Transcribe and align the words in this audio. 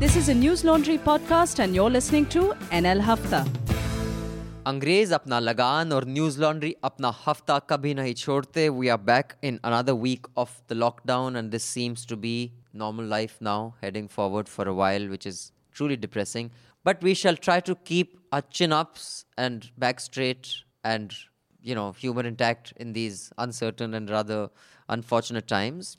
This 0.00 0.16
is 0.16 0.28
a 0.28 0.34
News 0.34 0.64
Laundry 0.64 0.98
podcast, 0.98 1.58
and 1.58 1.74
you're 1.74 1.90
listening 1.90 2.26
to 2.36 2.42
NL 2.82 3.00
Hafta. 3.10 3.44
अंग्रेज 4.66 5.12
अपना 5.12 5.38
लगान 5.40 5.92
और 5.92 6.04
न्यूज 6.08 6.38
लॉन्ड्री 6.40 6.74
अपना 6.84 7.12
हफ्ता 7.26 7.58
कभी 7.70 7.92
नहीं 7.94 8.14
छोड़ते 8.14 8.68
we 8.78 8.88
are 8.88 8.96
back 9.10 9.32
in 9.50 9.58
another 9.64 9.92
week 10.04 10.26
of 10.38 10.56
the 10.70 10.72
lockdown 10.72 11.36
and 11.36 11.50
this 11.50 11.64
seems 11.74 12.06
to 12.06 12.16
B 12.24 12.36
normal 12.80 13.06
life 13.10 13.36
now 13.48 13.60
heading 13.82 14.08
forward 14.14 14.48
for 14.54 14.64
a 14.70 14.74
while 14.78 15.04
which 15.12 15.26
is 15.28 15.38
truly 15.78 15.96
depressing 16.00 16.50
but 16.88 17.04
we 17.08 17.14
shall 17.20 17.38
try 17.46 17.54
to 17.68 17.74
keep 17.90 18.10
our 18.38 18.42
chin 18.58 18.72
ups 18.78 19.06
and 19.44 19.68
back 19.84 20.02
straight 20.06 20.50
and 20.90 21.14
you 21.70 21.76
know 21.78 21.86
humor 22.02 22.24
intact 22.32 22.72
in 22.86 22.92
these 22.98 23.22
uncertain 23.46 23.94
and 24.00 24.12
rather 24.16 24.40
unfortunate 24.96 25.48
times 25.54 25.96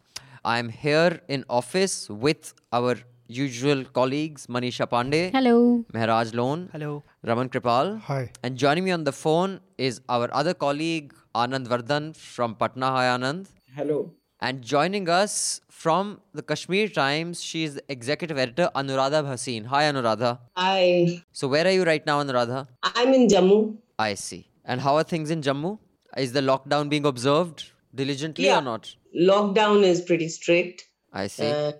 i'm 0.53 0.69
here 0.83 1.19
in 1.37 1.47
office 1.61 1.97
with 2.27 2.53
our 2.81 2.93
usual 3.38 3.80
colleagues 3.98 4.46
manisha 4.56 4.86
pandey 4.94 5.22
Hello. 5.36 5.56
mehraj 5.96 6.34
lone 6.40 6.62
Hello. 6.72 6.92
Raman 7.30 7.48
Kripal. 7.54 7.90
Hi. 8.08 8.22
And 8.42 8.56
joining 8.62 8.84
me 8.84 8.90
on 8.98 9.04
the 9.04 9.12
phone 9.12 9.60
is 9.78 10.00
our 10.08 10.28
other 10.40 10.54
colleague, 10.54 11.12
Anand 11.42 11.66
Vardhan 11.72 12.06
from 12.16 12.56
Patna. 12.56 12.88
Hi, 12.96 13.04
Anand. 13.16 13.46
Hello. 13.76 13.98
And 14.40 14.60
joining 14.70 15.08
us 15.08 15.34
from 15.82 16.08
the 16.34 16.42
Kashmir 16.42 16.88
Times, 16.88 17.42
she 17.50 17.62
is 17.66 17.76
the 17.76 17.84
executive 17.96 18.38
editor, 18.44 18.68
Anuradha 18.80 19.20
Bhasin. 19.28 19.66
Hi, 19.66 19.82
Anuradha. 19.90 20.32
Hi. 20.56 21.22
So, 21.32 21.46
where 21.46 21.64
are 21.64 21.70
you 21.78 21.84
right 21.84 22.04
now, 22.10 22.16
Anuradha? 22.24 22.66
I'm 22.82 23.14
in 23.20 23.28
Jammu. 23.28 23.76
I 24.00 24.14
see. 24.14 24.40
And 24.64 24.80
how 24.80 24.96
are 24.96 25.04
things 25.14 25.30
in 25.30 25.42
Jammu? 25.42 25.78
Is 26.26 26.32
the 26.32 26.40
lockdown 26.40 26.88
being 26.96 27.06
observed 27.12 27.64
diligently 27.94 28.46
Yeah. 28.46 28.58
or 28.58 28.62
not? 28.62 28.92
Lockdown 29.32 29.84
is 29.92 30.00
pretty 30.10 30.28
strict. 30.28 30.88
I 31.12 31.28
see. 31.28 31.44
And 31.44 31.74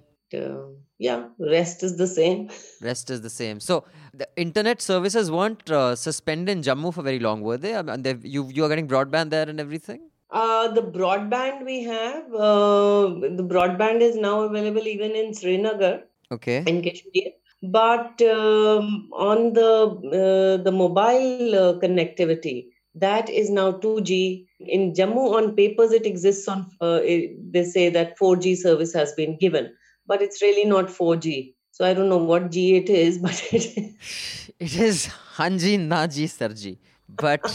uh, 0.45 0.67
yeah, 1.07 1.21
rest 1.55 1.83
is 1.83 1.97
the 1.97 2.07
same. 2.07 2.49
Rest 2.89 3.11
is 3.11 3.21
the 3.27 3.31
same. 3.31 3.59
So, 3.69 3.85
the 4.15 4.29
internet 4.37 4.81
services 4.81 5.31
weren't 5.37 5.71
uh, 5.71 5.97
suspended 5.97 6.57
in 6.57 6.63
Jammu 6.63 6.95
for 6.95 7.03
very 7.03 7.19
long, 7.19 7.43
were 7.43 7.57
they? 7.57 7.75
I 7.77 7.83
mean, 7.83 8.21
you, 8.23 8.49
you 8.57 8.65
are 8.65 8.69
getting 8.69 8.89
broadband 8.89 9.31
there 9.31 9.49
and 9.49 9.59
everything? 9.59 10.01
Uh, 10.31 10.69
the 10.69 10.83
broadband 10.83 11.65
we 11.65 11.83
have, 11.83 12.25
uh, 12.35 13.07
the 13.39 13.47
broadband 13.53 14.01
is 14.01 14.17
now 14.17 14.41
available 14.43 14.87
even 14.87 15.13
in 15.13 15.35
Srinagar 15.35 16.05
Okay. 16.31 16.65
in 16.67 16.83
Kashmir. 16.83 17.33
But 17.63 18.21
um, 18.23 19.09
on 19.13 19.53
the 19.53 19.73
uh, 20.21 20.63
the 20.63 20.73
mobile 20.73 21.55
uh, 21.55 21.75
connectivity, 21.83 22.57
that 22.95 23.29
is 23.31 23.51
now 23.51 23.73
2G. 23.73 24.47
In 24.79 24.93
Jammu, 24.95 25.35
on 25.37 25.55
papers, 25.55 25.93
it 25.93 26.07
exists 26.07 26.49
on. 26.49 26.67
Uh, 26.81 27.01
it, 27.05 27.53
they 27.53 27.63
say 27.65 27.89
that 27.91 28.19
4G 28.19 28.57
service 28.57 28.93
has 28.95 29.13
been 29.21 29.39
given, 29.39 29.73
but 30.13 30.21
it's 30.21 30.43
really 30.43 30.65
not 30.71 30.89
4G. 30.89 31.55
So 31.71 31.87
I 31.87 31.95
don't 31.95 32.11
know 32.11 32.23
what 32.31 32.51
G 32.51 32.77
it 32.77 32.91
is, 32.91 33.19
but 33.27 33.43
it 33.51 33.67
is. 33.83 34.53
It 34.59 34.75
is 34.87 35.07
Hanji 35.37 35.79
Naji 35.93 36.27
Sarji. 36.39 36.77
But 37.09 37.47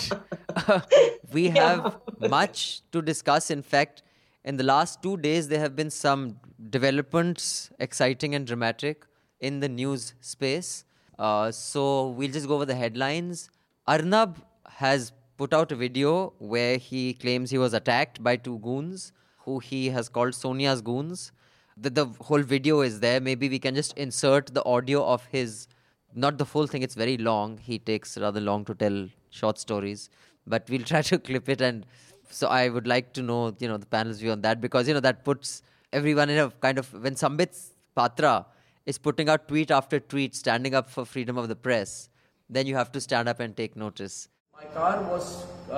we 1.33 1.49
have 1.49 1.99
much 2.19 2.81
to 2.91 3.01
discuss. 3.01 3.51
In 3.51 3.61
fact, 3.61 4.01
in 4.43 4.57
the 4.57 4.63
last 4.63 5.03
two 5.03 5.17
days, 5.17 5.47
there 5.47 5.59
have 5.59 5.75
been 5.75 5.91
some 5.91 6.39
developments, 6.71 7.69
exciting 7.79 8.33
and 8.33 8.47
dramatic, 8.47 9.05
in 9.39 9.59
the 9.59 9.69
news 9.69 10.13
space. 10.19 10.83
Uh, 11.19 11.51
so 11.51 12.09
we'll 12.09 12.31
just 12.31 12.47
go 12.47 12.55
over 12.55 12.65
the 12.65 12.75
headlines. 12.75 13.49
Arnab 13.87 14.37
has 14.85 15.11
put 15.37 15.53
out 15.53 15.71
a 15.71 15.75
video 15.75 16.33
where 16.39 16.77
he 16.77 17.13
claims 17.13 17.51
he 17.51 17.57
was 17.59 17.73
attacked 17.73 18.23
by 18.23 18.35
two 18.35 18.57
goons 18.59 19.11
who 19.47 19.59
he 19.59 19.89
has 19.89 20.09
called 20.09 20.33
Sonia's 20.33 20.81
goons. 20.81 21.31
The, 21.79 21.89
the 21.89 22.05
whole 22.21 22.41
video 22.41 22.81
is 22.81 22.99
there. 22.99 23.19
Maybe 23.19 23.49
we 23.49 23.59
can 23.59 23.75
just 23.75 23.95
insert 23.97 24.47
the 24.53 24.63
audio 24.65 25.05
of 25.05 25.25
his 25.25 25.67
not 26.15 26.37
the 26.37 26.45
full 26.45 26.67
thing 26.67 26.81
it's 26.81 26.95
very 26.95 27.17
long 27.17 27.57
he 27.57 27.77
takes 27.77 28.17
rather 28.17 28.41
long 28.41 28.65
to 28.65 28.73
tell 28.73 29.07
short 29.29 29.59
stories 29.59 30.09
but 30.45 30.69
we'll 30.69 30.87
try 30.91 31.01
to 31.01 31.17
clip 31.19 31.49
it 31.49 31.61
and 31.61 31.85
so 32.29 32.47
i 32.47 32.67
would 32.69 32.87
like 32.87 33.13
to 33.13 33.21
know 33.21 33.55
you 33.59 33.67
know 33.67 33.77
the 33.77 33.85
panel's 33.85 34.19
view 34.19 34.31
on 34.31 34.41
that 34.41 34.61
because 34.61 34.87
you 34.87 34.93
know 34.93 34.99
that 34.99 35.23
puts 35.23 35.61
everyone 35.93 36.29
in 36.29 36.39
a 36.45 36.49
kind 36.65 36.77
of 36.77 36.91
when 37.03 37.15
sambit 37.15 37.55
patra 37.95 38.45
is 38.85 38.97
putting 38.97 39.29
out 39.29 39.47
tweet 39.47 39.69
after 39.79 39.99
tweet 39.99 40.33
standing 40.35 40.73
up 40.73 40.89
for 40.89 41.05
freedom 41.05 41.37
of 41.37 41.47
the 41.49 41.55
press 41.67 42.09
then 42.49 42.65
you 42.65 42.75
have 42.75 42.91
to 42.91 43.01
stand 43.01 43.29
up 43.29 43.39
and 43.39 43.55
take 43.61 43.75
notice 43.75 44.17
My 44.59 44.67
car 44.75 44.93
was 45.09 45.25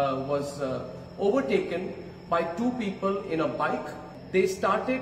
uh, 0.01 0.23
was 0.27 0.61
uh, 0.65 0.67
overtaken 1.27 1.81
by 2.33 2.39
two 2.59 2.69
people 2.81 3.17
in 3.35 3.41
a 3.45 3.47
bike. 3.61 3.89
They 4.35 4.43
started 4.47 5.01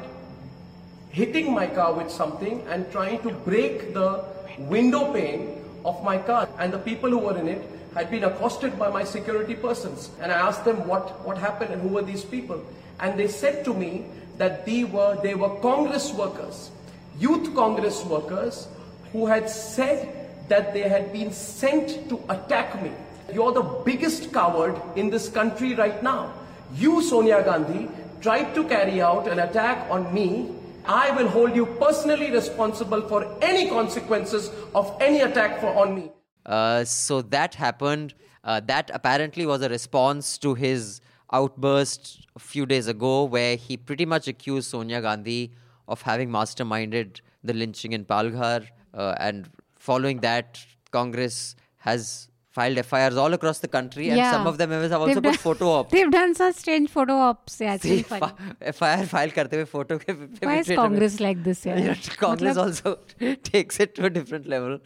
hitting 1.09 1.53
my 1.53 1.67
car 1.67 1.93
with 1.93 2.11
something 2.11 2.61
and 2.67 2.89
trying 2.91 3.21
to 3.21 3.31
break 3.31 3.93
the 3.93 4.23
window 4.57 5.13
pane 5.13 5.63
of 5.85 6.03
my 6.03 6.17
car. 6.17 6.47
And 6.59 6.73
the 6.73 6.79
people 6.79 7.09
who 7.09 7.19
were 7.19 7.37
in 7.37 7.47
it 7.47 7.61
had 7.93 8.11
been 8.11 8.23
accosted 8.23 8.77
by 8.77 8.89
my 8.89 9.03
security 9.03 9.55
persons. 9.55 10.11
And 10.21 10.31
I 10.31 10.35
asked 10.35 10.65
them 10.65 10.87
what, 10.87 11.25
what 11.25 11.37
happened 11.37 11.73
and 11.73 11.81
who 11.81 11.89
were 11.89 12.03
these 12.03 12.23
people. 12.23 12.63
And 12.99 13.19
they 13.19 13.27
said 13.27 13.65
to 13.65 13.73
me 13.73 14.05
that 14.37 14.65
they 14.65 14.83
were, 14.83 15.19
they 15.21 15.35
were 15.35 15.49
Congress 15.61 16.13
workers, 16.13 16.71
youth 17.19 17.55
Congress 17.55 18.03
workers, 18.05 18.67
who 19.11 19.25
had 19.25 19.49
said 19.49 20.29
that 20.49 20.73
they 20.73 20.87
had 20.87 21.11
been 21.11 21.31
sent 21.31 22.09
to 22.09 22.21
attack 22.29 22.81
me. 22.81 22.91
You're 23.33 23.51
the 23.51 23.63
biggest 23.63 24.31
coward 24.31 24.79
in 24.95 25.09
this 25.09 25.27
country 25.29 25.73
right 25.75 26.01
now. 26.01 26.33
You, 26.75 27.01
Sonia 27.01 27.43
Gandhi, 27.43 27.89
tried 28.21 28.53
to 28.55 28.63
carry 28.67 29.01
out 29.01 29.27
an 29.27 29.39
attack 29.39 29.89
on 29.89 30.13
me. 30.13 30.53
I 30.87 31.11
will 31.11 31.27
hold 31.27 31.55
you 31.55 31.65
personally 31.65 32.31
responsible 32.31 33.01
for 33.07 33.37
any 33.41 33.69
consequences 33.69 34.51
of 34.73 34.95
any 35.01 35.21
attack 35.21 35.59
for, 35.59 35.67
on 35.67 35.95
me. 35.95 36.11
Uh, 36.45 36.85
so 36.85 37.21
that 37.21 37.55
happened. 37.55 38.13
Uh, 38.43 38.61
that 38.61 38.89
apparently 38.93 39.45
was 39.45 39.61
a 39.61 39.69
response 39.69 40.37
to 40.37 40.53
his 40.53 41.01
outburst 41.33 42.27
a 42.35 42.39
few 42.39 42.65
days 42.65 42.87
ago, 42.87 43.25
where 43.25 43.57
he 43.57 43.75
pretty 43.75 44.05
much 44.05 44.29
accused 44.29 44.69
Sonia 44.69 45.01
Gandhi 45.01 45.51
of 45.89 46.01
having 46.01 46.29
masterminded 46.29 47.19
the 47.43 47.53
lynching 47.53 47.91
in 47.91 48.05
Palghar. 48.05 48.65
Uh, 48.93 49.15
and 49.19 49.49
following 49.75 50.19
that, 50.21 50.65
Congress 50.91 51.55
has 51.77 52.29
filed 52.56 52.78
FIRs 52.84 53.16
all 53.16 53.32
across 53.32 53.60
the 53.60 53.68
country, 53.74 54.08
and 54.10 54.18
some 54.22 54.42
Yeah. 54.42 54.48
of 54.48 54.58
the 54.58 54.66
members 54.72 54.90
have 54.94 55.00
also 55.04 55.14
They've 55.14 55.22
put 55.22 55.36
done- 55.36 55.38
photo 55.44 55.68
op. 55.76 55.90
They've 55.90 56.10
done 56.14 56.34
such 56.40 56.56
strange 56.56 56.90
photo 56.96 57.14
ops. 57.28 57.54
Yeah, 57.60 57.74
it's 57.78 57.82
See, 57.82 57.90
really 57.92 58.02
funny. 58.02 58.32
fi- 58.62 58.72
FIR 58.80 59.06
file 59.12 59.30
करते 59.38 59.56
हुए 59.60 59.68
photo 59.70 59.98
के 60.02 60.12
पे- 60.18 60.44
Why 60.48 60.56
is 60.58 60.66
Twitter 60.66 60.74
में- 60.74 60.82
Congress 60.82 61.16
like 61.26 61.42
this? 61.46 61.64
Yeah. 61.70 61.78
you 61.78 61.86
know, 61.86 61.96
Congress 62.24 62.58
मतलब- 62.58 62.66
also 62.66 63.38
takes 63.50 63.80
it 63.86 63.94
to 64.00 64.04
a 64.10 64.10
different 64.18 64.46
level. 64.54 64.76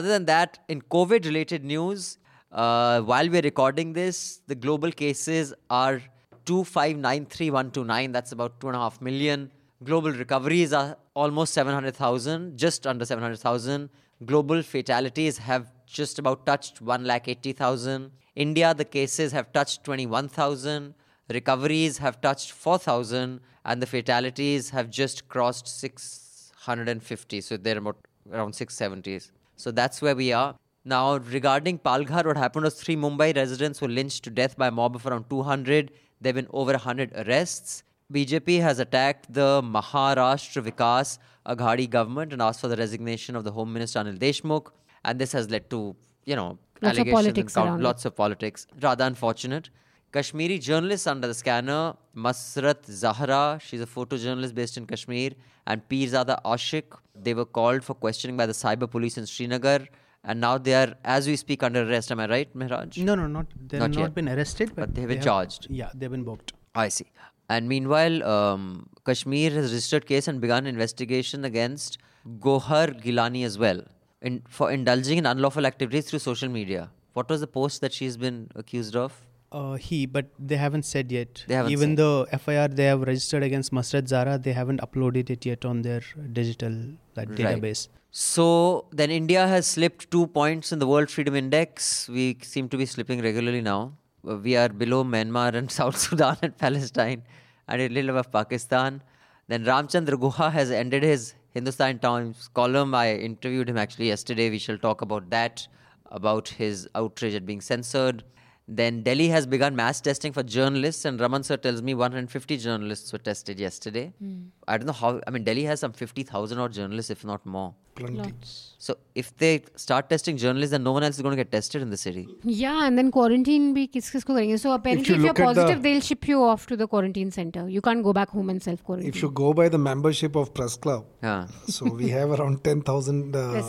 Other 0.00 0.08
than 0.16 0.26
that, 0.32 0.58
in 0.68 0.82
COVID 0.96 1.24
related 1.30 1.64
news, 1.72 2.18
uh, 2.52 3.00
while 3.12 3.30
we're 3.36 3.46
recording 3.50 3.94
this, 3.94 4.20
the 4.52 4.54
global 4.66 4.92
cases 5.04 5.54
are 5.70 6.02
2593129. 6.46 8.12
That's 8.12 8.32
about 8.32 8.60
2.5 8.60 9.00
million. 9.00 9.50
Global 9.82 10.12
recoveries 10.12 10.72
are 10.72 10.96
almost 11.14 11.54
700,000, 11.54 12.56
just 12.56 12.86
under 12.86 13.04
700,000. 13.04 13.88
Global 14.24 14.62
fatalities 14.62 15.38
have 15.38 15.66
just 15.89 16.19
about 16.19 16.45
touched 16.45 16.83
1,80,000. 16.83 18.11
India, 18.35 18.73
the 18.73 18.85
cases 18.85 19.31
have 19.31 19.51
touched 19.51 19.83
21,000. 19.83 20.93
Recoveries 21.29 21.97
have 21.97 22.21
touched 22.21 22.51
4,000. 22.51 23.39
And 23.65 23.81
the 23.81 23.87
fatalities 23.87 24.69
have 24.69 24.89
just 24.89 25.27
crossed 25.27 25.67
650. 25.67 27.41
So 27.41 27.57
they're 27.57 27.77
about 27.77 27.97
around 28.31 28.53
670s. 28.53 29.31
So 29.55 29.71
that's 29.71 30.01
where 30.01 30.15
we 30.15 30.31
are. 30.31 30.55
Now, 30.85 31.17
regarding 31.17 31.79
Palghar, 31.79 32.25
what 32.25 32.37
happened 32.37 32.63
was 32.63 32.75
three 32.75 32.95
Mumbai 32.95 33.35
residents 33.35 33.81
were 33.81 33.89
lynched 33.89 34.23
to 34.23 34.29
death 34.29 34.57
by 34.57 34.67
a 34.67 34.71
mob 34.71 34.95
of 34.95 35.05
around 35.05 35.29
200. 35.29 35.91
There 36.21 36.29
have 36.29 36.35
been 36.35 36.47
over 36.51 36.71
100 36.71 37.11
arrests. 37.15 37.83
BJP 38.11 38.61
has 38.61 38.79
attacked 38.79 39.31
the 39.31 39.61
Maharashtra 39.61 40.63
Vikas 40.67 41.19
Aghadi 41.45 41.87
government 41.89 42.33
and 42.33 42.41
asked 42.41 42.61
for 42.61 42.67
the 42.67 42.77
resignation 42.77 43.35
of 43.35 43.43
the 43.43 43.51
Home 43.51 43.71
Minister 43.71 43.99
Anil 43.99 44.17
Deshmukh. 44.17 44.71
And 45.03 45.19
this 45.19 45.31
has 45.33 45.49
led 45.49 45.69
to, 45.69 45.95
you 46.25 46.35
know, 46.35 46.57
Lots 46.81 46.97
of 46.97 47.07
allegations 47.07 47.07
and 47.07 47.11
politics 47.13 47.53
count- 47.53 47.81
lots 47.81 48.05
of 48.05 48.15
politics. 48.15 48.67
Rather 48.81 49.03
unfortunate. 49.05 49.69
Kashmiri 50.11 50.57
journalists 50.57 51.05
under 51.05 51.27
the 51.27 51.33
scanner, 51.33 51.93
Masrat 52.15 52.85
Zahra, 52.85 53.59
she's 53.61 53.81
a 53.81 53.85
photojournalist 53.85 54.55
based 54.55 54.75
in 54.77 54.87
Kashmir, 54.87 55.31
and 55.67 55.87
Pirzada 55.87 56.41
Ashik, 56.43 56.97
they 57.15 57.35
were 57.35 57.45
called 57.45 57.83
for 57.83 57.93
questioning 57.93 58.35
by 58.35 58.47
the 58.47 58.53
cyber 58.53 58.89
police 58.89 59.19
in 59.19 59.27
Srinagar, 59.27 59.87
and 60.23 60.41
now 60.41 60.57
they 60.57 60.73
are, 60.73 60.95
as 61.03 61.27
we 61.27 61.35
speak, 61.35 61.61
under 61.61 61.87
arrest. 61.87 62.11
Am 62.11 62.19
I 62.19 62.27
right, 62.27 62.57
Mehraj? 62.57 62.97
No, 62.97 63.13
no, 63.13 63.27
not 63.27 63.45
they've 63.67 63.79
Not 63.79 63.91
not, 63.91 64.15
been 64.15 64.27
arrested, 64.29 64.69
but, 64.69 64.87
But 64.87 64.95
they 64.95 65.01
have 65.01 65.09
been 65.09 65.21
charged. 65.21 65.67
Yeah, 65.69 65.91
they've 65.93 66.09
been 66.09 66.23
booked. 66.23 66.53
I 66.73 66.87
see. 66.87 67.11
And 67.47 67.69
meanwhile, 67.69 68.23
um, 68.23 68.89
Kashmir 69.05 69.51
has 69.51 69.71
registered 69.71 70.07
case 70.07 70.27
and 70.27 70.41
begun 70.41 70.65
investigation 70.65 71.45
against 71.45 71.99
Gohar 72.39 72.99
Gilani 73.03 73.45
as 73.45 73.57
well 73.59 73.81
in, 74.21 74.43
for 74.49 74.71
indulging 74.71 75.17
in 75.17 75.25
unlawful 75.25 75.65
activities 75.65 76.09
through 76.09 76.19
social 76.19 76.49
media. 76.49 76.89
What 77.13 77.29
was 77.29 77.41
the 77.41 77.47
post 77.47 77.81
that 77.81 77.93
she's 77.93 78.17
been 78.17 78.49
accused 78.55 78.95
of? 78.95 79.13
Uh, 79.51 79.73
he, 79.73 80.05
but 80.05 80.27
they 80.37 80.57
haven't 80.57 80.83
said 80.83 81.11
yet. 81.11 81.43
They 81.47 81.55
haven't 81.55 81.71
Even 81.71 81.91
said. 81.91 81.97
the 81.97 82.37
FIR 82.37 82.67
they 82.67 82.83
have 82.85 83.01
registered 83.01 83.41
against 83.43 83.71
Masrat 83.71 84.07
Zahra, 84.07 84.37
they 84.37 84.53
haven't 84.53 84.79
uploaded 84.81 85.29
it 85.31 85.45
yet 85.45 85.65
on 85.65 85.81
their 85.81 86.01
digital 86.33 86.71
Right. 87.17 87.27
database. 87.29 87.87
So 88.11 88.85
then 88.91 89.09
India 89.11 89.47
has 89.47 89.65
slipped 89.67 90.09
two 90.11 90.27
points 90.27 90.71
in 90.71 90.79
the 90.79 90.87
World 90.87 91.09
Freedom 91.09 91.35
Index. 91.35 92.07
We 92.07 92.37
seem 92.43 92.69
to 92.69 92.77
be 92.77 92.85
slipping 92.85 93.21
regularly 93.21 93.61
now. 93.61 93.93
Uh, 94.27 94.37
We 94.37 94.55
are 94.55 94.69
below 94.69 95.03
Myanmar 95.03 95.53
and 95.55 95.69
South 95.79 95.97
Sudan 95.97 96.37
and 96.43 96.55
Palestine 96.57 97.23
and 97.67 97.81
a 97.81 97.89
little 97.89 98.11
above 98.11 98.31
Pakistan. 98.31 99.01
Then 99.47 99.65
Ramchandra 99.65 100.13
Guha 100.25 100.51
has 100.51 100.69
ended 100.71 101.03
his 101.03 101.33
Hindustan 101.53 101.99
Times 101.99 102.49
column. 102.53 102.93
I 102.93 103.15
interviewed 103.15 103.69
him 103.69 103.77
actually 103.77 104.07
yesterday. 104.07 104.49
We 104.49 104.59
shall 104.59 104.77
talk 104.77 105.01
about 105.01 105.29
that, 105.31 105.67
about 106.07 106.49
his 106.49 106.87
outrage 106.95 107.33
at 107.33 107.45
being 107.45 107.61
censored. 107.61 108.23
Then 108.71 109.01
Delhi 109.01 109.29
has 109.29 109.47
begun 109.47 109.75
mass 109.75 109.99
testing 109.99 110.31
for 110.31 110.43
journalists, 110.43 111.03
and 111.03 111.19
Raman 111.19 111.41
sir 111.41 111.57
tells 111.57 111.81
me 111.81 111.95
150 111.95 112.57
journalists 112.57 113.11
were 113.11 113.17
tested 113.17 113.59
yesterday. 113.59 114.13
Mm. 114.23 114.49
I 114.67 114.77
don't 114.77 114.85
know 114.85 114.93
how. 114.93 115.19
I 115.25 115.31
mean, 115.31 115.43
Delhi 115.43 115.63
has 115.63 115.79
some 115.79 115.91
50,000 115.91 116.59
odd 116.59 116.71
journalists, 116.71 117.09
if 117.09 117.25
not 117.25 117.43
more. 117.47 117.73
Plenty. 117.95 118.31
So 118.77 118.95
if 119.15 119.35
they 119.37 119.63
start 119.75 120.07
testing 120.07 120.37
journalists, 120.37 120.71
then 120.71 120.83
no 120.83 120.91
one 120.91 121.03
else 121.03 121.15
is 121.15 121.23
going 121.23 121.35
to 121.35 121.43
get 121.43 121.51
tested 121.51 121.81
in 121.81 121.89
the 121.89 121.97
city. 121.97 122.27
Yeah, 122.43 122.85
and 122.85 122.95
then 122.95 123.09
quarantine 123.09 123.73
be 123.73 123.87
kis 123.87 124.11
kisko 124.11 124.35
karenge. 124.37 124.59
So 124.59 124.73
apparently, 124.73 125.15
if, 125.15 125.21
you 125.21 125.29
are 125.29 125.33
positive, 125.33 125.81
the, 125.81 125.89
they'll 125.89 126.01
ship 126.01 126.27
you 126.27 126.43
off 126.43 126.67
to 126.67 126.77
the 126.77 126.87
quarantine 126.87 127.31
center. 127.31 127.67
You 127.67 127.81
can't 127.81 128.03
go 128.03 128.13
back 128.13 128.29
home 128.29 128.51
and 128.51 128.61
self 128.61 128.83
quarantine. 128.83 129.09
If 129.09 129.23
you 129.23 129.31
go 129.31 129.51
by 129.53 129.69
the 129.69 129.79
membership 129.79 130.35
of 130.35 130.53
press 130.53 130.77
club, 130.77 131.07
yeah. 131.23 131.47
so 131.67 131.89
we 131.89 132.09
have 132.19 132.29
around 132.39 132.63
10,000 132.63 133.35
uh, 133.35 133.63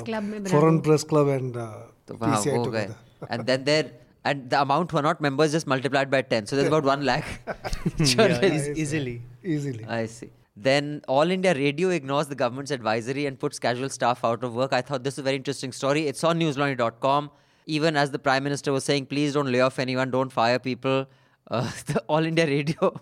foreign 0.50 0.82
press 0.82 1.05
club 1.05 1.29
and 1.29 1.56
uh, 1.56 1.73
so, 2.06 2.17
wow, 2.20 2.37
PCI 2.37 2.64
together. 2.64 2.96
and 3.31 3.46
then 3.46 3.64
there 3.73 3.91
and 4.25 4.50
the 4.50 4.61
amount 4.61 4.90
who 4.90 4.99
are 4.99 5.02
not 5.02 5.20
members 5.20 5.52
just 5.52 5.67
multiplied 5.67 6.11
by 6.11 6.20
10 6.22 6.46
so 6.46 6.56
there's 6.56 6.69
about 6.69 6.84
1 6.84 7.05
lakh 7.05 7.25
yeah, 7.46 8.05
journalists. 8.05 8.78
easily. 8.78 9.22
Easily. 9.43 9.84
I 9.87 10.06
see. 10.06 10.31
Then 10.56 11.00
All 11.08 11.31
India 11.31 11.55
Radio 11.55 11.88
ignores 11.88 12.26
the 12.26 12.34
government's 12.34 12.70
advisory 12.70 13.25
and 13.26 13.38
puts 13.38 13.58
casual 13.58 13.88
staff 13.88 14.25
out 14.25 14.44
of 14.44 14.55
work. 14.55 14.72
I 14.75 14.82
thought 14.82 15.05
this 15.05 15.14
was 15.14 15.20
a 15.20 15.22
very 15.22 15.37
interesting 15.37 15.72
story. 15.72 16.06
It's 16.06 16.22
on 16.22 16.38
newslaundry.com. 16.38 17.31
Even 17.67 17.96
as 17.96 18.11
the 18.11 18.19
Prime 18.19 18.44
Minister 18.44 18.72
was 18.72 18.84
saying, 18.84 19.06
please 19.06 19.32
don't 19.32 19.50
lay 19.50 19.61
off 19.61 19.78
anyone, 19.78 20.11
don't 20.11 20.31
fire 20.31 20.58
people. 20.58 21.06
Uh, 21.50 21.70
the 21.87 22.00
All 22.08 22.25
India 22.25 22.46
Radio 22.46 22.94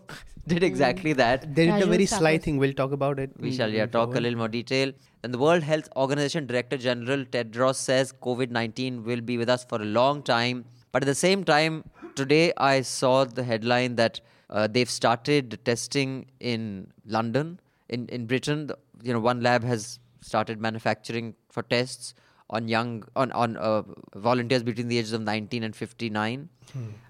did 0.47 0.62
exactly 0.62 1.12
that. 1.15 1.55
They 1.55 1.67
did 1.67 1.82
a 1.82 1.87
very 1.87 2.06
staff 2.06 2.20
sly 2.20 2.38
thing. 2.38 2.59
We'll 2.59 2.73
talk 2.73 2.93
about 2.93 3.19
it. 3.19 3.31
We 3.38 3.53
shall 3.53 3.70
yeah, 3.70 3.87
talk 3.87 4.15
a 4.15 4.20
little 4.20 4.38
more 4.38 4.49
detail. 4.49 4.93
Then 5.23 5.32
the 5.32 5.38
World 5.38 5.62
Health 5.62 5.88
Organization 5.97 6.47
Director 6.47 6.76
General 6.76 7.25
Tedros 7.25 7.76
says 7.76 8.12
COVID 8.23 8.50
19 8.50 9.05
will 9.05 9.20
be 9.20 9.37
with 9.37 9.49
us 9.49 9.65
for 9.65 9.82
a 9.82 9.85
long 9.85 10.23
time. 10.23 10.65
But 10.93 11.02
at 11.02 11.06
the 11.06 11.14
same 11.14 11.44
time, 11.44 11.85
today 12.14 12.52
I 12.56 12.82
saw 12.82 13.25
the 13.25 13.44
headline 13.44 13.96
that 13.96 14.20
uh, 14.50 14.67
they've 14.67 14.90
started 14.90 15.58
testing 15.64 16.26
in 16.40 16.93
London. 17.06 17.61
In, 17.88 18.06
in 18.08 18.26
Britain, 18.26 18.70
you 19.02 19.12
know, 19.12 19.20
one 19.20 19.40
lab 19.43 19.64
has 19.64 19.99
started 20.20 20.61
manufacturing 20.61 21.35
for 21.50 21.62
tests 21.62 22.14
on 22.50 22.67
young 22.67 23.05
on 23.14 23.31
on 23.32 23.56
uh, 23.58 23.82
volunteers 24.14 24.62
between 24.62 24.88
the 24.88 24.99
ages 24.99 25.12
of 25.12 25.20
19 25.20 25.62
and 25.62 25.76
59. 25.76 26.49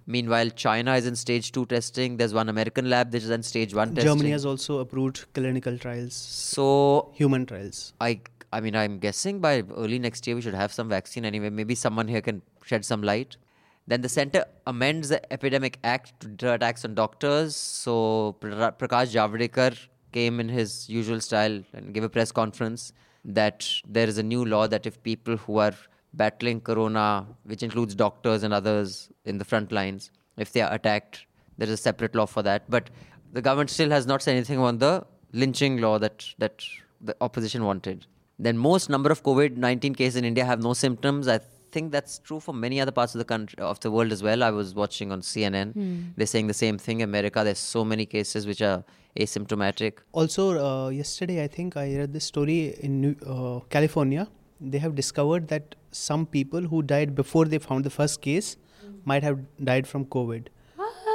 Meanwhile, 0.07 0.51
China 0.51 0.95
is 0.95 1.07
in 1.07 1.15
stage 1.17 1.53
two 1.53 1.67
testing. 1.67 2.17
There's 2.17 2.35
one 2.35 2.49
American 2.49 2.89
lab 2.91 3.11
that 3.13 3.23
is 3.23 3.31
in 3.31 3.43
stage 3.43 3.75
one 3.75 3.95
testing. 3.95 4.11
Germany 4.13 4.31
has 4.31 4.47
also 4.47 4.79
approved 4.79 5.27
clinical 5.35 5.77
trials, 5.79 6.15
so 6.15 7.11
human 7.15 7.47
trials. 7.47 7.93
I 8.01 8.21
I 8.53 8.61
mean 8.61 8.75
I'm 8.75 8.99
guessing 8.99 9.41
by 9.41 9.63
early 9.77 9.99
next 9.99 10.27
year 10.27 10.35
we 10.37 10.43
should 10.43 10.55
have 10.55 10.73
some 10.73 10.89
vaccine 10.89 11.25
anyway. 11.25 11.51
Maybe 11.51 11.75
someone 11.75 12.09
here 12.09 12.21
can 12.21 12.43
shed 12.65 12.85
some 12.85 13.03
light. 13.03 13.37
Then 13.89 14.03
the 14.03 14.09
center 14.09 14.45
amends 14.67 15.09
the 15.09 15.21
Epidemic 15.33 15.79
Act 15.83 16.39
to 16.41 16.53
attacks 16.53 16.85
on 16.85 16.95
doctors. 16.95 17.57
So 17.57 18.37
Pra- 18.39 18.75
Prakash 18.79 19.15
Javadekar 19.15 19.79
came 20.13 20.41
in 20.41 20.49
his 20.51 20.91
usual 20.91 21.21
style 21.21 21.63
and 21.73 21.95
gave 21.95 22.05
a 22.05 22.09
press 22.11 22.31
conference 22.31 22.93
that 23.25 23.67
there 23.89 24.07
is 24.07 24.19
a 24.19 24.23
new 24.23 24.45
law 24.45 24.67
that 24.67 24.85
if 24.85 25.03
people 25.03 25.39
who 25.39 25.57
are 25.57 25.73
battling 26.13 26.61
corona, 26.61 27.27
which 27.45 27.63
includes 27.63 27.95
doctors 27.95 28.43
and 28.43 28.53
others 28.53 29.09
in 29.25 29.39
the 29.39 29.45
front 29.45 29.73
lines, 29.73 30.11
if 30.37 30.53
they 30.53 30.61
are 30.61 30.73
attacked, 30.73 31.25
there 31.57 31.67
is 31.67 31.73
a 31.73 31.83
separate 31.89 32.15
law 32.15 32.27
for 32.27 32.43
that. 32.43 32.69
But 32.69 32.91
the 33.33 33.41
government 33.41 33.71
still 33.71 33.91
has 33.91 34.07
not 34.07 34.21
said 34.21 34.33
anything 34.33 34.59
on 34.59 34.79
the 34.79 35.07
lynching 35.33 35.81
law 35.81 35.99
that 35.99 36.27
that 36.37 36.63
the 37.01 37.17
opposition 37.23 37.65
wanted. 37.65 38.07
Then 38.39 38.59
most 38.59 38.91
number 38.91 39.11
of 39.11 39.23
COVID-19 39.23 39.97
cases 39.97 40.17
in 40.17 40.25
India 40.25 40.45
have 40.45 40.63
no 40.63 40.75
symptoms. 40.75 41.27
I 41.27 41.41
think 41.73 41.93
that's 41.93 42.19
true 42.19 42.41
for 42.41 42.53
many 42.55 42.81
other 42.81 42.93
parts 42.93 43.15
of 43.15 43.19
the 43.19 43.25
country 43.25 43.59
of 43.59 43.81
the 43.81 43.91
world 43.91 44.13
as 44.13 44.23
well. 44.23 44.43
I 44.43 44.51
was 44.51 44.75
watching 44.75 45.13
on 45.13 45.21
CNN. 45.21 45.75
They're 46.17 46.27
saying 46.27 46.47
the 46.49 46.55
same 46.55 46.79
thing. 46.79 47.03
America, 47.03 47.45
there's 47.45 47.59
so 47.59 47.85
many 47.85 48.07
cases 48.07 48.47
which 48.47 48.63
are 48.63 48.85
asymptomatic. 49.19 49.99
Also, 50.13 50.49
uh, 50.59 50.89
yesterday 50.89 51.43
I 51.45 51.49
think 51.49 51.77
I 51.77 51.97
read 51.97 52.13
this 52.13 52.25
story 52.25 52.75
in 52.81 53.01
New, 53.01 53.17
uh, 53.27 53.61
California. 53.71 54.29
They 54.61 54.79
have 54.79 54.95
discovered 54.95 55.49
that 55.49 55.75
some 55.91 56.27
people 56.27 56.63
who 56.63 56.83
died 56.83 57.15
before 57.15 57.45
they 57.47 57.59
found 57.59 57.85
the 57.85 57.91
first 57.91 58.21
case 58.21 58.57
might 59.05 59.23
have 59.23 59.39
died 59.63 59.87
from 59.87 60.05
COVID. 60.07 60.49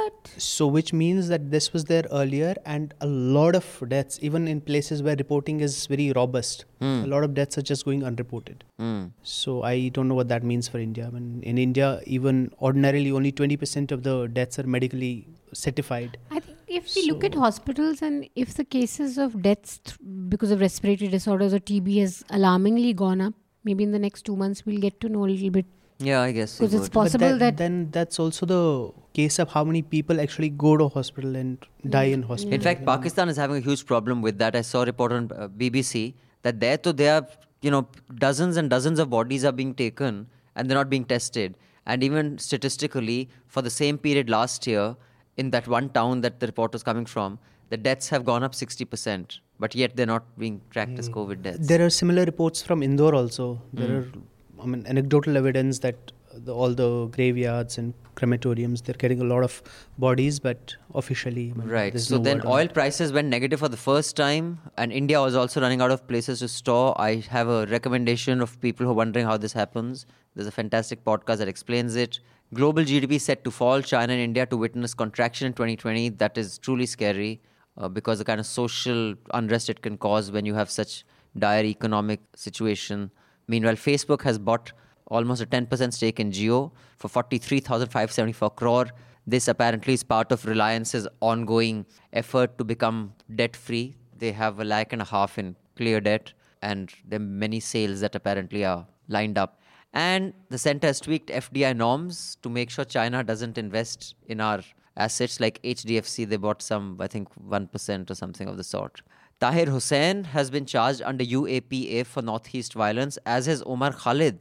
What? 0.04 0.30
So, 0.36 0.66
which 0.66 0.92
means 0.92 1.28
that 1.28 1.50
this 1.50 1.72
was 1.72 1.84
there 1.86 2.04
earlier, 2.10 2.54
and 2.66 2.92
a 3.00 3.06
lot 3.06 3.56
of 3.56 3.82
deaths, 3.88 4.18
even 4.20 4.46
in 4.46 4.60
places 4.60 5.02
where 5.02 5.16
reporting 5.16 5.60
is 5.60 5.86
very 5.86 6.12
robust, 6.12 6.66
a 6.80 7.06
lot 7.06 7.24
of 7.24 7.32
deaths 7.32 7.56
are 7.56 7.62
just 7.62 7.86
going 7.86 8.04
unreported. 8.04 8.64
Hmm. 8.78 9.04
So, 9.22 9.62
I 9.62 9.88
don't 9.88 10.08
know 10.08 10.14
what 10.14 10.28
that 10.28 10.42
means 10.42 10.68
for 10.68 10.78
India. 10.78 11.06
I 11.06 11.10
mean, 11.10 11.42
in 11.42 11.56
India, 11.56 12.00
even 12.06 12.52
ordinarily, 12.60 13.12
only 13.12 13.32
20% 13.32 13.92
of 13.92 14.02
the 14.02 14.26
deaths 14.26 14.58
are 14.58 14.64
medically 14.64 15.26
certified. 15.54 16.18
I 16.30 16.40
think 16.40 16.58
if 16.66 16.94
we 16.94 17.10
look 17.10 17.24
at 17.24 17.34
hospitals 17.34 18.02
and 18.02 18.28
if 18.34 18.54
the 18.54 18.64
cases 18.64 19.16
of 19.16 19.40
deaths 19.40 19.78
th- 19.84 19.98
because 20.28 20.50
of 20.50 20.60
respiratory 20.60 21.08
disorders 21.08 21.54
or 21.54 21.60
TB 21.60 22.00
has 22.00 22.24
alarmingly 22.28 22.92
gone 22.92 23.22
up, 23.22 23.32
maybe 23.62 23.84
in 23.84 23.92
the 23.92 23.98
next 23.98 24.22
two 24.22 24.36
months 24.36 24.66
we'll 24.66 24.80
get 24.80 25.00
to 25.00 25.08
know 25.08 25.24
a 25.24 25.30
little 25.34 25.50
bit. 25.50 25.66
Yeah, 25.98 26.20
I 26.22 26.32
guess. 26.32 26.56
it 26.56 26.60
Because 26.60 26.74
it's 26.74 26.82
would. 26.82 26.92
But 26.92 27.00
possible 27.02 27.28
that- 27.30 27.38
that, 27.38 27.56
then 27.56 27.90
that's 27.92 28.18
also 28.18 28.46
the 28.46 28.90
case 29.14 29.38
of 29.38 29.50
how 29.50 29.62
many 29.64 29.82
people 29.82 30.20
actually 30.20 30.48
go 30.50 30.76
to 30.76 30.88
hospital 30.88 31.36
and 31.36 31.58
die 31.88 32.04
in 32.16 32.22
hospital. 32.22 32.54
In 32.54 32.60
fact, 32.60 32.84
Pakistan 32.84 33.28
is 33.28 33.36
having 33.36 33.56
a 33.58 33.60
huge 33.60 33.86
problem 33.86 34.20
with 34.22 34.38
that. 34.38 34.56
I 34.56 34.62
saw 34.62 34.82
a 34.82 34.86
report 34.86 35.12
on 35.12 35.30
uh, 35.32 35.48
BBC 35.48 36.14
that 36.42 36.58
there, 36.60 36.76
to 36.78 36.92
there, 36.92 37.14
are, 37.20 37.26
you 37.62 37.70
know, 37.70 37.86
dozens 38.16 38.56
and 38.56 38.68
dozens 38.68 38.98
of 38.98 39.08
bodies 39.10 39.44
are 39.44 39.52
being 39.52 39.74
taken 39.74 40.26
and 40.56 40.68
they're 40.68 40.76
not 40.76 40.90
being 40.90 41.04
tested. 41.04 41.54
And 41.86 42.02
even 42.02 42.38
statistically, 42.38 43.28
for 43.46 43.62
the 43.62 43.70
same 43.70 43.96
period 43.98 44.28
last 44.30 44.66
year, 44.66 44.96
in 45.36 45.50
that 45.50 45.66
one 45.68 45.88
town 45.90 46.20
that 46.22 46.40
the 46.40 46.46
report 46.46 46.72
was 46.72 46.82
coming 46.82 47.06
from, 47.06 47.38
the 47.70 47.76
deaths 47.76 48.08
have 48.08 48.24
gone 48.24 48.42
up 48.42 48.52
60%, 48.52 49.38
but 49.58 49.74
yet 49.74 49.96
they're 49.96 50.06
not 50.06 50.24
being 50.38 50.60
tracked 50.70 50.98
as 50.98 51.08
COVID 51.08 51.42
deaths. 51.42 51.66
There 51.66 51.84
are 51.84 51.90
similar 51.90 52.24
reports 52.24 52.62
from 52.62 52.82
Indore 52.82 53.14
also. 53.14 53.60
There 53.72 53.88
Hmm. 54.02 54.18
are, 54.18 54.22
I 54.64 54.66
mean, 54.66 54.86
anecdotal 54.86 55.36
evidence 55.36 55.80
that 55.80 56.12
the, 56.32 56.54
all 56.54 56.74
the 56.74 57.06
graveyards 57.08 57.78
and 57.78 57.94
crematoriums 58.16 58.82
they're 58.82 58.94
getting 58.94 59.20
a 59.20 59.24
lot 59.24 59.44
of 59.44 59.62
bodies, 59.98 60.40
but 60.40 60.74
officially, 60.94 61.52
I 61.54 61.58
mean, 61.58 61.68
Right. 61.68 61.98
So 62.00 62.16
no 62.16 62.22
then 62.22 62.42
oil 62.46 62.68
prices 62.68 63.12
went 63.12 63.28
negative 63.28 63.60
for 63.60 63.68
the 63.68 63.76
first 63.76 64.16
time, 64.16 64.58
and 64.76 64.92
India 64.92 65.20
was 65.20 65.34
also 65.34 65.60
running 65.60 65.80
out 65.80 65.90
of 65.90 66.06
places 66.08 66.40
to 66.40 66.48
store. 66.48 67.00
I 67.00 67.16
have 67.28 67.48
a 67.48 67.66
recommendation 67.66 68.40
of 68.40 68.60
people 68.60 68.86
who 68.86 68.92
are 68.92 68.96
wondering 68.96 69.26
how 69.26 69.36
this 69.36 69.52
happens. 69.52 70.06
There's 70.34 70.48
a 70.48 70.52
fantastic 70.52 71.04
podcast 71.04 71.38
that 71.38 71.48
explains 71.48 71.94
it. 71.96 72.20
Global 72.52 72.82
GDP 72.82 73.20
set 73.20 73.44
to 73.44 73.50
fall, 73.50 73.82
China 73.82 74.12
and 74.12 74.22
India 74.22 74.46
to 74.46 74.56
witness 74.56 74.94
contraction 74.94 75.46
in 75.46 75.52
2020. 75.52 76.08
That 76.10 76.38
is 76.38 76.58
truly 76.58 76.86
scary 76.86 77.40
uh, 77.76 77.88
because 77.88 78.18
the 78.18 78.24
kind 78.24 78.40
of 78.40 78.46
social 78.46 79.14
unrest 79.32 79.68
it 79.70 79.82
can 79.82 79.96
cause 79.98 80.30
when 80.30 80.46
you 80.46 80.54
have 80.54 80.70
such 80.70 81.04
dire 81.36 81.64
economic 81.64 82.20
situation. 82.34 83.10
Meanwhile, 83.46 83.74
Facebook 83.76 84.22
has 84.22 84.38
bought 84.38 84.72
almost 85.06 85.42
a 85.42 85.46
10% 85.46 85.92
stake 85.92 86.18
in 86.18 86.30
Jio 86.30 86.72
for 86.96 87.08
43,574 87.08 88.50
crore. 88.50 88.86
This 89.26 89.48
apparently 89.48 89.94
is 89.94 90.02
part 90.02 90.32
of 90.32 90.44
Reliance's 90.44 91.08
ongoing 91.20 91.86
effort 92.12 92.58
to 92.58 92.64
become 92.64 93.14
debt 93.34 93.56
free. 93.56 93.96
They 94.18 94.32
have 94.32 94.60
a 94.60 94.64
lakh 94.64 94.92
and 94.92 95.02
a 95.02 95.04
half 95.04 95.38
in 95.38 95.56
clear 95.76 96.00
debt, 96.00 96.32
and 96.62 96.92
there 97.06 97.18
are 97.18 97.22
many 97.22 97.60
sales 97.60 98.00
that 98.00 98.14
apparently 98.14 98.64
are 98.64 98.86
lined 99.08 99.38
up. 99.38 99.60
And 99.92 100.34
the 100.50 100.58
center 100.58 100.88
has 100.88 101.00
tweaked 101.00 101.28
FDI 101.28 101.76
norms 101.76 102.36
to 102.42 102.48
make 102.48 102.70
sure 102.70 102.84
China 102.84 103.22
doesn't 103.22 103.58
invest 103.58 104.14
in 104.26 104.40
our 104.40 104.60
assets 104.96 105.40
like 105.40 105.62
HDFC. 105.62 106.28
They 106.28 106.36
bought 106.36 106.62
some, 106.62 106.96
I 107.00 107.06
think, 107.06 107.28
1% 107.48 108.10
or 108.10 108.14
something 108.14 108.48
of 108.48 108.56
the 108.56 108.64
sort. 108.64 109.02
Tahir 109.44 109.66
Hussain 109.76 110.24
has 110.34 110.50
been 110.56 110.66
charged 110.74 111.02
under 111.12 111.24
UAPA 111.24 112.04
for 112.06 112.22
Northeast 112.32 112.74
violence, 112.82 113.18
as 113.36 113.46
has 113.52 113.62
Umar 113.76 113.92
Khalid. 114.04 114.38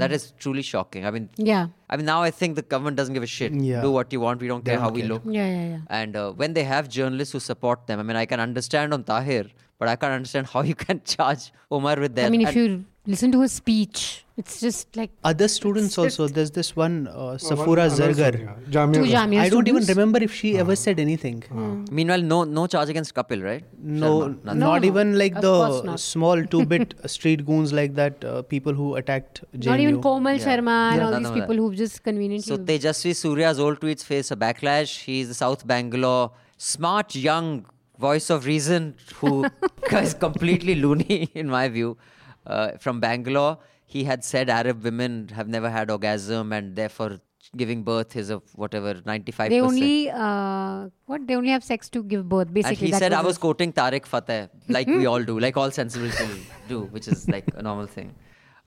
That 0.00 0.10
is 0.16 0.22
truly 0.42 0.62
shocking. 0.62 1.04
I 1.08 1.10
mean, 1.14 1.24
yeah, 1.36 1.66
I 1.90 1.96
mean, 1.98 2.06
now 2.06 2.22
I 2.22 2.30
think 2.30 2.56
the 2.56 2.62
government 2.74 2.96
doesn't 3.00 3.12
give 3.16 3.22
a 3.22 3.26
shit. 3.32 3.52
Yeah. 3.70 3.82
Do 3.82 3.90
what 3.96 4.10
you 4.14 4.20
want. 4.20 4.40
We 4.44 4.48
don't 4.52 4.64
care 4.64 4.76
don't 4.76 4.84
how 4.84 4.90
we 4.98 5.02
look. 5.02 5.22
yeah, 5.26 5.46
yeah, 5.56 5.66
yeah. 5.72 5.80
And 6.00 6.16
uh, 6.16 6.32
when 6.32 6.54
they 6.58 6.64
have 6.64 6.88
journalists 6.88 7.32
who 7.34 7.40
support 7.40 7.86
them, 7.86 8.00
I 8.00 8.02
mean, 8.10 8.16
I 8.16 8.24
can 8.24 8.40
understand 8.40 8.94
on 8.94 9.04
Tahir, 9.04 9.44
but 9.78 9.88
I 9.88 9.96
can't 9.96 10.14
understand 10.20 10.46
how 10.54 10.62
you 10.62 10.74
can 10.74 11.02
charge 11.16 11.52
Omar 11.70 11.96
with 12.04 12.14
that. 12.14 12.24
I 12.24 12.30
mean, 12.30 12.40
if 12.48 12.56
And- 12.56 12.56
you 12.56 12.84
listen 13.06 13.32
to 13.32 13.40
his 13.42 13.52
speech. 13.52 14.24
It's 14.36 14.60
just 14.60 14.96
like 14.96 15.10
Other 15.22 15.46
students 15.46 15.98
also. 15.98 16.26
There's 16.26 16.50
this 16.50 16.74
one 16.74 17.06
uh, 17.08 17.36
Safura 17.46 17.90
Zargar. 17.90 18.32
Jamia. 18.70 18.94
two 18.94 19.00
Jamia 19.02 19.40
I 19.40 19.48
don't 19.50 19.68
even 19.68 19.82
students. 19.82 19.88
remember 19.90 20.22
if 20.22 20.32
she 20.34 20.56
ever 20.58 20.74
said 20.74 20.98
anything. 20.98 21.42
Meanwhile, 21.90 22.22
no 22.22 22.44
no 22.44 22.66
charge 22.66 22.88
against 22.88 23.14
Kapil, 23.14 23.42
right? 23.44 23.64
No, 23.78 24.12
Sharma, 24.20 24.44
nothing. 24.44 24.58
No, 24.60 24.66
not 24.70 24.82
no. 24.82 24.88
even 24.88 25.18
like 25.18 25.34
Of 25.36 25.42
course 25.42 25.80
the 25.82 25.86
not. 25.90 26.00
small 26.00 26.44
two-bit 26.54 26.94
street 27.10 27.44
goons 27.44 27.72
like 27.74 27.94
that. 27.96 28.24
Uh, 28.24 28.40
people 28.54 28.72
who 28.72 28.94
attacked 29.02 29.42
JNU. 29.56 29.66
Not 29.66 29.80
even 29.80 30.00
Komal 30.00 30.36
Yeah. 30.36 30.46
Sharma 30.46 30.76
and 30.92 30.96
Yeah, 31.00 31.04
all 31.06 31.10
none 31.12 31.22
these 31.22 31.28
of 31.30 31.36
that. 31.36 31.40
people 31.42 31.56
who've 31.56 31.76
just 31.76 32.02
conveniently. 32.02 32.56
So 32.56 32.56
Tejasvi 32.72 33.14
Surya's 33.20 33.60
old 33.60 33.80
tweets 33.80 34.02
face 34.04 34.30
a 34.30 34.36
backlash. 34.36 35.00
He's 35.10 35.28
the 35.28 35.34
South 35.34 35.66
Bangalore 35.66 36.30
smart 36.56 37.14
young 37.14 37.66
voice 37.98 38.30
of 38.30 38.46
reason 38.46 38.94
who 39.16 39.44
is 39.92 40.14
completely 40.14 40.76
loony 40.76 41.30
in 41.34 41.48
my 41.50 41.68
view. 41.68 41.96
Uh, 42.46 42.72
from 42.78 43.00
Bangalore, 43.00 43.58
he 43.86 44.04
had 44.04 44.24
said 44.24 44.50
Arab 44.50 44.82
women 44.82 45.28
have 45.28 45.48
never 45.48 45.70
had 45.70 45.90
orgasm 45.90 46.52
and 46.52 46.74
therefore 46.76 47.20
giving 47.56 47.82
birth 47.82 48.16
is 48.16 48.30
of 48.30 48.42
whatever 48.54 48.94
95%. 48.94 49.48
they 49.50 49.60
only 49.60 50.10
uh, 50.10 50.88
what 51.06 51.26
they 51.26 51.36
only 51.36 51.50
have 51.50 51.62
sex 51.62 51.88
to 51.90 52.02
give 52.02 52.28
birth. 52.28 52.52
basically 52.52 52.86
and 52.86 52.94
he 52.94 53.00
said 53.00 53.12
I 53.12 53.18
was 53.18 53.32
was 53.32 53.38
quoting 53.38 53.72
Tariq 53.72 54.06
Fateh, 54.06 54.48
like 54.68 54.86
we 54.86 55.06
all 55.06 55.22
do, 55.22 55.38
like 55.38 55.56
all 55.56 55.70
sensible 55.70 56.10
people 56.18 56.36
do, 56.68 56.82
which 56.96 57.08
is 57.08 57.28
like 57.28 57.44
a 57.54 57.62
normal 57.62 57.86
thing. 57.86 58.14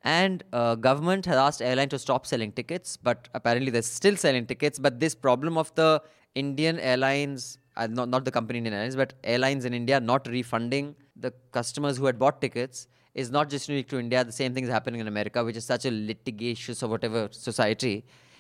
And 0.04 0.44
uh, 0.54 0.76
government 0.76 1.26
has 1.26 1.36
asked 1.36 1.62
airline 1.62 1.90
to 1.90 1.98
stop 1.98 2.28
selling 2.28 2.52
tickets, 2.52 2.96
but 2.96 3.28
apparently 3.34 3.72
they're 3.72 3.82
still 3.82 4.16
selling 4.16 4.46
tickets. 4.46 4.78
But 4.78 5.00
this 5.00 5.16
problem 5.16 5.58
of 5.58 5.74
the 5.74 6.04
Indian 6.36 6.80
airlines, 6.80 7.58
uh, 7.76 7.88
not 7.88 8.10
not 8.10 8.26
the 8.26 8.32
company 8.32 8.60
Indian 8.60 8.76
Airlines, 8.76 8.96
but 8.96 9.14
airlines 9.24 9.66
in 9.66 9.74
India 9.74 10.00
not 10.00 10.28
refunding 10.28 10.96
the 11.16 11.34
customers 11.52 11.98
who 11.98 12.06
had 12.06 12.20
bought 12.20 12.40
tickets 12.40 12.88
is 13.24 13.32
not 13.32 13.50
just 13.50 13.68
unique 13.70 13.90
to 13.90 14.00
India. 14.06 14.24
The 14.24 14.32
same 14.32 14.54
thing 14.54 14.66
is 14.66 14.70
happening 14.70 15.00
in 15.02 15.08
America, 15.08 15.44
which 15.44 15.56
is 15.56 15.66
such 15.74 15.86
a 15.86 15.92
litigious 15.92 16.84
or 16.84 16.90
whatever 16.90 17.28
society. 17.32 17.96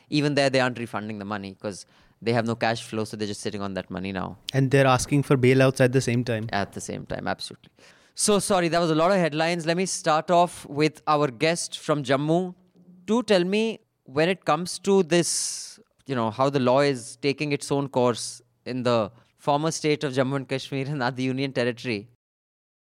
Even 0.09 0.35
there, 0.35 0.49
they 0.49 0.59
aren't 0.59 0.77
refunding 0.77 1.17
the 1.19 1.25
money 1.25 1.53
because 1.53 1.85
they 2.21 2.33
have 2.33 2.45
no 2.45 2.55
cash 2.55 2.81
flow, 2.83 3.03
so 3.05 3.17
they're 3.17 3.27
just 3.33 3.41
sitting 3.41 3.61
on 3.61 3.73
that 3.75 3.89
money 3.89 4.11
now 4.11 4.37
and 4.53 4.71
they're 4.71 4.87
asking 4.87 5.23
for 5.23 5.37
bailouts 5.37 5.81
at 5.85 5.91
the 5.97 6.01
same 6.01 6.23
time. 6.23 6.45
at 6.61 6.71
the 6.77 6.81
same 6.81 7.05
time 7.05 7.27
absolutely 7.27 7.71
so 8.27 8.37
sorry 8.39 8.69
that 8.73 8.79
was 8.85 8.91
a 8.95 8.95
lot 8.95 9.11
of 9.15 9.17
headlines 9.17 9.65
let 9.69 9.77
me 9.81 9.85
start 9.85 10.31
off 10.31 10.53
with 10.81 11.01
our 11.15 11.27
guest 11.45 11.79
from 11.87 12.03
jammu 12.11 12.39
To 13.09 13.17
tell 13.31 13.43
me 13.43 13.63
when 14.17 14.29
it 14.33 14.45
comes 14.49 14.71
to 14.87 14.93
this 15.03 15.31
you 16.11 16.15
know 16.19 16.29
how 16.37 16.47
the 16.55 16.61
law 16.69 16.79
is 16.93 17.01
taking 17.27 17.51
its 17.57 17.71
own 17.75 17.89
course 17.97 18.23
in 18.73 18.83
the 18.87 18.97
former 19.47 19.71
state 19.79 20.03
of 20.07 20.13
jammu 20.19 20.37
and 20.39 20.47
kashmir 20.53 20.87
and 20.93 21.03
the 21.19 21.23
union 21.33 21.51
territory 21.59 21.99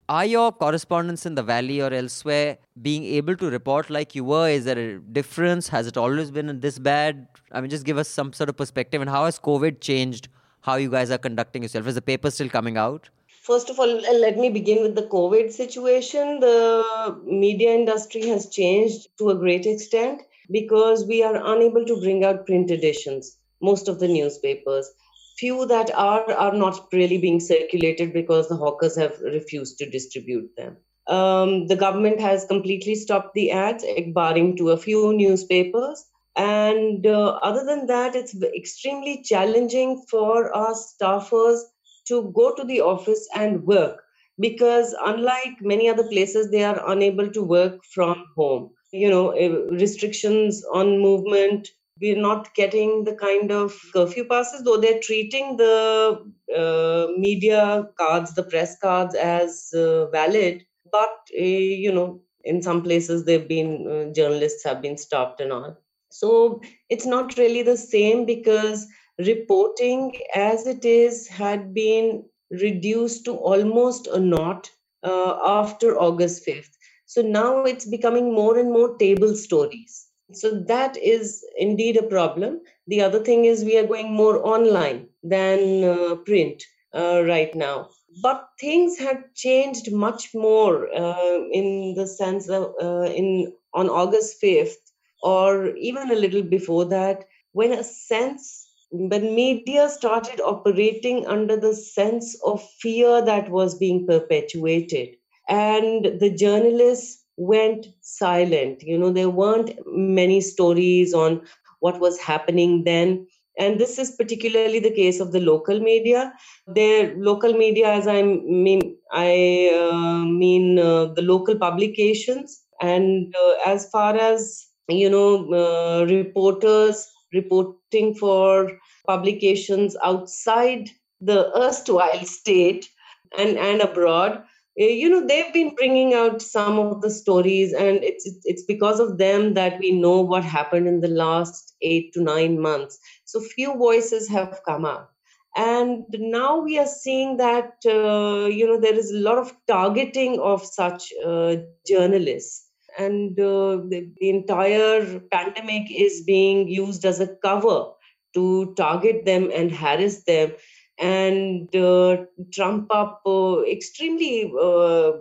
are 0.09 0.25
your 0.25 0.51
correspondents 0.51 1.25
in 1.25 1.35
the 1.35 1.43
valley 1.43 1.81
or 1.81 1.93
elsewhere 1.93 2.57
being 2.81 3.05
able 3.05 3.35
to 3.37 3.49
report 3.49 3.89
like 3.91 4.15
you 4.15 4.23
were? 4.23 4.49
Is 4.49 4.65
there 4.65 4.77
a 4.77 4.99
difference? 4.99 5.67
Has 5.67 5.85
it 5.85 5.97
always 5.97 6.31
been 6.31 6.59
this 6.59 6.79
bad? 6.79 7.27
I 7.51 7.61
mean 7.61 7.69
just 7.69 7.85
give 7.85 7.97
us 7.97 8.09
some 8.09 8.33
sort 8.33 8.49
of 8.49 8.57
perspective 8.57 9.01
and 9.01 9.09
how 9.09 9.25
has 9.25 9.39
covid 9.39 9.79
changed 9.81 10.27
how 10.61 10.75
you 10.75 10.89
guys 10.89 11.11
are 11.11 11.17
conducting 11.17 11.63
yourself? 11.63 11.87
Is 11.87 11.95
the 11.95 12.01
paper 12.01 12.31
still 12.31 12.49
coming 12.49 12.77
out? 12.77 13.09
First 13.43 13.69
of 13.69 13.79
all, 13.79 14.05
uh, 14.05 14.13
let 14.13 14.37
me 14.37 14.49
begin 14.49 14.81
with 14.83 14.95
the 14.95 15.03
COVID 15.03 15.51
situation. 15.51 16.39
The 16.39 17.19
media 17.23 17.73
industry 17.73 18.27
has 18.27 18.49
changed 18.49 19.07
to 19.17 19.29
a 19.29 19.35
great 19.35 19.65
extent 19.65 20.21
because 20.51 21.05
we 21.05 21.23
are 21.23 21.35
unable 21.35 21.85
to 21.85 21.99
bring 21.99 22.23
out 22.23 22.45
print 22.45 22.69
editions, 22.69 23.37
most 23.61 23.87
of 23.87 23.99
the 23.99 24.07
newspapers. 24.07 24.91
Few 25.39 25.65
that 25.67 25.91
are 25.95 26.31
are 26.33 26.53
not 26.55 26.87
really 26.93 27.17
being 27.17 27.39
circulated 27.39 28.13
because 28.13 28.49
the 28.49 28.57
hawkers 28.57 28.97
have 28.97 29.19
refused 29.21 29.77
to 29.79 29.89
distribute 29.89 30.49
them. 30.57 30.77
Um, 31.07 31.67
the 31.67 31.75
government 31.75 32.19
has 32.19 32.45
completely 32.45 32.95
stopped 32.95 33.33
the 33.33 33.51
ads, 33.51 33.83
eh, 33.87 34.05
barring 34.13 34.55
to 34.57 34.71
a 34.71 34.77
few 34.77 35.13
newspapers. 35.13 36.05
And 36.35 37.05
uh, 37.07 37.39
other 37.41 37.65
than 37.65 37.87
that, 37.87 38.15
it's 38.15 38.35
extremely 38.43 39.23
challenging 39.23 40.05
for 40.09 40.55
our 40.55 40.73
staffers 40.73 41.61
to 42.07 42.31
go 42.35 42.53
to 42.55 42.63
the 42.63 42.81
office 42.81 43.27
and 43.35 43.65
work 43.65 44.01
because 44.39 44.95
unlike 45.05 45.57
many 45.61 45.89
other 45.89 46.07
places 46.07 46.51
they 46.51 46.63
are 46.63 46.81
unable 46.91 47.29
to 47.31 47.43
work 47.43 47.83
from 47.93 48.25
home 48.35 48.71
you 48.91 49.09
know 49.09 49.31
eh, 49.31 49.49
restrictions 49.71 50.63
on 50.73 50.99
movement 50.99 51.69
we're 52.01 52.21
not 52.21 52.53
getting 52.55 53.03
the 53.03 53.15
kind 53.15 53.51
of 53.51 53.73
curfew 53.93 54.23
passes 54.25 54.63
though 54.63 54.77
they're 54.77 55.01
treating 55.01 55.57
the 55.57 56.17
uh, 56.55 57.07
media 57.17 57.87
cards 57.97 58.33
the 58.35 58.43
press 58.43 58.77
cards 58.79 59.15
as 59.15 59.71
uh, 59.75 60.07
valid 60.07 60.63
but 60.91 61.15
uh, 61.37 61.43
you 61.85 61.91
know 61.91 62.21
in 62.43 62.61
some 62.61 62.81
places 62.81 63.25
they've 63.25 63.47
been 63.47 63.87
uh, 63.87 64.13
journalists 64.13 64.63
have 64.63 64.81
been 64.81 64.97
stopped 64.97 65.41
and 65.41 65.51
all 65.51 65.77
so 66.09 66.61
it's 66.89 67.05
not 67.05 67.37
really 67.37 67.61
the 67.61 67.77
same 67.77 68.25
because 68.25 68.87
reporting 69.19 70.13
as 70.33 70.65
it 70.65 70.85
is 70.85 71.27
had 71.27 71.73
been 71.73 72.23
reduced 72.51 73.25
to 73.25 73.33
almost 73.33 74.07
a 74.07 74.19
knot 74.19 74.69
uh, 75.03 75.37
after 75.45 75.97
August 75.99 76.45
5th. 76.45 76.71
So 77.05 77.21
now 77.21 77.63
it's 77.63 77.85
becoming 77.85 78.33
more 78.33 78.57
and 78.57 78.71
more 78.71 78.97
table 78.97 79.35
stories. 79.35 80.08
So 80.31 80.51
that 80.67 80.97
is 80.97 81.43
indeed 81.57 81.97
a 81.97 82.03
problem. 82.03 82.61
The 82.87 83.01
other 83.01 83.19
thing 83.19 83.45
is 83.45 83.63
we 83.63 83.77
are 83.77 83.87
going 83.87 84.13
more 84.13 84.45
online 84.45 85.07
than 85.23 85.83
uh, 85.83 86.15
print 86.15 86.63
uh, 86.93 87.23
right 87.25 87.53
now. 87.55 87.89
But 88.21 88.47
things 88.59 88.97
had 88.97 89.33
changed 89.35 89.91
much 89.91 90.33
more 90.33 90.87
uh, 90.95 91.39
in 91.51 91.93
the 91.95 92.07
sense 92.07 92.49
of 92.49 92.73
uh, 92.81 93.11
in 93.11 93.53
on 93.73 93.89
August 93.89 94.41
5th 94.41 94.91
or 95.21 95.75
even 95.75 96.11
a 96.11 96.15
little 96.15 96.43
before 96.43 96.85
that 96.85 97.25
when 97.51 97.71
a 97.71 97.83
sense 97.83 98.67
when 98.91 99.35
media 99.35 99.87
started 99.89 100.41
operating 100.41 101.27
under 101.27 101.55
the 101.55 101.73
sense 101.75 102.35
of 102.43 102.67
fear 102.81 103.21
that 103.21 103.49
was 103.49 103.77
being 103.77 104.07
perpetuated 104.07 105.09
and 105.47 106.19
the 106.19 106.31
journalists 106.31 107.23
went 107.39 107.87
silent. 108.01 108.83
You 108.83 108.99
know 108.99 109.11
there 109.11 109.29
weren't 109.29 109.71
many 109.87 110.41
stories 110.41 111.13
on 111.13 111.41
what 111.79 111.99
was 111.99 112.19
happening 112.19 112.83
then. 112.85 113.27
And 113.57 113.79
this 113.79 113.99
is 113.99 114.11
particularly 114.11 114.79
the 114.79 114.91
case 114.95 115.19
of 115.19 115.31
the 115.31 115.39
local 115.39 115.79
media. 115.79 116.33
Their 116.67 117.15
local 117.17 117.53
media 117.53 117.91
as 117.93 118.07
i 118.07 118.21
mean 118.21 118.81
i 119.11 119.71
uh, 119.73 120.25
mean 120.25 120.79
uh, 120.79 121.05
the 121.13 121.21
local 121.21 121.57
publications. 121.57 122.61
And 122.81 123.35
uh, 123.45 123.53
as 123.65 123.89
far 123.89 124.15
as 124.17 124.67
you 124.89 125.09
know 125.09 125.53
uh, 125.63 126.05
reporters 126.05 127.07
reporting 127.33 128.15
for 128.15 128.71
publications 129.07 129.95
outside 130.03 130.89
the 131.21 131.55
erstwhile 131.57 132.25
state 132.25 132.89
and, 133.37 133.57
and 133.57 133.81
abroad 133.81 134.43
you 134.75 135.09
know 135.09 135.25
they've 135.25 135.53
been 135.53 135.75
bringing 135.75 136.13
out 136.13 136.41
some 136.41 136.79
of 136.79 137.01
the 137.01 137.09
stories 137.09 137.73
and 137.73 138.03
it's 138.03 138.29
it's 138.45 138.63
because 138.63 138.99
of 138.99 139.17
them 139.17 139.53
that 139.53 139.79
we 139.79 139.91
know 139.91 140.21
what 140.21 140.43
happened 140.43 140.87
in 140.87 141.01
the 141.01 141.07
last 141.07 141.75
8 141.81 142.13
to 142.13 142.21
9 142.21 142.61
months. 142.61 142.99
So 143.25 143.41
few 143.41 143.75
voices 143.75 144.29
have 144.29 144.61
come 144.65 144.85
up 144.85 145.11
and 145.55 146.05
now 146.09 146.59
we 146.59 146.77
are 146.77 146.87
seeing 146.87 147.37
that 147.37 147.73
uh, 147.85 148.47
you 148.47 148.67
know 148.67 148.79
there 148.79 148.97
is 148.97 149.11
a 149.11 149.19
lot 149.19 149.37
of 149.37 149.53
targeting 149.67 150.39
of 150.39 150.65
such 150.65 151.11
uh, 151.25 151.55
journalists. 151.87 152.65
And 152.97 153.39
uh, 153.39 153.77
the, 153.87 154.11
the 154.19 154.29
entire 154.29 155.19
pandemic 155.31 155.89
is 155.91 156.23
being 156.25 156.67
used 156.67 157.05
as 157.05 157.19
a 157.19 157.27
cover 157.27 157.91
to 158.33 158.73
target 158.75 159.25
them 159.25 159.49
and 159.53 159.71
harass 159.71 160.23
them 160.23 160.51
and 160.99 161.73
uh, 161.75 162.17
trump 162.53 162.87
up 162.91 163.21
uh, 163.25 163.61
extremely 163.63 164.51
uh, 164.61 165.11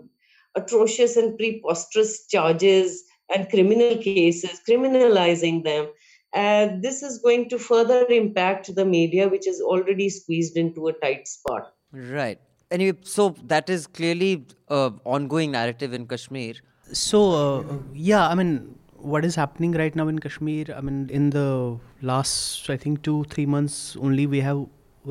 atrocious 0.54 1.16
and 1.16 1.38
preposterous 1.38 2.26
charges 2.26 3.04
and 3.34 3.48
criminal 3.48 3.96
cases, 3.96 4.60
criminalizing 4.68 5.64
them. 5.64 5.86
And 6.34 6.82
this 6.82 7.02
is 7.02 7.18
going 7.18 7.48
to 7.50 7.58
further 7.58 8.06
impact 8.08 8.74
the 8.74 8.84
media, 8.84 9.28
which 9.28 9.46
is 9.46 9.60
already 9.60 10.10
squeezed 10.10 10.56
into 10.56 10.88
a 10.88 10.92
tight 10.92 11.26
spot. 11.26 11.72
Right. 11.92 12.38
Anyway, 12.70 12.98
so 13.02 13.34
that 13.44 13.70
is 13.70 13.86
clearly 13.86 14.44
a 14.68 14.92
ongoing 15.04 15.52
narrative 15.52 15.94
in 15.94 16.06
Kashmir. 16.06 16.54
So, 16.92 17.32
uh, 17.32 17.64
yeah, 17.94 18.28
I 18.28 18.34
mean, 18.34 18.78
what 18.96 19.24
is 19.24 19.34
happening 19.34 19.72
right 19.72 19.94
now 19.94 20.08
in 20.08 20.18
Kashmir? 20.18 20.66
I 20.76 20.80
mean, 20.80 21.08
in 21.10 21.30
the 21.30 21.78
last, 22.02 22.68
I 22.68 22.76
think, 22.76 23.02
two, 23.02 23.24
three 23.24 23.46
months 23.46 23.96
only, 23.98 24.26
we 24.26 24.40
have 24.40 24.66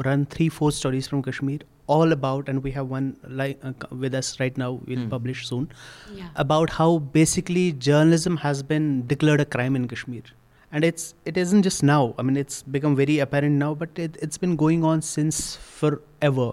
run 0.05 0.25
three, 0.25 0.49
four 0.49 0.71
stories 0.71 1.07
from 1.07 1.21
Kashmir, 1.23 1.59
all 1.87 2.11
about, 2.11 2.49
and 2.49 2.63
we 2.63 2.71
have 2.71 2.87
one 2.89 3.15
like 3.27 3.59
uh, 3.63 3.73
with 3.91 4.13
us 4.13 4.39
right 4.39 4.57
now, 4.57 4.79
we'll 4.85 5.07
publish 5.09 5.47
soon, 5.47 5.69
Yeah. 6.13 6.29
about 6.35 6.69
how 6.71 6.99
basically 6.99 7.71
journalism 7.71 8.37
has 8.37 8.61
been 8.63 9.05
declared 9.07 9.41
a 9.41 9.45
crime 9.45 9.75
in 9.75 9.87
Kashmir. 9.87 10.23
And 10.71 10.83
it's 10.83 11.13
it 11.25 11.37
isn't 11.37 11.63
just 11.63 11.81
now. 11.81 12.13
I 12.17 12.23
mean, 12.23 12.35
it's 12.37 12.61
become 12.63 12.95
very 12.95 13.19
apparent 13.19 13.55
now, 13.55 13.73
but 13.73 13.97
it, 14.07 14.17
it's 14.21 14.37
been 14.37 14.55
going 14.57 14.83
on 14.83 15.01
since 15.01 15.55
forever. 15.55 16.51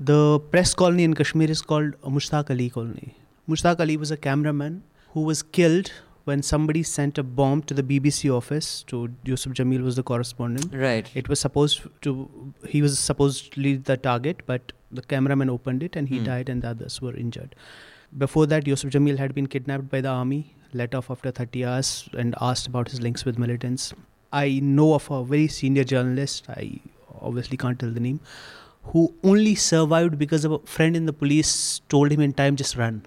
The 0.00 0.38
press 0.50 0.74
colony 0.74 1.04
in 1.04 1.14
Kashmir 1.14 1.50
is 1.50 1.62
called 1.62 1.94
Mushtaq 2.02 2.50
Ali 2.50 2.68
Colony. 2.70 3.14
Mushtaq 3.48 3.80
Ali 3.80 3.96
was 3.96 4.10
a 4.10 4.16
cameraman 4.16 4.82
who 5.14 5.22
was 5.22 5.42
killed 5.42 5.90
when 6.28 6.42
somebody 6.48 6.82
sent 6.82 7.18
a 7.18 7.22
bomb 7.40 7.62
to 7.70 7.74
the 7.80 7.82
BBC 7.90 8.30
office. 8.36 8.68
To 8.92 9.00
Yusuf 9.24 9.52
Jamil 9.60 9.82
was 9.88 9.96
the 10.00 10.02
correspondent. 10.10 10.74
Right. 10.84 11.10
It 11.22 11.28
was 11.32 11.40
supposed 11.46 11.82
to. 12.06 12.14
He 12.74 12.82
was 12.86 12.98
supposedly 12.98 13.74
the 13.90 13.96
target, 14.08 14.42
but 14.52 14.72
the 15.00 15.02
cameraman 15.14 15.50
opened 15.56 15.82
it 15.88 15.96
and 16.02 16.08
he 16.14 16.18
Hmm. 16.20 16.24
died, 16.32 16.48
and 16.54 16.62
the 16.66 16.70
others 16.74 17.00
were 17.06 17.14
injured. 17.24 17.54
Before 18.26 18.46
that, 18.52 18.66
Yusuf 18.72 18.90
Jamil 18.98 19.18
had 19.24 19.34
been 19.40 19.48
kidnapped 19.54 19.90
by 19.96 20.00
the 20.08 20.12
army, 20.18 20.38
let 20.82 20.94
off 21.00 21.10
after 21.16 21.30
30 21.40 21.64
hours, 21.70 21.90
and 22.24 22.38
asked 22.50 22.66
about 22.74 22.92
his 22.94 23.02
links 23.08 23.24
with 23.30 23.38
militants. 23.46 23.88
I 24.44 24.46
know 24.78 24.92
of 25.00 25.10
a 25.10 25.24
very 25.34 25.48
senior 25.58 25.84
journalist. 25.96 26.48
I 26.54 26.80
obviously 27.32 27.56
can't 27.66 27.78
tell 27.82 27.90
the 27.98 28.00
name, 28.06 28.20
who 28.94 29.02
only 29.32 29.54
survived 29.66 30.18
because 30.18 30.44
of 30.48 30.52
a 30.52 30.58
friend 30.76 30.96
in 31.02 31.06
the 31.12 31.12
police 31.24 31.52
told 31.96 32.10
him 32.16 32.20
in 32.30 32.32
time, 32.40 32.56
just 32.64 32.76
run. 32.84 33.02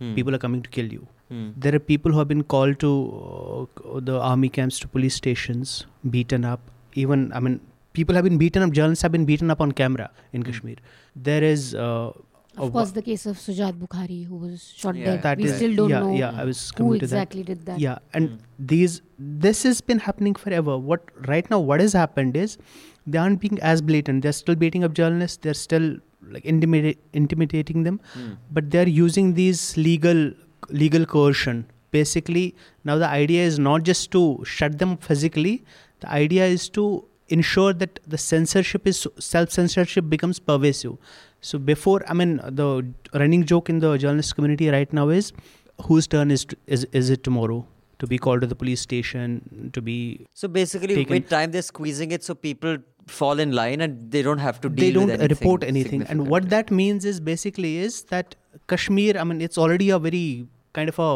Hmm. 0.00 0.14
People 0.14 0.34
are 0.38 0.42
coming 0.46 0.62
to 0.62 0.70
kill 0.78 0.90
you. 1.00 1.06
Hmm. 1.28 1.48
There 1.56 1.74
are 1.74 1.78
people 1.80 2.12
who 2.12 2.18
have 2.18 2.28
been 2.28 2.42
called 2.44 2.78
to 2.80 3.68
uh, 3.84 4.00
the 4.00 4.18
army 4.20 4.48
camps, 4.48 4.78
to 4.80 4.88
police 4.88 5.14
stations, 5.14 5.86
beaten 6.10 6.44
up. 6.44 6.60
Even, 6.94 7.32
I 7.32 7.40
mean, 7.40 7.60
people 7.94 8.14
have 8.14 8.24
been 8.24 8.38
beaten 8.38 8.62
up, 8.62 8.70
journalists 8.70 9.02
have 9.02 9.12
been 9.12 9.24
beaten 9.24 9.50
up 9.50 9.60
on 9.60 9.72
camera 9.72 10.10
in 10.32 10.42
Hmm. 10.42 10.46
Kashmir. 10.50 10.76
There 11.30 11.42
is. 11.42 11.74
Uh, 11.74 12.12
Of 12.64 12.70
course, 12.74 12.92
the 12.96 13.02
case 13.06 13.24
of 13.30 13.36
Shujaat 13.40 13.74
Bukhari, 13.80 14.18
who 14.28 14.36
was 14.42 14.62
shot 14.82 14.94
Yeah, 14.98 15.08
dead. 15.08 15.22
that 15.24 15.38
we 15.38 15.48
is- 15.48 15.56
still 15.56 15.74
don't 15.78 15.90
yeah, 15.94 15.98
know 16.04 16.12
yeah, 16.20 16.30
I 16.42 16.44
was 16.50 16.60
who 16.70 16.76
coming 16.76 17.00
to 17.00 17.06
that. 17.06 17.16
exactly 17.16 17.42
did 17.48 17.66
that. 17.66 17.80
Yeah, 17.82 17.98
and 18.20 18.30
Mm. 18.30 18.38
these 18.70 18.94
this 19.48 19.60
has 19.68 19.82
been 19.90 19.98
happening 20.04 20.36
forever. 20.44 20.76
What 20.92 21.10
right 21.32 21.50
now 21.54 21.58
what 21.72 21.82
has 21.84 21.96
happened 22.00 22.38
is 22.44 22.54
they 23.06 23.18
aren't 23.24 23.42
being 23.44 23.60
as 23.72 23.82
blatant. 23.90 24.22
They're 24.28 24.38
still 24.38 24.56
beating 24.62 24.86
up 24.88 24.94
journalists. 25.00 25.42
They're 25.48 25.58
still 25.64 25.90
like 26.36 26.48
intimidate, 26.54 27.02
intimidating 27.22 27.82
them, 27.90 28.00
Hmm. 28.14 28.32
but 28.60 28.70
they're 28.76 28.92
using 29.02 29.34
these 29.42 29.66
legal 29.88 30.24
legal 30.68 31.06
coercion. 31.06 31.66
Basically, 31.90 32.54
now 32.84 32.96
the 32.98 33.08
idea 33.08 33.44
is 33.44 33.58
not 33.58 33.82
just 33.84 34.10
to 34.12 34.42
shut 34.44 34.78
them 34.78 34.92
up 34.92 35.02
physically. 35.04 35.64
The 36.00 36.10
idea 36.10 36.46
is 36.46 36.68
to 36.70 37.04
ensure 37.28 37.72
that 37.72 38.00
the 38.06 38.18
censorship 38.18 38.86
is 38.86 39.06
self 39.18 39.50
censorship 39.50 40.08
becomes 40.08 40.38
pervasive. 40.38 40.96
So 41.40 41.58
before, 41.58 42.02
I 42.08 42.14
mean, 42.14 42.40
the 42.44 42.86
running 43.14 43.44
joke 43.44 43.70
in 43.70 43.78
the 43.78 43.96
journalist 43.96 44.34
community 44.34 44.68
right 44.68 44.92
now 44.92 45.08
is 45.08 45.32
whose 45.84 46.06
turn 46.06 46.30
is 46.30 46.46
is 46.66 46.86
is 46.92 47.10
it 47.10 47.22
tomorrow 47.22 47.66
to 47.98 48.06
be 48.06 48.18
called 48.18 48.40
to 48.42 48.46
the 48.46 48.54
police 48.54 48.80
station 48.80 49.70
to 49.72 49.80
be 49.80 50.26
So 50.34 50.48
basically, 50.48 50.94
taken- 50.94 51.14
with 51.14 51.28
time 51.28 51.50
they're 51.50 51.62
squeezing 51.62 52.10
it 52.10 52.24
so 52.24 52.34
people 52.34 52.78
fall 53.06 53.38
in 53.38 53.52
line 53.52 53.80
and 53.80 54.10
they 54.10 54.20
don't 54.22 54.38
have 54.38 54.60
to 54.62 54.68
deal 54.68 54.84
they 54.86 54.92
don't 54.92 55.06
with 55.06 55.20
anything 55.20 55.36
report 55.38 55.64
anything 55.64 56.02
and 56.02 56.26
what 56.28 56.48
that 56.50 56.70
means 56.70 57.04
is 57.04 57.20
basically 57.20 57.76
is 57.78 58.02
that 58.14 58.34
kashmir 58.72 59.16
i 59.20 59.24
mean 59.24 59.40
it's 59.40 59.58
already 59.66 59.90
a 59.90 59.98
very 59.98 60.46
kind 60.72 60.88
of 60.94 60.98
a 60.98 61.10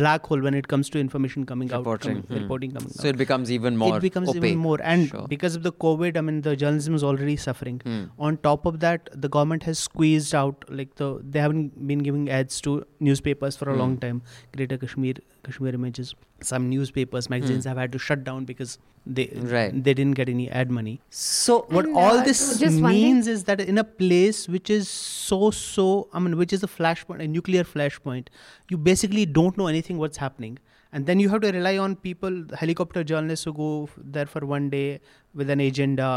black 0.00 0.26
hole 0.26 0.40
when 0.44 0.54
it 0.58 0.66
comes 0.72 0.88
to 0.92 0.98
information 0.98 1.44
coming 1.48 1.68
Reporting, 1.68 2.16
out 2.18 2.22
coming, 2.22 2.22
hmm. 2.38 2.42
reporting 2.42 2.70
coming 2.72 2.88
So 2.88 3.00
out 3.00 3.02
So 3.02 3.08
it 3.08 3.18
becomes 3.18 3.50
even 3.56 3.76
more. 3.76 3.96
it 3.96 4.00
becomes 4.04 4.30
opaque. 4.30 4.44
even 4.44 4.58
more 4.66 4.78
and 4.92 5.08
Sure. 5.08 5.26
because 5.32 5.56
of 5.58 5.62
the 5.66 5.72
covid 5.84 6.16
i 6.16 6.22
mean 6.28 6.40
the 6.46 6.54
journalism 6.62 6.94
is 7.00 7.04
already 7.10 7.36
suffering 7.36 7.80
Hmm. 7.88 8.04
on 8.28 8.38
top 8.48 8.64
of 8.70 8.80
that 8.86 9.10
the 9.26 9.28
government 9.36 9.64
has 9.70 9.78
squeezed 9.88 10.34
out 10.42 10.64
like 10.80 10.94
the 11.02 11.08
they 11.36 11.42
haven't 11.46 11.86
been 11.92 11.98
giving 12.08 12.30
ads 12.38 12.60
to 12.68 12.74
newspapers 13.10 13.56
for 13.62 13.68
a 13.68 13.74
Hmm. 13.74 13.82
long 13.84 13.98
time 14.06 14.22
greater 14.56 14.78
kashmir 14.86 15.14
kashmir 15.46 15.74
images 15.78 16.14
some 16.40 16.68
newspapers 16.70 17.28
magazines 17.34 17.64
have 17.70 17.80
had 17.82 17.92
to 17.92 17.98
shut 17.98 18.24
down 18.24 18.44
because 18.44 18.78
they. 19.06 19.26
Right. 19.36 19.84
they 19.84 19.92
didn't 19.92 20.14
get 20.14 20.28
any 20.28 20.50
ad 20.50 20.70
money 20.70 21.00
So 21.10 21.66
what 21.68 21.84
And, 21.84 21.96
all 21.96 22.18
uh, 22.18 22.24
this 22.24 22.58
just 22.58 22.78
means 22.80 23.26
is 23.26 23.44
that 23.44 23.60
in 23.60 23.78
a 23.78 23.84
place 23.84 24.48
which 24.48 24.70
is 24.70 24.88
so 24.88 25.50
so 25.50 26.08
i 26.12 26.18
mean 26.26 26.36
which 26.42 26.52
is 26.58 26.62
a 26.62 26.70
flashpoint 26.76 27.22
a 27.22 27.28
nuclear 27.28 27.64
flashpoint 27.64 28.28
you 28.70 28.78
basically 28.78 29.26
don't 29.26 29.58
know 29.58 29.66
anything 29.66 29.98
what's 29.98 30.22
happening 30.24 30.58
and 30.92 31.06
then 31.06 31.20
you 31.20 31.28
have 31.28 31.40
to 31.42 31.50
rely 31.58 31.76
on 31.76 31.96
people 31.96 32.44
helicopter 32.62 33.04
journalists 33.04 33.44
who 33.44 33.52
go 33.52 33.88
there 34.16 34.26
for 34.26 34.46
one 34.46 34.70
day 34.70 35.00
with 35.34 35.50
an 35.50 35.60
agenda 35.60 36.10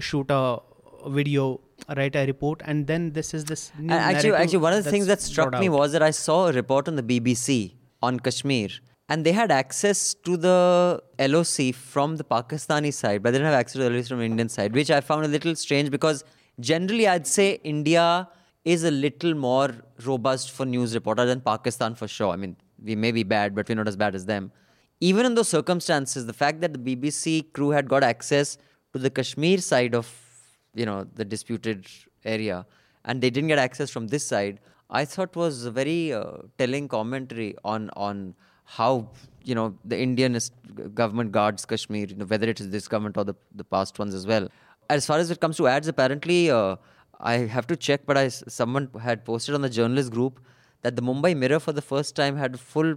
shoot 0.00 0.30
a 0.30 0.42
video 1.06 1.60
write 1.96 2.16
a 2.16 2.26
report 2.26 2.62
and 2.64 2.86
then 2.86 3.12
this 3.12 3.34
is 3.34 3.44
this 3.44 3.70
new 3.78 3.92
actually, 3.92 4.32
actually, 4.32 4.58
one 4.58 4.72
of 4.72 4.82
the 4.82 4.90
things 4.90 5.06
that 5.06 5.20
struck 5.20 5.52
me 5.52 5.68
out. 5.68 5.72
was 5.72 5.92
that 5.92 6.02
I 6.02 6.10
saw 6.10 6.48
a 6.48 6.52
report 6.52 6.88
on 6.88 6.96
the 6.96 7.02
BBC 7.02 7.74
on 8.06 8.20
Kashmir, 8.28 8.70
and 9.08 9.26
they 9.26 9.32
had 9.32 9.50
access 9.50 10.14
to 10.26 10.36
the 10.36 11.02
LOC 11.32 11.74
from 11.74 12.16
the 12.20 12.24
Pakistani 12.24 12.92
side, 12.92 13.22
but 13.22 13.32
they 13.32 13.38
didn't 13.38 13.52
have 13.52 13.60
access 13.60 13.80
to 13.80 13.88
the 13.88 13.90
LOC 13.96 14.06
from 14.12 14.18
the 14.18 14.24
Indian 14.24 14.48
side, 14.48 14.74
which 14.80 14.90
I 14.90 15.00
found 15.10 15.24
a 15.24 15.28
little 15.36 15.54
strange 15.64 15.90
because 15.90 16.24
generally 16.70 17.06
I'd 17.14 17.26
say 17.26 17.60
India 17.74 18.28
is 18.64 18.84
a 18.84 18.90
little 18.90 19.34
more 19.34 19.70
robust 20.04 20.50
for 20.50 20.64
news 20.64 20.94
reporters 20.94 21.26
than 21.26 21.40
Pakistan 21.40 21.94
for 21.94 22.08
sure. 22.08 22.32
I 22.32 22.36
mean, 22.36 22.56
we 22.82 22.96
may 22.96 23.12
be 23.12 23.22
bad, 23.22 23.54
but 23.54 23.68
we're 23.68 23.74
not 23.82 23.88
as 23.88 23.96
bad 23.96 24.14
as 24.14 24.26
them. 24.26 24.52
Even 25.00 25.26
in 25.26 25.34
those 25.34 25.48
circumstances, 25.48 26.26
the 26.26 26.32
fact 26.32 26.60
that 26.62 26.72
the 26.72 26.96
BBC 26.96 27.52
crew 27.52 27.70
had 27.70 27.88
got 27.88 28.02
access 28.02 28.56
to 28.92 28.98
the 28.98 29.10
Kashmir 29.10 29.58
side 29.58 29.94
of, 29.94 30.10
you 30.74 30.86
know, 30.86 31.06
the 31.14 31.24
disputed 31.24 31.86
area, 32.24 32.64
and 33.04 33.20
they 33.20 33.28
didn't 33.28 33.48
get 33.48 33.58
access 33.58 33.90
from 33.90 34.06
this 34.06 34.26
side, 34.26 34.60
I 35.00 35.04
thought 35.12 35.36
was 35.42 35.64
a 35.70 35.70
very 35.78 36.00
uh, 36.12 36.24
telling 36.62 36.88
commentary 36.96 37.48
on 37.74 37.90
on 38.08 38.20
how 38.78 38.90
you 39.50 39.54
know 39.58 39.66
the 39.92 39.98
Indian 40.08 40.38
government 41.02 41.32
guards 41.38 41.64
Kashmir, 41.72 42.06
you 42.12 42.16
know, 42.20 42.28
whether 42.34 42.48
it 42.54 42.60
is 42.64 42.70
this 42.76 42.86
government 42.96 43.16
or 43.22 43.24
the 43.30 43.34
the 43.62 43.66
past 43.76 43.98
ones 44.04 44.14
as 44.20 44.26
well. 44.32 44.48
As 44.98 45.06
far 45.10 45.18
as 45.24 45.30
it 45.36 45.40
comes 45.46 45.56
to 45.62 45.66
ads, 45.74 45.88
apparently 45.94 46.38
uh, 46.58 46.76
I 47.32 47.34
have 47.58 47.66
to 47.72 47.76
check, 47.88 48.06
but 48.12 48.16
I 48.22 48.28
someone 48.60 48.88
had 49.08 49.24
posted 49.30 49.54
on 49.60 49.62
the 49.68 49.72
journalist 49.80 50.12
group 50.18 50.40
that 50.86 50.96
the 51.00 51.02
Mumbai 51.10 51.36
Mirror 51.42 51.60
for 51.66 51.72
the 51.80 51.86
first 51.90 52.14
time 52.22 52.36
had 52.44 52.54
a 52.60 52.62
full 52.72 52.94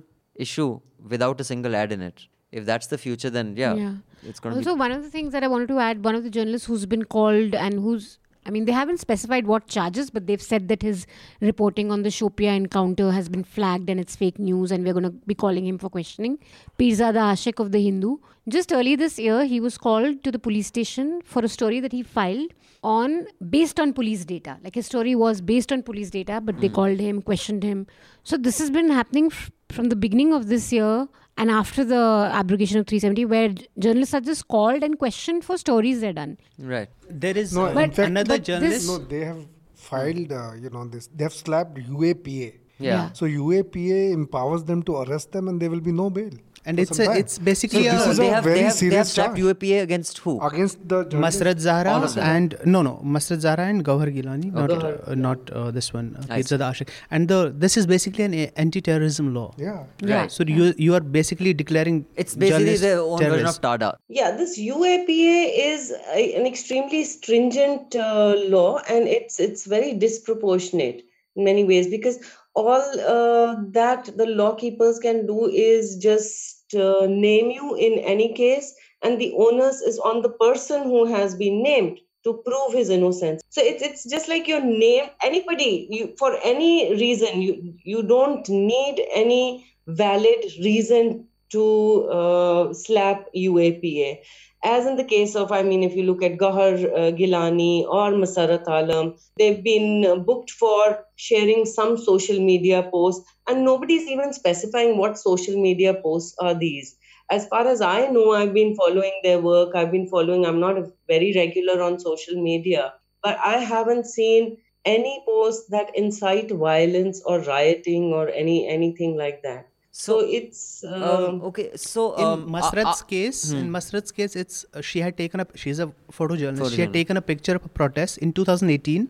issue 0.47 0.69
without 1.15 1.39
a 1.41 1.43
single 1.51 1.75
ad 1.81 1.91
in 1.97 2.01
it. 2.01 2.27
If 2.51 2.65
that's 2.65 2.87
the 2.87 2.97
future, 3.03 3.29
then 3.29 3.55
yeah, 3.57 3.75
it's 4.23 4.39
going 4.39 4.53
to 4.53 4.59
Also, 4.59 4.73
be. 4.75 4.79
one 4.85 4.91
of 4.97 5.03
the 5.05 5.09
things 5.13 5.33
that 5.37 5.43
I 5.47 5.47
wanted 5.53 5.69
to 5.73 5.79
add, 5.85 6.03
one 6.09 6.15
of 6.19 6.23
the 6.27 6.29
journalists 6.37 6.67
who's 6.67 6.85
been 6.85 7.03
called 7.15 7.55
and 7.63 7.79
who's, 7.85 8.05
I 8.47 8.49
mean, 8.49 8.65
they 8.65 8.71
haven't 8.71 8.99
specified 8.99 9.45
what 9.45 9.67
charges, 9.67 10.09
but 10.09 10.25
they've 10.25 10.41
said 10.41 10.69
that 10.69 10.81
his 10.81 11.05
reporting 11.41 11.91
on 11.91 12.03
the 12.03 12.09
Shopian 12.09 12.55
encounter 12.55 13.11
has 13.11 13.27
been 13.27 13.43
flagged 13.43 13.89
and 13.89 13.99
it's 13.99 14.15
fake 14.15 14.39
news, 14.39 14.71
and 14.71 14.85
we're 14.85 14.93
going 14.93 15.03
to 15.03 15.11
be 15.11 15.35
calling 15.35 15.67
him 15.67 15.77
for 15.77 15.89
questioning. 15.89 16.39
Pirzada 16.79 17.25
Ashik 17.33 17.59
of 17.59 17.73
the 17.73 17.83
Hindu. 17.83 18.17
Just 18.47 18.71
early 18.71 18.95
this 18.95 19.19
year, 19.19 19.43
he 19.43 19.59
was 19.59 19.77
called 19.77 20.23
to 20.23 20.31
the 20.31 20.39
police 20.39 20.67
station 20.67 21.21
for 21.25 21.43
a 21.43 21.49
story 21.49 21.81
that 21.81 21.91
he 21.91 22.01
filed 22.01 22.53
on 22.81 23.27
based 23.49 23.79
on 23.79 23.91
police 23.91 24.23
data. 24.23 24.57
Like 24.63 24.75
his 24.75 24.85
story 24.85 25.15
was 25.15 25.41
based 25.41 25.73
on 25.73 25.83
police 25.83 26.09
data, 26.09 26.39
but 26.39 26.61
they 26.61 26.67
hmm. 26.67 26.75
called 26.75 26.99
him, 26.99 27.21
questioned 27.21 27.63
him. 27.63 27.87
So 28.23 28.37
this 28.37 28.59
has 28.59 28.71
been 28.71 28.89
happening 28.89 29.25
f- 29.25 29.51
from 29.69 29.85
the 29.89 29.95
beginning 29.95 30.33
of 30.33 30.47
this 30.47 30.71
year 30.71 31.07
and 31.37 31.51
after 31.51 31.83
the 31.83 32.29
abrogation 32.33 32.79
of 32.79 32.87
370, 32.87 33.25
where 33.25 33.53
journalists 33.77 34.13
are 34.13 34.21
just 34.21 34.47
called 34.47 34.81
and 34.83 34.97
questioned 34.97 35.43
for 35.43 35.57
stories 35.57 36.01
they're 36.01 36.13
done. 36.13 36.37
Right. 36.57 36.89
there 37.09 37.37
is 37.37 37.53
No, 37.53 37.65
uh, 37.67 37.69
in 37.69 37.91
fact- 37.91 38.09
another 38.09 38.37
but 38.37 38.43
journalist 38.43 38.87
No, 38.87 38.97
they 38.97 39.23
have 39.25 39.45
filed, 39.75 40.31
uh, 40.31 40.53
you 40.61 40.69
know, 40.69 40.85
this. 40.87 41.07
They 41.15 41.23
have 41.23 41.33
slapped 41.33 41.77
UAPA. 41.77 42.53
Yeah. 42.79 43.11
So 43.13 43.25
UAPA 43.25 44.11
empowers 44.13 44.63
them 44.63 44.83
to 44.83 44.97
arrest 44.97 45.31
them, 45.31 45.47
and 45.47 45.59
there 45.61 45.69
will 45.69 45.79
be 45.81 45.91
no 45.91 46.09
bail. 46.09 46.31
And 46.67 46.77
for 46.77 46.83
it's 46.83 46.97
some 46.99 47.13
a, 47.13 47.19
it's 47.21 47.37
basically 47.49 47.83
So 47.85 47.89
a, 47.89 47.97
this 47.97 48.07
is 48.13 48.17
they 48.21 48.27
a 48.29 48.33
have, 48.35 48.43
very 48.47 48.59
they 48.59 48.65
have, 48.69 48.79
they 48.89 48.95
have 48.97 49.07
serious 49.07 49.11
slapped 49.13 49.37
charge. 49.37 49.57
UAPA 49.57 49.81
against 49.87 50.17
who? 50.25 50.33
against 50.49 50.77
the 50.93 50.99
journalists. 51.05 51.41
Masrat 51.41 51.59
Zahra 51.67 51.91
All 51.97 52.19
and 52.33 52.55
no 52.75 52.81
no 52.89 52.93
Masrat 53.17 53.39
Zahra 53.47 53.65
and 53.73 53.85
Gauhar 53.89 54.09
Gilani 54.17 54.51
not 54.59 54.69
Gauhar. 54.75 54.93
uh, 55.07 55.15
not 55.27 55.49
uh, 55.61 55.71
this 55.79 55.93
one 55.97 56.09
uh, 56.19 56.25
I 56.39 56.41
see. 56.41 56.57
Ashik 56.69 56.89
and 57.11 57.27
the 57.35 57.39
this 57.65 57.77
is 57.83 57.87
basically 57.95 58.25
an 58.29 58.33
anti-terrorism 58.65 59.33
law 59.39 59.47
Yeah. 59.57 59.83
Yeah. 60.13 60.27
so 60.37 60.43
you 60.59 60.73
you 60.87 60.93
are 60.99 61.03
basically 61.19 61.53
declaring 61.63 62.05
It's 62.15 62.35
basically 62.35 62.49
journalists 62.65 62.81
their 62.89 62.99
own 62.99 63.19
version 63.19 63.47
of 63.53 63.61
TADA. 63.61 63.91
Yeah, 64.09 64.31
this 64.41 64.57
UAPA 64.59 65.51
is 65.67 65.91
a, 66.13 66.23
an 66.39 66.45
extremely 66.45 67.03
stringent 67.03 67.95
uh, 67.95 68.35
law, 68.55 68.79
and 68.89 69.07
it's 69.07 69.39
it's 69.39 69.65
very 69.65 69.93
disproportionate 69.93 71.03
in 71.35 71.43
many 71.43 71.63
ways 71.63 71.87
because 71.87 72.19
all 72.55 72.83
uh, 73.15 73.55
that 73.79 74.09
the 74.17 74.25
law 74.25 74.55
keepers 74.55 74.99
can 74.99 75.25
do 75.27 75.47
is 75.47 75.95
just 75.97 76.56
uh, 76.75 77.05
name 77.07 77.51
you 77.51 77.75
in 77.75 77.99
any 77.99 78.33
case, 78.33 78.73
and 79.01 79.19
the 79.19 79.33
onus 79.37 79.81
is 79.81 79.99
on 79.99 80.21
the 80.21 80.29
person 80.29 80.83
who 80.83 81.05
has 81.05 81.35
been 81.35 81.61
named 81.61 81.99
to 82.23 82.41
prove 82.45 82.73
his 82.73 82.89
innocence. 82.89 83.41
So 83.49 83.61
it's 83.61 83.81
it's 83.81 84.03
just 84.09 84.27
like 84.27 84.47
your 84.47 84.61
name. 84.61 85.09
Anybody, 85.23 85.87
you 85.89 86.13
for 86.17 86.37
any 86.43 86.93
reason, 86.95 87.41
you 87.41 87.73
you 87.83 88.03
don't 88.03 88.47
need 88.49 89.01
any 89.13 89.65
valid 89.87 90.43
reason 90.59 91.27
to 91.49 92.03
uh, 92.09 92.73
slap 92.73 93.27
UAPA. 93.35 94.19
As 94.63 94.85
in 94.85 94.95
the 94.97 95.03
case 95.03 95.35
of, 95.35 95.51
I 95.51 95.63
mean, 95.63 95.83
if 95.83 95.95
you 95.95 96.03
look 96.03 96.23
at 96.23 96.37
Gahar 96.37 96.73
uh, 96.85 97.11
Gilani 97.15 97.85
or 97.85 98.11
Masarat 98.11 98.65
Alam, 98.67 99.15
they've 99.37 99.63
been 99.63 100.23
booked 100.25 100.51
for 100.51 101.05
sharing 101.15 101.65
some 101.65 101.97
social 101.97 102.39
media 102.39 102.83
posts, 102.91 103.29
and 103.47 103.63
nobody's 103.63 104.07
even 104.07 104.33
specifying 104.33 104.97
what 104.97 105.17
social 105.17 105.61
media 105.61 105.93
posts 105.93 106.35
are 106.39 106.53
these. 106.53 106.95
As 107.29 107.47
far 107.47 107.67
as 107.67 107.81
I 107.81 108.07
know, 108.07 108.31
I've 108.33 108.53
been 108.53 108.75
following 108.75 109.19
their 109.23 109.39
work. 109.39 109.75
I've 109.75 109.91
been 109.91 110.07
following, 110.07 110.45
I'm 110.45 110.59
not 110.59 110.77
very 111.07 111.33
regular 111.35 111.81
on 111.81 111.99
social 111.99 112.41
media, 112.41 112.93
but 113.21 113.37
I 113.45 113.57
haven't 113.57 114.05
seen 114.05 114.57
any 114.85 115.23
posts 115.27 115.67
that 115.69 115.95
incite 115.95 116.49
violence 116.51 117.21
or 117.25 117.39
rioting 117.41 118.13
or 118.13 118.29
any 118.29 118.67
anything 118.67 119.17
like 119.17 119.41
that. 119.43 119.67
So, 119.91 120.19
it's 120.19 120.83
Um, 120.83 121.03
um, 121.03 121.41
okay, 121.49 121.71
so 121.75 122.13
in 122.15 122.23
um, 122.25 122.55
uh, 122.55 122.59
Masrat's 122.61 123.01
uh, 123.01 123.05
case, 123.05 123.51
in 123.51 123.71
Masrat's 123.71 124.11
case, 124.11 124.35
it's 124.35 124.65
uh, 124.73 124.81
she 124.81 124.99
had 125.01 125.17
taken 125.17 125.39
up. 125.39 125.51
She's 125.55 125.79
a 125.79 125.91
photojournalist. 126.11 126.75
She 126.75 126.81
had 126.81 126.93
taken 126.93 127.17
a 127.17 127.21
picture 127.21 127.55
of 127.55 127.65
a 127.65 127.69
protest 127.69 128.19
in 128.19 128.31
2018 128.33 129.09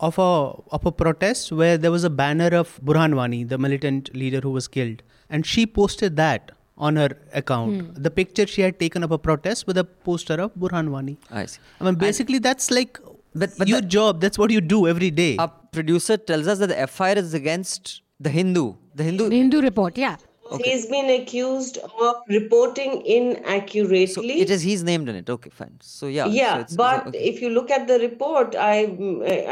of 0.00 0.18
a 0.18 0.30
of 0.78 0.84
a 0.86 0.90
protest 0.92 1.52
where 1.52 1.78
there 1.78 1.92
was 1.92 2.02
a 2.02 2.10
banner 2.10 2.48
of 2.62 2.80
Burhan 2.84 3.14
Wani, 3.14 3.44
the 3.44 3.58
militant 3.58 4.12
leader 4.14 4.40
who 4.40 4.50
was 4.50 4.66
killed, 4.66 5.02
and 5.30 5.46
she 5.46 5.66
posted 5.66 6.16
that 6.16 6.50
on 6.76 6.96
her 6.96 7.10
account. 7.32 8.02
The 8.02 8.10
picture 8.10 8.46
she 8.48 8.62
had 8.62 8.80
taken 8.80 9.04
of 9.04 9.12
a 9.12 9.18
protest 9.18 9.68
with 9.68 9.78
a 9.78 9.84
poster 9.84 10.34
of 10.34 10.54
Burhan 10.56 10.88
Wani. 10.90 11.16
I 11.30 11.46
see. 11.46 11.60
I 11.80 11.84
mean, 11.84 11.94
basically, 11.94 12.38
that's 12.40 12.70
like 12.72 12.98
But- 13.42 13.54
but 13.58 13.68
your 13.68 13.80
job. 13.80 14.20
That's 14.20 14.38
what 14.38 14.50
you 14.50 14.60
do 14.60 14.86
every 14.88 15.10
day. 15.10 15.36
Our 15.44 15.52
producer 15.76 16.16
tells 16.16 16.46
us 16.48 16.58
that 16.58 16.68
the 16.72 16.76
FIR 16.88 17.18
is 17.22 17.34
against 17.34 18.00
the 18.20 18.30
Hindu. 18.30 18.74
The 18.94 19.04
Hindu. 19.04 19.28
The 19.28 19.36
Hindu 19.36 19.60
report, 19.60 19.98
yeah. 19.98 20.16
he's 20.62 20.86
been 20.86 21.08
accused 21.10 21.78
of 21.78 22.16
reporting 22.28 23.04
inaccurately. 23.06 24.06
So 24.06 24.22
it 24.22 24.50
is 24.50 24.62
he's 24.62 24.82
named 24.84 25.08
in 25.08 25.16
it. 25.16 25.30
Okay, 25.30 25.50
fine. 25.50 25.78
So 25.80 26.06
yeah. 26.06 26.24
so 26.24 26.30
yeah 26.30 26.54
it's- 26.56 26.70
so- 26.70 26.76
but 26.76 27.06
okay. 27.08 27.18
if 27.18 27.40
you 27.40 27.50
look 27.50 27.70
at 27.70 27.86
the 27.88 27.98
report 27.98 28.54
I, 28.54 28.76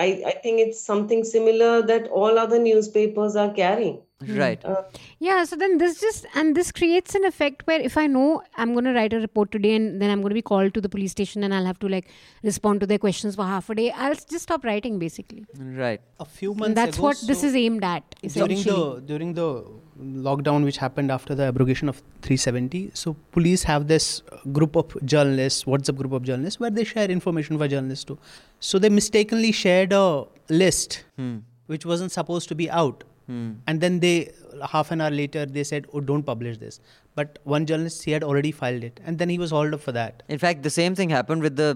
I 0.05 0.09
i 0.33 0.35
think 0.43 0.61
it's 0.61 0.81
something 0.81 1.25
similar 1.25 1.83
that 1.83 2.09
all 2.09 2.39
other 2.39 2.59
newspapers 2.59 3.37
are 3.37 3.51
carrying 3.53 4.01
right. 4.29 4.63
Yeah, 5.19 5.45
so 5.45 5.57
then 5.57 5.79
this 5.79 6.01
just 6.01 6.27
and 6.35 6.55
this 6.57 6.73
creates 6.73 7.15
an 7.15 7.25
effect 7.25 7.67
where 7.67 7.81
if 7.81 7.97
I 7.97 8.07
know 8.07 8.43
I'm 8.57 8.73
going 8.73 8.85
to 8.85 8.93
write 8.93 9.13
a 9.13 9.19
report 9.21 9.53
today 9.53 9.75
and 9.77 10.01
then 10.01 10.11
I'm 10.11 10.21
going 10.21 10.31
to 10.31 10.35
be 10.35 10.43
called 10.43 10.75
to 10.75 10.81
the 10.81 10.89
police 10.89 11.11
station 11.13 11.43
and 11.45 11.55
I'll 11.55 11.65
have 11.65 11.79
to 11.81 11.89
like 11.89 12.09
respond 12.43 12.81
to 12.81 12.87
their 12.87 12.99
questions 12.99 13.37
for 13.37 13.45
half 13.45 13.71
a 13.71 13.75
day, 13.75 13.91
I'll 13.93 14.15
just 14.15 14.41
stop 14.41 14.65
writing 14.65 14.99
basically. 14.99 15.45
right. 15.59 16.01
a 16.21 16.25
few 16.25 16.55
months 16.55 16.67
And 16.69 16.77
that's 16.77 16.97
ago, 16.99 17.07
what 17.09 17.21
this 17.27 17.43
is 17.45 17.55
aimed 17.57 17.85
at 17.85 18.05
during 18.35 18.63
the 18.63 19.03
during 19.07 19.35
the 19.35 19.65
lockdown 20.01 20.65
which 20.65 20.79
happened 20.79 21.11
after 21.11 21.35
the 21.35 21.45
abrogation 21.45 21.89
of 21.89 21.97
370 22.23 22.91
so 22.95 23.15
police 23.31 23.63
have 23.65 23.87
this 23.89 24.23
uh, 24.33 24.39
group 24.51 24.75
of 24.77 24.97
journalists 25.05 25.65
whatsapp 25.65 25.97
group 25.97 26.13
of 26.13 26.23
journalists 26.23 26.59
where 26.59 26.71
they 26.71 26.85
share 26.85 27.11
information 27.11 27.59
for 27.59 27.69
journalists 27.69 28.05
too 28.05 28.19
so 28.59 28.79
they 28.79 28.89
mistakenly 28.89 29.53
shared 29.53 29.93
a 29.93 30.25
list 30.49 31.05
which 31.67 31.85
wasn't 31.87 32.11
supposed 32.11 32.49
to 32.49 32.55
be 32.55 32.71
out 32.71 33.05
Hmm. 33.33 33.53
and 33.67 33.81
then 33.81 34.01
they 34.01 34.15
half 34.71 34.91
an 34.95 35.01
hour 35.03 35.13
later 35.19 35.45
they 35.57 35.65
said 35.71 35.87
oh 35.93 36.01
don't 36.11 36.25
publish 36.33 36.59
this. 36.65 36.81
But 37.15 37.39
one 37.45 37.67
journalist 37.67 38.05
he 38.05 38.11
had 38.11 38.25
already 38.25 38.51
filed 38.53 38.85
it. 38.85 38.99
And 39.05 39.19
then 39.19 39.29
he 39.29 39.39
was 39.43 39.51
hauled 39.51 39.75
up 39.75 39.81
for 39.81 39.93
that. 39.93 40.23
In 40.29 40.39
fact, 40.39 40.63
the 40.63 40.71
same 40.71 40.95
thing 40.95 41.11
happened 41.11 41.43
with 41.43 41.57
the 41.57 41.71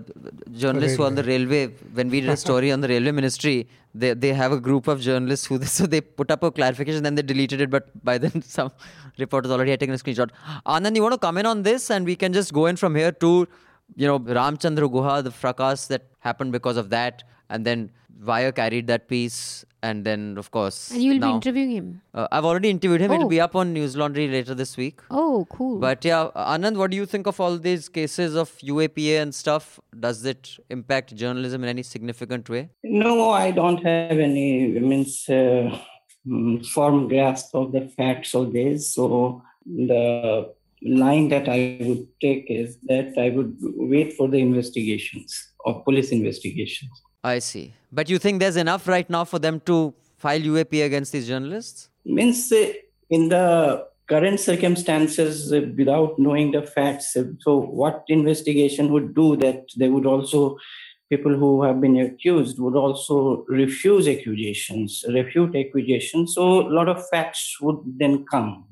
journalists 0.53 0.97
who 0.97 1.03
are 1.03 1.07
on 1.07 1.15
the 1.15 1.25
railway. 1.25 1.67
When 1.99 2.09
we 2.09 2.23
did 2.23 2.31
a 2.31 2.37
story 2.39 2.73
on 2.73 2.81
the 2.81 2.89
railway 2.89 3.11
ministry, 3.11 3.69
they, 3.95 4.15
they 4.15 4.33
have 4.33 4.53
a 4.53 4.59
group 4.59 4.89
of 4.89 5.03
journalists 5.03 5.47
who 5.47 5.63
so 5.77 5.87
they 5.87 6.01
put 6.01 6.31
up 6.31 6.43
a 6.43 6.51
clarification, 6.51 7.03
then 7.03 7.17
they 7.17 7.23
deleted 7.23 7.61
it. 7.61 7.71
But 7.71 7.91
by 8.03 8.17
then, 8.17 8.41
some 8.57 8.73
reporters 9.19 9.51
already 9.51 9.73
had 9.73 9.81
taken 9.81 9.95
a 9.95 9.99
screenshot. 9.99 10.31
Anand, 10.65 10.97
you 10.97 11.03
want 11.03 11.13
to 11.13 11.19
come 11.19 11.37
in 11.37 11.45
on 11.45 11.63
this, 11.63 11.91
and 11.91 12.07
we 12.07 12.17
can 12.17 12.33
just 12.33 12.55
go 12.55 12.67
in 12.67 12.77
from 12.77 12.95
here 12.95 13.13
to, 13.13 13.47
you 13.95 14.07
know, 14.07 14.19
Ramchandra 14.19 14.91
Guha, 14.91 15.23
the 15.23 15.31
fracas 15.31 15.87
that 15.89 16.07
happened 16.21 16.53
because 16.53 16.79
of 16.79 16.89
that, 16.91 17.25
and 17.51 17.65
then 17.67 17.91
Wire 18.25 18.53
carried 18.53 18.87
that 18.87 19.07
piece, 19.07 19.66
and 19.83 20.05
then 20.05 20.37
of 20.39 20.51
course. 20.51 20.91
and 20.91 21.03
you'll 21.03 21.19
now, 21.19 21.29
be 21.31 21.35
interviewing 21.37 21.71
him. 21.71 22.01
Uh, 22.15 22.27
I've 22.33 22.45
already 22.45 22.71
interviewed 22.71 23.01
him. 23.01 23.11
It'll 23.13 23.27
Oh. 23.27 23.29
be 23.29 23.41
up 23.41 23.55
on 23.55 23.73
News 23.73 23.97
Laundry 23.97 24.29
later 24.29 24.55
this 24.55 24.77
week. 24.77 25.01
Oh, 25.11 25.47
cool. 25.51 25.79
But 25.79 26.05
yeah, 26.05 26.31
Anand, 26.35 26.77
what 26.77 26.91
do 26.91 26.97
you 26.97 27.07
think 27.07 27.27
of 27.27 27.41
all 27.41 27.59
these 27.59 27.89
cases 27.89 28.35
of 28.35 28.51
UAPA 28.63 29.21
and 29.23 29.35
stuff? 29.35 29.79
Does 29.99 30.25
it 30.25 30.57
impact 30.71 31.15
journalism 31.15 31.63
in 31.63 31.69
any 31.69 31.83
significant 31.83 32.49
way? 32.49 32.71
No, 32.83 33.31
I 33.31 33.51
don't 33.51 33.83
have 33.85 34.19
any 34.19 34.69
means 34.81 35.25
uh, 35.29 35.79
mm, 36.27 36.67
firm 36.67 37.09
grasp 37.09 37.55
of 37.55 37.73
the 37.73 37.89
facts 37.97 38.35
of 38.35 38.53
this. 38.53 38.95
So 38.95 39.43
the 39.67 40.53
line 40.83 41.29
that 41.29 41.49
I 41.49 41.79
would 41.81 42.07
take 42.21 42.47
is 42.51 42.79
that 42.89 43.17
I 43.19 43.31
would 43.31 43.57
wait 43.61 44.13
for 44.15 44.29
the 44.29 44.39
investigations 44.39 45.53
of 45.65 45.85
police 45.85 46.13
investigations. 46.13 46.91
I 47.27 47.41
see. 47.41 47.75
But 47.91 48.09
you 48.09 48.19
think 48.19 48.39
there's 48.39 48.57
enough 48.57 48.87
right 48.87 49.09
now 49.11 49.25
for 49.25 49.39
them 49.41 49.61
to 49.67 49.93
file 50.17 50.41
UAP 50.41 50.85
against 50.85 51.13
these 51.13 51.27
journalists? 51.27 51.89
Means 52.05 52.53
in 53.11 53.29
the 53.29 53.87
current 54.07 54.39
circumstances, 54.39 55.53
uh, 55.53 55.63
without 55.77 56.19
knowing 56.21 56.53
the 56.53 56.63
facts, 56.63 57.17
uh, 57.17 57.25
so 57.41 57.59
what 57.59 58.05
investigation 58.09 58.93
would 58.93 59.15
do 59.15 59.37
that 59.39 59.65
they 59.77 59.89
would 59.89 60.07
also 60.07 60.57
people 61.09 61.35
who 61.37 61.63
have 61.63 61.81
been 61.81 61.97
accused 61.99 62.59
would 62.59 62.77
also 62.77 63.45
refuse 63.49 64.09
accusations, 64.09 65.05
refute 65.09 65.55
accusations. 65.55 66.35
So 66.35 66.69
a 66.69 66.73
lot 66.79 66.89
of 66.89 67.09
facts 67.09 67.59
would 67.61 67.79
then 67.85 68.25
come. 68.31 68.65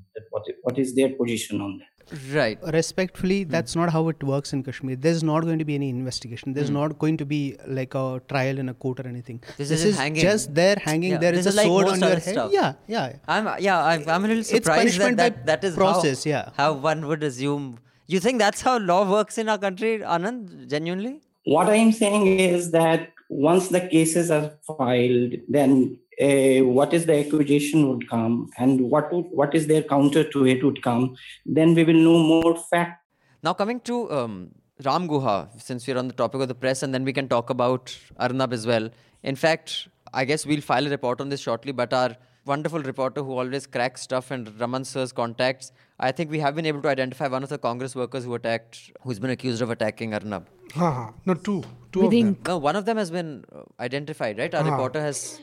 What 0.63 0.79
is 0.79 0.95
their 0.95 1.11
position 1.11 1.61
on 1.61 1.79
that? 1.79 1.94
Right. 2.33 2.59
respectfully 2.73 3.43
hmm. 3.45 3.51
that's 3.51 3.75
not 3.75 3.91
how 3.91 4.09
it 4.09 4.23
works 4.23 4.53
in 4.53 4.63
kashmir 4.63 4.97
there's 4.97 5.23
not 5.23 5.43
going 5.49 5.59
to 5.59 5.65
be 5.65 5.75
any 5.75 5.89
investigation 5.89 6.53
there's 6.53 6.69
hmm. 6.69 6.81
not 6.81 6.99
going 6.99 7.17
to 7.23 7.27
be 7.27 7.57
like 7.67 7.95
a 7.95 8.21
trial 8.29 8.59
in 8.59 8.69
a 8.69 8.75
court 8.75 9.01
or 9.01 9.09
anything 9.09 9.43
This 9.57 9.71
is 9.71 9.83
just 9.83 9.99
hanging. 9.99 10.23
just 10.23 10.55
there 10.55 10.77
hanging 10.81 11.13
Yeah, 11.13 11.19
there 11.19 11.33
this 11.33 11.47
is 11.47 11.47
is 11.47 11.55
a 11.55 11.57
like 11.59 11.67
sword 11.67 11.89
on 11.89 12.01
your 12.01 12.11
head 12.11 12.23
stuff. 12.23 12.53
yeah 12.53 12.75
yeah 12.87 13.17
I'm 13.29 13.45
yeah, 13.59 13.83
I'm, 13.85 14.09
I'm 14.09 14.25
a 14.25 14.29
little 14.29 14.45
surprised 14.45 14.67
that 14.67 14.77
punishment 14.77 15.17
by 15.17 15.29
that, 15.31 15.47
that 15.47 15.65
is 15.65 15.75
process, 15.75 16.25
how, 16.25 16.31
yeah. 16.31 16.51
how 16.57 16.73
one 16.73 17.07
would 17.07 17.23
assume. 17.23 17.79
You 18.07 18.21
think 18.21 18.39
that's 18.39 18.61
how 18.61 18.79
law 18.79 19.11
works 19.11 19.39
in 19.39 19.49
our 19.49 19.59
country, 19.59 19.99
Anand? 19.99 20.69
Genuinely? 20.69 21.21
What 21.45 21.69
I 21.69 21.77
am 21.77 21.93
saying 21.93 22.39
is 22.39 22.71
that 22.73 23.11
once 23.29 23.69
the 23.69 23.81
cases 23.81 24.31
are 24.31 24.53
filed, 24.67 25.35
then 25.49 25.99
uh, 26.21 26.65
what 26.65 26.93
is 26.95 27.07
the 27.07 27.19
accusation 27.19 27.89
would 27.89 28.09
come, 28.09 28.51
and 28.59 28.81
what 28.81 29.13
would, 29.13 29.27
what 29.31 29.55
is 29.55 29.67
their 29.67 29.83
counter 29.83 30.25
to 30.31 30.47
it 30.47 30.65
would 30.65 30.83
come. 30.83 31.17
Then 31.47 31.75
we 31.75 31.85
will 31.85 31.95
know 31.95 32.19
more 32.19 32.57
fact. 32.57 33.03
Now 33.43 33.53
coming 33.55 33.81
to 33.81 34.11
um, 34.11 34.51
Ram 34.85 35.09
Guha, 35.09 35.49
since 35.61 35.87
we're 35.87 35.99
on 35.99 36.09
the 36.09 36.15
topic 36.15 36.41
of 36.41 36.49
the 36.49 36.55
press, 36.55 36.83
and 36.83 36.95
then 36.95 37.05
we 37.05 37.13
can 37.13 37.29
talk 37.29 37.51
about 37.51 37.97
Arnab 38.19 38.53
as 38.53 38.67
well. 38.67 38.89
In 39.23 39.37
fact, 39.37 39.89
I 40.13 40.25
guess 40.25 40.47
we'll 40.47 40.61
file 40.61 40.87
a 40.87 40.91
report 40.91 41.21
on 41.21 41.29
this 41.29 41.41
shortly, 41.41 41.73
but 41.73 41.93
our 41.93 42.17
wonderful 42.47 42.81
reporter 42.81 43.23
who 43.23 43.33
always 43.33 43.67
cracks 43.67 44.03
stuff 44.03 44.31
and 44.31 44.49
Raman 44.61 44.85
sir's 44.85 45.13
contacts, 45.13 45.73
I 45.99 46.13
think 46.13 46.31
we 46.31 46.39
have 46.41 46.55
been 46.55 46.67
able 46.67 46.83
to 46.83 46.89
identify 46.89 47.27
one 47.29 47.43
of 47.43 47.49
the 47.49 47.57
Congress 47.59 47.95
workers 47.95 48.25
who 48.25 48.35
attacked, 48.35 48.93
who's 49.03 49.19
been 49.19 49.31
accused 49.31 49.63
of 49.63 49.71
attacking 49.71 50.13
Arnab. 50.15 50.47
Ha 50.75 50.91
ha. 50.91 51.13
No, 51.25 51.35
two. 51.35 51.63
Two 51.93 52.01
With 52.01 52.07
of 52.07 52.11
them. 52.13 52.37
No, 52.47 52.59
one 52.59 52.77
of 52.77 52.85
them 52.85 52.97
has 52.97 53.11
been 53.11 53.45
uh, 53.55 53.63
identified, 53.81 54.39
right? 54.39 54.55
Our 54.55 54.63
Ah. 54.67 54.71
reporter 54.71 55.01
has 55.01 55.41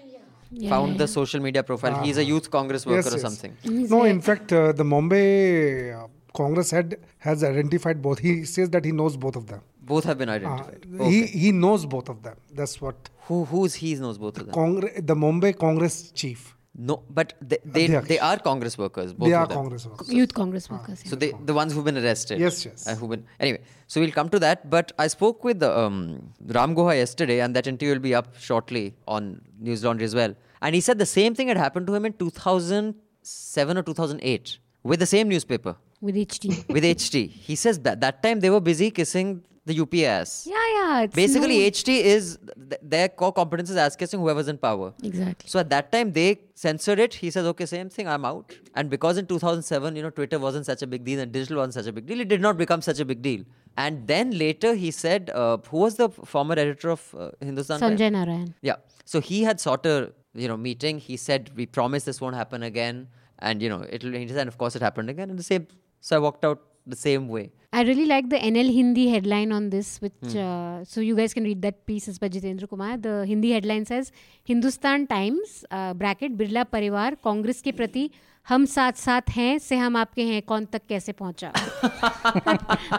Yeah, 0.52 0.70
found 0.70 0.92
yeah, 0.94 0.98
the 1.00 1.08
social 1.08 1.40
media 1.40 1.64
profile. 1.64 2.04
He's 2.04 2.18
a 2.18 2.24
youth 2.24 2.52
Congress 2.52 2.86
worker 2.86 2.98
Yes, 2.98 3.14
or 3.14 3.18
yes. 3.18 3.22
something. 3.22 3.58
No, 3.90 4.04
in 4.04 4.22
fact, 4.22 4.52
uh, 4.52 4.72
the 4.74 4.84
Mumbai 4.84 6.04
uh, 6.04 6.08
Congress 6.34 6.72
head 6.72 6.98
has 7.20 7.44
identified 7.44 8.02
both. 8.02 8.20
He 8.20 8.44
says 8.46 8.70
that 8.72 8.84
he 8.86 8.92
knows 8.92 9.16
both 9.18 9.36
of 9.36 9.48
them. 9.48 9.62
Both 9.82 10.04
have 10.06 10.18
been 10.18 10.30
Uh, 10.30 10.34
identified. 10.40 10.86
He 10.90 11.24
Okay. 11.24 11.26
he 11.44 11.52
knows 11.52 11.86
both 11.86 12.10
of 12.10 12.22
them. 12.24 12.36
That's 12.54 12.76
what 12.82 13.10
Who 13.28 13.46
who's 13.46 13.76
he 13.76 13.96
knows 13.96 14.18
both 14.18 14.38
of 14.40 14.46
them? 14.48 14.54
Congress, 14.54 14.94
the 15.12 15.16
Mumbai 15.16 15.58
Congress 15.58 16.12
chief. 16.12 16.56
No, 16.74 17.04
but 17.10 17.34
they 17.42 17.58
they, 17.66 17.88
They 17.88 17.96
are- 17.96 18.02
they 18.02 18.20
are 18.20 18.38
Congress 18.40 18.78
workers. 18.78 19.14
Both 19.14 19.28
they 19.28 19.34
of 19.36 19.42
are 19.42 19.48
them. 19.48 19.58
Congress 19.58 19.86
workers. 19.86 20.14
Youth 20.14 20.34
Congress 20.34 20.70
workers. 20.70 21.02
So 21.06 21.16
they 21.18 21.34
the 21.50 21.54
ones 21.54 21.74
who've 21.74 21.84
been 21.84 21.98
arrested. 21.98 22.40
Yes, 22.40 22.64
yes. 22.66 22.88
Uh, 22.88 22.96
who've 22.96 23.10
been 23.10 23.26
anyway. 23.42 23.60
So 23.88 24.00
we'll 24.00 24.12
come 24.20 24.30
to 24.30 24.40
that. 24.40 24.70
But 24.70 24.94
I 24.98 25.08
spoke 25.08 25.44
with 25.44 25.62
um, 25.64 26.32
Ram 26.46 26.74
Guha 26.76 26.96
yesterday, 26.96 27.42
and 27.42 27.54
that 27.58 27.68
interview 27.68 27.94
will 27.96 28.00
be 28.00 28.16
up 28.16 28.30
shortly 28.40 28.96
on 29.06 29.42
News 29.60 29.84
Laundry 29.84 30.06
as 30.06 30.16
well. 30.16 30.34
And 30.62 30.74
he 30.74 30.82
said 30.82 30.98
the 30.98 31.06
same 31.06 31.36
thing 31.36 31.50
had 31.50 31.58
happened 31.58 31.88
to 31.88 31.94
him 31.94 32.06
in 32.06 32.14
2007 32.14 33.78
or 33.78 33.84
2008 33.84 34.58
with 34.84 35.00
the 35.00 35.06
same 35.06 35.28
newspaper 35.28 35.76
with 36.00 36.16
HD. 36.16 36.68
with 36.70 36.84
HT. 36.84 37.30
He 37.30 37.56
says 37.56 37.80
that 37.80 38.00
that 38.02 38.24
time 38.24 38.40
they 38.40 38.50
were 38.50 38.62
busy 38.62 38.92
kissing 38.92 39.44
the 39.66 39.76
UPA. 39.76 40.26
yeah, 40.46 40.56
yeah. 40.74 41.06
Basically, 41.06 41.60
no- 41.60 41.70
HT 41.70 41.90
is 42.04 42.40
th- 42.70 42.82
their 42.82 43.10
core 43.10 43.32
competence 43.32 43.70
is 43.70 43.76
ass 43.78 43.96
kissing 43.96 44.20
whoever's 44.20 44.48
in 44.48 44.58
power. 44.58 44.94
Exactly. 45.04 45.48
So 45.48 45.60
at 45.60 45.70
that 45.70 45.92
time 45.92 46.14
they 46.14 46.40
censored 46.56 47.00
it. 47.00 47.14
He 47.14 47.30
says, 47.30 47.46
okay, 47.46 47.68
same 47.68 47.90
thing, 47.90 48.08
I'm 48.08 48.26
out. 48.26 48.56
And 48.76 48.90
because 48.90 49.18
in 49.18 49.28
2007, 49.28 49.96
you 49.96 50.02
know, 50.02 50.10
Twitter 50.10 50.40
wasn't 50.40 50.66
such 50.66 50.82
a 50.82 50.88
big 50.88 51.04
deal 51.04 51.20
and 51.20 51.32
digital 51.32 51.58
wasn't 51.58 51.76
such 51.76 51.86
a 51.88 51.92
big 51.94 52.08
deal, 52.08 52.20
it 52.20 52.28
did 52.28 52.42
not 52.42 52.58
become 52.58 52.82
such 52.82 53.00
a 53.00 53.06
big 53.06 53.22
deal. 53.22 53.44
And 53.78 54.08
then 54.08 54.32
later 54.38 54.74
he 54.74 54.90
said, 54.90 55.30
uh, 55.30 55.58
who 55.70 55.78
was 55.78 55.96
the 55.96 56.10
former 56.10 56.54
editor 56.54 56.90
of 56.90 57.16
uh, 57.18 57.30
Hindustan? 57.40 57.80
Sanjay 57.80 58.12
Narayan. 58.12 58.56
Yeah. 58.62 58.76
So 59.06 59.22
he 59.22 59.44
had 59.44 59.60
sought 59.60 59.86
a 59.86 60.12
you 60.34 60.48
know 60.48 60.58
meeting. 60.58 60.98
He 60.98 61.18
said, 61.18 61.52
we 61.56 61.66
promise 61.66 62.04
this 62.04 62.20
won't 62.20 62.36
happen 62.36 62.64
again. 62.64 63.08
And 63.40 63.62
you 63.62 63.70
know, 63.70 63.86
it'll. 63.90 64.14
And 64.16 64.48
of 64.48 64.58
course, 64.58 64.76
it 64.76 64.82
happened 64.82 65.10
again. 65.10 65.30
And 65.30 65.38
the 65.38 65.44
same. 65.44 65.68
So 66.00 66.16
I 66.16 66.20
walked 66.20 66.46
out 66.46 66.62
the 66.86 66.96
same 66.96 67.28
way. 67.28 67.52
I 67.73 67.83
really 67.83 68.07
like 68.07 68.29
the 68.31 68.39
NL 68.39 68.71
Hindi 68.75 69.09
headline 69.15 69.51
on 69.53 69.71
this, 69.71 69.89
which 70.01 70.13
Hmm. 70.35 70.39
uh, 70.45 70.85
so 70.93 71.01
you 71.07 71.17
guys 71.17 71.35
can 71.39 71.45
read 71.45 71.61
that 71.63 71.85
piece 71.91 72.09
is 72.13 72.19
by 72.19 72.29
Jitendra 72.37 72.69
Kumar. 72.71 72.97
The 73.09 73.17
Hindi 73.33 73.51
headline 73.57 73.85
says 73.91 74.13
Hindustan 74.45 75.07
Times 75.07 75.59
uh, 75.71 75.93
bracket 76.05 76.39
Birla 76.39 76.65
परिवार 76.77 77.17
कांग्रेस 77.25 77.63
के 77.63 77.73
प्रति 77.83 78.09
हम 78.49 78.65
साथ 78.73 78.93
साथ 79.03 79.31
हैं 79.37 79.59
से 79.59 79.77
हम 79.77 79.97
आपके 79.97 80.23
हैं 80.25 80.41
कौन 80.49 80.65
तक 80.73 80.83
कैसे 80.89 81.13
पहुंचा 81.21 81.53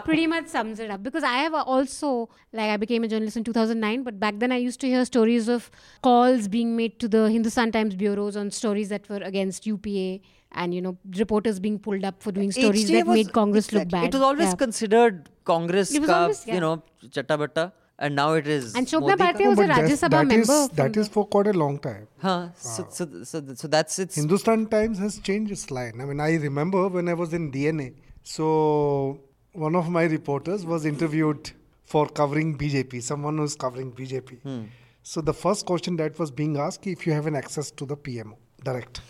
pretty 0.06 0.26
much 0.32 0.46
sums 0.54 0.78
it 0.78 0.90
up 0.90 1.02
because 1.02 1.24
I 1.24 1.36
have 1.38 1.54
also 1.54 2.28
like 2.52 2.70
I 2.70 2.76
became 2.76 3.04
a 3.04 3.08
journalist 3.08 3.36
in 3.36 3.44
2009 3.44 4.02
but 4.02 4.18
back 4.20 4.38
then 4.38 4.52
I 4.52 4.56
used 4.56 4.80
to 4.82 4.86
hear 4.86 5.04
stories 5.04 5.48
of 5.48 5.70
calls 6.02 6.48
being 6.48 6.76
made 6.76 6.98
to 7.00 7.08
the 7.08 7.28
Hindustan 7.30 7.72
Times 7.72 7.94
bureaus 7.94 8.36
on 8.36 8.50
stories 8.50 8.90
that 8.90 9.08
were 9.08 9.22
against 9.30 9.66
UPA 9.66 10.20
and 10.53 10.73
you 10.73 10.81
know 10.81 10.97
reporters 11.17 11.59
being 11.59 11.77
pulled 11.79 12.03
up 12.05 12.21
for 12.23 12.31
doing 12.31 12.51
stories 12.51 12.83
HTA 12.89 12.97
that 12.99 13.07
was- 13.07 13.17
made 13.17 13.31
Congress 13.33 13.71
look 13.73 13.87
bad. 13.89 14.05
It 14.09 14.13
was 14.13 14.21
always 14.31 14.49
Yeah. 14.49 14.55
considered 14.65 15.29
Congress 15.45 15.93
It 15.93 15.99
was 16.01 16.09
ka, 16.09 16.19
always- 16.21 16.43
yeah. 16.47 16.55
you 16.55 16.61
know, 16.65 16.73
chatta 17.11 17.37
batta, 17.43 17.65
and 17.99 18.15
now 18.15 18.33
it 18.41 18.47
is. 18.47 18.75
And 18.75 18.87
Shobna 18.87 19.01
Modi 19.01 19.17
ka. 19.23 19.31
Bharti 19.31 19.47
was 19.49 19.59
a 19.59 19.63
Rajya 19.63 19.67
that's- 19.87 20.01
Sabha 20.03 20.09
that 20.17 20.31
is- 20.37 20.47
member. 20.47 20.67
from 20.67 20.75
that 20.81 20.93
the- 20.93 20.99
is 21.01 21.07
for 21.17 21.25
quite 21.37 21.47
a 21.47 21.57
long 21.63 21.79
time. 21.87 22.07
Huh. 22.27 22.49
So, 22.55 22.87
so, 22.89 23.07
so, 23.23 23.41
so 23.63 23.67
that's 23.67 23.99
it. 24.05 24.13
Hindustan 24.21 24.67
Times 24.75 24.99
has 25.07 25.19
changed 25.19 25.51
its 25.57 25.69
line. 25.79 25.99
I 26.01 26.05
mean, 26.05 26.19
I 26.19 26.35
remember 26.47 26.87
when 26.99 27.07
I 27.09 27.13
was 27.25 27.33
in 27.33 27.51
DNA. 27.51 27.89
So 28.23 29.19
one 29.53 29.75
of 29.75 29.89
my 29.89 30.03
reporters 30.03 30.65
was 30.65 30.85
interviewed 30.85 31.51
for 31.83 32.07
covering 32.07 32.57
BJP. 32.57 33.01
Someone 33.01 33.37
who's 33.37 33.55
covering 33.55 33.91
BJP. 33.91 34.37
Hmm. 34.43 34.61
So 35.03 35.21
the 35.21 35.33
first 35.33 35.65
question 35.65 35.97
that 35.97 36.17
was 36.17 36.31
being 36.31 36.57
asked 36.57 36.87
if 36.87 37.05
you 37.05 37.13
have 37.13 37.25
an 37.27 37.35
access 37.35 37.69
to 37.71 37.85
the 37.85 37.97
PMO 37.97 38.37
direct. 38.63 39.01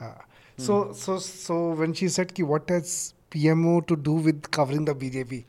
Uh, 0.00 0.12
so 0.66 0.92
so 0.92 1.18
so 1.18 1.58
when 1.80 1.92
she 2.00 2.08
said 2.08 2.34
ki 2.38 2.42
what 2.52 2.68
has 2.76 2.94
PMO 3.34 3.74
to 3.90 3.96
do 3.96 4.14
with 4.28 4.50
covering 4.50 4.84
the 4.84 4.94
BJP, 4.94 5.44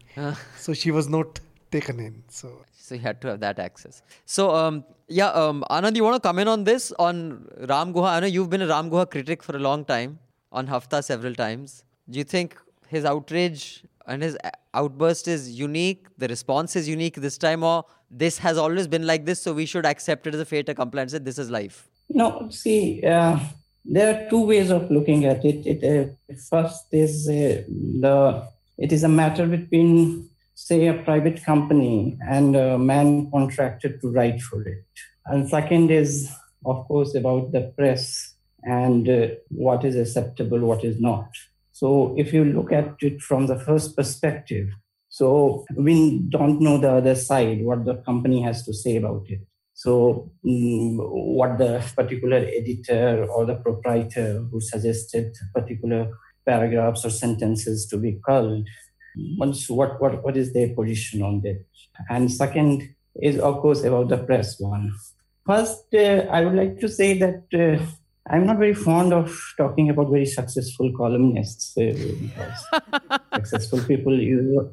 so 0.66 0.74
she 0.74 0.92
was 0.92 1.10
not 1.10 1.40
taken 1.78 2.00
in. 2.00 2.24
So 2.40 2.50
So 2.86 2.96
you 2.96 3.02
had 3.02 3.22
to 3.24 3.28
have 3.30 3.40
that 3.42 3.60
access. 3.64 4.02
So 4.26 4.44
um, 4.62 4.84
yeah, 5.08 5.30
um, 5.42 5.64
Anand, 5.76 5.96
you 6.00 6.04
want 6.04 6.16
to 6.22 6.24
come 6.28 6.40
in 6.44 6.50
on 6.54 6.64
this 6.70 6.92
on 7.06 7.48
Ram 7.72 7.94
Guha? 7.94 8.10
I 8.14 8.20
know 8.24 8.28
you've 8.36 8.50
been 8.50 8.64
a 8.66 8.68
Ram 8.72 8.90
Guha 8.94 9.06
critic 9.16 9.44
for 9.48 9.56
a 9.60 9.60
long 9.60 9.86
time, 9.92 10.20
on 10.52 10.68
Hafta 10.68 11.02
several 11.02 11.34
times. 11.34 11.84
Do 12.10 12.20
you 12.20 12.24
think 12.24 12.58
his 12.88 13.06
outrage 13.06 13.84
and 14.08 14.22
his 14.22 14.38
outburst 14.74 15.28
is 15.28 15.52
unique? 15.60 16.08
The 16.18 16.28
response 16.28 16.76
is 16.76 16.90
unique 16.90 17.16
this 17.16 17.38
time, 17.38 17.64
or 17.64 17.86
this 18.10 18.38
has 18.40 18.58
always 18.58 18.88
been 18.88 19.08
like 19.08 19.26
this, 19.26 19.42
so 19.42 19.54
we 19.54 19.66
should 19.66 19.86
accept 19.86 20.28
it 20.28 20.36
as 20.36 20.42
a 20.42 20.46
fait 20.46 20.68
accompli 20.68 21.02
and 21.02 21.12
say 21.12 21.20
this 21.20 21.38
is 21.38 21.50
life. 21.50 21.90
No, 22.10 22.50
see, 22.50 23.02
uh, 23.04 23.40
there 23.86 24.14
are 24.14 24.30
two 24.30 24.46
ways 24.46 24.70
of 24.70 24.90
looking 24.92 25.26
at 25.26 25.44
it. 25.44 25.66
it 25.66 25.84
uh, 25.84 26.34
first 26.50 26.86
is 26.92 27.28
uh, 27.28 27.64
the 27.68 28.48
it 28.78 28.92
is 28.92 29.04
a 29.04 29.10
matter 29.10 29.46
between, 29.46 30.30
say, 30.56 30.88
a 30.88 30.94
private 31.04 31.44
company 31.44 32.18
and 32.28 32.56
a 32.56 32.80
man 32.80 33.30
contracted 33.30 34.02
to 34.02 34.10
write 34.10 34.42
for 34.42 34.62
it. 34.68 34.84
And 35.26 35.48
second 35.48 35.92
is, 35.92 36.32
of 36.66 36.88
course, 36.88 37.14
about 37.14 37.52
the 37.52 37.74
press 37.78 38.34
and 38.64 39.08
uh, 39.08 39.28
what 39.50 39.86
is 39.86 39.96
acceptable, 39.96 40.60
what 40.60 40.84
is 40.84 41.00
not. 41.00 41.30
So, 41.72 42.16
if 42.18 42.34
you 42.34 42.44
look 42.44 42.72
at 42.72 42.96
it 43.02 43.22
from 43.22 43.48
the 43.48 43.60
first 43.60 43.96
perspective, 43.96 44.70
so 45.10 45.66
we 45.76 46.20
don't 46.30 46.62
know 46.62 46.78
the 46.78 46.94
other 46.94 47.16
side, 47.16 47.64
what 47.64 47.86
the 47.86 47.96
company 47.98 48.42
has 48.42 48.66
to 48.66 48.74
say 48.74 48.98
about 48.98 49.26
it. 49.28 49.42
So, 49.84 50.32
mm, 50.46 50.96
what 51.40 51.58
the 51.58 51.84
particular 51.96 52.38
editor 52.38 53.26
or 53.26 53.48
the 53.48 53.56
proprietor 53.56 54.46
who 54.52 54.62
suggested 54.62 55.36
particular 55.56 56.12
paragraphs 56.46 57.04
or 57.04 57.10
sentences 57.10 57.88
to 57.88 57.98
be 57.98 58.20
culled, 58.24 58.68
once 59.40 59.68
what, 59.72 60.00
what, 60.00 60.24
what 60.24 60.38
is 60.38 60.54
their 60.54 60.70
position 60.76 61.24
on 61.24 61.42
that? 61.42 61.66
And 62.12 62.32
second 62.32 62.94
is, 63.16 63.40
of 63.40 63.60
course, 63.62 63.84
about 63.84 64.10
the 64.10 64.20
press 64.20 64.60
one. 64.60 64.94
First, 65.48 65.86
uh, 65.96 66.28
I 66.30 66.46
would 66.46 66.54
like 66.54 66.80
to 66.82 66.88
say 66.88 67.18
that 67.18 67.42
uh, 67.52 67.84
I'm 68.30 68.46
not 68.46 68.60
very 68.60 68.76
fond 68.76 69.14
of 69.14 69.36
talking 69.58 69.90
about 69.90 70.12
very 70.12 70.28
successful 70.28 70.96
columnists 70.96 71.76
uh, 71.76 71.98
because 72.22 73.20
successful 73.34 73.80
people 73.80 74.14
uh, 74.14 74.64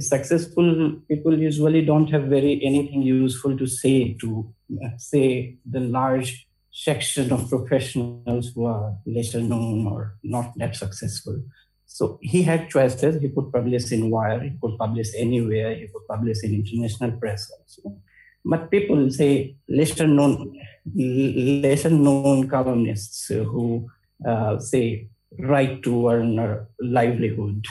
successful 0.00 1.00
people 1.08 1.38
usually 1.38 1.84
don't 1.84 2.10
have 2.10 2.24
very 2.24 2.60
anything 2.64 3.02
useful 3.02 3.56
to 3.56 3.66
say 3.66 4.14
to 4.14 4.52
uh, 4.84 4.88
say 4.96 5.56
the 5.64 5.80
large 5.80 6.48
section 6.72 7.32
of 7.32 7.48
professionals 7.48 8.52
who 8.54 8.64
are 8.64 8.96
lesser 9.06 9.40
known 9.40 9.86
or 9.86 10.16
not 10.22 10.52
that 10.56 10.74
successful. 10.74 11.42
So 11.86 12.18
he 12.22 12.42
had 12.42 12.70
choices. 12.70 13.20
He 13.20 13.28
could 13.28 13.52
publish 13.52 13.90
in 13.92 14.10
wire 14.10 14.40
he 14.40 14.56
could 14.60 14.76
publish 14.78 15.08
anywhere 15.16 15.74
he 15.74 15.86
could 15.88 16.06
publish 16.08 16.42
in 16.42 16.54
international 16.54 17.12
press 17.12 17.50
also. 17.50 17.96
But 18.44 18.70
people 18.70 19.10
say 19.10 19.56
lesser 19.68 20.06
known 20.06 20.58
lesser 20.96 21.90
known 21.90 22.48
columnists 22.48 23.26
who 23.28 23.88
uh, 24.26 24.58
say 24.58 25.08
write 25.38 25.82
to 25.84 26.08
earn 26.08 26.38
a 26.40 26.66
livelihood 26.80 27.66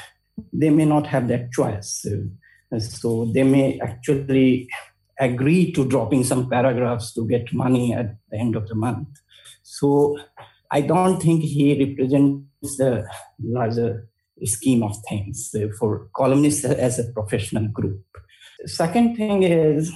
they 0.53 0.69
may 0.69 0.85
not 0.85 1.07
have 1.07 1.27
that 1.27 1.51
choice. 1.51 2.05
So 2.77 3.25
they 3.33 3.43
may 3.43 3.79
actually 3.79 4.69
agree 5.19 5.71
to 5.73 5.85
dropping 5.85 6.23
some 6.23 6.49
paragraphs 6.49 7.13
to 7.13 7.27
get 7.27 7.53
money 7.53 7.93
at 7.93 8.15
the 8.29 8.37
end 8.37 8.55
of 8.55 8.67
the 8.67 8.75
month. 8.75 9.09
So 9.63 10.17
I 10.71 10.81
don't 10.81 11.21
think 11.21 11.43
he 11.43 11.77
represents 11.83 12.77
the 12.77 13.07
larger 13.43 14.07
scheme 14.43 14.83
of 14.83 14.95
things 15.09 15.53
for 15.77 16.09
columnists 16.15 16.63
as 16.63 16.99
a 16.99 17.11
professional 17.11 17.67
group. 17.67 18.01
Second 18.65 19.15
thing 19.15 19.43
is, 19.43 19.91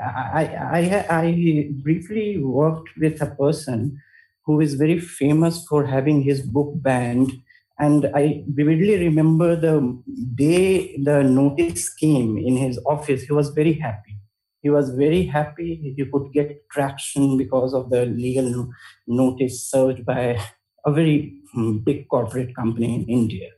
I, 0.00 0.46
I, 0.46 1.06
I 1.08 1.70
briefly 1.82 2.38
worked 2.38 2.90
with 2.98 3.22
a 3.22 3.26
person 3.26 4.00
who 4.44 4.60
is 4.60 4.74
very 4.74 4.98
famous 4.98 5.64
for 5.66 5.86
having 5.86 6.22
his 6.22 6.42
book 6.42 6.72
banned 6.76 7.32
and 7.78 8.10
I 8.14 8.44
vividly 8.48 8.98
remember 8.98 9.56
the 9.56 10.02
day 10.34 10.96
the 10.96 11.22
notice 11.22 11.92
came 11.92 12.36
in 12.36 12.56
his 12.56 12.78
office, 12.86 13.22
he 13.22 13.32
was 13.32 13.50
very 13.50 13.74
happy. 13.74 14.18
He 14.62 14.70
was 14.70 14.90
very 14.90 15.24
happy 15.24 15.94
he 15.96 16.04
could 16.04 16.32
get 16.32 16.68
traction 16.70 17.36
because 17.36 17.74
of 17.74 17.90
the 17.90 18.06
legal 18.06 18.70
notice 19.08 19.68
served 19.68 20.06
by 20.06 20.38
a 20.86 20.92
very 20.92 21.34
mm, 21.56 21.82
big 21.84 22.08
corporate 22.08 22.54
company 22.54 22.94
in 22.94 23.08
India. 23.08 23.48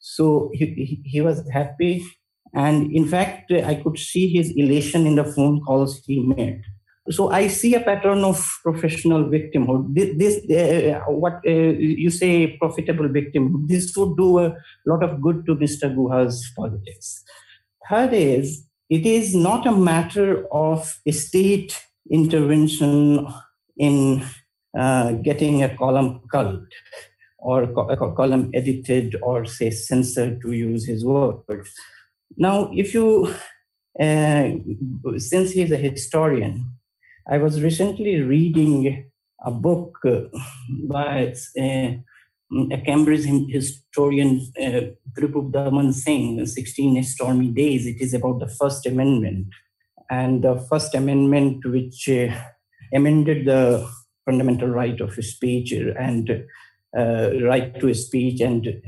So 0.00 0.50
he, 0.52 1.02
he 1.04 1.20
was 1.20 1.48
happy. 1.50 2.04
And 2.52 2.92
in 2.92 3.06
fact, 3.08 3.50
I 3.50 3.74
could 3.74 3.98
see 3.98 4.28
his 4.28 4.52
elation 4.56 5.06
in 5.06 5.16
the 5.16 5.24
phone 5.24 5.60
calls 5.62 6.04
he 6.06 6.20
made 6.20 6.62
so 7.10 7.30
I 7.30 7.48
see 7.48 7.74
a 7.74 7.80
pattern 7.80 8.24
of 8.24 8.42
professional 8.62 9.24
victimhood. 9.24 9.94
This, 9.94 10.40
this 10.46 10.94
uh, 10.94 11.00
what 11.10 11.40
uh, 11.46 11.50
you 11.50 12.10
say, 12.10 12.56
profitable 12.56 13.08
victimhood. 13.08 13.68
This 13.68 13.94
would 13.96 14.16
do 14.16 14.38
a 14.38 14.56
lot 14.86 15.02
of 15.02 15.20
good 15.20 15.44
to 15.46 15.54
Mr. 15.54 15.94
Guha's 15.94 16.50
politics. 16.56 17.22
Third 17.88 18.14
is, 18.14 18.66
it 18.88 19.04
is 19.04 19.34
not 19.34 19.66
a 19.66 19.72
matter 19.72 20.46
of 20.50 20.98
state 21.10 21.78
intervention 22.10 23.26
in 23.76 24.24
uh, 24.78 25.12
getting 25.12 25.62
a 25.62 25.76
column 25.76 26.20
culled 26.30 26.66
or 27.38 27.64
a 27.64 28.14
column 28.14 28.50
edited 28.54 29.16
or 29.20 29.44
say 29.44 29.70
censored 29.70 30.40
to 30.40 30.52
use 30.52 30.86
his 30.86 31.04
words. 31.04 31.70
Now, 32.38 32.70
if 32.72 32.94
you, 32.94 33.34
uh, 34.00 34.50
since 35.18 35.50
he's 35.50 35.70
a 35.70 35.76
historian, 35.76 36.72
I 37.26 37.38
was 37.38 37.62
recently 37.62 38.20
reading 38.20 39.10
a 39.42 39.50
book 39.50 39.98
uh, 40.04 40.24
by 40.68 41.32
uh, 41.58 41.90
a 42.70 42.82
Cambridge 42.84 43.24
historian, 43.48 44.46
uh, 44.60 44.92
Tripurdaman 45.18 45.94
Singh, 45.94 46.44
16 46.44 47.02
Stormy 47.02 47.48
Days. 47.48 47.86
It 47.86 48.02
is 48.02 48.12
about 48.12 48.40
the 48.40 48.48
First 48.48 48.84
Amendment. 48.84 49.46
And 50.10 50.44
the 50.44 50.66
First 50.68 50.94
Amendment, 50.94 51.64
which 51.64 52.10
uh, 52.10 52.28
amended 52.92 53.46
the 53.46 53.88
fundamental 54.26 54.68
right 54.68 55.00
of 55.00 55.14
speech 55.24 55.72
and 55.72 56.44
uh, 56.96 57.30
right 57.42 57.80
to 57.80 57.94
speech, 57.94 58.42
and 58.42 58.82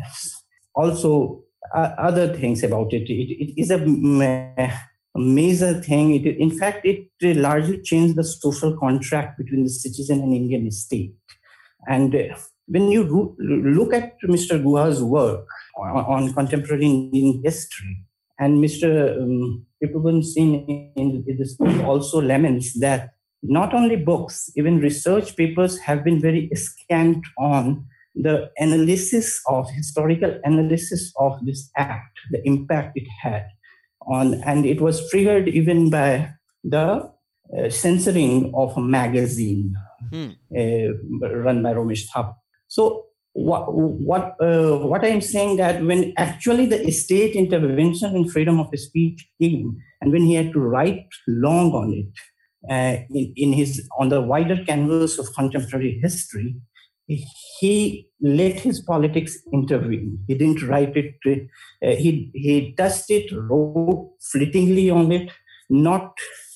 also 0.74 1.42
uh, 1.74 1.92
other 1.96 2.36
things 2.36 2.62
about 2.62 2.92
it. 2.92 3.10
It, 3.10 3.30
it 3.32 3.60
is 3.60 3.70
a 3.70 3.78
a 3.78 4.72
major 5.18 5.74
thing. 5.80 6.14
It, 6.14 6.36
in 6.38 6.50
fact, 6.50 6.84
it 6.84 7.08
largely 7.20 7.80
changed 7.82 8.16
the 8.16 8.24
social 8.24 8.76
contract 8.76 9.38
between 9.38 9.64
the 9.64 9.70
citizen 9.70 10.20
and 10.20 10.34
Indian 10.34 10.70
state. 10.70 11.14
And 11.88 12.14
when 12.66 12.90
you 12.90 13.36
look 13.38 13.92
at 13.94 14.20
Mr. 14.22 14.62
Guha's 14.62 15.02
work 15.02 15.46
on, 15.78 16.04
on 16.04 16.32
contemporary 16.34 16.86
Indian 16.86 17.40
history, 17.44 18.04
and 18.38 18.62
Mr. 18.62 19.16
Um, 19.22 20.22
Singh 20.22 20.92
in 20.96 21.24
this 21.38 21.54
book 21.54 21.84
also 21.84 22.20
laments 22.20 22.78
that 22.80 23.14
not 23.42 23.72
only 23.72 23.96
books, 23.96 24.50
even 24.56 24.80
research 24.80 25.36
papers 25.36 25.78
have 25.78 26.04
been 26.04 26.20
very 26.20 26.50
scant 26.54 27.24
on 27.38 27.86
the 28.14 28.50
analysis 28.58 29.40
of 29.46 29.70
historical 29.70 30.38
analysis 30.44 31.12
of 31.18 31.38
this 31.44 31.70
act, 31.76 32.18
the 32.30 32.40
impact 32.46 32.92
it 32.96 33.06
had 33.22 33.46
on, 34.06 34.34
and 34.44 34.66
it 34.66 34.80
was 34.80 35.08
triggered 35.10 35.48
even 35.48 35.90
by 35.90 36.30
the 36.64 37.10
uh, 37.56 37.70
censoring 37.70 38.52
of 38.54 38.76
a 38.76 38.80
magazine 38.80 39.74
hmm. 40.10 40.30
uh, 40.56 41.28
run 41.28 41.62
by 41.62 41.72
Romesh 41.72 42.06
Thap. 42.12 42.36
So 42.68 43.06
what 43.32 43.72
what 43.72 44.34
uh, 44.40 44.78
what 44.78 45.04
I 45.04 45.08
am 45.08 45.20
saying 45.20 45.56
that 45.58 45.84
when 45.84 46.14
actually 46.16 46.66
the 46.66 46.90
state 46.90 47.36
intervention 47.36 48.16
in 48.16 48.28
freedom 48.28 48.58
of 48.58 48.68
speech 48.78 49.28
came, 49.40 49.76
and 50.00 50.10
when 50.10 50.22
he 50.22 50.34
had 50.34 50.52
to 50.52 50.60
write 50.60 51.06
long 51.28 51.72
on 51.72 51.92
it 51.92 52.72
uh, 52.72 53.02
in, 53.10 53.32
in 53.36 53.52
his 53.52 53.86
on 53.98 54.08
the 54.08 54.22
wider 54.22 54.64
canvas 54.64 55.18
of 55.18 55.34
contemporary 55.34 56.00
history, 56.02 56.56
he 57.06 58.08
let 58.20 58.60
his 58.60 58.82
politics 58.82 59.38
intervene. 59.52 60.18
He 60.26 60.34
didn't 60.34 60.62
write 60.62 60.96
it. 60.96 61.14
Uh, 61.82 61.94
he 61.96 62.30
he 62.34 62.74
touched 62.76 63.10
it, 63.10 63.30
wrote 63.32 64.12
fleetingly 64.32 64.90
on 64.90 65.12
it, 65.12 65.30
not 65.70 66.14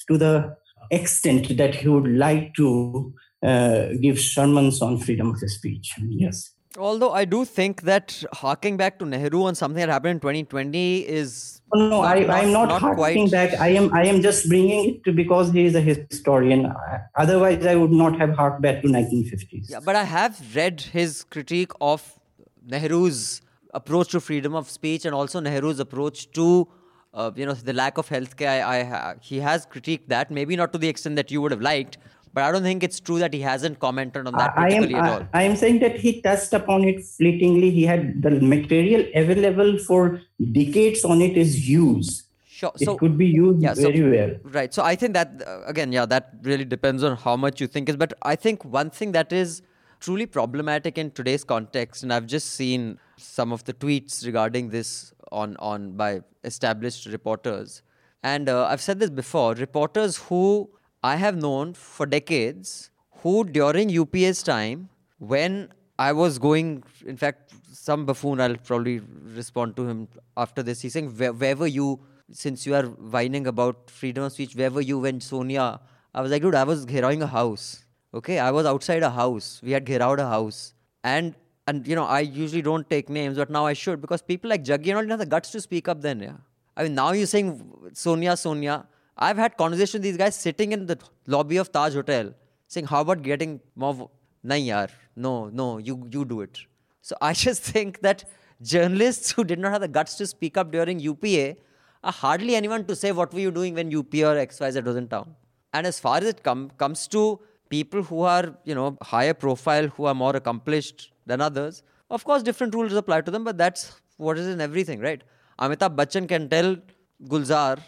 to 0.09 0.19
the 0.19 0.57
extent 0.91 1.57
that 1.57 1.75
he 1.77 1.89
would 1.89 2.09
like 2.09 2.55
to 2.55 3.15
uh, 3.43 3.89
give 4.01 4.19
sermons 4.19 4.83
on 4.83 4.99
freedom 4.99 5.31
of 5.31 5.51
speech. 5.51 5.95
Yes. 6.09 6.51
Although 6.79 7.13
I 7.13 7.25
do 7.25 7.45
think 7.45 7.83
that 7.83 8.23
harking 8.33 8.77
back 8.77 9.01
to 9.01 9.05
Nehru 9.05 9.43
on 9.43 9.57
something 9.57 9.81
that 9.81 9.89
happened 9.89 10.13
in 10.13 10.21
2020 10.21 11.01
is 11.01 11.61
no, 11.75 11.89
no 11.89 12.01
I, 12.03 12.43
am 12.43 12.53
not, 12.53 12.69
not 12.69 12.81
harking 12.81 13.29
quite... 13.29 13.31
back. 13.33 13.61
I 13.61 13.69
am 13.69 13.93
I 13.93 14.05
am 14.05 14.23
just 14.23 14.49
bringing 14.49 14.89
it 14.89 15.05
to 15.05 15.13
because 15.13 15.51
he 15.51 15.65
is 15.65 15.75
a 15.75 15.81
historian. 15.81 16.73
Otherwise, 17.17 17.67
I 17.67 17.75
would 17.75 17.91
not 17.91 18.17
have 18.21 18.37
harked 18.37 18.63
back 18.63 18.83
to 18.83 18.89
1950s. 18.89 19.69
Yeah, 19.69 19.81
but 19.85 19.97
I 19.97 20.05
have 20.05 20.41
read 20.55 20.81
his 20.81 21.25
critique 21.25 21.73
of 21.81 22.21
Nehru's 22.65 23.43
approach 23.75 24.09
to 24.11 24.21
freedom 24.21 24.55
of 24.55 24.71
speech 24.71 25.05
and 25.05 25.15
also 25.15 25.41
Nehru's 25.41 25.81
approach 25.81 26.31
to 26.33 26.69
uh, 27.15 27.33
you 27.35 27.47
know 27.47 27.55
the 27.55 27.73
lack 27.73 27.99
of 27.99 28.09
healthcare. 28.09 28.65
I, 28.65 28.83
I, 28.83 29.15
he 29.21 29.41
has 29.41 29.67
critiqued 29.67 30.07
that, 30.07 30.31
maybe 30.31 30.55
not 30.55 30.73
to 30.73 30.79
the 30.79 30.89
extent 30.89 31.17
that 31.17 31.33
you 31.33 31.41
would 31.43 31.51
have 31.51 31.61
liked, 31.61 31.99
but 32.33 32.45
I 32.45 32.53
don't 32.53 32.63
think 32.63 32.83
it's 32.83 33.01
true 33.01 33.19
that 33.19 33.35
he 33.35 33.41
hasn't 33.41 33.81
commented 33.81 34.27
on 34.27 34.35
that 34.35 34.53
I 34.57 34.71
am, 34.71 34.85
at 34.85 34.95
all. 34.95 35.27
I, 35.33 35.41
I 35.41 35.43
am 35.43 35.57
saying 35.57 35.81
that 35.81 35.99
he 35.99 36.21
touched 36.21 36.53
upon 36.53 36.85
it 36.85 37.05
fleetingly. 37.05 37.71
He 37.71 37.85
had 37.85 38.23
the 38.23 38.31
material 38.31 39.05
available 39.15 39.79
for 39.79 40.21
decades 40.53 41.05
on 41.05 41.21
it 41.21 41.37
is 41.37 41.69
used. 41.69 42.27
Sure. 42.47 42.73
So, 42.77 42.95
it 42.95 42.99
could 42.99 43.17
be 43.17 43.27
used 43.27 43.63
yeah, 43.63 43.75
very 43.75 43.99
so, 43.99 44.11
well. 44.11 44.37
Right. 44.53 44.73
So 44.73 44.85
I 44.85 44.95
think 44.95 45.15
that 45.15 45.43
uh, 45.47 45.63
again, 45.65 45.93
yeah, 45.93 46.07
that 46.07 46.35
really 46.43 46.65
depends 46.65 47.03
on 47.03 47.17
how 47.17 47.35
much 47.37 47.61
you 47.61 47.67
think 47.67 47.89
is. 47.89 47.97
But 47.97 48.13
I 48.23 48.37
think 48.37 48.65
one 48.65 48.91
thing 48.91 49.13
that 49.13 49.33
is 49.33 49.63
truly 49.99 50.27
problematic 50.27 50.99
in 50.99 51.11
today's 51.11 51.43
context, 51.43 52.03
and 52.03 52.13
I've 52.13 52.27
just 52.27 52.51
seen 52.51 52.99
some 53.17 53.53
of 53.53 53.65
the 53.65 53.73
tweets 53.73 54.27
regarding 54.27 54.69
this 54.69 55.15
on 55.33 55.57
on 55.59 55.93
by 55.93 56.21
established 56.45 57.07
reporters, 57.07 57.83
and 58.23 58.49
uh, 58.49 58.67
I've 58.67 58.83
said 58.83 59.01
this 59.01 59.11
before: 59.11 59.55
reporters 59.55 60.19
who 60.19 60.71
I 61.03 61.17
have 61.17 61.37
known 61.37 61.75
for 61.75 62.07
decades 62.07 62.91
who 63.23 63.45
during 63.45 63.89
UPA's 63.89 64.43
time, 64.43 64.89
when 65.19 65.73
I 65.99 66.13
was 66.13 66.39
going, 66.39 66.83
in 67.07 67.17
fact, 67.17 67.53
some 67.73 68.07
buffoon, 68.07 68.41
I'll 68.41 68.57
probably 68.57 69.01
respond 69.35 69.77
to 69.77 69.87
him 69.87 70.09
after 70.37 70.63
this. 70.63 70.81
He's 70.81 70.93
saying, 70.93 71.11
where, 71.17 71.33
where 71.33 71.57
were 71.57 71.67
you, 71.67 72.01
since 72.33 72.67
you 72.67 72.75
are 72.75 72.85
whining 72.85 73.47
about 73.47 73.91
freedom 73.91 74.25
of 74.25 74.33
speech, 74.33 74.55
where 74.55 74.71
were 74.71 74.81
you 74.81 74.99
when 74.99 75.21
Sonia? 75.21 75.81
I 76.15 76.21
was 76.21 76.31
like, 76.31 76.43
dude, 76.43 76.55
I 76.55 76.65
was 76.65 76.85
gherowing 76.85 77.23
a 77.23 77.27
house. 77.27 77.85
Okay, 78.13 78.39
I 78.39 78.51
was 78.51 78.67
outside 78.67 79.03
a 79.03 79.11
house. 79.11 79.61
We 79.63 79.73
had 79.73 79.85
gherowed 79.85 80.21
a 80.21 80.27
house. 80.27 80.75
And, 81.05 81.35
and 81.67 81.87
you 81.87 81.95
know, 81.95 82.05
I 82.05 82.21
usually 82.21 82.63
don't 82.63 82.89
take 82.89 83.09
names, 83.09 83.37
but 83.37 83.51
now 83.51 83.67
I 83.67 83.73
should 83.73 84.01
because 84.01 84.21
people 84.21 84.51
like 84.51 84.65
Jaggi 84.65 84.89
and 84.89 84.97
all 84.97 85.03
didn't 85.03 85.11
have 85.11 85.21
the 85.21 85.27
guts 85.27 85.51
to 85.53 85.61
speak 85.61 85.89
up 85.89 86.01
then, 86.01 86.21
yeah. 86.21 86.37
I 86.77 86.85
mean, 86.85 86.95
now 86.95 87.13
you're 87.13 87.27
saying 87.27 87.91
Sonia, 87.93 88.37
Sonia. 88.37 88.87
I've 89.17 89.37
had 89.37 89.57
conversations 89.57 89.95
with 89.95 90.03
these 90.03 90.17
guys 90.17 90.37
sitting 90.37 90.73
in 90.73 90.87
the 90.87 90.99
lobby 91.27 91.57
of 91.57 91.71
Taj 91.73 91.95
Hotel 91.95 92.33
saying, 92.69 92.87
How 92.87 93.01
about 93.03 93.23
getting 93.23 93.61
more? 93.75 94.11
Nahin 94.45 94.67
yaar. 94.67 94.91
No, 95.17 95.49
no, 95.49 95.79
you, 95.79 96.09
you 96.11 96.25
do 96.25 96.41
it. 96.41 96.59
So 97.03 97.17
I 97.21 97.33
just 97.45 97.63
think 97.63 98.01
that 98.01 98.25
journalists 98.63 99.31
who 99.33 99.45
did 99.45 99.59
not 99.59 99.73
have 99.73 99.81
the 99.81 99.89
guts 99.89 100.17
to 100.17 100.27
speak 100.27 100.57
up 100.57 100.71
during 100.71 100.99
UPA 100.99 101.57
are 102.03 102.13
hardly 102.13 102.55
anyone 102.55 102.85
to 102.87 102.97
say, 102.97 103.13
What 103.13 103.33
were 103.35 103.41
you 103.41 103.51
doing 103.51 103.75
when 103.75 103.91
UPA 103.91 104.25
or 104.25 104.47
XYZ 104.47 104.85
was 104.85 104.97
in 104.97 105.09
town? 105.09 105.35
And 105.73 105.87
as 105.87 106.01
far 106.01 106.19
as 106.19 106.25
it 106.25 106.43
com- 106.43 106.71
comes 106.79 107.07
to 107.09 107.41
people 107.69 108.03
who 108.03 108.23
are, 108.23 108.55
you 108.65 108.75
know, 108.75 108.97
higher 109.03 109.35
profile, 109.35 109.87
who 109.89 110.07
are 110.07 110.15
more 110.15 110.35
accomplished 110.35 111.13
than 111.27 111.41
others, 111.41 111.83
of 112.11 112.25
course, 112.25 112.43
different 112.43 112.75
rules 112.75 112.93
apply 112.93 113.21
to 113.21 113.31
them, 113.31 113.45
but 113.45 113.57
that's 113.57 114.01
what 114.17 114.37
is 114.37 114.49
in 114.49 114.61
everything, 114.61 115.01
right? 115.01 115.23
Amitabh 115.61 115.95
Bachchan 115.95 116.29
can 116.29 116.49
tell 116.49 116.77
Gulzar 117.25 117.79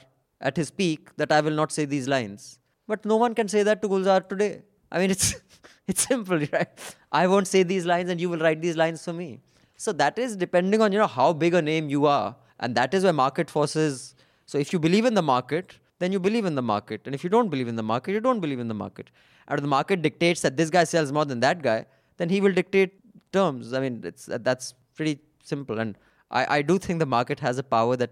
at 0.43 0.57
his 0.57 0.71
peak 0.71 1.09
that 1.17 1.33
I 1.33 1.41
will 1.41 1.53
not 1.53 1.73
say 1.73 1.85
these 1.85 2.09
lines. 2.09 2.59
But 2.87 3.05
no 3.05 3.17
one 3.17 3.35
can 3.35 3.49
say 3.49 3.63
that 3.63 3.81
to 3.83 3.89
Gulzar 3.89 4.29
today. 4.29 4.63
I 4.91 4.99
mean, 4.99 5.11
it's 5.11 5.37
it's 5.87 6.07
simple, 6.07 6.39
right? 6.53 6.69
I 7.11 7.27
won't 7.27 7.47
say 7.47 7.63
these 7.63 7.87
lines, 7.87 8.11
and 8.11 8.21
you 8.21 8.29
will 8.29 8.39
write 8.39 8.61
these 8.61 8.77
lines 8.77 9.05
for 9.05 9.13
me. 9.13 9.41
So 9.77 9.93
that 9.93 10.19
is 10.19 10.37
depending 10.37 10.81
on 10.81 10.93
you 10.93 10.99
know 10.99 11.07
how 11.07 11.33
big 11.33 11.55
a 11.55 11.63
name 11.63 11.89
you 11.89 12.07
are, 12.07 12.37
and 12.61 12.75
that 12.75 12.95
is 12.95 13.05
where 13.05 13.13
market 13.13 13.51
forces. 13.51 14.15
So 14.47 14.59
if 14.59 14.73
you 14.73 14.79
believe 14.79 15.05
in 15.05 15.15
the 15.15 15.23
market, 15.23 15.79
then 15.99 16.13
you 16.13 16.21
believe 16.21 16.45
in 16.45 16.57
the 16.57 16.63
market, 16.63 17.03
and 17.07 17.15
if 17.15 17.25
you 17.25 17.31
don't 17.31 17.49
believe 17.49 17.69
in 17.69 17.77
the 17.77 17.83
market, 17.83 18.13
you 18.13 18.21
don't 18.21 18.41
believe 18.41 18.59
in 18.59 18.69
the 18.69 18.75
market. 18.75 19.11
And 19.49 19.59
the 19.59 19.69
market 19.69 20.03
dictates 20.03 20.41
that 20.43 20.57
this 20.57 20.71
guy 20.71 20.85
sells 20.85 21.13
more 21.13 21.25
than 21.25 21.41
that 21.41 21.63
guy, 21.63 21.87
then 22.17 22.29
he 22.29 22.41
will 22.41 22.53
dictate 22.53 22.95
terms. 23.33 23.73
I 23.73 23.81
mean, 23.81 24.03
it's 24.05 24.27
that's 24.27 24.75
pretty 24.95 25.21
simple, 25.43 25.79
and 25.79 25.97
I, 26.31 26.59
I 26.59 26.63
do 26.63 26.79
think 26.79 26.99
the 26.99 27.07
market 27.07 27.41
has 27.41 27.59
a 27.59 27.63
power 27.63 27.97
that 27.97 28.11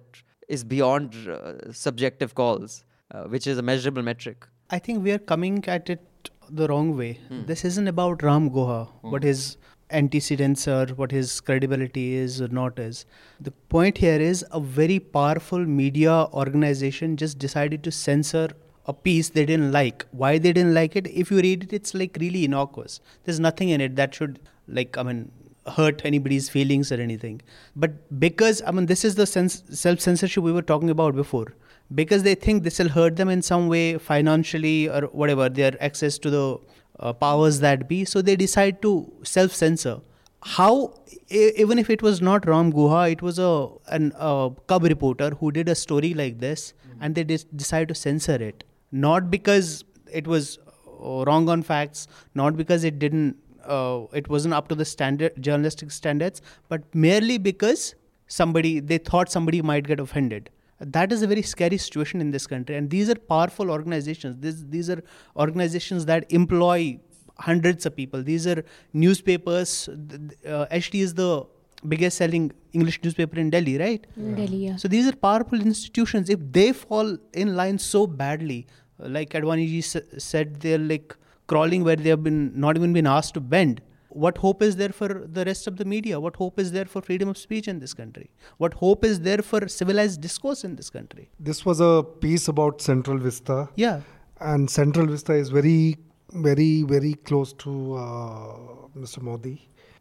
is 0.57 0.65
beyond 0.65 1.17
uh, 1.29 1.73
subjective 1.73 2.35
calls, 2.35 2.85
uh, 3.11 3.25
which 3.25 3.47
is 3.47 3.59
a 3.59 3.63
measurable 3.63 4.03
metric. 4.03 4.47
I 4.71 4.79
think 4.79 5.05
we 5.05 5.13
are 5.13 5.19
coming 5.33 5.65
at 5.67 5.91
it 5.91 6.31
the 6.49 6.69
wrong 6.69 6.97
way. 6.97 7.13
Hmm. 7.29 7.45
This 7.47 7.65
isn't 7.65 7.89
about 7.89 8.23
Ram 8.23 8.51
Guha, 8.51 8.89
hmm. 8.89 9.11
what 9.13 9.23
his 9.23 9.57
antecedents 9.91 10.67
are, 10.69 10.87
what 11.03 11.11
his 11.11 11.41
credibility 11.41 12.15
is 12.15 12.41
or 12.41 12.49
not 12.49 12.79
is. 12.79 13.05
The 13.41 13.51
point 13.77 13.99
here 13.99 14.21
is 14.21 14.45
a 14.51 14.61
very 14.61 14.99
powerful 14.99 15.59
media 15.59 16.27
organization 16.45 17.17
just 17.17 17.39
decided 17.39 17.83
to 17.85 17.93
censor 17.93 18.49
a 18.87 18.93
piece 18.93 19.29
they 19.31 19.47
didn't 19.47 19.73
like. 19.73 20.07
Why 20.11 20.39
they 20.39 20.53
didn't 20.53 20.75
like 20.75 20.97
it? 20.97 21.07
If 21.09 21.31
you 21.31 21.41
read 21.41 21.65
it, 21.65 21.73
it's 21.73 21.95
like 21.95 22.17
really 22.21 22.45
innocuous. 22.45 23.01
There's 23.25 23.41
nothing 23.41 23.69
in 23.71 23.81
it 23.81 23.97
that 23.97 24.15
should 24.15 24.41
like 24.69 24.97
I 24.97 25.03
mean 25.03 25.31
hurt 25.67 26.03
anybody's 26.05 26.49
feelings 26.49 26.91
or 26.91 26.97
anything. 26.97 27.41
But 27.77 28.19
because, 28.19 28.63
I 28.67 28.71
mean, 28.71 28.87
this 28.87 29.05
is 29.05 29.15
the 29.15 29.27
sense, 29.27 29.63
self 29.71 30.01
censorship 30.01 30.43
we 30.43 30.53
were 30.53 30.63
talking 30.63 30.91
about 30.91 31.15
before. 31.15 31.55
Because 31.95 32.23
they 32.23 32.37
think 32.37 32.63
this 32.63 32.79
will 32.79 32.89
hurt 32.89 33.17
them 33.17 33.29
in 33.29 33.43
some 33.43 33.67
way 33.69 33.99
financially 33.99 34.89
or 34.89 35.03
whatever, 35.09 35.49
their 35.49 35.77
access 35.83 36.19
to 36.19 36.31
the 36.31 36.59
uh, 37.01 37.13
powers 37.13 37.61
that 37.61 37.89
be. 37.89 38.05
So 38.05 38.23
they 38.23 38.37
decide 38.37 38.81
to 38.83 39.13
self 39.25 39.53
censor. 39.53 40.01
How, 40.43 40.95
even 41.29 41.79
if 41.79 41.91
it 41.91 42.01
was 42.01 42.23
not 42.23 42.47
Ram 42.47 42.73
Guha, 42.73 43.11
it 43.11 43.23
was 43.23 43.39
a 43.39 43.69
an, 43.89 44.13
a 44.17 44.51
cub 44.69 44.85
reporter 44.85 45.31
who 45.31 45.51
did 45.53 45.69
a 45.69 45.75
story 45.75 46.15
like 46.15 46.39
this 46.39 46.73
mm-hmm. 46.89 47.03
and 47.03 47.15
they 47.15 47.25
decide 47.25 47.89
to 47.89 47.95
censor 47.95 48.37
it. 48.37 48.65
Not 48.93 49.31
because 49.31 49.85
it 50.13 50.27
was 50.27 50.59
uh, 50.87 51.25
wrong 51.27 51.49
on 51.49 51.63
facts, 51.63 52.07
not 52.35 52.57
because 52.57 52.85
it 52.85 52.99
didn't 52.99 53.37
uh, 53.65 54.07
it 54.13 54.29
wasn't 54.29 54.55
up 54.55 54.69
to 54.69 54.75
the 54.75 54.85
standard 54.85 55.33
journalistic 55.41 55.91
standards, 55.91 56.43
but 56.69 56.83
merely 56.95 57.39
because 57.39 57.95
somebody 58.27 58.81
they 58.81 58.99
thought 58.99 59.31
somebody 59.31 59.63
might 59.63 59.87
get 59.87 60.01
offended. 60.01 60.51
That 60.81 61.13
is 61.13 61.23
a 61.23 61.27
very 61.27 61.43
scary 61.43 61.77
situation 61.77 62.21
in 62.21 62.31
this 62.31 62.47
country, 62.47 62.77
and 62.77 62.89
these 62.89 63.11
are 63.11 63.15
powerful 63.15 63.71
organizations. 63.71 64.37
These 64.41 64.67
these 64.67 64.91
are 64.91 65.03
organizations 65.37 66.07
that 66.07 66.33
employ 66.33 66.99
hundreds 67.39 67.87
of 67.87 67.97
people. 67.97 68.23
These 68.23 68.47
are 68.47 68.65
newspapers. 68.93 69.89
Uh, 69.89 70.67
HT 70.71 71.01
is 71.01 71.15
the 71.15 71.45
biggest 71.89 72.19
selling 72.19 72.53
English 72.73 73.01
newspaper 73.03 73.39
in 73.39 73.51
Delhi, 73.51 73.79
right? 73.79 74.07
In 74.17 74.35
Delhi, 74.35 74.67
yeah. 74.67 74.77
So 74.77 74.89
these 74.89 75.07
are 75.07 75.17
powerful 75.17 75.61
institutions. 75.61 76.31
If 76.31 76.41
they 76.53 76.73
fall 76.73 77.17
in 77.33 77.57
line 77.57 77.79
so 77.79 78.07
badly, 78.07 78.67
like 78.99 79.31
Advani 79.31 79.67
ji 79.67 79.81
said, 79.81 80.61
they're 80.61 80.79
like 80.79 81.17
crawling 81.53 81.85
where 81.85 81.97
they 81.97 82.11
have 82.15 82.23
been 82.23 82.43
not 82.65 82.77
even 82.77 82.93
been 82.93 83.07
asked 83.07 83.35
to 83.35 83.41
bend. 83.55 83.81
What 84.25 84.39
hope 84.39 84.63
is 84.69 84.77
there 84.77 84.95
for 85.01 85.09
the 85.39 85.45
rest 85.45 85.67
of 85.69 85.77
the 85.81 85.85
media? 85.85 86.19
What 86.19 86.37
hope 86.37 86.59
is 86.59 86.73
there 86.73 86.85
for 86.85 87.01
freedom 87.01 87.29
of 87.29 87.39
speech 87.39 87.69
in 87.69 87.79
this 87.79 87.95
country? 87.95 88.31
What 88.59 88.75
hope 88.75 89.05
is 89.05 89.21
there 89.21 89.43
for 89.51 89.69
civilized 89.69 90.21
discourse 90.21 90.65
in 90.65 90.75
this 90.75 90.91
country? 90.91 91.31
This 91.39 91.65
was 91.65 91.81
a 91.81 92.03
piece 92.25 92.49
about 92.49 92.83
central 92.83 93.19
vista. 93.19 93.69
Yeah. 93.77 94.01
And 94.41 94.69
central 94.69 95.07
vista 95.07 95.33
is 95.33 95.51
very 95.51 95.97
very 96.33 96.83
very 96.91 97.15
close 97.29 97.53
to 97.65 97.95
uh, 97.97 98.57
mr 99.05 99.23
modi. 99.23 99.57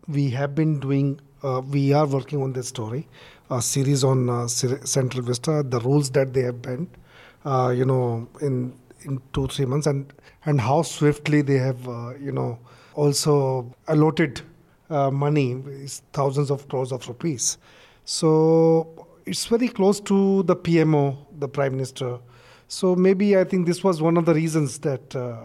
We 0.07 0.29
have 0.31 0.55
been 0.55 0.79
doing 0.79 1.19
uh, 1.43 1.61
we 1.77 1.93
are 1.93 2.07
working 2.07 2.41
on 2.41 2.53
this 2.53 2.67
story 2.67 3.07
a 3.51 3.61
series 3.61 4.03
on 4.03 4.29
uh, 4.29 4.47
central 4.47 5.23
vista 5.23 5.63
the 5.75 5.79
rules 5.79 6.11
that 6.11 6.33
they 6.33 6.41
have 6.49 6.61
bent. 6.61 6.89
Uh, 7.45 7.73
you 7.79 7.85
know 7.85 8.27
in 8.41 8.73
in 9.03 9.21
two 9.33 9.47
three 9.47 9.65
months. 9.65 9.87
And 9.87 10.13
and 10.45 10.61
how 10.61 10.81
swiftly 10.81 11.41
they 11.41 11.57
have 11.57 11.87
uh, 11.87 12.13
you 12.19 12.31
know 12.31 12.59
also 12.93 13.73
allotted 13.87 14.41
uh, 14.89 15.11
money 15.11 15.61
thousands 16.13 16.51
of 16.51 16.67
crores 16.67 16.91
of 16.91 17.07
rupees. 17.07 17.57
So 18.05 19.07
it's 19.25 19.45
very 19.45 19.67
close 19.67 19.99
to 20.01 20.43
the 20.43 20.55
PMO 20.55 21.17
the 21.39 21.47
prime 21.47 21.73
minister. 21.73 22.19
So 22.67 22.95
maybe 22.95 23.37
I 23.37 23.43
think 23.43 23.65
this 23.65 23.83
was 23.83 24.01
one 24.01 24.17
of 24.17 24.25
the 24.25 24.33
reasons 24.33 24.79
that 24.79 25.15
uh, 25.15 25.37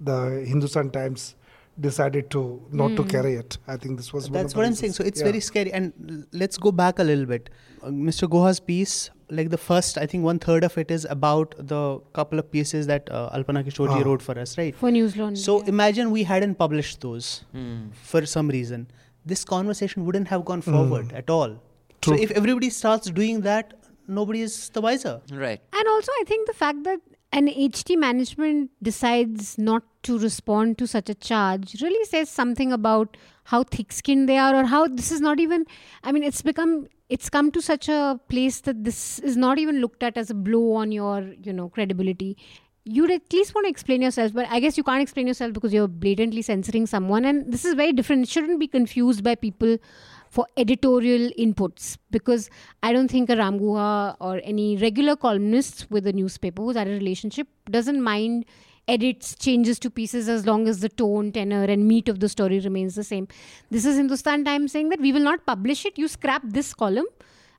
the 0.00 0.44
Hindustan 0.46 0.90
Times 0.90 1.34
decided 1.80 2.30
to 2.30 2.62
not 2.70 2.90
mm. 2.90 2.96
to 2.96 3.02
hmm. 3.02 3.08
carry 3.08 3.34
it. 3.34 3.58
I 3.66 3.76
think 3.76 3.98
this 3.98 4.12
was. 4.12 4.28
That's 4.28 4.54
what. 4.54 4.66
I'm 4.66 4.74
saying. 4.74 4.92
So 4.92 5.04
it's 5.04 5.20
yeah. 5.20 5.26
very 5.26 5.40
scary. 5.40 5.72
And 5.72 6.26
let's 6.32 6.56
go 6.56 6.72
back 6.72 6.98
a 6.98 7.04
little 7.04 7.26
bit. 7.26 7.50
Uh, 7.82 7.88
Mr. 7.88 8.28
Guha's 8.28 8.60
piece 8.60 9.10
like 9.30 9.50
the 9.50 9.58
first, 9.58 9.98
I 9.98 10.06
think 10.06 10.24
one 10.24 10.38
third 10.38 10.64
of 10.64 10.76
it 10.78 10.90
is 10.90 11.06
about 11.08 11.54
the 11.58 12.00
couple 12.12 12.38
of 12.38 12.50
pieces 12.50 12.86
that 12.86 13.08
uh, 13.10 13.30
Alpana 13.30 13.64
Kishorji 13.64 14.00
Ah. 14.00 14.04
wrote 14.04 14.22
for 14.22 14.38
us, 14.38 14.56
right? 14.58 14.74
For 14.74 14.90
Newslaundry. 14.90 15.38
So 15.38 15.58
yeah. 15.60 15.68
imagine 15.68 16.10
we 16.10 16.22
hadn't 16.22 16.56
published 16.56 17.00
those 17.00 17.44
Hmm. 17.52 17.88
for 17.92 18.24
some 18.26 18.48
reason. 18.48 18.86
This 19.26 19.44
conversation 19.44 20.06
wouldn't 20.06 20.28
have 20.28 20.44
gone 20.44 20.62
forward 20.62 21.12
at 21.12 21.28
all. 21.28 21.58
True. 22.00 22.16
So 22.16 22.22
if 22.22 22.30
everybody 22.30 22.70
starts 22.70 23.10
doing 23.10 23.42
that, 23.42 23.74
nobody 24.06 24.40
is 24.40 24.70
the 24.70 24.80
wiser. 24.80 25.20
Right. 25.30 25.60
And 25.72 25.88
also, 25.88 26.12
I 26.20 26.24
think 26.26 26.46
the 26.46 26.54
fact 26.54 26.84
that 26.84 27.00
an 27.32 27.48
HT 27.48 27.96
management 27.98 28.70
decides 28.82 29.58
not 29.58 29.82
to 30.08 30.18
respond 30.18 30.78
to 30.82 30.86
such 30.92 31.08
a 31.08 31.14
charge 31.14 31.80
really 31.82 32.04
says 32.12 32.28
something 32.28 32.72
about 32.76 33.16
how 33.44 33.62
thick 33.62 33.92
skinned 33.92 34.28
they 34.28 34.36
are, 34.36 34.54
or 34.54 34.64
how 34.64 34.86
this 34.86 35.10
is 35.10 35.20
not 35.20 35.40
even. 35.40 35.66
I 36.02 36.12
mean, 36.12 36.22
it's 36.22 36.42
become. 36.42 36.86
It's 37.16 37.30
come 37.34 37.50
to 37.52 37.62
such 37.66 37.88
a 37.88 38.20
place 38.28 38.60
that 38.68 38.84
this 38.84 39.18
is 39.18 39.36
not 39.42 39.58
even 39.58 39.80
looked 39.80 40.02
at 40.02 40.18
as 40.22 40.30
a 40.30 40.34
blow 40.34 40.74
on 40.80 40.90
your, 40.92 41.20
you 41.42 41.54
know, 41.54 41.70
credibility. 41.70 42.36
You'd 42.96 43.10
at 43.14 43.32
least 43.32 43.54
want 43.54 43.66
to 43.66 43.70
explain 43.70 44.02
yourself, 44.02 44.34
but 44.34 44.46
I 44.56 44.60
guess 44.64 44.76
you 44.80 44.84
can't 44.84 45.02
explain 45.06 45.26
yourself 45.30 45.54
because 45.54 45.74
you're 45.78 45.88
blatantly 45.88 46.42
censoring 46.42 46.86
someone, 46.92 47.24
and 47.30 47.50
this 47.56 47.64
is 47.64 47.74
very 47.80 47.96
different. 48.02 48.28
It 48.28 48.28
shouldn't 48.28 48.60
be 48.60 48.68
confused 48.76 49.24
by 49.24 49.34
people 49.34 49.76
for 50.36 50.46
editorial 50.56 51.30
inputs 51.38 51.96
because 52.10 52.50
I 52.82 52.92
don't 52.92 53.10
think 53.10 53.30
a 53.30 53.36
Ram 53.36 53.58
Guha 53.58 54.16
or 54.20 54.40
any 54.44 54.76
regular 54.76 55.16
columnist 55.16 55.86
with 55.90 56.06
a 56.06 56.12
newspaper 56.12 56.62
who's 56.62 56.76
had 56.76 56.88
a 56.88 56.90
relationship 56.90 57.48
doesn't 57.70 58.02
mind 58.02 58.44
edits, 58.88 59.34
changes 59.34 59.78
to 59.80 59.90
pieces 59.90 60.28
as 60.28 60.46
long 60.46 60.66
as 60.66 60.80
the 60.80 60.88
tone, 60.88 61.30
tenor, 61.32 61.64
and 61.64 61.86
meat 61.86 62.08
of 62.08 62.20
the 62.20 62.28
story 62.28 62.58
remains 62.60 62.94
the 62.94 63.04
same. 63.04 63.28
This 63.70 63.84
is 63.84 63.96
Hindustan 63.96 64.44
Times 64.44 64.72
saying 64.72 64.88
that 64.88 65.00
we 65.00 65.12
will 65.12 65.22
not 65.22 65.44
publish 65.46 65.84
it, 65.84 65.98
you 65.98 66.08
scrap 66.08 66.42
this 66.44 66.74
column, 66.74 67.06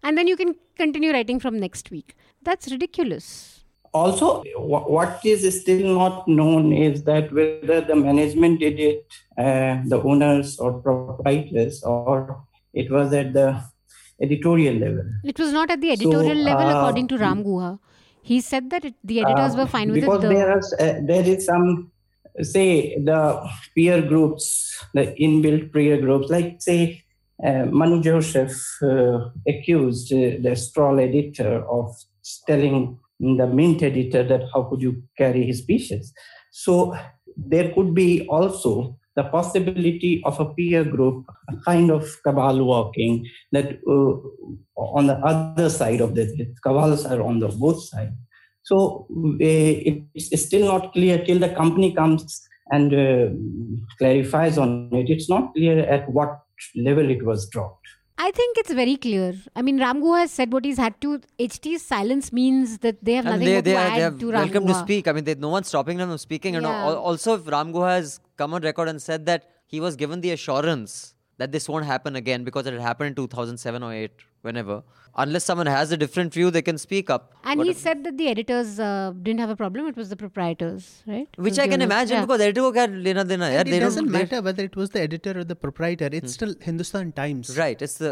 and 0.04 0.18
then 0.18 0.28
you 0.28 0.36
can 0.36 0.56
continue 0.76 1.12
writing 1.12 1.40
from 1.40 1.60
next 1.60 1.92
week. 1.92 2.16
That's 2.42 2.72
ridiculous. 2.72 3.64
Also, 3.92 4.44
what 4.58 5.20
is 5.26 5.62
still 5.62 5.96
not 5.96 6.28
known 6.28 6.72
is 6.72 7.04
that 7.04 7.32
whether 7.34 7.82
the 7.82 7.96
management 7.96 8.60
did 8.60 8.80
it, 8.80 9.06
uh, 9.38 9.82
the 9.86 10.00
owners 10.04 10.60
or 10.60 10.74
proprietors, 10.74 11.84
or 11.84 12.44
it 12.74 12.92
was 12.92 13.12
at 13.14 13.34
the 13.34 13.64
editorial 14.22 14.76
level. 14.76 15.06
It 15.24 15.40
was 15.40 15.52
not 15.52 15.72
at 15.72 15.82
the 15.82 15.88
So, 15.88 15.94
editorial 15.94 16.38
level, 16.38 16.68
uh, 16.68 16.78
according 16.78 17.08
to 17.08 17.18
Ram 17.18 17.44
Guha. 17.44 17.80
He 18.30 18.38
said 18.50 18.66
that 18.72 18.84
it, 18.90 18.96
the 19.10 19.18
editors 19.24 19.54
Uh, 19.54 19.60
were 19.60 19.70
fine 19.76 19.90
with 19.92 20.02
because 20.02 20.24
it. 20.24 20.28
The, 20.28 20.34
there 20.36 20.50
are 20.56 20.64
uh, 20.86 20.96
there 21.12 21.26
is 21.34 21.40
some 21.52 21.66
say 22.54 22.68
the 23.10 23.22
peer 23.76 24.00
groups, 24.12 24.46
the 24.98 25.06
inbuilt 25.26 25.66
peer 25.74 25.98
groups, 26.06 26.28
like 26.36 26.50
say 26.68 26.80
uh, 27.48 27.66
Manu 27.80 27.98
Joseph 28.08 28.56
uh, 28.92 29.18
accused 29.54 30.08
uh, 30.14 30.38
the 30.46 30.54
Scroll 30.64 31.00
editor 31.08 31.54
of 31.78 31.88
telling 32.50 32.76
the 33.40 33.48
Mint 33.58 33.82
editor 33.92 34.24
that 34.32 34.44
how 34.54 34.62
could 34.70 34.82
you 34.88 34.94
carry 35.22 35.44
his 35.52 35.62
pieces. 35.70 36.14
So 36.52 36.74
there 37.54 37.68
could 37.76 37.92
be 38.04 38.10
also 38.38 38.72
the 39.20 39.26
possibility 39.38 40.14
of 40.30 40.40
a 40.40 40.48
peer 40.56 40.84
group, 40.96 41.26
a 41.50 41.56
kind 41.70 41.90
of 41.98 42.04
cabal 42.26 42.58
walking 42.72 43.14
that 43.52 43.68
uh, 43.96 44.12
on 44.98 45.08
the 45.12 45.18
other 45.32 45.70
side 45.70 46.02
of 46.06 46.16
the 46.16 46.26
cabals 46.66 47.06
are 47.06 47.22
on 47.30 47.40
the 47.44 47.50
both 47.64 47.82
sides. 47.90 48.16
So 48.70 49.08
uh, 49.20 49.76
it's 50.16 50.46
still 50.48 50.66
not 50.74 50.94
clear 50.94 51.18
till 51.26 51.40
the 51.46 51.54
company 51.62 51.90
comes 52.02 52.48
and 52.72 52.94
uh, 52.94 53.30
clarifies 53.98 54.58
on 54.58 54.90
it. 54.94 55.10
It's 55.10 55.30
not 55.30 55.54
clear 55.56 55.80
at 55.96 56.10
what 56.18 56.32
level 56.76 57.10
it 57.10 57.24
was 57.30 57.50
dropped. 57.50 57.88
I 58.22 58.32
think 58.32 58.58
it's 58.58 58.74
very 58.74 58.98
clear. 58.98 59.34
I 59.56 59.62
mean, 59.62 59.80
Ram 59.80 60.02
Guha 60.02 60.20
has 60.20 60.32
said 60.32 60.52
what 60.52 60.66
he's 60.66 60.78
had 60.78 61.00
to. 61.02 61.22
HT's 61.40 61.84
silence 61.86 62.34
means 62.34 62.80
that 62.80 62.98
they 63.02 63.14
have 63.14 63.26
And 63.26 63.36
nothing 63.36 63.46
they, 63.46 63.62
they 63.62 63.72
to 63.72 63.78
add 63.78 63.98
they 63.98 64.04
are 64.04 64.12
to 64.12 64.32
Ram 64.32 64.42
welcome 64.42 64.68
to 64.68 64.74
speak. 64.74 65.08
I 65.08 65.14
mean, 65.14 65.24
they, 65.24 65.36
no 65.36 65.48
one's 65.48 65.70
stopping 65.70 65.98
them 65.98 66.10
from 66.10 66.18
speaking. 66.18 66.56
Yeah. 66.56 66.68
al- 66.88 66.98
also, 66.98 67.36
if 67.36 67.48
Ram 67.48 67.72
Guha 67.72 67.92
has 67.92 68.20
come 68.36 68.54
on 68.54 68.62
record 68.62 68.90
and 68.90 69.02
said 69.02 69.26
that 69.28 69.50
he 69.68 69.80
was 69.80 69.96
given 69.96 70.20
the 70.20 70.32
assurance 70.32 71.16
that 71.40 71.52
this 71.56 71.68
won't 71.72 71.86
happen 71.90 72.16
again 72.22 72.44
because 72.48 72.66
it 72.70 72.74
had 72.78 72.82
happened 72.90 73.10
in 73.12 73.16
2007 73.16 73.82
or 73.88 73.92
8, 73.94 74.12
whenever. 74.48 74.78
Unless 75.24 75.46
someone 75.50 75.68
has 75.74 75.92
a 75.92 75.98
different 76.04 76.34
view, 76.38 76.48
they 76.56 76.62
can 76.70 76.78
speak 76.78 77.10
up. 77.16 77.24
And 77.44 77.58
But- 77.60 77.68
he 77.68 77.74
said 77.84 78.04
that 78.06 78.16
the 78.22 78.28
editors 78.34 78.72
uh, 78.88 79.14
didn't 79.28 79.40
have 79.44 79.50
a 79.50 79.56
problem. 79.62 79.88
It 79.92 79.98
was 80.02 80.10
the 80.14 80.18
proprietors, 80.24 81.04
right? 81.14 81.28
Which 81.48 81.58
I 81.58 81.68
can 81.68 81.80
journalists. 81.80 81.92
imagine 81.92 82.16
Yeah. 82.18 82.26
because 82.26 82.42
editor 82.48 82.62
ko 82.68 82.72
kya 82.78 83.04
lena 83.06 83.24
dena, 83.32 83.48
yaar, 83.56 83.64
they 83.72 83.78
it 83.78 83.86
doesn't 83.88 84.12
matter 84.18 84.42
whether 84.50 84.64
it 84.72 84.76
was 84.82 84.92
the 84.98 85.02
editor 85.08 85.34
or 85.40 85.46
the 85.54 85.58
proprietor. 85.68 86.10
It's 86.20 86.34
still 86.40 86.54
Hindustan 86.68 87.14
Times. 87.22 87.54
Right, 87.62 87.82
it's 87.88 87.98
the 88.06 88.12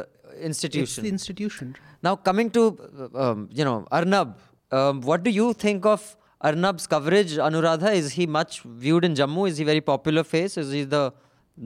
institution. 0.52 0.84
It's 0.84 1.08
the 1.10 1.14
institution. 1.18 1.76
Now 2.10 2.16
coming 2.30 2.50
to 2.60 2.64
uh, 3.16 3.26
um, 3.26 3.50
you 3.62 3.66
know 3.70 3.78
Arnab, 3.92 4.38
um, 4.72 5.02
what 5.12 5.24
do 5.28 5.32
you 5.42 5.54
think 5.66 5.86
of 5.86 6.08
Arnab's 6.52 6.88
coverage? 6.96 7.36
Anuradha, 7.50 7.94
is 8.02 8.12
he 8.14 8.26
much 8.40 8.62
viewed 8.88 9.06
in 9.12 9.14
Jammu? 9.22 9.48
Is 9.54 9.58
he 9.58 9.64
very 9.74 9.82
popular 9.94 10.24
face? 10.24 10.58
Is 10.66 10.72
he 10.80 10.84
the 10.98 11.04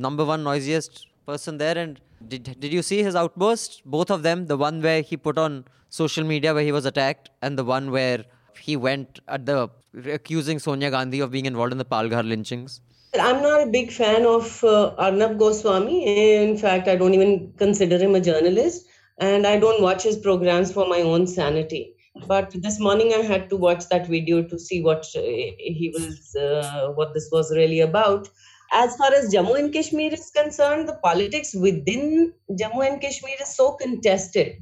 number 0.08 0.26
one 0.34 0.44
noisiest 0.44 1.08
person 1.26 1.58
there? 1.58 1.78
And 1.78 2.00
did 2.28 2.60
did 2.60 2.74
you 2.74 2.82
see 2.82 3.04
his 3.04 3.16
outburst? 3.16 3.82
Both 3.86 4.12
of 4.12 4.24
them, 4.24 4.48
the 4.48 4.58
one 4.58 4.82
where 4.82 5.02
he 5.02 5.18
put 5.18 5.38
on 5.38 5.66
social 5.90 6.24
media 6.24 6.54
where 6.54 6.64
he 6.64 6.72
was 6.72 6.86
attacked, 6.86 7.30
and 7.42 7.58
the 7.58 7.64
one 7.64 7.92
where 7.92 8.26
he 8.60 8.76
went 8.78 9.20
at 9.28 9.46
the 9.46 9.70
accusing 10.06 10.60
Sonia 10.60 10.92
Gandhi 10.92 11.20
of 11.20 11.32
being 11.32 11.46
involved 11.46 11.72
in 11.72 11.78
the 11.78 11.86
Palghar 11.86 12.24
lynchings. 12.28 12.82
I'm 13.20 13.42
not 13.42 13.62
a 13.62 13.70
big 13.70 13.92
fan 13.92 14.26
of 14.26 14.64
uh, 14.64 14.96
Arnab 14.98 15.38
Goswami. 15.38 16.44
In 16.44 16.58
fact, 16.58 16.88
I 16.88 16.96
don't 16.96 17.14
even 17.14 17.54
consider 17.58 17.98
him 17.98 18.16
a 18.16 18.22
journalist, 18.22 18.86
and 19.20 19.46
I 19.46 19.60
don't 19.60 19.82
watch 19.82 20.04
his 20.04 20.18
programs 20.18 20.72
for 20.72 20.88
my 20.88 21.02
own 21.02 21.28
sanity. 21.28 21.96
But 22.28 22.52
this 22.54 22.80
morning, 22.80 23.14
I 23.14 23.22
had 23.24 23.50
to 23.50 23.58
watch 23.58 23.88
that 23.90 24.08
video 24.08 24.44
to 24.44 24.60
see 24.60 24.82
what 24.82 25.06
uh, 25.16 25.22
he 25.22 25.92
was, 25.94 26.36
uh, 26.36 26.92
what 26.96 27.14
this 27.14 27.30
was 27.32 27.52
really 27.56 27.82
about. 27.82 28.30
As 28.74 28.96
far 28.96 29.14
as 29.14 29.34
Jammu 29.34 29.60
and 29.60 29.74
Kashmir 29.74 30.14
is 30.14 30.32
concerned, 30.32 30.88
the 30.88 30.96
politics 31.04 31.54
within 31.54 32.34
Jammu 32.52 32.88
and 32.88 33.02
Kashmir 33.02 33.36
is 33.42 33.54
so 33.56 33.74
contested 33.74 34.56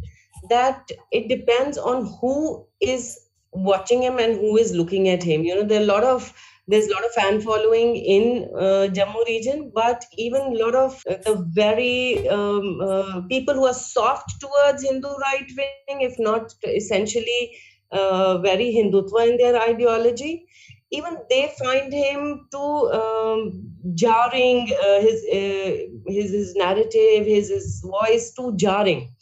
that 0.49 0.89
it 1.12 1.28
depends 1.30 1.78
on 1.78 2.18
who 2.20 2.66
is 2.82 3.20
watching 3.51 4.01
him 4.01 4.18
and 4.18 4.36
who 4.36 4.57
is 4.57 4.74
looking 4.74 5.10
at 5.10 5.22
him. 5.22 5.43
You 5.43 5.55
know, 5.55 5.64
there 5.64 5.80
are 5.80 5.84
a 5.84 5.88
lot 5.88 6.03
of 6.03 6.34
there's 6.68 6.86
a 6.86 6.93
lot 6.93 7.03
of 7.03 7.12
fan 7.14 7.41
following 7.41 7.95
in 7.95 8.47
uh, 8.55 8.88
Jammu 8.93 9.26
region, 9.26 9.72
but 9.74 10.05
even 10.18 10.41
a 10.41 10.64
lot 10.64 10.76
of 10.76 11.03
uh, 11.10 11.16
the 11.26 11.43
very 11.49 12.30
um, 12.30 12.80
uh, 12.80 13.22
people 13.22 13.55
who 13.55 13.66
are 13.66 13.74
soft 13.74 14.39
towards 14.39 14.84
Hindu 14.84 15.07
right 15.07 15.49
wing, 15.57 16.01
if 16.01 16.14
not 16.20 16.53
essentially 16.64 17.57
uh, 17.91 18.38
very 18.38 18.72
Hindutva 18.72 19.32
in 19.32 19.38
their 19.38 19.60
ideology, 19.60 20.45
even 20.92 21.18
they 21.30 21.54
find 21.60 21.94
him 21.94 22.48
too 22.52 22.92
um, 22.92 23.64
jarring. 23.94 24.70
Uh, 24.84 25.02
his, 25.02 25.24
uh, 25.32 25.72
his 26.08 26.32
his 26.32 26.56
narrative, 26.56 27.26
his 27.26 27.50
his 27.50 27.82
voice 27.82 28.32
too 28.34 28.56
jarring. 28.56 29.14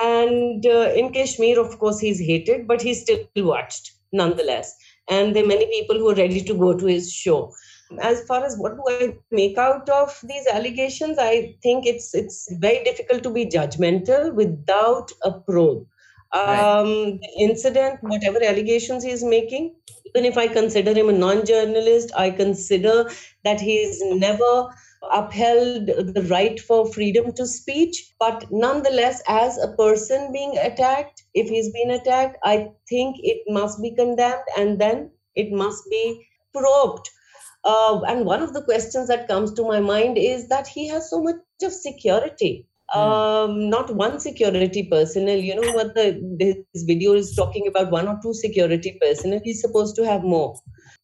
And 0.00 0.64
uh, 0.64 0.92
in 0.94 1.12
Kashmir, 1.12 1.60
of 1.60 1.78
course, 1.78 1.98
he's 1.98 2.20
hated, 2.20 2.66
but 2.66 2.80
he's 2.80 3.02
still 3.02 3.24
watched 3.36 3.92
nonetheless. 4.12 4.74
And 5.08 5.34
there 5.34 5.44
are 5.44 5.48
many 5.48 5.66
people 5.66 5.98
who 5.98 6.10
are 6.10 6.14
ready 6.14 6.40
to 6.42 6.54
go 6.54 6.76
to 6.76 6.86
his 6.86 7.12
show. 7.12 7.52
As 8.00 8.22
far 8.26 8.44
as 8.44 8.56
what 8.56 8.76
do 8.76 8.84
I 8.88 9.16
make 9.32 9.58
out 9.58 9.88
of 9.88 10.18
these 10.22 10.46
allegations, 10.46 11.18
I 11.18 11.56
think 11.60 11.86
it's 11.86 12.14
it's 12.14 12.48
very 12.60 12.84
difficult 12.84 13.24
to 13.24 13.30
be 13.30 13.46
judgmental 13.46 14.32
without 14.32 15.10
a 15.24 15.32
probe. 15.32 15.86
Right. 16.34 16.60
Um, 16.60 17.18
the 17.18 17.28
incident, 17.38 17.98
whatever 18.02 18.42
allegations 18.42 19.02
he's 19.02 19.24
making, 19.24 19.74
even 20.06 20.24
if 20.24 20.38
I 20.38 20.48
consider 20.48 20.92
him 20.92 21.08
a 21.08 21.12
non-journalist, 21.12 22.12
I 22.16 22.30
consider 22.30 23.10
that 23.44 23.60
he's 23.60 24.00
never 24.04 24.68
upheld 25.10 25.86
the 25.86 26.26
right 26.30 26.60
for 26.60 26.92
freedom 26.92 27.32
to 27.32 27.46
speech. 27.46 28.12
But 28.18 28.46
nonetheless, 28.50 29.22
as 29.28 29.58
a 29.58 29.74
person 29.76 30.32
being 30.32 30.56
attacked, 30.58 31.24
if 31.34 31.48
he's 31.48 31.72
been 31.72 31.90
attacked, 31.90 32.38
I 32.44 32.70
think 32.88 33.16
it 33.20 33.42
must 33.48 33.80
be 33.82 33.94
condemned 33.94 34.44
and 34.56 34.80
then 34.80 35.10
it 35.34 35.50
must 35.52 35.84
be 35.90 36.26
probed. 36.54 37.08
Uh, 37.64 38.00
and 38.08 38.24
one 38.24 38.42
of 38.42 38.54
the 38.54 38.62
questions 38.62 39.08
that 39.08 39.28
comes 39.28 39.52
to 39.54 39.62
my 39.62 39.80
mind 39.80 40.16
is 40.16 40.48
that 40.48 40.66
he 40.66 40.88
has 40.88 41.10
so 41.10 41.22
much 41.22 41.36
of 41.62 41.72
security. 41.72 42.66
Um, 42.94 43.70
not 43.70 43.94
one 43.94 44.18
security 44.18 44.88
personnel. 44.90 45.38
You 45.38 45.60
know 45.60 45.72
what 45.72 45.94
the 45.94 46.20
this 46.38 46.82
video 46.84 47.14
is 47.14 47.34
talking 47.36 47.68
about? 47.68 47.90
One 47.90 48.08
or 48.08 48.18
two 48.22 48.34
security 48.34 48.98
personnel. 49.00 49.40
He's 49.44 49.60
supposed 49.60 49.94
to 49.96 50.04
have 50.04 50.24
more. 50.24 50.56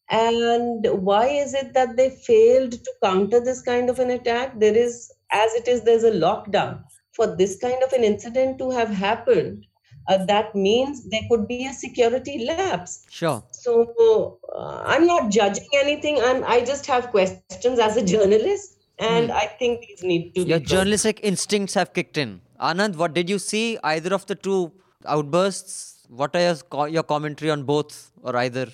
And 0.09 0.85
why 0.85 1.27
is 1.27 1.53
it 1.53 1.73
that 1.73 1.97
they 1.97 2.09
failed 2.09 2.71
to 2.71 2.91
counter 3.03 3.39
this 3.39 3.61
kind 3.61 3.89
of 3.89 3.99
an 3.99 4.11
attack? 4.11 4.59
There 4.59 4.75
is, 4.75 5.11
as 5.31 5.53
it 5.53 5.67
is, 5.67 5.81
there's 5.83 6.03
a 6.03 6.11
lockdown. 6.11 6.83
For 7.13 7.35
this 7.35 7.57
kind 7.59 7.81
of 7.83 7.91
an 7.93 8.03
incident 8.03 8.59
to 8.59 8.69
have 8.69 8.89
happened, 8.89 9.65
uh, 10.07 10.25
that 10.25 10.55
means 10.55 11.09
there 11.09 11.21
could 11.29 11.47
be 11.47 11.65
a 11.65 11.73
security 11.73 12.45
lapse. 12.45 13.05
Sure. 13.09 13.43
So 13.51 14.39
uh, 14.55 14.83
I'm 14.85 15.05
not 15.05 15.29
judging 15.31 15.67
anything. 15.75 16.21
I'm, 16.21 16.43
I 16.45 16.61
just 16.61 16.85
have 16.85 17.09
questions 17.09 17.79
as 17.79 17.97
a 17.97 18.05
journalist, 18.05 18.76
and 18.99 19.31
I 19.31 19.45
think 19.45 19.81
these 19.87 20.03
need 20.03 20.33
to 20.35 20.41
Your 20.41 20.59
be. 20.59 20.65
probed. 20.65 20.67
journalistic 20.67 21.19
instincts 21.23 21.73
have 21.73 21.93
kicked 21.93 22.17
in. 22.17 22.41
Anand, 22.59 22.95
what 22.95 23.13
did 23.13 23.29
you 23.29 23.39
see? 23.39 23.77
Either 23.83 24.13
of 24.13 24.25
the 24.25 24.35
two 24.35 24.71
outbursts? 25.05 26.05
What 26.09 26.35
are 26.35 26.41
your, 26.41 26.87
your 26.87 27.03
commentary 27.03 27.51
on 27.51 27.63
both 27.63 28.11
or 28.21 28.35
either? 28.37 28.67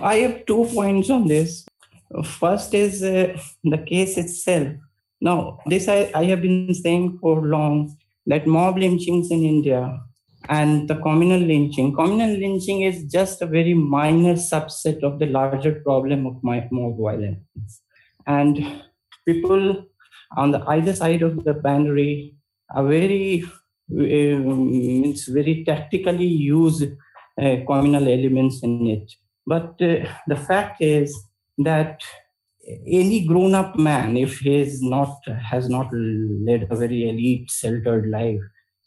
I 0.00 0.16
have 0.16 0.46
two 0.46 0.68
points 0.72 1.10
on 1.10 1.26
this. 1.28 1.66
First 2.24 2.74
is 2.74 3.02
uh, 3.02 3.38
the 3.64 3.78
case 3.78 4.16
itself. 4.18 4.68
Now, 5.20 5.58
this 5.66 5.88
I, 5.88 6.10
I 6.14 6.24
have 6.24 6.42
been 6.42 6.74
saying 6.74 7.18
for 7.20 7.40
long 7.42 7.96
that 8.26 8.46
mob 8.46 8.78
lynchings 8.78 9.30
in 9.30 9.42
India 9.44 10.00
and 10.48 10.88
the 10.88 10.96
communal 10.96 11.40
lynching. 11.40 11.94
Communal 11.94 12.36
lynching 12.36 12.82
is 12.82 13.04
just 13.04 13.40
a 13.40 13.46
very 13.46 13.74
minor 13.74 14.34
subset 14.34 15.02
of 15.02 15.18
the 15.18 15.26
larger 15.26 15.80
problem 15.80 16.26
of 16.26 16.42
mob 16.42 16.98
violence. 16.98 17.80
And 18.26 18.82
people 19.26 19.86
on 20.36 20.50
the 20.50 20.60
either 20.68 20.94
side 20.94 21.22
of 21.22 21.44
the 21.44 21.54
boundary 21.54 22.34
are 22.70 22.86
very 22.86 23.44
uh, 23.92 24.38
very 25.38 25.62
tactically 25.66 26.26
use 26.26 26.82
uh, 26.82 27.56
communal 27.66 28.08
elements 28.08 28.62
in 28.62 28.86
it. 28.86 29.12
But 29.46 29.80
uh, 29.80 30.08
the 30.26 30.36
fact 30.36 30.80
is 30.80 31.14
that 31.58 32.00
any 32.86 33.26
grown-up 33.26 33.76
man, 33.76 34.16
if 34.16 34.38
he 34.38 34.56
is 34.56 34.82
not 34.82 35.18
has 35.28 35.68
not 35.68 35.92
led 35.92 36.66
a 36.70 36.76
very 36.76 37.08
elite, 37.08 37.50
sheltered 37.50 38.08
life, 38.08 38.40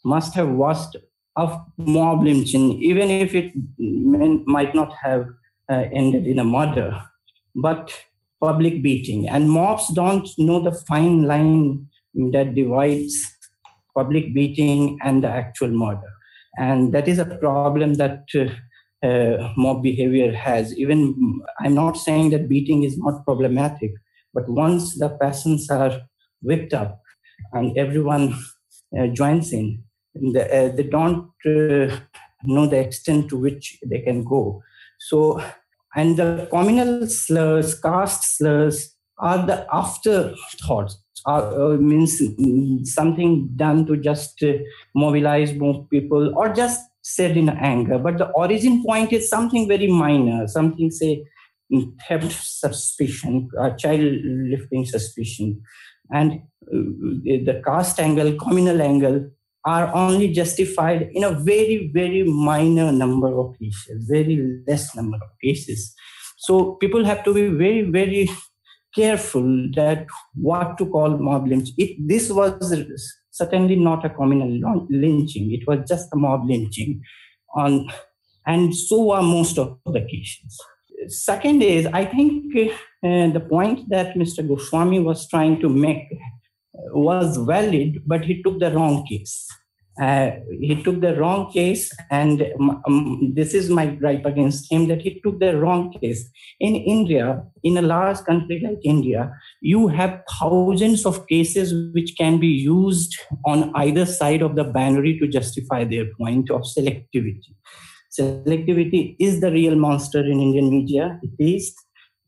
must 0.04 0.34
have 0.34 0.48
watched 0.48 0.96
a 1.36 1.60
mob 1.76 2.24
lynching, 2.24 2.82
even 2.82 3.08
if 3.08 3.34
it 3.34 3.52
might 4.46 4.74
not 4.74 4.92
have 4.94 5.28
uh, 5.70 5.84
ended 5.92 6.26
in 6.26 6.40
a 6.40 6.44
murder, 6.44 7.00
but 7.54 7.94
public 8.40 8.82
beating. 8.82 9.28
And 9.28 9.50
mobs 9.50 9.88
don't 9.94 10.28
know 10.38 10.60
the 10.60 10.72
fine 10.72 11.22
line 11.22 11.88
that 12.32 12.54
divides 12.54 13.14
public 13.94 14.34
beating 14.34 14.98
and 15.02 15.24
the 15.24 15.28
actual 15.28 15.70
murder. 15.70 16.10
And 16.56 16.92
that 16.92 17.08
is 17.08 17.18
a 17.18 17.24
problem 17.24 17.94
that 17.94 18.24
uh, 18.34 19.06
uh, 19.06 19.52
mob 19.56 19.82
behavior 19.82 20.32
has. 20.32 20.76
Even 20.76 21.40
I'm 21.60 21.74
not 21.74 21.96
saying 21.96 22.30
that 22.30 22.48
beating 22.48 22.82
is 22.82 22.98
not 22.98 23.24
problematic, 23.24 23.92
but 24.34 24.48
once 24.48 24.98
the 24.98 25.10
persons 25.10 25.70
are 25.70 26.00
whipped 26.42 26.74
up 26.74 27.00
and 27.52 27.76
everyone 27.78 28.36
uh, 28.98 29.06
joins 29.08 29.52
in, 29.52 29.84
the, 30.14 30.42
uh, 30.44 30.74
they 30.74 30.82
don't 30.82 31.30
uh, 31.46 31.96
know 32.44 32.66
the 32.66 32.78
extent 32.78 33.28
to 33.28 33.36
which 33.36 33.78
they 33.86 34.00
can 34.00 34.24
go. 34.24 34.62
So, 34.98 35.40
and 35.94 36.16
the 36.16 36.48
communal 36.50 37.06
slurs, 37.06 37.78
caste 37.80 38.36
slurs 38.36 38.94
are 39.18 39.46
the 39.46 39.66
afterthoughts. 39.72 41.02
Uh, 41.26 41.76
means 41.80 42.22
something 42.84 43.50
done 43.56 43.84
to 43.84 43.96
just 43.96 44.42
uh, 44.42 44.52
mobilize 44.94 45.52
more 45.54 45.86
people 45.88 46.32
or 46.38 46.52
just 46.52 46.80
said 47.02 47.36
in 47.36 47.48
anger. 47.48 47.98
But 47.98 48.18
the 48.18 48.30
origin 48.30 48.84
point 48.84 49.12
is 49.12 49.28
something 49.28 49.66
very 49.66 49.88
minor, 49.88 50.46
something 50.46 50.90
say 50.90 51.24
theft 52.08 52.32
suspicion, 52.32 53.48
uh, 53.60 53.70
child 53.70 54.00
lifting 54.00 54.86
suspicion. 54.86 55.60
And 56.10 56.42
uh, 56.72 57.44
the 57.44 57.60
caste 57.64 58.00
angle, 58.00 58.34
communal 58.36 58.80
angle 58.80 59.30
are 59.74 59.94
only 59.94 60.28
justified 60.32 61.10
in 61.12 61.24
a 61.24 61.32
very, 61.50 61.90
very 61.92 62.22
minor 62.24 62.90
number 62.90 63.30
of 63.38 63.54
cases, 63.58 64.06
very 64.08 64.36
less 64.66 64.94
number 64.96 65.16
of 65.16 65.30
cases. 65.44 65.94
So 66.38 66.76
people 66.82 67.04
have 67.04 67.22
to 67.24 67.34
be 67.34 67.48
very, 67.48 67.82
very 67.82 68.30
careful 68.94 69.48
that 69.76 70.06
what 70.34 70.78
to 70.78 70.86
call 70.86 71.18
mob 71.18 71.48
lynch. 71.48 71.68
It, 71.76 71.96
this 72.12 72.30
was 72.30 72.72
certainly 73.30 73.76
not 73.76 74.06
a 74.06 74.10
communal 74.10 74.86
lynching. 74.88 75.52
It 75.52 75.66
was 75.66 75.86
just 75.86 76.08
a 76.14 76.16
mob 76.16 76.48
lynching 76.48 77.02
on, 77.54 77.90
and 78.46 78.74
so 78.74 79.10
are 79.10 79.22
most 79.22 79.58
of 79.58 79.78
the 79.84 80.00
cases. 80.00 80.58
Second 81.08 81.62
is, 81.62 81.86
I 81.86 82.06
think 82.06 82.56
uh, 82.56 83.30
the 83.36 83.44
point 83.48 83.88
that 83.90 84.14
Mr. 84.14 84.46
Goswami 84.48 85.00
was 85.00 85.28
trying 85.28 85.60
to 85.60 85.68
make 85.68 86.08
was 86.92 87.36
valid, 87.36 88.02
but 88.06 88.24
he 88.24 88.42
took 88.42 88.58
the 88.60 88.70
wrong 88.70 89.06
case. 89.06 89.48
Uh, 90.00 90.30
he 90.60 90.80
took 90.82 91.00
the 91.00 91.16
wrong 91.16 91.50
case, 91.50 91.90
and 92.10 92.46
um, 92.86 93.32
this 93.34 93.52
is 93.52 93.68
my 93.68 93.86
gripe 93.86 94.24
against 94.24 94.70
him 94.70 94.86
that 94.86 95.00
he 95.00 95.20
took 95.24 95.40
the 95.40 95.56
wrong 95.58 95.92
case. 95.92 96.30
In 96.60 96.76
India, 96.76 97.42
in 97.64 97.76
a 97.76 97.82
large 97.82 98.18
country 98.18 98.60
like 98.64 98.78
India, 98.84 99.32
you 99.60 99.88
have 99.88 100.22
thousands 100.38 101.04
of 101.04 101.26
cases 101.26 101.74
which 101.94 102.14
can 102.16 102.38
be 102.38 102.46
used 102.46 103.18
on 103.44 103.72
either 103.74 104.06
side 104.06 104.40
of 104.40 104.54
the 104.54 104.64
boundary 104.64 105.18
to 105.18 105.26
justify 105.26 105.84
their 105.84 106.06
point 106.16 106.50
of 106.50 106.62
selectivity. 106.62 107.54
Selectivity 108.18 109.16
is 109.18 109.40
the 109.40 109.50
real 109.50 109.74
monster 109.74 110.20
in 110.20 110.40
Indian 110.40 110.70
media. 110.70 111.18
It 111.22 111.44
is. 111.44 111.74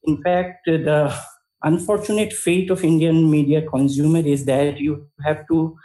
In 0.04 0.22
fact, 0.22 0.66
the 0.66 1.14
unfortunate 1.62 2.32
fate 2.32 2.70
of 2.70 2.84
Indian 2.84 3.30
media 3.30 3.62
consumer 3.62 4.20
is 4.20 4.44
that 4.46 4.78
you 4.80 5.08
have 5.24 5.46
to 5.48 5.76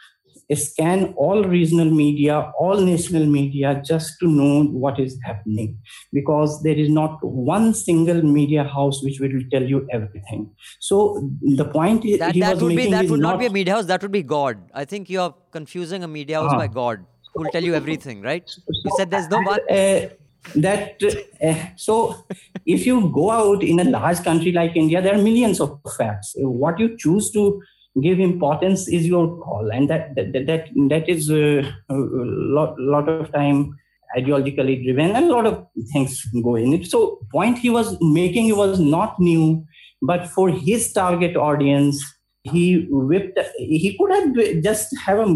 scan 0.54 1.14
all 1.18 1.44
regional 1.44 1.90
media, 1.90 2.52
all 2.60 2.80
national 2.80 3.26
media 3.26 3.82
just 3.84 4.20
to 4.20 4.28
know 4.28 4.64
what 4.66 5.00
is 5.00 5.18
happening 5.24 5.78
because 6.14 6.62
there 6.62 6.76
is 6.76 6.90
not 6.90 7.18
one 7.24 7.74
single 7.74 8.22
media 8.22 8.64
house 8.64 9.04
which 9.04 9.20
will 9.20 9.32
tell 9.52 9.64
you 9.64 9.88
everything. 9.92 10.52
So 10.80 11.30
the 11.42 11.66
point 11.66 12.06
is 12.06 12.20
that, 12.20 12.36
that 12.36 12.58
would 12.58 12.76
be 12.76 12.92
that 12.92 13.10
would 13.10 13.20
not, 13.20 13.32
not, 13.32 13.40
be 13.40 13.46
a 13.48 13.50
media 13.50 13.74
house, 13.74 13.86
that 13.86 14.02
would 14.02 14.12
be 14.12 14.24
God. 14.24 14.60
I 14.74 14.86
think 14.86 15.10
you're 15.10 15.34
confusing 15.52 16.04
a 16.04 16.08
media 16.08 16.42
house 16.42 16.52
ah. 16.54 16.58
by 16.58 16.68
God 16.68 17.04
who 17.34 17.44
will 17.44 17.52
tell 17.52 17.64
you 17.64 17.74
everything, 17.74 18.22
right? 18.22 18.50
You 18.68 18.92
said 18.98 19.10
there's 19.10 19.28
no 19.30 19.42
one. 19.42 19.60
Uh, 19.70 20.10
that 20.54 21.02
uh, 21.44 21.56
so 21.76 22.26
if 22.66 22.86
you 22.86 23.10
go 23.10 23.32
out 23.32 23.64
in 23.64 23.80
a 23.80 23.84
large 23.84 24.24
country 24.24 24.52
like 24.52 24.76
india 24.76 25.02
there 25.02 25.16
are 25.16 25.22
millions 25.22 25.60
of 25.60 25.80
facts 25.98 26.36
what 26.38 26.80
you 26.80 26.96
choose 26.98 27.32
to 27.32 27.62
give 28.02 28.20
importance 28.20 28.88
is 28.88 29.08
your 29.08 29.38
call 29.38 29.72
and 29.72 29.90
that 29.90 30.16
that 30.16 30.34
that, 30.34 30.68
that 30.90 31.10
is 31.10 31.32
uh, 31.32 31.64
a 31.90 31.96
lot, 31.96 32.78
lot 32.80 33.08
of 33.08 33.32
time 33.32 33.78
ideologically 34.18 34.84
driven 34.84 35.12
and 35.12 35.26
a 35.26 35.34
lot 35.34 35.46
of 35.46 35.66
things 35.92 36.24
go 36.44 36.56
in 36.56 36.74
it. 36.74 36.88
So 36.88 37.20
point 37.32 37.58
he 37.58 37.70
was 37.70 37.98
making 38.02 38.56
was 38.56 38.80
not 38.80 39.20
new 39.20 39.66
but 40.02 40.28
for 40.28 40.50
his 40.50 40.92
target 40.94 41.36
audience 41.36 42.04
he 42.52 42.88
whipped 42.90 43.40
he 43.58 43.98
could 43.98 44.12
have 44.12 44.64
just 44.64 44.96
have 45.06 45.20
a 45.20 45.28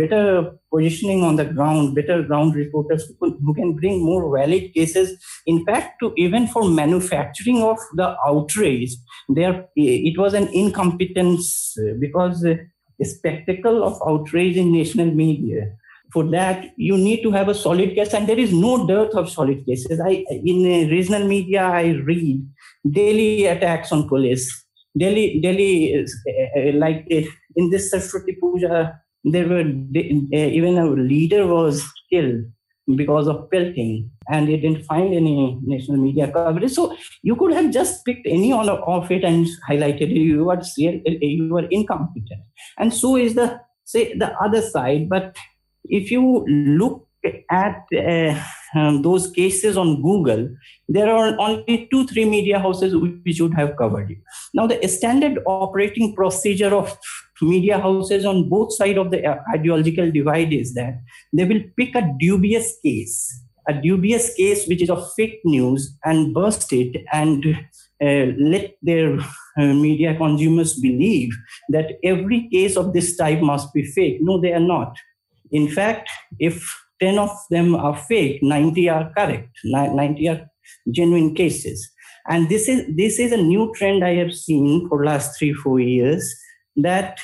better 0.00 0.52
positioning 0.72 1.22
on 1.24 1.36
the 1.36 1.44
ground 1.44 1.94
better 1.94 2.22
ground 2.22 2.54
reporters 2.54 3.10
who, 3.20 3.54
can 3.54 3.74
bring 3.74 4.04
more 4.04 4.36
valid 4.36 4.72
cases. 4.72 5.18
In 5.46 5.64
fact 5.64 5.98
to 6.00 6.12
even 6.16 6.46
for 6.46 6.68
manufacturing 6.68 7.62
of 7.62 7.78
the 7.94 8.16
outrage 8.26 8.94
there 9.28 9.66
it 9.76 10.18
was 10.18 10.34
an 10.34 10.48
incompetence 10.48 11.76
because 11.98 12.44
a 12.44 13.04
spectacle 13.04 13.82
of 13.82 14.00
outrage 14.06 14.56
in 14.56 14.72
national 14.72 15.10
media. 15.10 15.72
For 16.12 16.24
that 16.30 16.72
you 16.76 16.98
need 16.98 17.22
to 17.22 17.30
have 17.32 17.48
a 17.48 17.54
solid 17.54 17.94
case 17.94 18.12
and 18.12 18.28
there 18.28 18.38
is 18.38 18.52
no 18.52 18.86
dearth 18.86 19.14
of 19.14 19.30
solid 19.30 19.64
cases. 19.66 19.98
I 19.98 20.24
in 20.30 20.88
regional 20.90 21.26
media 21.26 21.62
i 21.62 21.88
read 22.04 22.46
daily 22.88 23.46
attacks 23.46 23.92
on 23.92 24.08
police 24.08 24.61
Delhi, 24.96 25.40
Delhi, 25.40 25.92
is, 25.92 26.14
uh, 26.28 26.72
like 26.74 27.06
uh, 27.10 27.22
in 27.56 27.70
this 27.70 27.90
Saraswati 27.90 28.36
Puja, 28.40 29.00
there 29.24 29.48
were 29.48 29.60
even 29.60 30.78
a 30.78 30.86
leader 30.86 31.46
was 31.46 31.82
killed 32.10 32.44
because 32.96 33.28
of 33.28 33.50
pelting, 33.50 34.10
and 34.28 34.48
they 34.48 34.56
didn't 34.56 34.84
find 34.84 35.14
any 35.14 35.58
national 35.62 35.98
media 35.98 36.30
coverage. 36.30 36.72
So 36.72 36.96
you 37.22 37.36
could 37.36 37.52
have 37.52 37.72
just 37.72 38.04
picked 38.04 38.26
any 38.26 38.52
one 38.52 38.68
of 38.68 39.10
it 39.10 39.24
and 39.24 39.46
highlighted. 39.68 40.10
You 40.10 40.50
are 40.50 40.60
you 40.76 41.54
were 41.54 41.66
incompetent, 41.70 42.42
and 42.78 42.92
so 42.92 43.16
is 43.16 43.34
the 43.34 43.60
say 43.84 44.14
the 44.14 44.32
other 44.40 44.60
side. 44.60 45.08
But 45.08 45.36
if 45.84 46.10
you 46.10 46.44
look 46.46 47.06
at 47.50 47.84
uh, 47.96 48.42
um, 48.74 49.02
those 49.02 49.30
cases 49.30 49.76
on 49.76 50.02
Google, 50.02 50.48
there 50.88 51.10
are 51.10 51.38
only 51.38 51.88
two, 51.90 52.06
three 52.06 52.24
media 52.24 52.58
houses 52.58 52.94
which 52.96 53.40
would 53.40 53.54
have 53.54 53.76
covered 53.76 54.10
it. 54.10 54.18
Now, 54.54 54.66
the 54.66 54.86
standard 54.88 55.38
operating 55.46 56.14
procedure 56.14 56.74
of 56.74 56.96
media 57.40 57.78
houses 57.78 58.24
on 58.24 58.48
both 58.48 58.72
sides 58.74 58.98
of 58.98 59.10
the 59.10 59.36
ideological 59.54 60.10
divide 60.10 60.52
is 60.52 60.74
that 60.74 61.00
they 61.32 61.44
will 61.44 61.60
pick 61.76 61.94
a 61.94 62.14
dubious 62.18 62.78
case, 62.84 63.42
a 63.68 63.74
dubious 63.74 64.34
case 64.34 64.66
which 64.68 64.82
is 64.82 64.90
of 64.90 65.12
fake 65.14 65.40
news, 65.44 65.96
and 66.04 66.32
burst 66.34 66.72
it 66.72 67.04
and 67.12 67.44
uh, 68.02 68.32
let 68.38 68.74
their 68.82 69.18
uh, 69.58 69.74
media 69.74 70.16
consumers 70.16 70.74
believe 70.74 71.32
that 71.68 71.98
every 72.04 72.48
case 72.48 72.76
of 72.76 72.92
this 72.92 73.16
type 73.16 73.40
must 73.40 73.72
be 73.72 73.84
fake. 73.84 74.18
No, 74.20 74.40
they 74.40 74.52
are 74.52 74.60
not. 74.60 74.96
In 75.50 75.68
fact, 75.68 76.08
if 76.38 76.66
10 77.02 77.18
of 77.18 77.30
them 77.50 77.74
are 77.74 77.96
fake, 77.96 78.42
90 78.42 78.88
are 78.88 79.12
correct, 79.16 79.58
90 79.64 80.28
are 80.28 80.50
genuine 80.90 81.34
cases. 81.34 81.90
And 82.28 82.48
this 82.48 82.68
is 82.68 82.84
this 82.96 83.18
is 83.18 83.32
a 83.32 83.36
new 83.36 83.72
trend 83.74 84.04
I 84.04 84.14
have 84.14 84.32
seen 84.32 84.88
for 84.88 85.04
last 85.04 85.36
three, 85.36 85.52
four 85.52 85.80
years 85.80 86.32
that 86.76 87.18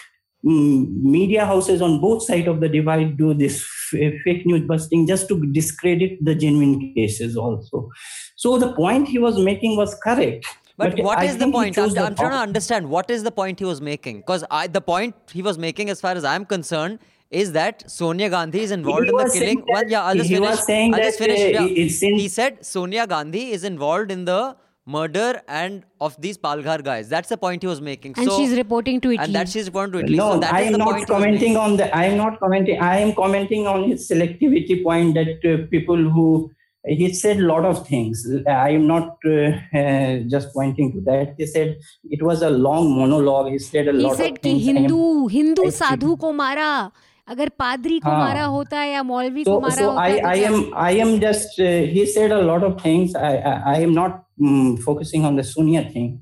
mm, 0.45 0.93
media 1.03 1.47
houses 1.47 1.81
on 1.81 2.01
both 2.01 2.25
sides 2.25 2.49
of 2.49 2.61
the 2.61 2.69
divide 2.69 3.17
do 3.17 3.33
this 3.33 3.65
fake 3.91 4.45
news 4.45 4.67
busting 4.67 5.07
just 5.07 5.29
to 5.29 5.41
discredit 5.53 6.19
the 6.25 6.35
genuine 6.35 6.93
cases 6.97 7.37
also. 7.37 7.89
So 8.35 8.59
the 8.59 8.73
point 8.73 9.07
he 9.07 9.21
was 9.21 9.39
making 9.39 9.77
was 9.77 9.95
correct. 10.03 10.45
But, 10.77 10.99
what 10.99 11.19
I 11.19 11.25
is 11.25 11.39
the 11.39 11.51
point? 11.51 11.77
I'm, 11.77 11.91
the 11.91 12.03
I'm 12.03 12.15
trying 12.15 12.31
to 12.31 12.37
understand 12.37 12.89
what 12.89 13.11
is 13.11 13.25
the 13.25 13.33
point 13.33 13.59
he 13.59 13.65
was 13.65 13.81
making. 13.81 14.19
Because 14.19 14.45
the 14.71 14.81
point 14.81 15.15
he 15.33 15.43
was 15.43 15.59
making, 15.59 15.91
as 15.91 16.01
far 16.01 16.13
as 16.13 16.25
I'm 16.25 16.45
concerned, 16.45 17.01
is 17.31 17.53
that 17.53 17.91
Sonia 17.91 18.31
Gandhi 18.31 18.61
is 18.61 18.71
involved 18.71 19.05
he 19.05 19.11
in 19.11 19.17
the 19.17 19.31
killing. 19.33 19.59
That, 19.59 19.67
well, 19.73 19.89
yeah, 19.89 20.05
I'll 20.05 20.15
just 20.15 20.29
he 20.29 20.35
finish. 20.37 20.51
Was 20.51 20.67
saying 20.67 20.95
I'll 20.95 21.01
just 21.01 21.19
finish. 21.19 21.57
Uh, 21.57 21.65
yeah. 21.65 22.17
He 22.17 22.29
said 22.29 22.65
Sonia 22.65 23.07
Gandhi 23.07 23.53
is 23.53 23.65
involved 23.65 24.11
in 24.11 24.25
the 24.25 24.57
murder 24.87 25.43
and 25.47 25.85
of 26.01 26.19
these 26.21 26.39
Palghar 26.39 26.83
guys. 26.83 27.09
That's 27.09 27.29
the 27.29 27.37
point 27.37 27.63
he 27.63 27.69
was 27.69 27.81
making. 27.81 28.15
And 28.17 28.27
so, 28.27 28.39
she's 28.39 28.57
reporting 28.57 29.01
to 29.03 29.11
Italy. 29.11 29.25
And 29.27 29.35
that 29.35 29.49
she's 29.49 29.67
reporting 29.67 29.93
to 29.93 29.99
Italy. 29.99 30.17
No, 30.17 30.41
so 30.41 30.47
I 30.47 30.63
am 30.63 30.79
not 30.79 31.07
commenting 31.07 31.57
on 31.57 31.77
the. 31.77 31.95
I 31.95 32.05
am 32.05 32.17
not 32.17 32.41
commenting. 32.41 32.81
I 32.81 32.99
am 32.99 33.15
commenting 33.15 33.67
on 33.67 33.91
his 33.91 34.09
selectivity 34.11 34.83
point 34.83 35.15
that 35.15 35.45
uh, 35.45 35.67
people 35.71 35.97
who 35.97 36.51
he 36.87 37.13
said 37.13 37.39
a 37.39 37.47
lot 37.47 37.67
of 37.67 37.87
things. 37.87 38.27
I 38.47 38.71
am 38.71 38.87
not 38.87 39.19
uh, 39.27 39.51
uh, 39.77 40.19
just 40.29 40.55
pointing 40.55 40.93
to 40.93 41.01
that. 41.03 41.35
He 41.37 41.47
said 41.47 41.77
it 42.05 42.23
was 42.23 42.41
a 42.41 42.49
long 42.49 42.97
monologue. 42.97 43.53
He 43.53 43.59
said 43.59 43.89
a 43.89 43.93
he 43.93 43.99
lot 43.99 44.17
said 44.17 44.33
of 44.33 44.39
things. 44.39 44.61
He 44.61 44.67
said 44.67 44.77
Hindu, 44.77 45.27
Hindu 45.27 45.71
sadhu 45.71 46.17
ko 46.17 46.33
mara. 46.33 46.91
अगर 47.29 47.49
पादरी 47.59 47.99
को 48.01 48.11
मारा 48.11 48.45
होता 48.45 48.83
या 48.85 49.03
मौलवी 49.03 49.45
so, 49.45 49.51
को 49.51 49.61
मारा 49.61 49.77
so 49.77 49.89
होता 49.91 50.03
I, 50.03 50.21
I 50.21 50.37
am 50.51 50.75
I 50.75 50.93
am 51.05 51.21
just 51.21 51.61
uh, 51.61 51.73
he 51.95 52.07
said 52.07 52.33
a 52.33 52.43
lot 52.43 52.63
of 52.69 52.81
things 52.83 53.15
I 53.15 53.33
I, 53.75 53.77
am 53.87 53.95
not 53.95 54.25
mm, 54.41 54.79
focusing 54.83 55.25
on 55.25 55.37
the 55.37 55.45
Sonia 55.45 55.83
thing 55.91 56.21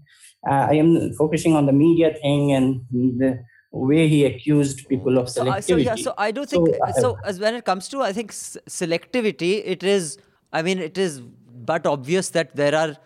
uh, 0.48 0.66
I 0.70 0.74
am 0.74 1.12
focusing 1.18 1.54
on 1.54 1.66
the 1.66 1.72
media 1.72 2.12
thing 2.22 2.52
and 2.52 2.80
the 3.22 3.38
way 3.70 4.08
he 4.08 4.24
accused 4.24 4.88
people 4.88 5.18
of 5.18 5.26
selectivity. 5.26 5.62
So, 5.62 5.74
so 5.74 5.76
yeah, 5.76 5.94
so 5.94 6.14
I 6.16 6.30
do 6.30 6.44
think 6.46 6.68
so, 6.68 6.82
uh, 6.82 6.92
so 6.92 7.18
as 7.24 7.40
when 7.40 7.54
it 7.54 7.64
comes 7.64 7.88
to 7.88 8.02
I 8.02 8.12
think 8.12 8.32
selectivity 8.32 9.62
it 9.76 9.82
is 9.82 10.18
I 10.52 10.62
mean 10.62 10.78
it 10.78 10.98
is 10.98 11.20
but 11.72 11.86
obvious 11.86 12.30
that 12.30 12.54
there 12.56 12.74
are 12.74 12.96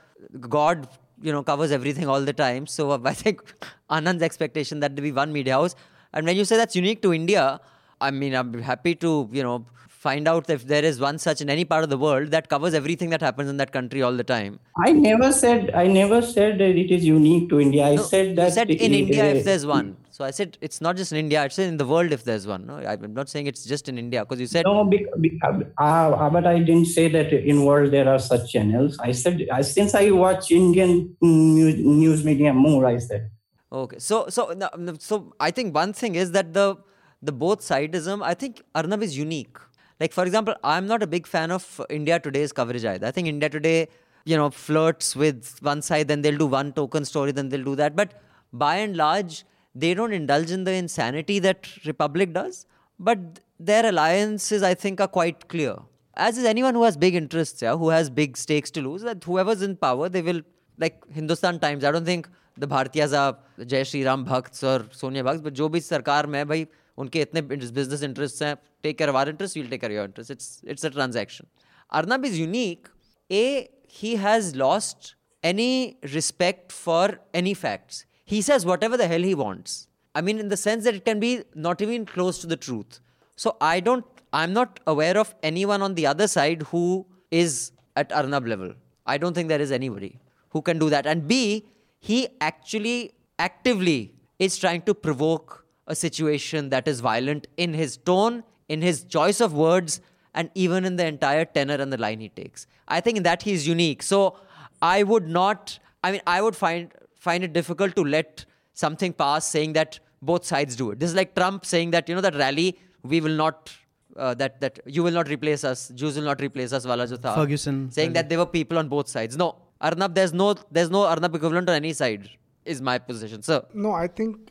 God 0.49 0.89
you 1.23 1.33
know 1.33 1.43
covers 1.43 1.71
everything 1.71 2.09
all 2.09 2.21
the 2.21 2.33
time. 2.33 2.67
So 2.67 2.93
I 3.05 3.15
think 3.15 3.43
Anand's 3.89 4.23
expectation 4.23 4.81
that 4.81 4.97
there 4.97 5.03
be 5.03 5.13
one 5.13 5.33
media 5.33 5.55
house. 5.55 5.75
And 6.13 6.27
when 6.27 6.37
you 6.37 6.45
say 6.45 6.57
that's 6.57 6.75
unique 6.75 7.03
to 7.03 7.13
India, 7.15 7.61
I 8.01 8.11
mean, 8.11 8.35
I'm 8.35 8.55
happy 8.63 8.95
to 8.97 9.29
you 9.33 9.43
know 9.43 9.67
find 9.89 10.27
out 10.27 10.49
if 10.49 10.67
there 10.67 10.85
is 10.85 10.99
one 10.99 11.19
such 11.19 11.41
in 11.43 11.51
any 11.51 11.65
part 11.65 11.85
of 11.85 11.91
the 11.91 11.99
world 11.99 12.31
that 12.31 12.49
covers 12.49 12.73
everything 12.73 13.11
that 13.11 13.21
happens 13.21 13.51
in 13.51 13.59
that 13.59 13.71
country 13.71 14.03
all 14.03 14.15
the 14.21 14.25
time. 14.25 14.59
I 14.85 14.93
never 14.93 15.31
said 15.31 15.71
I 15.75 15.87
never 15.87 16.23
said 16.23 16.59
that 16.59 16.77
it 16.85 16.91
is 16.91 17.05
unique 17.05 17.51
to 17.51 17.61
India. 17.61 17.85
I 17.87 17.97
No, 17.97 18.03
said 18.03 18.37
that 18.37 18.47
you 18.47 18.51
said 18.53 18.71
in 18.71 18.93
uh, 18.93 18.97
India 18.97 19.25
if 19.27 19.41
uh, 19.41 19.43
there's 19.45 19.67
one. 19.67 19.97
So 20.11 20.25
I 20.25 20.31
said 20.31 20.57
it's 20.61 20.81
not 20.81 20.97
just 20.97 21.13
in 21.13 21.19
India. 21.19 21.43
I 21.43 21.49
said 21.49 21.69
in 21.69 21.77
the 21.77 21.87
world 21.87 22.13
if 22.13 22.25
there's 22.25 22.47
one. 22.47 22.67
No, 22.67 22.77
I'm 22.79 23.13
not 23.13 23.29
saying 23.29 23.47
it's 23.47 23.65
just 23.65 23.89
in 23.91 23.99
India 23.99 24.25
because 24.25 24.41
you 24.41 24.47
said 24.47 24.65
No, 24.65 24.85
bec- 24.85 25.13
bec- 25.19 25.69
uh, 25.79 25.83
uh, 25.85 26.31
but 26.31 26.47
I 26.47 26.59
didn't 26.61 26.87
say 26.87 27.09
that 27.09 27.33
in 27.33 27.65
world 27.65 27.91
there 27.91 28.09
are 28.09 28.19
such 28.19 28.51
channels. 28.53 28.99
I 29.01 29.13
said 29.13 29.47
I, 29.53 29.61
since 29.61 29.95
I 29.95 30.11
watch 30.11 30.51
Indian 30.51 31.17
news, 31.21 31.77
news 31.79 32.25
media 32.25 32.55
more, 32.55 32.87
I 32.87 32.97
said. 32.99 33.31
Okay, 33.73 33.99
so 33.99 34.29
so 34.29 34.53
so 34.99 35.35
I 35.39 35.51
think 35.51 35.75
one 35.75 35.93
thing 35.93 36.15
is 36.15 36.33
that 36.33 36.55
the 36.55 36.77
the 37.23 37.33
both 37.33 37.61
sideism, 37.61 38.23
I 38.23 38.35
think 38.35 38.63
Arnab 38.75 39.03
is 39.03 39.17
unique. 39.17 39.57
Like, 39.99 40.13
for 40.13 40.25
example, 40.25 40.55
I'm 40.65 40.87
not 40.87 41.03
a 41.03 41.07
big 41.07 41.27
fan 41.27 41.51
of 41.51 41.81
India 41.91 42.19
Today's 42.19 42.53
coverage 42.53 42.85
either. 42.85 43.07
I 43.07 43.11
think 43.11 43.29
India 43.29 43.51
Today, 43.51 43.89
you 44.25 44.37
know, 44.37 44.51
flirts 44.51 45.15
with 45.15 45.59
one 45.61 45.83
side, 45.83 46.09
then 46.09 46.23
they'll 46.23 46.39
do 46.39 46.47
one 46.47 46.73
token 46.73 47.05
story, 47.05 47.33
then 47.33 47.51
they'll 47.51 47.65
do 47.65 47.77
that. 47.77 47.95
But 47.95 48.15
by 48.53 48.77
and 48.77 48.97
large, 48.97 49.45
they 49.75 49.93
don't 49.93 50.13
indulge 50.13 50.51
in 50.51 50.65
the 50.65 50.73
insanity 50.73 51.39
that 51.41 51.69
Republic 51.85 52.33
does. 52.33 52.67
But 52.99 53.41
their 53.59 53.87
alliances, 53.87 54.63
I 54.63 54.75
think, 54.75 55.01
are 55.01 55.09
quite 55.09 55.49
clear. 55.49 55.77
As 56.15 56.39
is 56.39 56.45
anyone 56.45 56.75
who 56.75 56.83
has 56.85 56.97
big 56.97 57.15
interests, 57.15 57.63
yeah, 57.63 57.77
who 57.77 57.91
has 57.91 58.11
big 58.11 58.37
stakes 58.37 58.71
to 58.73 58.83
lose, 58.83 59.03
that 59.03 59.23
whoever's 59.23 59.63
in 59.63 59.77
power, 59.77 60.09
they 60.09 60.23
will, 60.23 60.41
like 60.79 61.03
Hindustan 61.11 61.61
Times, 61.61 61.85
I 61.85 61.93
don't 61.93 62.05
think 62.05 62.29
the 62.57 62.67
Bhartias 62.67 63.17
are 63.17 63.39
Jay 63.65 64.05
Ram 64.05 64.25
Bhakts 64.25 64.63
or 64.65 64.87
Sonia 64.91 65.25
Bhakts, 65.25 65.41
but 65.41 65.55
jo 65.55 65.69
bhi 65.69 65.79
sarkar 65.79 66.27
mein, 66.27 66.47
bhai, 66.47 66.67
उनके 67.00 67.22
इतने 67.22 67.42
business 67.50 68.04
interests 68.04 68.42
हैं 68.42 68.58
take 68.84 68.98
care 68.98 69.10
of 69.10 69.16
our 69.16 69.28
interests, 69.30 69.56
we'll 69.56 69.70
take 69.70 69.82
care 69.82 69.90
of 69.90 69.96
your 69.96 70.06
interests. 70.06 70.32
It's 70.32 70.62
it's 70.64 70.84
a 70.84 70.90
transaction. 70.90 71.48
Arnab 71.92 72.26
is 72.26 72.40
unique. 72.40 72.88
A 73.32 73.70
he 73.88 74.16
has 74.16 74.56
lost 74.56 75.16
any 75.44 75.98
respect 76.14 76.72
for 76.72 77.20
any 77.34 77.54
facts. 77.54 78.06
He 78.24 78.42
says 78.42 78.66
whatever 78.66 78.98
the 78.98 79.08
hell 79.08 79.22
he 79.22 79.36
wants. 79.36 79.88
I 80.16 80.22
mean, 80.22 80.40
in 80.40 80.50
the 80.50 80.58
sense 80.58 80.86
that 80.86 80.96
it 80.96 81.06
can 81.06 81.20
be 81.20 81.44
not 81.54 81.82
even 81.82 82.06
close 82.06 82.40
to 82.40 82.48
the 82.48 82.56
truth. 82.56 83.00
So 83.36 83.58
I 83.62 83.80
don't. 83.80 84.06
I'm 84.34 84.54
not 84.54 84.80
aware 84.88 85.18
of 85.18 85.34
anyone 85.44 85.82
on 85.82 85.96
the 85.96 86.08
other 86.08 86.28
side 86.28 86.64
who 86.72 87.06
is 87.32 87.72
at 87.96 88.12
Arnab 88.12 88.48
level. 88.48 88.74
I 89.06 89.18
don't 89.18 89.34
think 89.34 89.50
there 89.50 89.62
is 89.62 89.72
anybody 89.72 90.20
who 90.50 90.62
can 90.62 90.80
do 90.80 90.90
that. 90.90 91.06
And 91.06 91.28
B, 91.28 91.68
he 92.00 92.28
actually 92.42 93.12
actively 93.40 94.14
is 94.40 94.58
trying 94.58 94.82
to 94.84 94.94
provoke 94.94 95.66
a 95.95 95.95
situation 95.95 96.71
that 96.75 96.89
is 96.93 97.01
violent 97.07 97.47
in 97.67 97.75
his 97.83 97.97
tone, 98.11 98.43
in 98.69 98.83
his 98.89 99.05
choice 99.17 99.41
of 99.47 99.53
words, 99.53 100.01
and 100.35 100.51
even 100.65 100.85
in 100.91 100.97
the 101.01 101.07
entire 101.13 101.45
tenor 101.45 101.75
and 101.85 101.93
the 101.93 101.99
line 102.07 102.21
he 102.27 102.29
takes. 102.29 102.67
I 102.97 103.01
think 103.01 103.17
in 103.21 103.25
that 103.25 103.43
he's 103.49 103.67
unique. 103.67 104.03
So 104.11 104.37
I 104.81 105.03
would 105.03 105.29
not. 105.41 105.79
I 106.05 106.13
mean, 106.13 106.23
I 106.37 106.41
would 106.47 106.57
find 106.57 106.93
find 107.29 107.45
it 107.49 107.53
difficult 107.53 107.97
to 107.97 108.05
let 108.17 108.45
something 108.85 109.13
pass 109.13 109.51
saying 109.57 109.75
that 109.75 109.99
both 110.23 110.45
sides 110.53 110.77
do 110.77 110.91
it. 110.93 111.01
This 111.01 111.11
is 111.11 111.17
like 111.17 111.35
Trump 111.35 111.67
saying 111.67 111.91
that 111.97 112.09
you 112.09 112.15
know 112.15 112.27
that 112.29 112.37
rally 112.47 112.69
we 113.03 113.21
will 113.21 113.39
not. 113.45 113.73
Uh, 114.17 114.35
that 114.35 114.61
that 114.63 114.79
you 114.95 115.03
will 115.05 115.17
not 115.19 115.29
replace 115.33 115.63
us, 115.69 115.83
Jews 116.01 116.17
will 116.17 116.25
not 116.25 116.41
replace 116.45 116.73
us, 116.79 116.87
wala 116.91 117.07
jo 117.11 117.17
tha. 117.17 117.35
Ferguson 117.35 117.77
saying 117.97 118.13
that 118.17 118.29
there 118.29 118.39
were 118.41 118.47
people 118.55 118.81
on 118.81 118.89
both 118.95 119.09
sides. 119.13 119.37
No, 119.43 119.47
Arnab, 119.89 120.17
there's 120.17 120.33
no 120.41 120.49
there's 120.79 120.91
no 120.91 121.03
Arnab 121.11 121.37
equivalent 121.39 121.71
on 121.75 121.77
any 121.77 121.93
side. 122.01 122.29
Is 122.65 122.83
my 122.89 122.99
position, 122.99 123.45
sir. 123.51 123.63
No, 123.73 123.93
I 123.93 124.09
think 124.09 124.51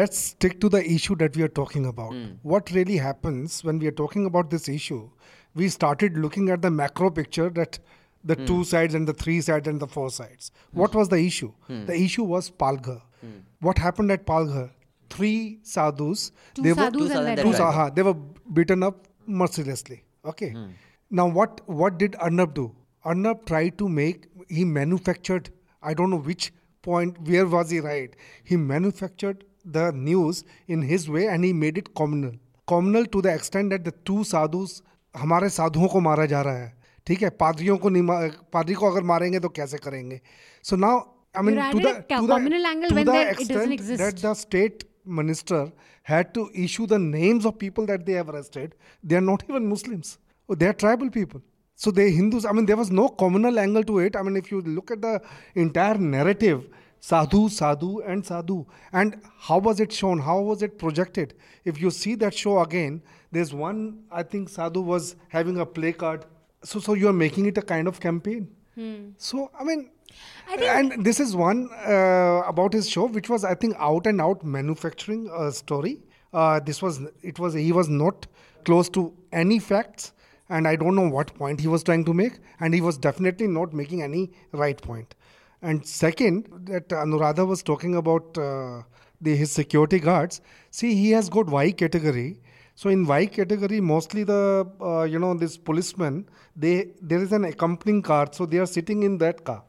let's 0.00 0.18
stick 0.28 0.54
to 0.62 0.68
the 0.74 0.82
issue 0.96 1.14
that 1.22 1.36
we 1.38 1.42
are 1.46 1.52
talking 1.58 1.86
about. 1.90 2.12
Hmm. 2.14 2.30
What 2.54 2.70
really 2.76 2.96
happens 3.06 3.58
when 3.68 3.78
we 3.84 3.86
are 3.90 3.96
talking 4.02 4.26
about 4.30 4.50
this 4.54 4.68
issue? 4.76 5.02
We 5.62 5.68
started 5.74 6.16
looking 6.24 6.48
at 6.54 6.62
the 6.66 6.70
macro 6.78 7.10
picture 7.18 7.48
that 7.58 7.78
the 8.32 8.36
Hmm. 8.38 8.46
two 8.50 8.60
sides 8.70 8.94
and 9.00 9.10
the 9.12 9.16
three 9.24 9.40
sides 9.48 9.68
and 9.72 9.84
the 9.86 9.88
four 9.96 10.06
sides. 10.18 10.50
What 10.82 10.94
was 11.00 11.10
the 11.14 11.20
issue? 11.32 11.50
Hmm. 11.68 11.84
The 11.92 11.98
issue 12.06 12.24
was 12.36 12.50
Palghar. 12.64 13.00
What 13.66 13.78
happened 13.86 14.10
at 14.14 14.24
Palghar? 14.30 14.64
Three 15.12 15.36
sadhus. 15.74 16.24
Two 16.56 16.62
they 16.66 16.72
sadhus 16.80 17.12
were, 17.14 17.20
and 17.20 17.28
and 17.34 17.38
two 17.46 17.52
their 17.52 17.72
sa- 17.76 17.90
they 17.98 18.02
were 18.08 18.16
beaten 18.58 18.82
up 18.88 19.06
mercilessly. 19.42 19.98
Okay. 20.32 20.50
Hmm. 20.56 20.66
Now 21.20 21.26
what 21.38 21.62
what 21.82 21.98
did 22.02 22.16
Arnab 22.28 22.54
do? 22.58 22.66
Arnab 23.12 23.44
tried 23.52 23.78
to 23.82 23.88
make 24.02 24.26
he 24.58 24.64
manufactured 24.76 25.50
I 25.90 25.94
don't 26.00 26.14
know 26.16 26.22
which 26.30 26.52
point 26.88 27.18
where 27.30 27.46
was 27.54 27.70
he 27.76 27.80
right. 27.86 28.16
He 28.52 28.56
manufactured 28.74 29.44
the 29.64 29.92
news 29.92 30.44
in 30.68 30.82
his 30.82 31.08
way 31.08 31.26
and 31.26 31.44
he 31.44 31.52
made 31.52 31.78
it 31.78 31.94
communal. 31.94 32.32
Communal 32.66 33.06
to 33.06 33.22
the 33.22 33.32
extent 33.34 33.70
that 33.70 33.84
the 33.84 33.92
two 34.10 34.24
sadhus 34.24 34.82
हमारे 35.16 35.48
साधुओं 35.48 35.88
को 35.88 36.00
मारा 36.00 36.24
जा 36.26 36.40
रहा 36.42 36.54
है 36.58 36.72
ठीक 37.06 37.22
है 37.22 37.28
पादरियों 37.40 37.76
को 37.78 37.88
नहीं 37.88 38.30
पादरी 38.52 38.74
को 38.74 38.90
अगर 38.90 39.02
मारेंगे 39.10 39.40
तो 39.40 39.48
कैसे 39.58 39.78
करेंगे 39.78 40.20
so 40.68 40.76
now 40.76 40.98
I 41.36 41.42
mean 41.42 41.60
to 41.72 41.78
the 41.78 41.92
to 42.12 42.26
communal 42.26 42.66
angle 42.72 42.88
to 42.88 42.96
when 42.98 43.06
the 43.06 43.12
there- 43.12 43.34
it 43.44 43.48
doesn't 43.52 43.76
exist. 43.76 44.00
that 44.04 44.22
the 44.26 44.34
state 44.42 44.84
minister 45.20 45.60
had 46.10 46.32
to 46.34 46.44
issue 46.66 46.86
the 46.92 46.98
names 46.98 47.46
of 47.50 47.58
people 47.58 47.86
that 47.90 48.06
they 48.06 48.16
have 48.20 48.30
arrested. 48.34 48.74
They 49.10 49.16
are 49.16 49.26
not 49.26 49.44
even 49.48 49.68
Muslims. 49.72 50.18
Oh, 50.48 50.54
they 50.62 50.66
are 50.72 50.76
tribal 50.84 51.10
people. 51.10 51.42
So 51.84 51.90
they 51.98 52.10
Hindus. 52.16 52.44
I 52.44 52.52
mean, 52.52 52.66
there 52.66 52.76
was 52.76 52.90
no 52.90 53.08
communal 53.22 53.58
angle 53.58 53.84
to 53.90 53.98
it. 54.06 54.16
I 54.16 54.22
mean, 54.22 54.36
if 54.36 54.50
you 54.52 54.60
look 54.78 54.90
at 54.96 55.00
the 55.02 55.14
entire 55.54 55.98
narrative, 55.98 56.66
sadhu, 57.04 57.48
sadhu, 57.48 58.00
and 58.12 58.24
sadhu, 58.24 58.64
and 58.92 59.16
how 59.48 59.58
was 59.58 59.80
it 59.84 59.92
shown? 59.92 60.20
How 60.26 60.40
was 60.40 60.62
it 60.62 60.78
projected? 60.82 61.34
If 61.64 61.80
you 61.80 61.90
see 61.90 62.14
that 62.22 62.34
show 62.42 62.60
again, 62.60 63.02
there's 63.30 63.52
one. 63.52 63.80
I 64.10 64.22
think 64.22 64.48
sadhu 64.48 64.80
was 64.80 65.16
having 65.28 65.58
a 65.64 65.66
play 65.66 65.92
card. 65.92 66.24
So, 66.62 66.80
so 66.80 66.94
you 66.94 67.08
are 67.08 67.18
making 67.24 67.46
it 67.46 67.58
a 67.58 67.62
kind 67.62 67.88
of 67.88 68.00
campaign. 68.00 68.48
So, 69.18 69.50
I 69.58 69.64
mean, 69.64 69.90
I 70.48 70.56
and 70.78 71.04
this 71.08 71.20
is 71.20 71.36
one 71.36 71.68
uh, 71.86 72.42
about 72.52 72.72
his 72.72 72.88
show, 72.88 73.06
which 73.18 73.28
was 73.28 73.44
I 73.44 73.54
think 73.54 73.76
out 73.78 74.06
and 74.06 74.20
out 74.20 74.44
manufacturing 74.44 75.28
a 75.42 75.52
story. 75.52 75.98
Uh, 76.32 76.60
this 76.60 76.80
was 76.82 77.00
it 77.32 77.38
was 77.38 77.54
he 77.54 77.72
was 77.80 77.88
not 77.88 78.26
close 78.64 78.88
to 78.96 79.12
any 79.42 79.58
facts, 79.58 80.12
and 80.48 80.66
I 80.66 80.74
don't 80.76 80.96
know 81.02 81.08
what 81.18 81.34
point 81.34 81.60
he 81.60 81.68
was 81.68 81.84
trying 81.90 82.04
to 82.06 82.14
make, 82.14 82.40
and 82.60 82.74
he 82.80 82.80
was 82.80 82.96
definitely 82.96 83.46
not 83.58 83.72
making 83.82 84.02
any 84.08 84.24
right 84.64 84.82
point. 84.90 85.14
And 85.68 85.86
second, 85.86 86.48
that 86.70 86.88
Anuradha 86.88 87.46
was 87.46 87.62
talking 87.62 87.94
about 87.96 88.36
uh, 88.36 88.82
the 89.20 89.34
his 89.34 89.50
security 89.50 89.98
guards. 89.98 90.40
See, 90.70 90.94
he 90.94 91.10
has 91.12 91.30
got 91.36 91.46
Y 91.46 91.70
category. 91.82 92.40
So 92.74 92.90
in 92.90 93.06
Y 93.06 93.26
category, 93.38 93.80
mostly 93.80 94.24
the 94.24 94.66
uh, 94.80 95.04
you 95.04 95.18
know 95.24 95.32
this 95.44 95.56
policemen 95.56 96.28
they 96.64 96.74
there 97.00 97.22
is 97.26 97.32
an 97.32 97.44
accompanying 97.52 98.02
car, 98.02 98.28
so 98.32 98.46
they 98.46 98.58
are 98.58 98.70
sitting 98.74 99.04
in 99.04 99.18
that 99.24 99.44
car, 99.44 99.62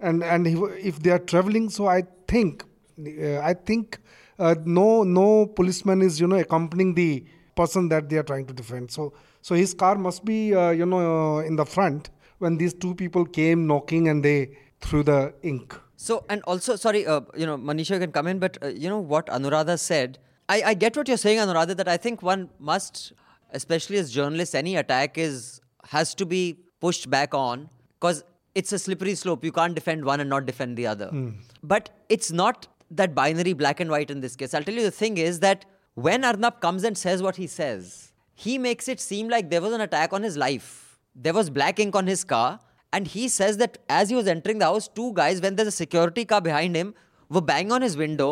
and 0.00 0.24
and 0.24 0.46
if, 0.90 0.98
they 1.06 1.10
are 1.10 1.24
traveling, 1.34 1.70
so 1.78 1.86
I 1.86 2.02
think 2.26 2.64
uh, 2.98 3.38
I 3.50 3.54
think 3.70 3.98
uh, 4.38 4.54
no 4.80 4.88
no 5.04 5.46
policeman 5.46 6.02
is 6.10 6.20
you 6.20 6.26
know 6.26 6.36
accompanying 6.48 6.94
the 6.94 7.24
person 7.56 7.88
that 7.88 8.08
they 8.08 8.18
are 8.18 8.22
trying 8.22 8.46
to 8.46 8.52
defend. 8.52 8.90
So, 8.90 9.14
so 9.40 9.54
his 9.54 9.74
car 9.74 9.96
must 9.96 10.24
be, 10.24 10.54
uh, 10.54 10.70
you 10.70 10.86
know, 10.86 11.38
in 11.38 11.56
the 11.56 11.64
front 11.64 12.10
when 12.38 12.58
these 12.58 12.74
two 12.74 12.94
people 12.94 13.24
came 13.24 13.66
knocking 13.66 14.08
and 14.08 14.22
they 14.22 14.50
threw 14.80 15.02
the 15.02 15.34
ink. 15.42 15.78
So, 15.96 16.24
and 16.28 16.42
also, 16.42 16.76
sorry, 16.76 17.06
uh, 17.06 17.22
you 17.36 17.46
know, 17.46 17.56
Manisha 17.56 17.94
you 17.94 18.00
can 18.00 18.12
come 18.12 18.26
in, 18.26 18.38
but 18.38 18.58
uh, 18.62 18.68
you 18.68 18.88
know 18.88 18.98
what 18.98 19.26
Anuradha 19.26 19.78
said. 19.78 20.18
I, 20.48 20.62
I 20.62 20.74
get 20.74 20.96
what 20.96 21.08
you're 21.08 21.16
saying, 21.16 21.38
Anuradha, 21.38 21.76
that 21.76 21.88
I 21.88 21.96
think 21.96 22.22
one 22.22 22.50
must, 22.58 23.12
especially 23.52 23.96
as 23.96 24.12
journalists, 24.12 24.54
any 24.54 24.76
attack 24.76 25.18
is 25.18 25.60
has 25.88 26.14
to 26.16 26.26
be 26.26 26.58
pushed 26.80 27.08
back 27.08 27.32
on 27.34 27.68
because 27.98 28.24
it's 28.54 28.72
a 28.72 28.78
slippery 28.78 29.14
slope. 29.14 29.44
You 29.44 29.52
can't 29.52 29.74
defend 29.74 30.04
one 30.04 30.20
and 30.20 30.28
not 30.28 30.46
defend 30.46 30.76
the 30.76 30.86
other. 30.86 31.10
But 31.62 31.90
it's 32.08 32.30
not 32.30 32.68
that 32.90 33.14
binary 33.14 33.52
black 33.52 33.80
and 33.80 33.90
white 33.90 34.10
in 34.10 34.20
this 34.20 34.36
case. 34.36 34.54
I'll 34.54 34.62
tell 34.62 34.74
you 34.74 34.82
the 34.82 34.90
thing 34.90 35.18
is 35.18 35.40
that 35.40 35.64
when 35.94 36.24
Arnab 36.24 36.60
comes 36.60 36.84
and 36.84 36.96
says 36.96 37.22
what 37.22 37.36
he 37.36 37.46
says, 37.46 38.12
he 38.34 38.58
makes 38.58 38.88
it 38.88 39.00
seem 39.00 39.28
like 39.28 39.50
there 39.50 39.60
was 39.62 39.72
an 39.72 39.80
attack 39.80 40.12
on 40.12 40.22
his 40.22 40.36
life. 40.36 40.98
There 41.14 41.32
was 41.32 41.48
black 41.50 41.80
ink 41.80 41.96
on 41.96 42.06
his 42.06 42.22
car. 42.22 42.60
And 42.96 43.06
he 43.06 43.28
says 43.28 43.58
that 43.58 43.76
as 43.90 44.08
he 44.08 44.16
was 44.16 44.26
entering 44.26 44.58
the 44.60 44.64
house, 44.64 44.88
two 44.88 45.12
guys, 45.12 45.42
when 45.42 45.54
there's 45.56 45.68
a 45.68 45.78
security 45.82 46.24
car 46.24 46.40
behind 46.40 46.74
him, 46.74 46.94
were 47.28 47.42
banging 47.42 47.72
on 47.76 47.82
his 47.82 47.94
window. 47.94 48.28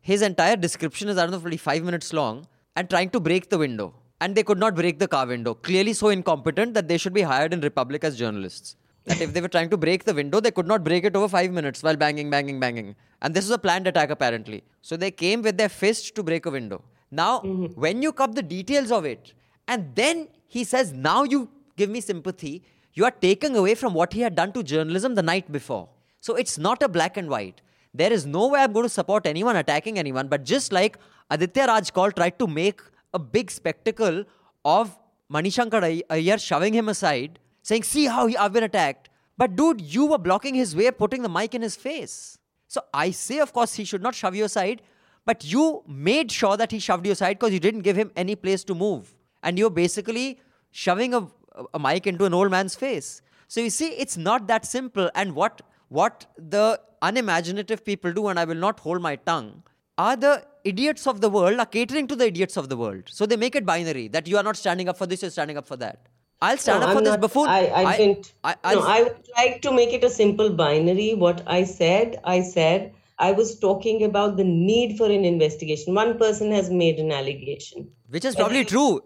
His 0.00 0.22
entire 0.22 0.56
description 0.56 1.08
is, 1.08 1.18
I 1.18 1.22
don't 1.22 1.30
know, 1.30 1.38
probably 1.38 1.56
five 1.56 1.84
minutes 1.84 2.12
long, 2.12 2.48
and 2.74 2.90
trying 2.90 3.10
to 3.10 3.20
break 3.20 3.48
the 3.48 3.58
window. 3.58 3.94
And 4.20 4.34
they 4.34 4.42
could 4.42 4.58
not 4.58 4.74
break 4.74 4.98
the 4.98 5.06
car 5.06 5.24
window. 5.24 5.54
Clearly 5.54 5.92
so 5.92 6.08
incompetent 6.08 6.74
that 6.74 6.88
they 6.88 6.98
should 6.98 7.14
be 7.14 7.22
hired 7.22 7.52
in 7.52 7.60
Republic 7.60 8.02
as 8.02 8.18
journalists. 8.18 8.74
That 9.04 9.20
if 9.20 9.32
they 9.34 9.40
were 9.40 9.52
trying 9.56 9.70
to 9.70 9.76
break 9.76 10.02
the 10.02 10.14
window, 10.14 10.40
they 10.40 10.50
could 10.50 10.66
not 10.66 10.82
break 10.82 11.04
it 11.04 11.14
over 11.14 11.28
five 11.28 11.52
minutes 11.52 11.84
while 11.84 11.96
banging, 11.96 12.28
banging, 12.28 12.58
banging. 12.58 12.96
And 13.22 13.32
this 13.32 13.44
was 13.44 13.52
a 13.52 13.58
planned 13.58 13.86
attack 13.86 14.10
apparently. 14.10 14.64
So 14.82 14.96
they 14.96 15.12
came 15.12 15.42
with 15.42 15.56
their 15.56 15.68
fist 15.68 16.16
to 16.16 16.24
break 16.24 16.46
a 16.46 16.50
window. 16.50 16.82
Now, 17.12 17.38
mm-hmm. 17.38 17.80
when 17.80 18.02
you 18.02 18.12
cup 18.12 18.34
the 18.34 18.42
details 18.42 18.90
of 18.90 19.04
it, 19.04 19.32
and 19.68 19.94
then 19.94 20.26
he 20.48 20.64
says, 20.64 20.92
now 20.92 21.22
you 21.22 21.48
give 21.76 21.88
me 21.88 22.00
sympathy, 22.00 22.64
you 22.98 23.04
are 23.08 23.16
taking 23.26 23.56
away 23.56 23.74
from 23.80 23.94
what 23.94 24.12
he 24.12 24.22
had 24.26 24.34
done 24.34 24.52
to 24.52 24.62
journalism 24.62 25.14
the 25.14 25.22
night 25.22 25.50
before. 25.56 25.88
So 26.20 26.34
it's 26.34 26.58
not 26.58 26.82
a 26.82 26.88
black 26.88 27.16
and 27.16 27.28
white. 27.34 27.60
There 27.94 28.12
is 28.12 28.26
no 28.26 28.48
way 28.48 28.60
I'm 28.60 28.72
going 28.72 28.84
to 28.84 28.94
support 29.00 29.26
anyone 29.26 29.56
attacking 29.56 29.98
anyone, 29.98 30.28
but 30.28 30.44
just 30.44 30.72
like 30.72 30.98
Aditya 31.30 31.66
Raj 31.68 31.92
Kaul 31.92 32.10
tried 32.12 32.38
to 32.38 32.46
make 32.46 32.80
a 33.14 33.18
big 33.18 33.50
spectacle 33.50 34.24
of 34.64 34.98
Mani 35.28 35.50
Shankar 35.50 35.80
Aiyar 35.80 36.44
shoving 36.44 36.74
him 36.74 36.88
aside, 36.88 37.38
saying, 37.62 37.84
See 37.84 38.06
how 38.06 38.26
he, 38.26 38.36
I've 38.36 38.52
been 38.52 38.64
attacked. 38.64 39.10
But 39.36 39.54
dude, 39.54 39.80
you 39.80 40.06
were 40.06 40.18
blocking 40.18 40.54
his 40.54 40.74
way, 40.74 40.90
putting 40.90 41.22
the 41.22 41.28
mic 41.28 41.54
in 41.54 41.62
his 41.62 41.76
face. 41.76 42.38
So 42.66 42.82
I 42.92 43.12
say, 43.12 43.38
of 43.38 43.52
course, 43.52 43.74
he 43.74 43.84
should 43.84 44.02
not 44.02 44.14
shove 44.14 44.34
you 44.34 44.44
aside, 44.44 44.82
but 45.24 45.44
you 45.44 45.82
made 45.86 46.32
sure 46.32 46.56
that 46.56 46.72
he 46.72 46.80
shoved 46.80 47.06
you 47.06 47.12
aside 47.12 47.38
because 47.38 47.52
you 47.52 47.60
didn't 47.60 47.82
give 47.82 47.96
him 47.96 48.10
any 48.16 48.34
place 48.34 48.64
to 48.64 48.74
move. 48.74 49.14
And 49.42 49.58
you're 49.58 49.70
basically 49.70 50.40
shoving 50.70 51.14
a, 51.14 51.28
a 51.74 51.78
mic 51.78 52.06
into 52.06 52.24
an 52.24 52.34
old 52.34 52.50
man's 52.50 52.74
face. 52.74 53.22
So 53.48 53.60
you 53.60 53.70
see, 53.70 53.88
it's 53.88 54.16
not 54.16 54.46
that 54.48 54.66
simple. 54.66 55.10
And 55.14 55.34
what 55.34 55.62
what 55.88 56.26
the 56.36 56.80
unimaginative 57.00 57.84
people 57.84 58.12
do, 58.12 58.28
and 58.28 58.38
I 58.38 58.44
will 58.44 58.54
not 58.66 58.80
hold 58.80 59.00
my 59.00 59.16
tongue, 59.16 59.62
are 59.96 60.16
the 60.16 60.44
idiots 60.64 61.06
of 61.06 61.20
the 61.22 61.30
world 61.30 61.58
are 61.58 61.66
catering 61.66 62.06
to 62.08 62.16
the 62.16 62.26
idiots 62.26 62.56
of 62.56 62.68
the 62.68 62.76
world. 62.76 63.04
So 63.06 63.24
they 63.26 63.36
make 63.36 63.56
it 63.56 63.64
binary 63.64 64.08
that 64.08 64.26
you 64.28 64.36
are 64.36 64.42
not 64.42 64.56
standing 64.56 64.88
up 64.88 64.98
for 64.98 65.06
this, 65.06 65.22
you're 65.22 65.30
standing 65.30 65.56
up 65.56 65.66
for 65.66 65.76
that. 65.76 66.06
I'll 66.40 66.58
stand 66.58 66.80
No, 66.80 66.86
up 66.86 66.92
for 66.92 66.98
I'm 66.98 67.04
this 67.04 67.10
not- 67.12 67.20
buffoon. 67.22 67.48
I, 67.48 67.72
I, 67.84 67.96
didn't. 67.96 68.32
I, 68.44 68.54
no, 68.74 68.80
I 68.82 69.02
would 69.04 69.16
like 69.36 69.62
to 69.62 69.72
make 69.72 69.92
it 69.92 70.04
a 70.04 70.10
simple 70.10 70.50
binary. 70.50 71.14
What 71.14 71.42
I 71.46 71.64
said, 71.64 72.20
I 72.24 72.42
said, 72.42 72.92
I 73.18 73.32
was 73.32 73.58
talking 73.58 74.04
about 74.04 74.36
the 74.36 74.44
need 74.44 74.96
for 74.98 75.06
an 75.06 75.24
investigation. 75.24 75.94
One 75.94 76.16
person 76.18 76.52
has 76.52 76.70
made 76.70 77.00
an 77.00 77.10
allegation. 77.10 77.88
Which 78.10 78.24
is 78.24 78.36
probably 78.36 78.64
true. 78.64 79.02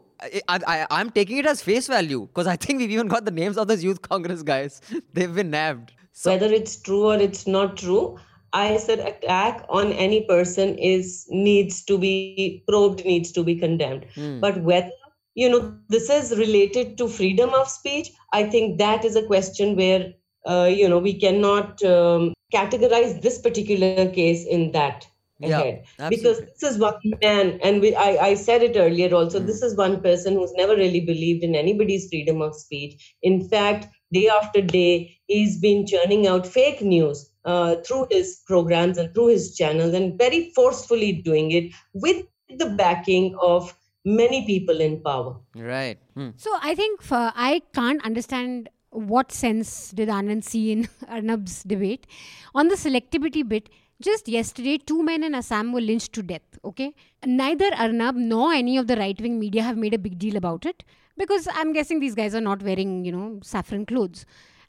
I, 0.48 0.86
I, 0.90 1.00
am 1.00 1.10
taking 1.10 1.38
it 1.38 1.46
as 1.46 1.62
face 1.62 1.86
value 1.88 2.26
because 2.26 2.46
I 2.46 2.56
think 2.56 2.78
we've 2.78 2.90
even 2.90 3.08
got 3.08 3.24
the 3.24 3.30
names 3.30 3.58
of 3.58 3.68
those 3.68 3.82
youth 3.82 4.02
congress 4.02 4.42
guys. 4.42 4.80
They've 5.12 5.34
been 5.34 5.50
nabbed. 5.50 5.92
So, 6.12 6.30
Whether 6.30 6.52
it's 6.52 6.80
true 6.80 7.06
or 7.06 7.16
it's 7.16 7.46
not 7.46 7.76
true, 7.76 8.18
I 8.52 8.76
said 8.76 9.00
attack 9.00 9.64
on 9.68 9.92
any 9.92 10.22
person 10.26 10.76
is 10.76 11.26
needs 11.30 11.82
to 11.84 11.98
be 11.98 12.62
probed, 12.68 13.04
needs 13.04 13.32
to 13.32 13.42
be 13.42 13.56
condemned. 13.56 14.06
Hmm. 14.14 14.40
But 14.40 14.62
whether 14.62 14.90
you 15.34 15.48
know 15.48 15.74
this 15.88 16.10
is 16.10 16.38
related 16.38 16.98
to 16.98 17.08
freedom 17.08 17.54
of 17.54 17.68
speech, 17.68 18.10
I 18.32 18.44
think 18.44 18.78
that 18.78 19.04
is 19.04 19.16
a 19.16 19.26
question 19.26 19.74
where 19.76 20.12
uh, 20.46 20.70
you 20.70 20.88
know 20.88 20.98
we 20.98 21.18
cannot 21.18 21.82
um, 21.82 22.34
categorize 22.52 23.22
this 23.22 23.38
particular 23.38 24.10
case 24.10 24.44
in 24.46 24.72
that 24.72 25.06
Yeah, 25.42 26.08
because 26.08 26.40
this 26.40 26.62
is 26.62 26.78
one 26.78 26.94
man 27.22 27.58
and 27.62 27.80
we, 27.80 27.94
I, 27.94 28.26
I 28.28 28.34
said 28.34 28.62
it 28.62 28.76
earlier 28.76 29.14
also 29.14 29.40
Hmm. 29.40 29.46
this 29.46 29.62
is 29.62 29.76
one 29.76 30.00
person 30.00 30.34
who's 30.34 30.52
never 30.54 30.76
really 30.76 31.00
believed 31.00 31.42
in 31.42 31.54
anybody's 31.54 32.08
freedom 32.08 32.40
of 32.40 32.54
speech 32.54 33.16
in 33.22 33.48
fact 33.48 33.88
day 34.12 34.28
after 34.28 34.60
day 34.60 35.18
he's 35.26 35.60
been 35.60 35.86
churning 35.86 36.26
out 36.26 36.46
fake 36.46 36.82
news 36.82 37.30
uh, 37.44 37.76
through 37.84 38.06
his 38.10 38.40
programs 38.46 38.98
and 38.98 39.12
through 39.14 39.28
his 39.28 39.56
channels 39.56 39.94
and 39.94 40.18
very 40.18 40.52
forcefully 40.54 41.12
doing 41.12 41.50
it 41.50 41.72
with 41.92 42.24
the 42.58 42.70
backing 42.70 43.34
of 43.40 43.74
many 44.04 44.44
people 44.46 44.80
in 44.80 45.00
power 45.02 45.36
right. 45.56 45.98
Hmm. 46.14 46.30
So 46.36 46.50
I 46.60 46.74
think 46.74 47.02
for, 47.02 47.32
I 47.34 47.62
can't 47.74 48.04
understand 48.04 48.68
what 48.90 49.32
sense 49.32 49.90
did 49.90 50.08
Anand 50.08 50.44
see 50.44 50.70
in 50.70 50.84
Arnab's 51.10 51.62
debate. 51.62 52.06
On 52.54 52.68
the 52.68 52.74
selectivity 52.74 53.46
bit, 53.48 53.68
just 54.02 54.28
yesterday, 54.28 54.78
two 54.78 55.02
men 55.02 55.24
in 55.24 55.34
Assam 55.34 55.72
were 55.72 55.80
lynched 55.80 56.12
to 56.14 56.22
death. 56.22 56.58
Okay, 56.64 56.94
neither 57.24 57.70
Arnab 57.76 58.16
nor 58.16 58.52
any 58.52 58.76
of 58.76 58.86
the 58.86 58.96
right 58.96 59.20
wing 59.20 59.38
media 59.38 59.62
have 59.62 59.76
made 59.76 59.94
a 59.94 59.98
big 59.98 60.18
deal 60.18 60.36
about 60.36 60.66
it 60.66 60.84
because 61.16 61.48
I'm 61.54 61.72
guessing 61.72 62.00
these 62.00 62.14
guys 62.14 62.34
are 62.34 62.40
not 62.40 62.62
wearing, 62.62 63.04
you 63.04 63.12
know, 63.12 63.40
saffron 63.42 63.86
clothes. 63.86 64.26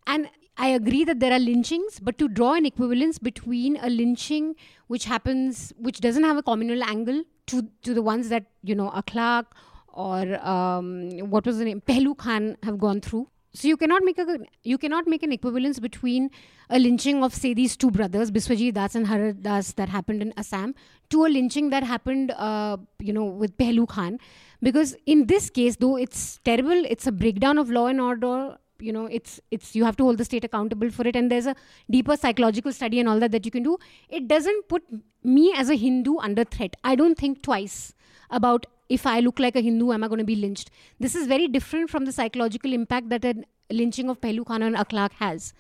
And 0.08 0.30
I 0.58 0.68
agree 0.68 1.04
that 1.06 1.20
there 1.20 1.32
are 1.34 1.40
lynchings, 1.40 2.00
but 2.00 2.18
to 2.20 2.28
draw 2.28 2.54
an 2.54 2.66
equivalence 2.66 3.18
between 3.18 3.78
a 3.78 3.90
lynching 3.90 4.56
which 4.88 5.06
happens, 5.06 5.74
which 5.78 6.00
doesn't 6.00 6.24
have 6.24 6.38
a 6.38 6.44
communal 6.44 6.84
angle, 6.84 7.24
to 7.48 7.68
to 7.84 7.94
the 7.94 8.02
ones 8.02 8.30
that 8.30 8.46
you 8.64 8.76
know 8.76 8.90
Akhlaq 8.92 9.46
or 9.94 10.48
um, 10.48 11.10
what 11.30 11.46
was 11.46 11.58
the 11.58 11.66
name 11.66 11.82
Pehlu 11.82 12.18
Khan 12.18 12.58
have 12.64 12.80
gone 12.80 13.02
through. 13.02 13.28
So 13.54 13.68
you 13.68 13.78
cannot 13.78 14.04
make 14.04 14.18
a 14.18 14.40
you 14.64 14.78
cannot 14.78 15.08
make 15.08 15.22
an 15.22 15.32
equivalence 15.32 15.80
between 15.80 16.32
a 16.70 16.80
lynching 16.80 17.24
of 17.24 17.36
say 17.36 17.54
these 17.54 17.78
two 17.78 17.92
brothers 17.92 18.32
Biswajit 18.32 18.74
Das 18.74 18.96
and 18.96 19.06
Harat 19.06 19.44
Das 19.44 19.74
that 19.74 19.90
happened 19.90 20.24
in 20.24 20.34
Assam 20.38 20.74
to 21.10 21.26
a 21.26 21.28
lynching 21.28 21.70
that 21.70 21.84
happened 21.84 22.32
uh, 22.32 22.78
you 23.00 23.14
know 23.14 23.26
with 23.26 23.56
Pehlu 23.58 23.88
Khan. 23.88 24.18
Because 24.62 24.96
in 25.06 25.28
this 25.28 25.50
case 25.50 25.76
though 25.76 25.96
it's 25.98 26.40
terrible 26.44 26.84
it's 26.86 27.06
a 27.06 27.12
breakdown 27.12 27.58
of 27.58 27.70
law 27.70 27.88
and 27.88 28.02
order 28.02 28.58
you 28.80 28.92
know 28.92 29.06
it's 29.06 29.40
it's 29.52 29.76
you 29.76 29.86
have 29.86 29.96
to 29.98 30.04
hold 30.04 30.18
the 30.18 30.26
state 30.26 30.44
accountable 30.44 30.90
for 30.90 31.08
it 31.08 31.16
and 31.16 31.32
there's 31.32 31.46
a 31.46 31.56
deeper 31.92 32.18
psychological 32.18 32.74
study 32.74 33.00
and 33.00 33.08
all 33.08 33.20
that 33.20 33.32
that 33.32 33.46
you 33.46 33.52
can 33.52 33.64
do. 33.64 33.78
It 34.10 34.28
doesn't 34.28 34.68
put 34.68 34.84
me 35.24 35.54
as 35.56 35.70
a 35.70 35.76
hindu 35.76 36.18
under 36.18 36.44
threat 36.44 36.76
i 36.84 36.96
don't 36.96 37.18
think 37.18 37.42
twice 37.42 37.94
about 38.40 38.66
if 38.98 39.06
i 39.14 39.20
look 39.28 39.40
like 39.46 39.56
a 39.62 39.64
hindu 39.68 39.92
am 39.96 40.04
i 40.04 40.10
going 40.14 40.24
to 40.26 40.32
be 40.34 40.40
lynched 40.44 40.70
this 41.06 41.16
is 41.22 41.28
very 41.34 41.48
different 41.58 41.90
from 41.94 42.06
the 42.10 42.16
psychological 42.18 42.74
impact 42.80 43.10
that 43.14 43.26
a 43.32 43.34
lynching 43.80 44.10
of 44.14 44.20
pehlu 44.26 44.46
khan 44.52 44.68
and 44.70 44.82
akhlaq 44.84 45.22
has 45.24 45.54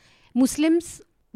muslims 0.43 0.89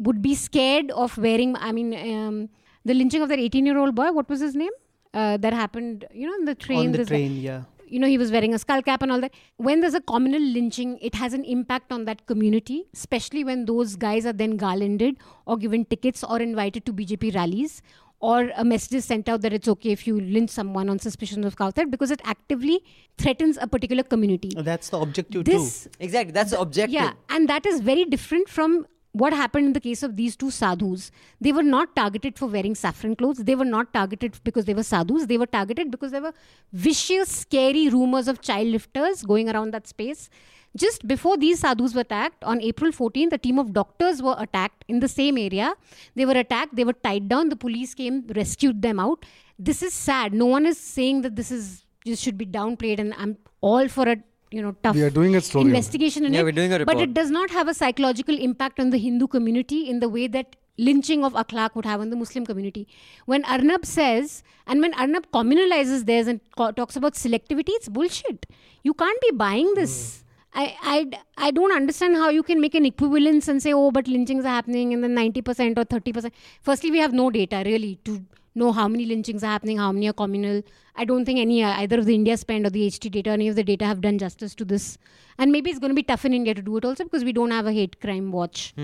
would 0.06 0.20
be 0.28 0.34
scared 0.46 0.92
of 1.04 1.16
wearing 1.26 1.56
i 1.68 1.72
mean 1.78 1.90
um, 2.10 2.36
the 2.84 2.94
lynching 3.00 3.22
of 3.22 3.28
that 3.32 3.40
18 3.46 3.66
year 3.70 3.78
old 3.84 3.94
boy 4.02 4.10
what 4.18 4.28
was 4.34 4.44
his 4.48 4.54
name 4.64 4.76
uh, 5.14 5.36
that 5.38 5.52
happened 5.52 6.06
you 6.12 6.26
know 6.28 6.36
in 6.42 6.44
the 6.44 6.54
train 6.54 6.86
on 6.86 6.92
the 6.92 7.04
train, 7.04 7.36
yeah. 7.48 7.62
you 7.86 7.98
know, 7.98 8.06
he 8.06 8.18
was 8.18 8.30
wearing 8.30 8.54
a 8.54 8.58
skull 8.58 8.82
cap 8.82 9.02
and 9.02 9.10
all 9.10 9.20
that. 9.20 9.32
When 9.56 9.80
there's 9.80 9.94
a 9.94 10.00
communal 10.00 10.42
lynching, 10.42 10.98
it 10.98 11.14
has 11.14 11.32
an 11.32 11.44
impact 11.44 11.92
on 11.92 12.04
that 12.04 12.26
community, 12.26 12.84
especially 12.92 13.44
when 13.44 13.64
those 13.64 13.96
guys 13.96 14.26
are 14.26 14.32
then 14.32 14.56
garlanded 14.56 15.16
or 15.46 15.56
given 15.56 15.84
tickets 15.84 16.22
or 16.22 16.40
invited 16.40 16.84
to 16.86 16.92
BJP 16.92 17.34
rallies 17.34 17.82
or 18.20 18.50
a 18.56 18.64
message 18.64 18.94
is 18.94 19.04
sent 19.04 19.28
out 19.28 19.42
that 19.42 19.52
it's 19.52 19.68
okay 19.68 19.90
if 19.90 20.06
you 20.06 20.20
lynch 20.20 20.50
someone 20.50 20.88
on 20.88 20.98
suspicion 20.98 21.44
of 21.44 21.56
cow 21.56 21.70
theft 21.70 21.90
because 21.90 22.10
it 22.10 22.20
actively 22.24 22.82
threatens 23.16 23.58
a 23.60 23.66
particular 23.66 24.02
community. 24.02 24.50
Oh, 24.56 24.62
that's 24.62 24.88
the 24.88 24.98
objective 24.98 25.44
This 25.44 25.84
too. 25.84 25.90
Exactly. 26.00 26.32
That's 26.32 26.50
the 26.50 26.60
objective. 26.60 26.92
yeah, 26.94 27.12
and 27.30 27.48
that 27.48 27.64
is 27.64 27.80
very 27.80 28.04
different 28.04 28.48
from 28.48 28.86
what 29.12 29.32
happened 29.32 29.66
in 29.66 29.72
the 29.72 29.80
case 29.80 30.02
of 30.02 30.16
these 30.16 30.36
two 30.36 30.50
sadhus. 30.50 31.10
They 31.40 31.52
were 31.52 31.62
not 31.62 31.94
targeted 31.96 32.38
for 32.38 32.46
wearing 32.46 32.74
saffron 32.74 33.16
clothes. 33.16 33.38
They 33.38 33.54
were 33.54 33.64
not 33.64 33.92
targeted 33.94 34.38
because 34.44 34.64
they 34.66 34.74
were 34.74 34.82
sadhus. 34.82 35.26
They 35.26 35.38
were 35.38 35.46
targeted 35.46 35.90
because 35.90 36.12
there 36.12 36.22
were 36.22 36.34
vicious, 36.72 37.28
scary 37.28 37.88
rumors 37.88 38.28
of 38.28 38.40
child 38.42 38.68
lifters 38.68 39.22
going 39.22 39.48
around 39.48 39.72
that 39.72 39.86
space. 39.86 40.28
Just 40.76 41.06
before 41.08 41.36
these 41.36 41.60
sadhus 41.60 41.94
were 41.94 42.02
attacked, 42.02 42.44
on 42.44 42.60
April 42.60 42.92
14th, 42.92 43.32
a 43.32 43.38
team 43.38 43.58
of 43.58 43.72
doctors 43.72 44.22
were 44.22 44.36
attacked 44.38 44.84
in 44.88 45.00
the 45.00 45.08
same 45.08 45.38
area. 45.38 45.74
They 46.14 46.26
were 46.26 46.32
attacked, 46.32 46.76
they 46.76 46.84
were 46.84 46.92
tied 46.92 47.28
down. 47.28 47.48
The 47.48 47.56
police 47.56 47.94
came, 47.94 48.24
rescued 48.36 48.82
them 48.82 49.00
out. 49.00 49.24
This 49.58 49.82
is 49.82 49.92
sad. 49.94 50.32
No 50.32 50.46
one 50.46 50.66
is 50.66 50.78
saying 50.78 51.22
that 51.22 51.36
this 51.36 51.50
is 51.50 51.84
this 52.04 52.20
should 52.20 52.38
be 52.38 52.46
downplayed, 52.46 53.00
and 53.00 53.12
I'm 53.18 53.36
all 53.60 53.88
for 53.88 54.08
a 54.08 54.16
you 54.50 54.62
know 54.62 54.74
tough 54.82 54.94
We 54.94 55.02
are 55.02 55.10
doing 55.10 55.34
a 55.36 55.40
story 55.40 55.66
investigation 55.66 56.24
in 56.24 56.32
Yeah, 56.32 56.40
it. 56.40 56.44
we're 56.44 56.52
doing 56.52 56.72
a 56.72 56.78
report. 56.78 56.96
But 56.96 57.02
it 57.02 57.12
does 57.12 57.30
not 57.30 57.50
have 57.50 57.66
a 57.66 57.74
psychological 57.74 58.38
impact 58.38 58.78
on 58.78 58.90
the 58.90 58.98
Hindu 58.98 59.26
community 59.26 59.88
in 59.88 60.00
the 60.00 60.08
way 60.08 60.26
that 60.28 60.54
lynching 60.78 61.24
of 61.24 61.32
akhlaq 61.32 61.74
would 61.74 61.84
have 61.84 62.00
on 62.00 62.10
the 62.10 62.16
Muslim 62.16 62.46
community. 62.46 62.86
When 63.26 63.44
Arnab 63.46 63.84
says, 63.84 64.42
and 64.66 64.80
when 64.80 64.94
Arnab 64.94 65.26
communalizes 65.32 66.06
theirs 66.06 66.28
and 66.28 66.40
co- 66.56 66.70
talks 66.70 66.94
about 66.94 67.14
selectivity, 67.14 67.70
it's 67.80 67.88
bullshit. 67.88 68.46
You 68.84 68.94
can't 68.94 69.20
be 69.20 69.32
buying 69.32 69.74
this. 69.74 70.18
Hmm. 70.18 70.24
I, 70.60 70.76
I, 70.82 71.10
I 71.46 71.50
don't 71.52 71.72
understand 71.72 72.16
how 72.16 72.30
you 72.30 72.42
can 72.42 72.60
make 72.60 72.74
an 72.74 72.84
equivalence 72.84 73.46
and 73.46 73.62
say, 73.62 73.72
oh, 73.72 73.90
but 73.92 74.08
lynchings 74.08 74.44
are 74.44 74.56
happening 74.58 74.92
and 74.92 75.04
then 75.04 75.14
90% 75.14 75.78
or 75.78 75.84
30%. 75.84 76.32
Firstly, 76.62 76.90
we 76.90 76.98
have 76.98 77.12
no 77.12 77.30
data 77.30 77.62
really 77.64 78.00
to 78.04 78.24
know 78.56 78.72
how 78.72 78.88
many 78.88 79.06
lynchings 79.06 79.44
are 79.44 79.52
happening, 79.52 79.78
how 79.78 79.92
many 79.92 80.08
are 80.08 80.12
communal. 80.12 80.62
I 80.96 81.04
don't 81.04 81.24
think 81.24 81.38
any, 81.38 81.62
uh, 81.62 81.74
either 81.82 82.00
of 82.00 82.06
the 82.06 82.18
IndiaSpend 82.18 82.66
or 82.66 82.70
the 82.70 82.88
HT 82.88 83.10
data, 83.12 83.30
any 83.30 83.46
of 83.46 83.54
the 83.54 83.62
data 83.62 83.84
have 83.84 84.00
done 84.00 84.18
justice 84.18 84.56
to 84.56 84.64
this. 84.64 84.98
And 85.38 85.52
maybe 85.52 85.70
it's 85.70 85.78
going 85.78 85.90
to 85.90 85.94
be 85.94 86.02
tough 86.02 86.24
in 86.24 86.34
India 86.34 86.54
to 86.54 86.62
do 86.62 86.76
it 86.76 86.84
also 86.84 87.04
because 87.04 87.22
we 87.22 87.32
don't 87.32 87.52
have 87.52 87.66
a 87.66 87.72
hate 87.72 88.00
crime 88.00 88.32
watch. 88.32 88.74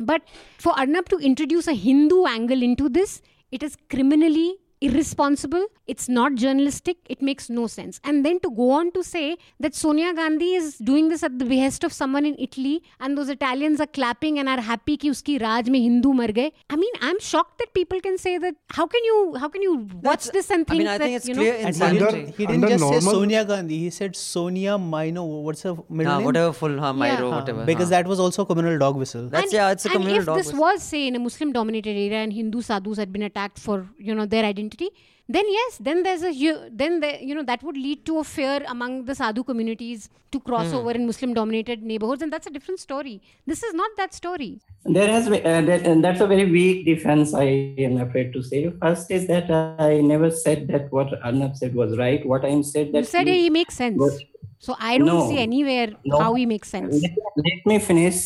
But 0.00 0.22
for 0.58 0.72
Arnab 0.76 1.08
to 1.10 1.18
introduce 1.18 1.68
a 1.68 1.74
Hindu 1.74 2.24
angle 2.26 2.62
into 2.64 2.88
this, 2.88 3.22
it 3.52 3.62
is 3.62 3.76
criminally 3.90 4.56
irresponsible, 4.82 5.64
it's 5.86 6.08
not 6.08 6.34
journalistic, 6.34 6.96
it 7.08 7.22
makes 7.22 7.48
no 7.48 7.66
sense. 7.66 8.00
And 8.04 8.24
then 8.26 8.40
to 8.40 8.50
go 8.50 8.70
on 8.72 8.90
to 8.92 9.02
say 9.04 9.36
that 9.60 9.74
Sonia 9.74 10.12
Gandhi 10.14 10.54
is 10.54 10.76
doing 10.78 11.08
this 11.08 11.22
at 11.22 11.38
the 11.38 11.44
behest 11.44 11.84
of 11.84 11.92
someone 11.92 12.26
in 12.26 12.36
Italy 12.38 12.82
and 13.00 13.16
those 13.16 13.28
Italians 13.28 13.80
are 13.80 13.86
clapping 13.86 14.38
and 14.38 14.48
are 14.48 14.60
happy 14.60 14.96
ki 14.96 15.10
uski 15.10 15.40
Raj 15.40 15.68
mein 15.68 15.82
Hindu 15.82 16.12
mar 16.12 16.28
gaye. 16.28 16.52
I 16.68 16.76
mean, 16.76 16.92
I'm 17.00 17.20
shocked 17.20 17.58
that 17.58 17.72
people 17.74 18.00
can 18.00 18.18
say 18.18 18.38
that. 18.38 18.56
How 18.70 18.86
can 18.86 19.04
you 19.04 19.36
how 19.38 19.48
can 19.48 19.62
you 19.62 19.74
watch 19.76 20.02
That's, 20.02 20.30
this 20.30 20.50
and 20.50 20.66
think 20.66 20.80
I 20.80 20.84
mean, 20.84 20.88
I 20.88 20.98
that, 20.98 21.04
think 21.04 21.16
it's 21.16 21.28
you 21.28 21.34
know, 21.34 21.42
clear 21.42 21.54
insanity. 21.54 22.04
Under, 22.04 22.32
he 22.38 22.46
didn't 22.46 22.68
just 22.68 22.80
normal. 22.80 23.00
say 23.00 23.10
Sonia 23.10 23.44
Gandhi, 23.44 23.78
he 23.78 23.90
said 23.90 24.16
Sonia 24.16 24.78
Maino, 24.78 25.24
what's 25.42 25.62
her 25.62 25.76
middle 25.88 26.12
ah, 26.12 26.18
name? 26.18 26.24
Whatever 26.24 26.52
full 26.52 26.78
ha, 26.78 26.92
yeah. 26.92 27.22
whatever. 27.22 27.64
Because 27.64 27.90
that 27.90 28.06
was 28.06 28.20
also 28.20 28.42
a 28.42 28.46
communal 28.46 28.78
dog 28.78 28.96
whistle. 28.96 29.28
That's 29.28 29.44
and, 29.44 29.52
yeah, 29.52 29.70
it's 29.70 29.86
a 29.86 29.90
communal 29.90 30.24
dog 30.24 30.36
whistle. 30.36 30.36
And 30.36 30.46
if 30.46 30.52
this 30.52 30.60
was 30.60 30.82
say 30.82 31.06
in 31.06 31.16
a 31.16 31.18
Muslim 31.18 31.52
dominated 31.52 31.90
area 31.90 32.22
and 32.24 32.32
Hindu 32.32 32.62
sadhus 32.62 32.98
had 32.98 33.12
been 33.12 33.22
attacked 33.22 33.58
for, 33.58 33.88
you 33.98 34.14
know, 34.14 34.26
their 34.26 34.44
identity 34.44 34.71
then 34.80 35.44
yes 35.48 35.78
then 35.80 36.02
there's 36.02 36.22
a 36.22 36.32
hu- 36.32 36.68
then 36.70 37.00
there, 37.00 37.18
you 37.20 37.34
know 37.34 37.42
that 37.42 37.62
would 37.62 37.76
lead 37.76 38.04
to 38.04 38.18
a 38.18 38.24
fear 38.24 38.62
among 38.68 39.04
the 39.04 39.14
sadhu 39.14 39.42
communities 39.44 40.08
to 40.32 40.40
cross 40.40 40.70
Hmm. 40.70 40.76
over 40.78 40.90
in 40.92 41.06
muslim 41.06 41.32
dominated 41.34 41.82
neighborhoods 41.82 42.22
and 42.22 42.32
that's 42.32 42.46
a 42.46 42.50
different 42.50 42.80
story 42.80 43.20
this 43.46 43.62
is 43.62 43.74
not 43.74 43.90
that 43.96 44.12
story 44.14 44.60
There 44.84 45.06
has 45.06 45.28
been, 45.28 45.46
uh, 45.46 45.60
that, 45.66 45.86
and 45.86 46.02
that's 46.04 46.20
a 46.20 46.26
very 46.26 46.50
weak 46.50 46.84
defense, 46.86 47.34
I 47.34 47.44
am 47.78 47.98
afraid 48.04 48.32
to 48.32 48.40
say. 48.42 48.68
First 48.80 49.12
is 49.16 49.26
that 49.28 49.48
I 49.88 50.00
never 50.00 50.28
said 50.30 50.66
that 50.72 50.90
what 50.90 51.12
Arnab 51.22 51.54
said 51.60 51.76
was 51.80 51.96
right. 52.00 52.26
What 52.26 52.44
I 52.44 52.48
am 52.48 52.64
said 52.64 52.90
that 52.92 52.98
you 52.98 53.10
said 53.12 53.28
he- 53.28 53.42
he 53.44 53.50
makes 53.58 53.76
sense 53.82 53.98
was- 54.04 54.18
so 54.66 54.74
i 54.88 54.98
don't 54.98 55.06
No. 55.12 55.28
see 55.28 55.38
anywhere 55.44 55.86
No. 56.12 56.18
how 56.24 56.34
he 56.40 56.46
makes 56.54 56.68
sense 56.76 56.96
let, 57.04 57.14
let 57.46 57.60
me 57.72 57.76
finish. 57.90 58.18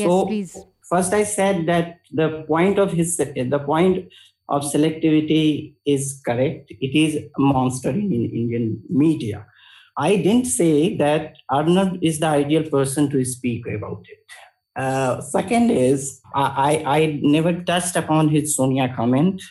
yes 0.00 0.08
so, 0.08 0.26
please 0.32 0.56
First, 0.88 1.12
I 1.18 1.22
said 1.24 1.56
that 1.68 1.86
the 2.18 2.26
point 2.50 2.76
of 2.82 2.92
his 2.98 3.16
the 3.54 3.60
point 3.70 4.04
of 4.48 4.62
selectivity 4.62 5.74
is 5.84 6.20
correct. 6.24 6.72
It 6.80 6.96
is 6.96 7.16
a 7.16 7.40
monster 7.40 7.90
in, 7.90 8.12
in 8.12 8.30
Indian 8.32 8.82
media. 8.88 9.46
I 9.96 10.16
didn't 10.16 10.46
say 10.46 10.96
that 10.98 11.36
Arnab 11.50 11.98
is 12.02 12.20
the 12.20 12.26
ideal 12.26 12.64
person 12.64 13.08
to 13.10 13.24
speak 13.24 13.66
about 13.66 14.04
it. 14.08 14.18
Uh, 14.76 15.22
second 15.22 15.70
is 15.70 16.20
I, 16.34 16.82
I 16.86 17.20
never 17.22 17.62
touched 17.62 17.96
upon 17.96 18.28
his 18.28 18.54
Sonia 18.54 18.94
comment. 18.94 19.42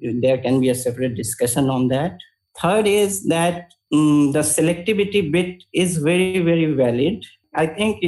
There 0.00 0.38
can 0.38 0.60
be 0.60 0.68
a 0.68 0.74
separate 0.74 1.16
discussion 1.16 1.68
on 1.68 1.88
that. 1.88 2.18
Third 2.60 2.86
is 2.86 3.24
that 3.24 3.72
mm, 3.92 4.32
the 4.32 4.40
selectivity 4.40 5.30
bit 5.30 5.64
is 5.72 5.96
very 5.96 6.38
very 6.38 6.72
valid. 6.72 7.24
I 7.54 7.66
think 7.66 7.98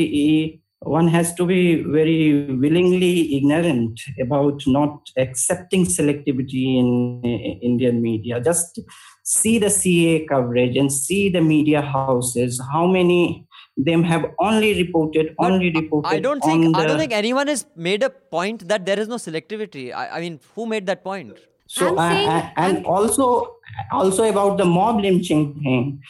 one 0.84 1.08
has 1.08 1.34
to 1.34 1.46
be 1.46 1.82
very 1.82 2.44
willingly 2.56 3.36
ignorant 3.36 4.00
about 4.20 4.62
not 4.66 5.08
accepting 5.16 5.84
selectivity 5.84 6.78
in 6.78 7.20
uh, 7.24 7.28
Indian 7.62 8.02
media. 8.02 8.40
Just 8.40 8.80
see 9.22 9.58
the 9.58 9.66
CAA 9.66 10.28
coverage 10.28 10.76
and 10.76 10.92
see 10.92 11.28
the 11.28 11.40
media 11.40 11.80
houses. 11.80 12.60
How 12.72 12.86
many 12.86 13.46
them 13.76 14.02
have 14.02 14.26
only 14.38 14.82
reported, 14.82 15.34
But 15.38 15.52
only 15.52 15.70
reported. 15.70 16.08
I 16.08 16.18
don't 16.20 16.42
on 16.44 16.50
think 16.50 16.76
I 16.76 16.86
don't 16.86 16.98
think 16.98 17.12
anyone 17.12 17.46
has 17.46 17.64
made 17.76 18.02
a 18.02 18.10
point 18.10 18.68
that 18.68 18.84
there 18.84 18.98
is 18.98 19.08
no 19.08 19.16
selectivity. 19.16 19.94
I, 19.94 20.08
I 20.18 20.20
mean, 20.20 20.40
who 20.54 20.66
made 20.66 20.86
that 20.86 21.02
point? 21.04 21.38
So 21.68 21.88
I'm 21.88 21.98
I- 21.98 22.14
saying- 22.14 22.28
and 22.56 22.76
I'm- 22.78 22.86
also 22.86 23.56
also 23.92 24.24
about 24.24 24.58
the 24.58 24.64
mob 24.66 25.00
lynching 25.00 25.54
thing, 25.62 26.02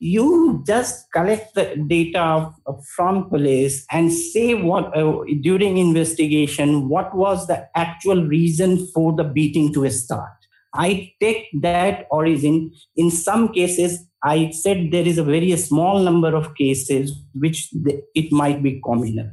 you 0.00 0.64
just 0.66 1.12
collect 1.12 1.54
the 1.54 1.76
data 1.86 2.50
from 2.96 3.28
police 3.28 3.84
and 3.92 4.10
say 4.10 4.54
what 4.54 4.96
uh, 4.96 5.22
during 5.42 5.76
investigation 5.76 6.88
what 6.88 7.14
was 7.14 7.46
the 7.46 7.68
actual 7.76 8.24
reason 8.26 8.86
for 8.94 9.14
the 9.14 9.24
beating 9.24 9.72
to 9.74 9.88
start. 9.90 10.32
I 10.74 11.12
take 11.20 11.48
that 11.60 12.06
origin. 12.10 12.72
In 12.96 13.10
some 13.10 13.52
cases, 13.52 14.06
I 14.24 14.50
said 14.52 14.90
there 14.90 15.06
is 15.06 15.18
a 15.18 15.24
very 15.24 15.54
small 15.56 15.98
number 16.00 16.34
of 16.34 16.54
cases 16.54 17.12
which 17.34 17.70
the, 17.72 18.02
it 18.14 18.32
might 18.32 18.62
be 18.62 18.80
communal. 18.84 19.30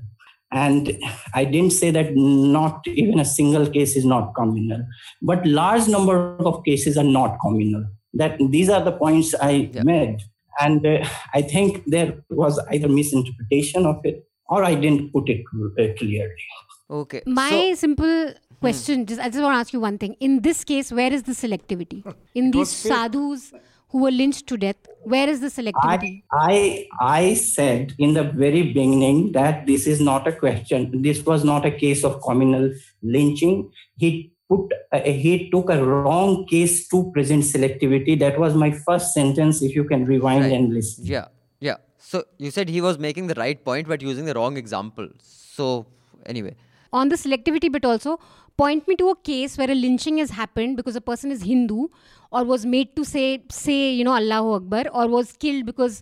And 0.51 0.97
I 1.33 1.45
didn't 1.45 1.73
say 1.73 1.91
that 1.91 2.15
not 2.15 2.85
even 2.87 3.19
a 3.19 3.25
single 3.25 3.69
case 3.69 3.95
is 3.95 4.05
not 4.05 4.33
communal, 4.35 4.85
but 5.21 5.45
large 5.45 5.87
number 5.87 6.37
of 6.39 6.63
cases 6.63 6.97
are 6.97 7.03
not 7.03 7.37
communal. 7.41 7.85
That 8.13 8.37
these 8.49 8.69
are 8.69 8.83
the 8.83 8.93
points 8.93 9.35
I 9.35 9.69
Yeah. 9.73 9.83
made, 9.83 10.17
and 10.59 10.85
uh, 10.85 11.07
I 11.33 11.41
think 11.41 11.83
there 11.85 12.23
was 12.29 12.59
either 12.71 12.87
misinterpretation 12.87 13.85
of 13.85 13.99
it 14.03 14.27
or 14.49 14.63
I 14.63 14.75
didn't 14.75 15.11
put 15.11 15.29
it 15.29 15.43
uh, 15.55 15.93
clearly. 15.97 16.47
Okay. 16.89 17.21
my 17.25 17.49
so, 17.49 17.75
simple 17.75 18.33
question 18.61 19.05
just 19.05 19.19
i 19.19 19.29
just 19.29 19.41
want 19.43 19.53
to 19.53 19.59
ask 19.59 19.73
you 19.73 19.79
one 19.79 19.97
thing 19.97 20.13
in 20.19 20.41
this 20.41 20.63
case 20.63 20.91
where 20.91 21.11
is 21.11 21.23
the 21.23 21.33
selectivity 21.33 22.01
in 22.33 22.49
these 22.51 22.59
was 22.59 22.69
sadhus 22.69 23.51
who 23.89 24.03
were 24.03 24.11
lynched 24.11 24.47
to 24.47 24.57
death 24.57 24.87
where 25.03 25.29
is 25.29 25.41
the 25.41 25.47
selectivity 25.47 26.23
I, 26.31 26.87
I 27.01 27.19
I 27.19 27.33
said 27.33 27.93
in 27.97 28.13
the 28.13 28.23
very 28.23 28.63
beginning 28.63 29.31
that 29.33 29.65
this 29.65 29.87
is 29.87 30.01
not 30.01 30.27
a 30.27 30.33
question. 30.33 31.01
This 31.01 31.25
was 31.25 31.43
not 31.43 31.65
a 31.65 31.71
case 31.71 32.03
of 32.03 32.21
communal 32.21 32.73
lynching. 33.01 33.71
He 33.97 34.33
put 34.49 34.73
uh, 34.91 34.99
he 35.01 35.49
took 35.51 35.69
a 35.69 35.83
wrong 35.83 36.45
case 36.47 36.87
to 36.89 37.11
present 37.11 37.43
selectivity. 37.43 38.17
That 38.19 38.39
was 38.39 38.55
my 38.55 38.71
first 38.71 39.13
sentence. 39.13 39.61
If 39.61 39.75
you 39.75 39.83
can 39.83 40.05
rewind 40.05 40.43
Right. 40.45 40.53
and 40.53 40.73
listen. 40.73 41.05
yeah, 41.05 41.27
yeah. 41.59 41.77
So 41.97 42.23
you 42.37 42.51
said 42.51 42.69
he 42.69 42.81
was 42.81 42.97
making 42.97 43.27
the 43.27 43.35
right 43.35 43.63
point 43.63 43.87
but 43.87 44.01
using 44.01 44.25
the 44.25 44.33
wrong 44.33 44.57
example. 44.57 45.09
So 45.21 45.85
anyway, 46.25 46.55
on 46.93 47.09
the 47.09 47.15
selectivity 47.15 47.71
bit 47.71 47.85
also 47.85 48.19
point 48.57 48.87
me 48.87 48.95
to 48.95 49.09
a 49.09 49.15
case 49.15 49.57
where 49.57 49.69
a 49.69 49.75
lynching 49.75 50.17
has 50.19 50.31
happened 50.31 50.77
because 50.77 50.95
a 50.95 51.01
person 51.01 51.31
is 51.31 51.43
hindu 51.43 51.87
or 52.31 52.43
was 52.43 52.65
made 52.65 52.95
to 52.95 53.03
say 53.09 53.25
say 53.57 53.75
you 53.97 54.03
know 54.07 54.15
allahu 54.21 54.53
akbar 54.59 54.85
or 55.01 55.03
was 55.15 55.33
killed 55.43 55.65
because 55.67 56.01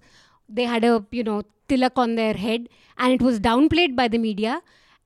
they 0.60 0.64
had 0.74 0.86
a 0.92 0.94
you 1.12 1.26
know 1.30 1.42
tilak 1.74 2.00
on 2.04 2.16
their 2.22 2.34
head 2.46 2.70
and 2.98 3.18
it 3.18 3.22
was 3.28 3.42
downplayed 3.50 3.96
by 4.00 4.08
the 4.08 4.18
media 4.28 4.54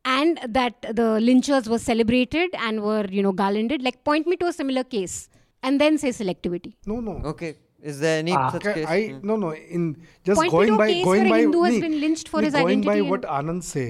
and 0.06 0.40
that 0.48 0.82
the 0.82 1.08
lynchers 1.28 1.68
were 1.68 1.80
celebrated 1.80 2.50
and 2.68 2.82
were 2.82 3.06
you 3.10 3.22
know 3.22 3.32
garlanded 3.32 3.82
like 3.82 4.04
point 4.04 4.28
me 4.28 4.36
to 4.38 4.48
a 4.48 4.54
similar 4.54 4.84
case 4.84 5.30
and 5.64 5.80
then 5.82 5.98
say 5.98 6.10
selectivity 6.10 6.74
No, 6.86 7.00
no. 7.02 7.18
okay. 7.34 7.56
Is 7.82 8.00
there 8.02 8.20
any 8.20 8.34
Ah. 8.34 8.50
such 8.52 8.64
case? 8.64 8.86
I 8.88 9.08
Hmm. 9.08 9.28
no 9.28 9.36
no 9.38 9.54
in 9.54 9.84
just 10.30 10.40
Point 10.40 10.52
me 10.54 10.58
going 10.58 10.68
to 10.70 10.74
a 10.74 10.78
by 10.78 10.88
case 10.92 11.06
going 11.06 11.22
where 11.24 11.30
by 11.34 11.40
Hindu 11.42 11.62
has 11.64 11.74
nee, 11.76 11.82
been 11.82 12.00
lynched 12.02 12.28
for 12.30 12.42
nee, 12.42 12.46
his 12.48 12.54
going 12.56 12.82
by 12.82 13.02
what 13.02 13.22
Anand 13.22 13.64
say 13.64 13.86